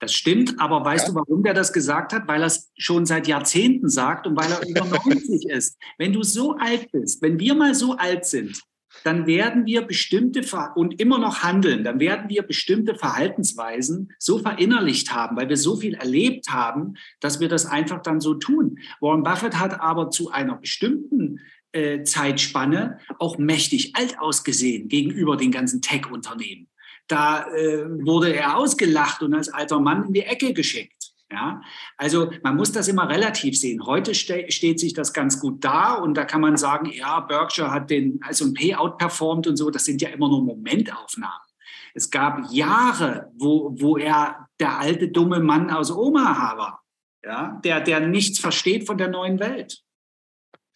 Das 0.00 0.12
stimmt, 0.12 0.58
aber 0.58 0.84
weißt 0.84 1.08
ja. 1.08 1.12
du, 1.12 1.20
warum 1.20 1.44
der 1.44 1.54
das 1.54 1.72
gesagt 1.72 2.12
hat? 2.12 2.26
Weil 2.26 2.42
er 2.42 2.46
es 2.46 2.72
schon 2.76 3.06
seit 3.06 3.28
Jahrzehnten 3.28 3.88
sagt 3.88 4.26
und 4.26 4.36
weil 4.36 4.50
er 4.50 4.66
über 4.66 4.84
90 4.84 5.46
ist. 5.48 5.78
Wenn 5.96 6.12
du 6.12 6.24
so 6.24 6.56
alt 6.56 6.90
bist, 6.90 7.22
wenn 7.22 7.38
wir 7.38 7.54
mal 7.54 7.74
so 7.74 7.96
alt 7.96 8.26
sind, 8.26 8.60
dann 9.04 9.26
werden 9.26 9.66
wir 9.66 9.82
bestimmte 9.82 10.42
und 10.74 11.00
immer 11.00 11.18
noch 11.18 11.42
handeln, 11.42 11.84
dann 11.84 12.00
werden 12.00 12.28
wir 12.28 12.42
bestimmte 12.42 12.94
Verhaltensweisen 12.94 14.12
so 14.18 14.38
verinnerlicht 14.38 15.12
haben, 15.12 15.36
weil 15.36 15.48
wir 15.48 15.56
so 15.56 15.76
viel 15.76 15.94
erlebt 15.94 16.50
haben, 16.50 16.94
dass 17.20 17.40
wir 17.40 17.48
das 17.48 17.66
einfach 17.66 18.02
dann 18.02 18.20
so 18.20 18.34
tun. 18.34 18.78
Warren 19.00 19.22
Buffett 19.22 19.58
hat 19.58 19.80
aber 19.80 20.10
zu 20.10 20.30
einer 20.30 20.56
bestimmten 20.56 21.40
äh, 21.72 22.02
Zeitspanne 22.04 22.98
auch 23.18 23.38
mächtig 23.38 23.96
alt 23.96 24.18
ausgesehen 24.18 24.88
gegenüber 24.88 25.36
den 25.36 25.50
ganzen 25.50 25.80
Tech-Unternehmen. 25.80 26.68
Da 27.08 27.46
äh, 27.52 27.84
wurde 28.04 28.34
er 28.34 28.56
ausgelacht 28.56 29.22
und 29.22 29.34
als 29.34 29.48
alter 29.48 29.80
Mann 29.80 30.06
in 30.06 30.12
die 30.12 30.22
Ecke 30.22 30.52
geschickt. 30.52 31.01
Ja, 31.32 31.62
also 31.96 32.30
man 32.42 32.56
muss 32.56 32.72
das 32.72 32.88
immer 32.88 33.08
relativ 33.08 33.58
sehen. 33.58 33.86
Heute 33.86 34.14
ste 34.14 34.50
steht 34.50 34.78
sich 34.78 34.92
das 34.92 35.14
ganz 35.14 35.40
gut 35.40 35.64
da 35.64 35.94
und 35.94 36.14
da 36.14 36.24
kann 36.24 36.42
man 36.42 36.58
sagen, 36.58 36.90
ja, 36.92 37.20
Berkshire 37.20 37.70
hat 37.70 37.88
den 37.88 38.20
S&P 38.28 38.74
outperformed 38.74 39.46
und 39.46 39.56
so. 39.56 39.70
Das 39.70 39.86
sind 39.86 40.02
ja 40.02 40.10
immer 40.10 40.28
nur 40.28 40.42
Momentaufnahmen. 40.42 41.48
Es 41.94 42.10
gab 42.10 42.50
Jahre, 42.50 43.32
wo, 43.34 43.74
wo 43.78 43.96
er 43.96 44.46
der 44.60 44.78
alte 44.78 45.08
dumme 45.08 45.40
Mann 45.40 45.70
aus 45.70 45.90
Omaha 45.90 46.58
war, 46.58 46.82
ja, 47.24 47.60
der, 47.64 47.80
der 47.80 48.00
nichts 48.00 48.38
versteht 48.38 48.86
von 48.86 48.98
der 48.98 49.08
neuen 49.08 49.38
Welt. 49.40 49.82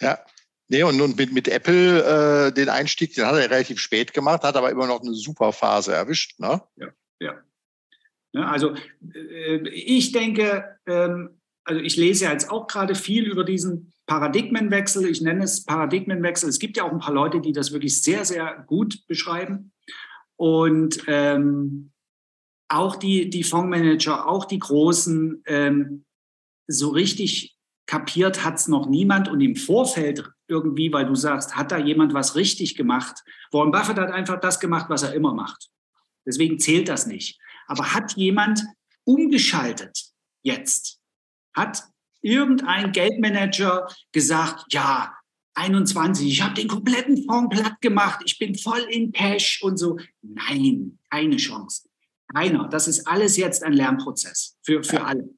Ja, 0.01 0.19
Nee, 0.69 0.83
und, 0.83 1.01
und 1.01 1.17
mit, 1.17 1.33
mit 1.33 1.47
Apple 1.47 2.49
äh, 2.49 2.53
den 2.53 2.69
Einstieg, 2.69 3.15
den 3.15 3.25
hat 3.25 3.35
er 3.35 3.51
relativ 3.51 3.79
spät 3.79 4.13
gemacht, 4.13 4.43
hat 4.43 4.57
aber 4.57 4.71
immer 4.71 4.89
noch 4.89 5.01
eine 5.01 5.15
super 5.15 5.53
Phase 5.53 5.95
erwischt. 5.95 6.41
Ne? 6.41 6.61
Ja, 6.75 6.89
ja. 7.21 7.35
Ja 8.37 8.49
also 8.49 8.75
äh, 9.15 9.69
ich 9.69 10.13
denke, 10.13 10.79
ähm, 10.87 11.31
also 11.65 11.81
ich 11.81 11.97
lese 11.97 12.27
ja 12.27 12.33
jetzt 12.33 12.51
auch 12.51 12.67
gerade 12.69 12.95
viel 12.95 13.25
über 13.25 13.45
diesen 13.45 13.93
Paradigmenwechsel. 14.07 15.09
Ich 15.09 15.21
nenne 15.21 15.45
es 15.45 15.65
Paradigmenwechsel. 15.65 16.49
Es 16.49 16.61
gibt 16.61 16.77
ja 16.77 16.85
auch 16.85 16.93
ein 16.93 17.01
paar 17.01 17.15
Leute, 17.15 17.41
die 17.41 17.53
das 17.53 17.73
wirklich 17.73 18.03
sehr, 18.03 18.25
sehr 18.25 18.65
gut 18.67 19.07
beschreiben. 19.09 19.73
Und 20.37 21.03
ähm, 21.09 21.91
auch 22.69 22.97
die, 22.97 23.31
die 23.31 23.43
Fondsmanager, 23.43 24.29
auch 24.29 24.45
die 24.45 24.59
Großen, 24.59 25.43
ähm, 25.47 26.05
so 26.69 26.91
richtig 26.91 27.57
kapiert 27.87 28.45
hat 28.45 28.57
es 28.57 28.69
noch 28.69 28.89
niemand. 28.89 29.29
Und 29.29 29.41
im 29.41 29.57
Vorfeld 29.57 30.29
irgendwie, 30.49 30.93
weil 30.93 31.07
du 31.07 31.15
sagst, 31.15 31.57
hat 31.57 31.73
da 31.73 31.79
jemand 31.79 32.15
was 32.15 32.37
richtig 32.37 32.77
gemacht? 32.77 33.25
Warren 33.51 33.73
Buffett 33.73 33.99
hat 33.99 34.11
einfach 34.11 34.39
das 34.41 34.61
gemacht, 34.61 34.87
was 34.89 35.03
er 35.03 35.15
immer 35.15 35.35
macht. 35.35 35.69
Deswegen 36.25 36.59
zählt 36.59 36.89
das 36.89 37.07
nicht. 37.07 37.41
Aber 37.67 37.95
hat 37.95 38.17
jemand 38.17 38.63
umgeschaltet 39.05 40.11
jetzt? 40.43 40.99
Hat 41.55 41.85
irgendein 42.21 42.93
Geldmanager 42.93 43.89
gesagt, 44.13 44.73
ja, 44.73 45.17
21, 45.55 46.27
ich 46.27 46.43
habe 46.43 46.55
den 46.55 46.69
kompletten 46.69 47.25
Fonds 47.25 47.57
platt 47.57 47.81
gemacht, 47.81 48.21
ich 48.25 48.39
bin 48.39 48.57
voll 48.57 48.87
in 48.91 49.13
Cash 49.13 49.63
und 49.63 49.79
so. 49.79 49.99
Nein, 50.23 50.99
keine 51.11 51.37
Chance. 51.37 51.89
Keiner. 52.35 52.69
Das 52.69 52.89
ist 52.89 53.07
alles 53.07 53.37
jetzt 53.37 53.63
ein 53.63 53.73
Lernprozess 53.73 54.57
für, 54.63 54.83
für 54.83 55.05
alle. 55.05 55.31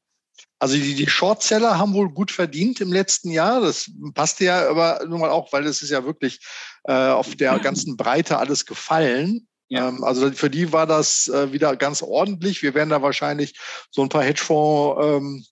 Also 0.59 0.76
die, 0.76 0.94
die 0.94 1.09
Shortseller 1.09 1.78
haben 1.78 1.94
wohl 1.94 2.10
gut 2.10 2.32
verdient 2.32 2.80
im 2.80 2.92
letzten 2.92 3.30
Jahr. 3.30 3.60
Das 3.60 3.90
passt 4.14 4.40
ja 4.40 4.68
aber 4.68 5.05
nun 5.06 5.20
mal 5.20 5.30
auch, 5.30 5.52
weil 5.52 5.66
es 5.66 5.82
ist 5.82 5.90
ja 5.90 6.05
wirklich 6.05 6.40
äh, 6.84 6.92
auf 6.92 7.36
der 7.36 7.59
ganzen 7.60 7.96
Breite 7.96 8.38
alles 8.38 8.66
gefallen. 8.66 9.48
Ja. 9.69 9.89
Ähm, 9.89 10.05
also 10.05 10.31
für 10.32 10.51
die 10.51 10.73
war 10.73 10.86
das 10.86 11.28
äh, 11.28 11.53
wieder 11.53 11.77
ganz 11.77 12.03
ordentlich. 12.03 12.62
Wir 12.62 12.74
werden 12.74 12.90
da 12.90 13.03
wahrscheinlich 13.03 13.59
so 13.90 14.03
ein 14.03 14.09
paar 14.09 14.24
Hedgefonds 14.24 15.01
ähm, 15.05 15.45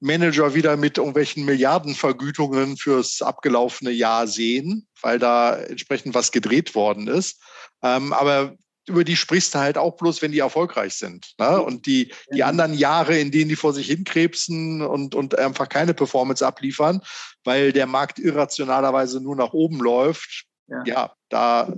Manager 0.00 0.54
wieder 0.54 0.76
mit 0.76 0.98
irgendwelchen 0.98 1.44
Milliardenvergütungen 1.44 2.76
fürs 2.76 3.22
abgelaufene 3.22 3.90
Jahr 3.90 4.26
sehen, 4.26 4.86
weil 5.00 5.18
da 5.18 5.56
entsprechend 5.56 6.14
was 6.14 6.32
gedreht 6.32 6.74
worden 6.74 7.08
ist. 7.08 7.40
Ähm, 7.82 8.12
aber 8.12 8.56
über 8.88 9.04
die 9.04 9.16
sprichst 9.16 9.54
du 9.54 9.58
halt 9.58 9.78
auch 9.78 9.96
bloß, 9.96 10.22
wenn 10.22 10.32
die 10.32 10.38
erfolgreich 10.38 10.94
sind. 10.94 11.34
Ne? 11.38 11.60
Und 11.60 11.86
die, 11.86 12.12
die 12.32 12.44
anderen 12.44 12.72
Jahre, 12.72 13.18
in 13.18 13.32
denen 13.32 13.48
die 13.48 13.56
vor 13.56 13.72
sich 13.72 13.88
hinkrebsen 13.88 14.80
und, 14.82 15.14
und 15.14 15.36
einfach 15.38 15.68
keine 15.68 15.92
Performance 15.92 16.46
abliefern, 16.46 17.00
weil 17.42 17.72
der 17.72 17.86
Markt 17.86 18.18
irrationalerweise 18.18 19.20
nur 19.20 19.34
nach 19.34 19.52
oben 19.52 19.78
läuft, 19.78 20.44
ja, 20.68 20.82
ja 20.84 21.14
da. 21.28 21.72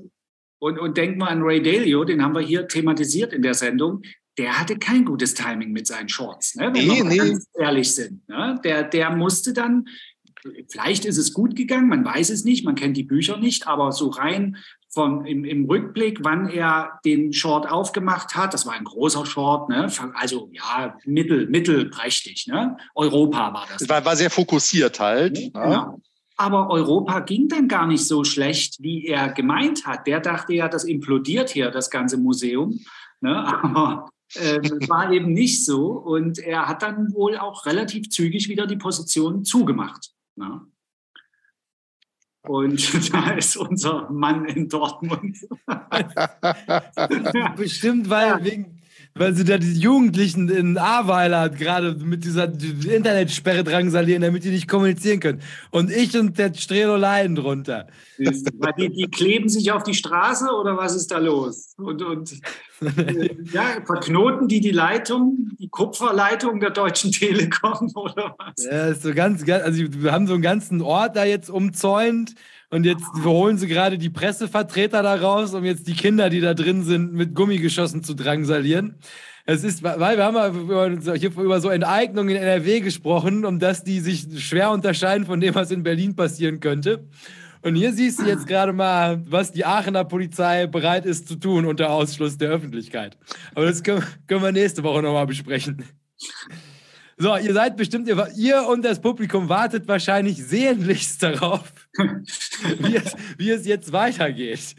Und, 0.59 0.78
und 0.78 0.97
denk 0.97 1.18
mal 1.18 1.28
an 1.28 1.43
Ray 1.43 1.62
Dalio, 1.62 2.05
den 2.05 2.22
haben 2.22 2.35
wir 2.35 2.40
hier 2.40 2.66
thematisiert 2.66 3.32
in 3.32 3.43
der 3.43 3.55
Sendung. 3.55 4.02
Der 4.39 4.59
hatte 4.59 4.78
kein 4.78 5.05
gutes 5.05 5.35
Timing 5.35 5.72
mit 5.72 5.86
seinen 5.86 6.09
Shorts, 6.09 6.55
ne? 6.55 6.70
wenn 6.72 6.86
nee, 6.86 6.97
wir 6.97 7.05
nee. 7.05 7.16
ganz 7.16 7.48
ehrlich 7.59 7.94
sind. 7.94 8.28
Ne? 8.28 8.60
Der, 8.64 8.85
der 8.85 9.10
musste 9.10 9.52
dann 9.52 9.85
Vielleicht 10.70 11.05
ist 11.05 11.18
es 11.18 11.32
gut 11.32 11.56
gegangen, 11.56 11.89
man 11.89 12.05
weiß 12.05 12.30
es 12.30 12.44
nicht, 12.44 12.64
man 12.64 12.76
kennt 12.76 12.97
die 12.97 13.02
Bücher 13.02 13.39
nicht, 13.39 13.66
aber 13.66 13.93
so 13.93 14.09
rein 14.09 14.56
vom, 14.90 15.24
im, 15.26 15.44
im 15.44 15.64
Rückblick, 15.66 16.20
wann 16.22 16.48
er 16.48 16.98
den 17.05 17.32
Short 17.32 17.70
aufgemacht 17.70 18.35
hat. 18.35 18.55
Das 18.55 18.64
war 18.64 18.74
ein 18.74 18.85
großer 18.85 19.26
Short, 19.26 19.68
ne? 19.68 19.90
also 20.14 20.48
ja, 20.52 20.97
mittel, 21.05 21.48
mittelprächtig. 21.48 22.47
Ne? 22.47 22.76
Europa 22.94 23.52
war 23.52 23.66
das. 23.70 23.89
War, 23.89 24.05
war 24.05 24.16
sehr 24.16 24.30
fokussiert 24.30 25.01
halt. 25.01 25.39
Ja, 25.39 25.64
genau. 25.64 26.01
Aber 26.40 26.70
Europa 26.70 27.19
ging 27.20 27.48
dann 27.48 27.66
gar 27.66 27.89
nicht 27.89 28.06
so 28.06 28.23
schlecht, 28.23 28.81
wie 28.81 29.06
er 29.06 29.31
gemeint 29.32 29.86
hat. 29.86 30.06
Der 30.06 30.20
dachte 30.20 30.55
ja, 30.55 30.69
das 30.69 30.85
implodiert 30.85 31.51
hier, 31.51 31.73
das 31.73 31.90
ganze 31.90 32.16
Museum. 32.16 32.78
Ne? 33.20 33.36
Aber 33.65 34.09
äh, 34.35 34.60
war 34.89 35.10
eben 35.12 35.32
nicht 35.32 35.65
so. 35.65 35.89
Und 35.89 36.39
er 36.39 36.69
hat 36.69 36.82
dann 36.82 37.12
wohl 37.12 37.36
auch 37.36 37.66
relativ 37.66 38.09
zügig 38.10 38.48
wieder 38.48 38.69
die 38.69 38.77
Position 38.77 39.44
zugemacht. 39.44 40.12
Ne? 40.36 40.60
Und 42.43 43.12
da 43.12 43.31
ist 43.31 43.56
unser 43.56 44.09
Mann 44.10 44.44
in 44.44 44.69
Dortmund. 44.69 45.39
Bestimmt, 47.56 48.09
weil, 48.09 48.28
ja. 48.28 48.44
wegen, 48.44 48.77
weil 49.19 49.35
sie 49.35 49.45
da 49.45 49.59
die 49.59 49.73
Jugendlichen 49.73 50.49
in 50.49 50.78
Ahrweiler 50.78 51.49
gerade 51.49 51.95
mit 51.95 52.24
dieser 52.24 52.45
Internetsperre 52.45 53.65
drangsalieren, 53.65 54.23
damit 54.23 54.45
die 54.45 54.51
nicht 54.51 54.69
kommunizieren 54.69 55.20
können. 55.20 55.40
Und 55.70 55.90
ich 55.90 56.16
und 56.16 56.39
der 56.39 56.55
Strelo 56.55 56.97
leiden 56.97 57.36
drunter. 57.36 57.86
Die, 58.19 58.90
die, 58.90 59.09
kleben 59.11 59.49
sich 59.49 59.70
auf 59.73 59.82
die 59.82 59.95
Straße 59.95 60.47
oder 60.51 60.77
was 60.77 60.97
ist 60.97 61.11
da 61.11 61.19
los? 61.19 61.74
Und, 61.77 62.03
und 62.03 62.40
ja, 63.53 63.65
verknoten 63.85 64.49
die 64.49 64.61
die 64.61 64.70
Leitung, 64.70 65.51
die 65.59 65.69
Kupferleitung 65.69 66.61
der 66.61 66.70
Deutschen 66.70 67.12
Telekom 67.12 67.90
oder 67.95 68.35
was? 68.39 68.65
Ja, 68.65 68.86
ist 68.89 69.03
so 69.03 69.15
ganz, 69.15 69.45
ganz, 69.45 69.65
also 69.65 69.82
wir 69.89 70.12
haben 70.12 70.27
so 70.27 70.35
einen 70.35 70.43
ganzen 70.43 70.82
Ort 70.82 71.16
da 71.16 71.24
jetzt 71.24 71.51
umzäunt. 71.51 72.35
Und 72.70 72.85
jetzt 72.85 73.05
holen 73.24 73.57
sie 73.57 73.66
gerade 73.66 73.97
die 73.97 74.11
Pressevertreter 74.11 75.03
da 75.03 75.15
raus, 75.15 75.55
um 75.55 75.65
jetzt 75.65 75.86
die 75.86 75.95
Kinder, 75.95 76.28
die 76.28 76.40
da 76.40 76.53
drin 76.53 76.82
sind, 76.85 77.15
mit 77.15 77.35
Gummigeschossen 77.35 78.05
zu 78.05 78.15
drangsalieren. 78.15 78.97
Es 79.47 79.65
ist, 79.65 79.82
weil 79.82 80.19
wir 80.19 80.24
haben 80.24 80.61
über, 80.61 80.86
über 80.86 81.61
so 81.62 81.70
Enteignungen 81.70 82.28
in 82.28 82.36
NRW 82.36 82.81
gesprochen, 82.81 83.47
um 83.47 83.59
dass 83.59 83.82
die 83.82 84.01
sich 84.01 84.27
schwer 84.45 84.70
unterscheiden 84.70 85.24
von 85.24 85.40
dem, 85.40 85.55
was 85.55 85.70
in 85.70 85.82
Berlin 85.82 86.15
passieren 86.15 86.61
könnte. 86.61 87.09
Und 87.62 87.74
hier 87.74 87.95
siehst 87.95 88.20
du 88.20 88.27
jetzt 88.27 88.47
gerade 88.47 88.74
mal, 88.74 89.23
was 89.27 89.51
die 89.51 89.65
Aachener 89.65 90.05
Polizei 90.05 90.66
bereit 90.66 91.07
ist 91.07 91.27
zu 91.27 91.36
tun 91.36 91.65
unter 91.65 91.90
Ausschluss 91.90 92.36
der 92.36 92.51
Öffentlichkeit. 92.51 93.16
Aber 93.55 93.65
das 93.65 93.82
können 93.82 94.05
wir 94.28 94.53
nächste 94.53 94.82
Woche 94.82 95.03
nochmal 95.03 95.27
besprechen. 95.27 95.82
So, 97.19 97.36
ihr 97.36 97.53
seid 97.53 97.77
bestimmt, 97.77 98.07
ihr, 98.07 98.28
ihr, 98.36 98.62
und 98.69 98.85
das 98.85 99.01
Publikum 99.01 99.49
wartet 99.49 99.89
wahrscheinlich 99.89 100.36
sehnlichst 100.36 101.20
darauf, 101.23 101.73
wie, 102.78 102.97
es, 102.97 103.16
wie 103.36 103.51
es 103.51 103.66
jetzt 103.66 103.93
weitergeht. 103.93 104.77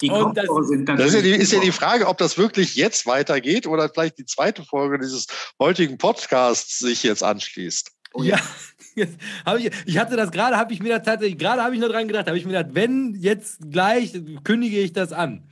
Die 0.00 0.08
das, 0.08 0.46
das 0.86 1.06
ist, 1.08 1.14
ja 1.14 1.20
die, 1.20 1.30
ist 1.32 1.52
ja 1.52 1.60
die 1.60 1.72
Frage, 1.72 2.08
ob 2.08 2.16
das 2.16 2.38
wirklich 2.38 2.74
jetzt 2.74 3.04
weitergeht 3.04 3.66
oder 3.66 3.90
vielleicht 3.90 4.16
die 4.16 4.24
zweite 4.24 4.64
Folge 4.64 4.98
dieses 4.98 5.26
heutigen 5.58 5.98
Podcasts 5.98 6.78
sich 6.78 7.02
jetzt 7.02 7.22
anschließt. 7.22 7.92
Oh 8.14 8.22
ja. 8.22 8.38
ja. 8.94 9.06
ich, 9.58 9.70
ich 9.84 9.98
hatte 9.98 10.16
das 10.16 10.30
gerade, 10.30 10.56
habe 10.56 10.72
ich 10.72 10.80
mir 10.80 11.02
tatsächlich, 11.02 11.38
gerade 11.38 11.62
habe 11.62 11.74
ich 11.74 11.80
nur 11.80 11.90
dran 11.90 12.08
gedacht, 12.08 12.26
habe 12.26 12.38
ich 12.38 12.46
mir 12.46 12.52
gedacht, 12.52 12.74
wenn 12.74 13.14
jetzt 13.20 13.58
gleich 13.70 14.18
kündige 14.42 14.78
ich 14.78 14.94
das 14.94 15.12
an. 15.12 15.46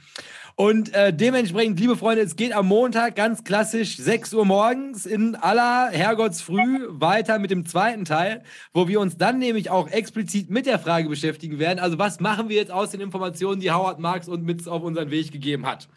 Und 0.60 0.93
äh, 0.93 1.14
dementsprechend, 1.14 1.78
liebe 1.78 1.97
Freunde, 1.97 2.22
es 2.22 2.35
geht 2.35 2.52
am 2.52 2.66
Montag 2.66 3.14
ganz 3.14 3.44
klassisch 3.44 3.97
6 3.97 4.35
Uhr 4.35 4.44
morgens 4.44 5.06
in 5.06 5.36
aller 5.36 5.89
Herrgottsfrüh 5.93 6.85
weiter 6.89 7.39
mit 7.39 7.52
dem 7.52 7.64
zweiten 7.64 8.05
Teil, 8.05 8.43
wo 8.74 8.89
wir 8.89 8.98
uns 8.98 9.16
dann 9.16 9.39
nämlich 9.39 9.70
auch 9.70 9.89
explizit 9.89 10.51
mit 10.51 10.66
der 10.66 10.80
Frage 10.80 11.09
beschäftigen 11.09 11.60
werden. 11.60 11.78
Also, 11.78 11.97
was 12.01 12.18
machen 12.18 12.48
wir 12.48 12.56
jetzt 12.56 12.72
aus 12.72 12.90
den 12.90 13.01
Informationen, 13.01 13.60
die 13.60 13.70
Howard 13.70 14.01
Marks 14.01 14.26
uns 14.26 14.43
mit 14.43 14.66
auf 14.66 14.82
unseren 14.82 15.12
Weg 15.12 15.30
gegeben 15.30 15.64
hat? 15.64 15.89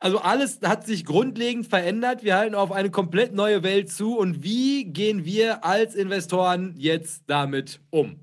Also, 0.00 0.18
alles 0.18 0.60
hat 0.62 0.84
sich 0.84 1.06
grundlegend 1.06 1.66
verändert. 1.68 2.22
Wir 2.22 2.36
halten 2.36 2.54
auf 2.54 2.72
eine 2.72 2.90
komplett 2.90 3.32
neue 3.32 3.62
Welt 3.62 3.90
zu. 3.90 4.18
Und 4.18 4.42
wie 4.42 4.84
gehen 4.84 5.24
wir 5.24 5.64
als 5.64 5.94
Investoren 5.94 6.74
jetzt 6.76 7.22
damit 7.26 7.80
um? 7.88 8.20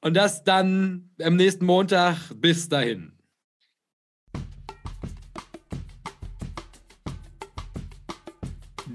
Und 0.00 0.16
das 0.16 0.42
dann 0.42 1.10
am 1.22 1.36
nächsten 1.36 1.66
Montag. 1.66 2.16
Bis 2.34 2.70
dahin. 2.70 3.17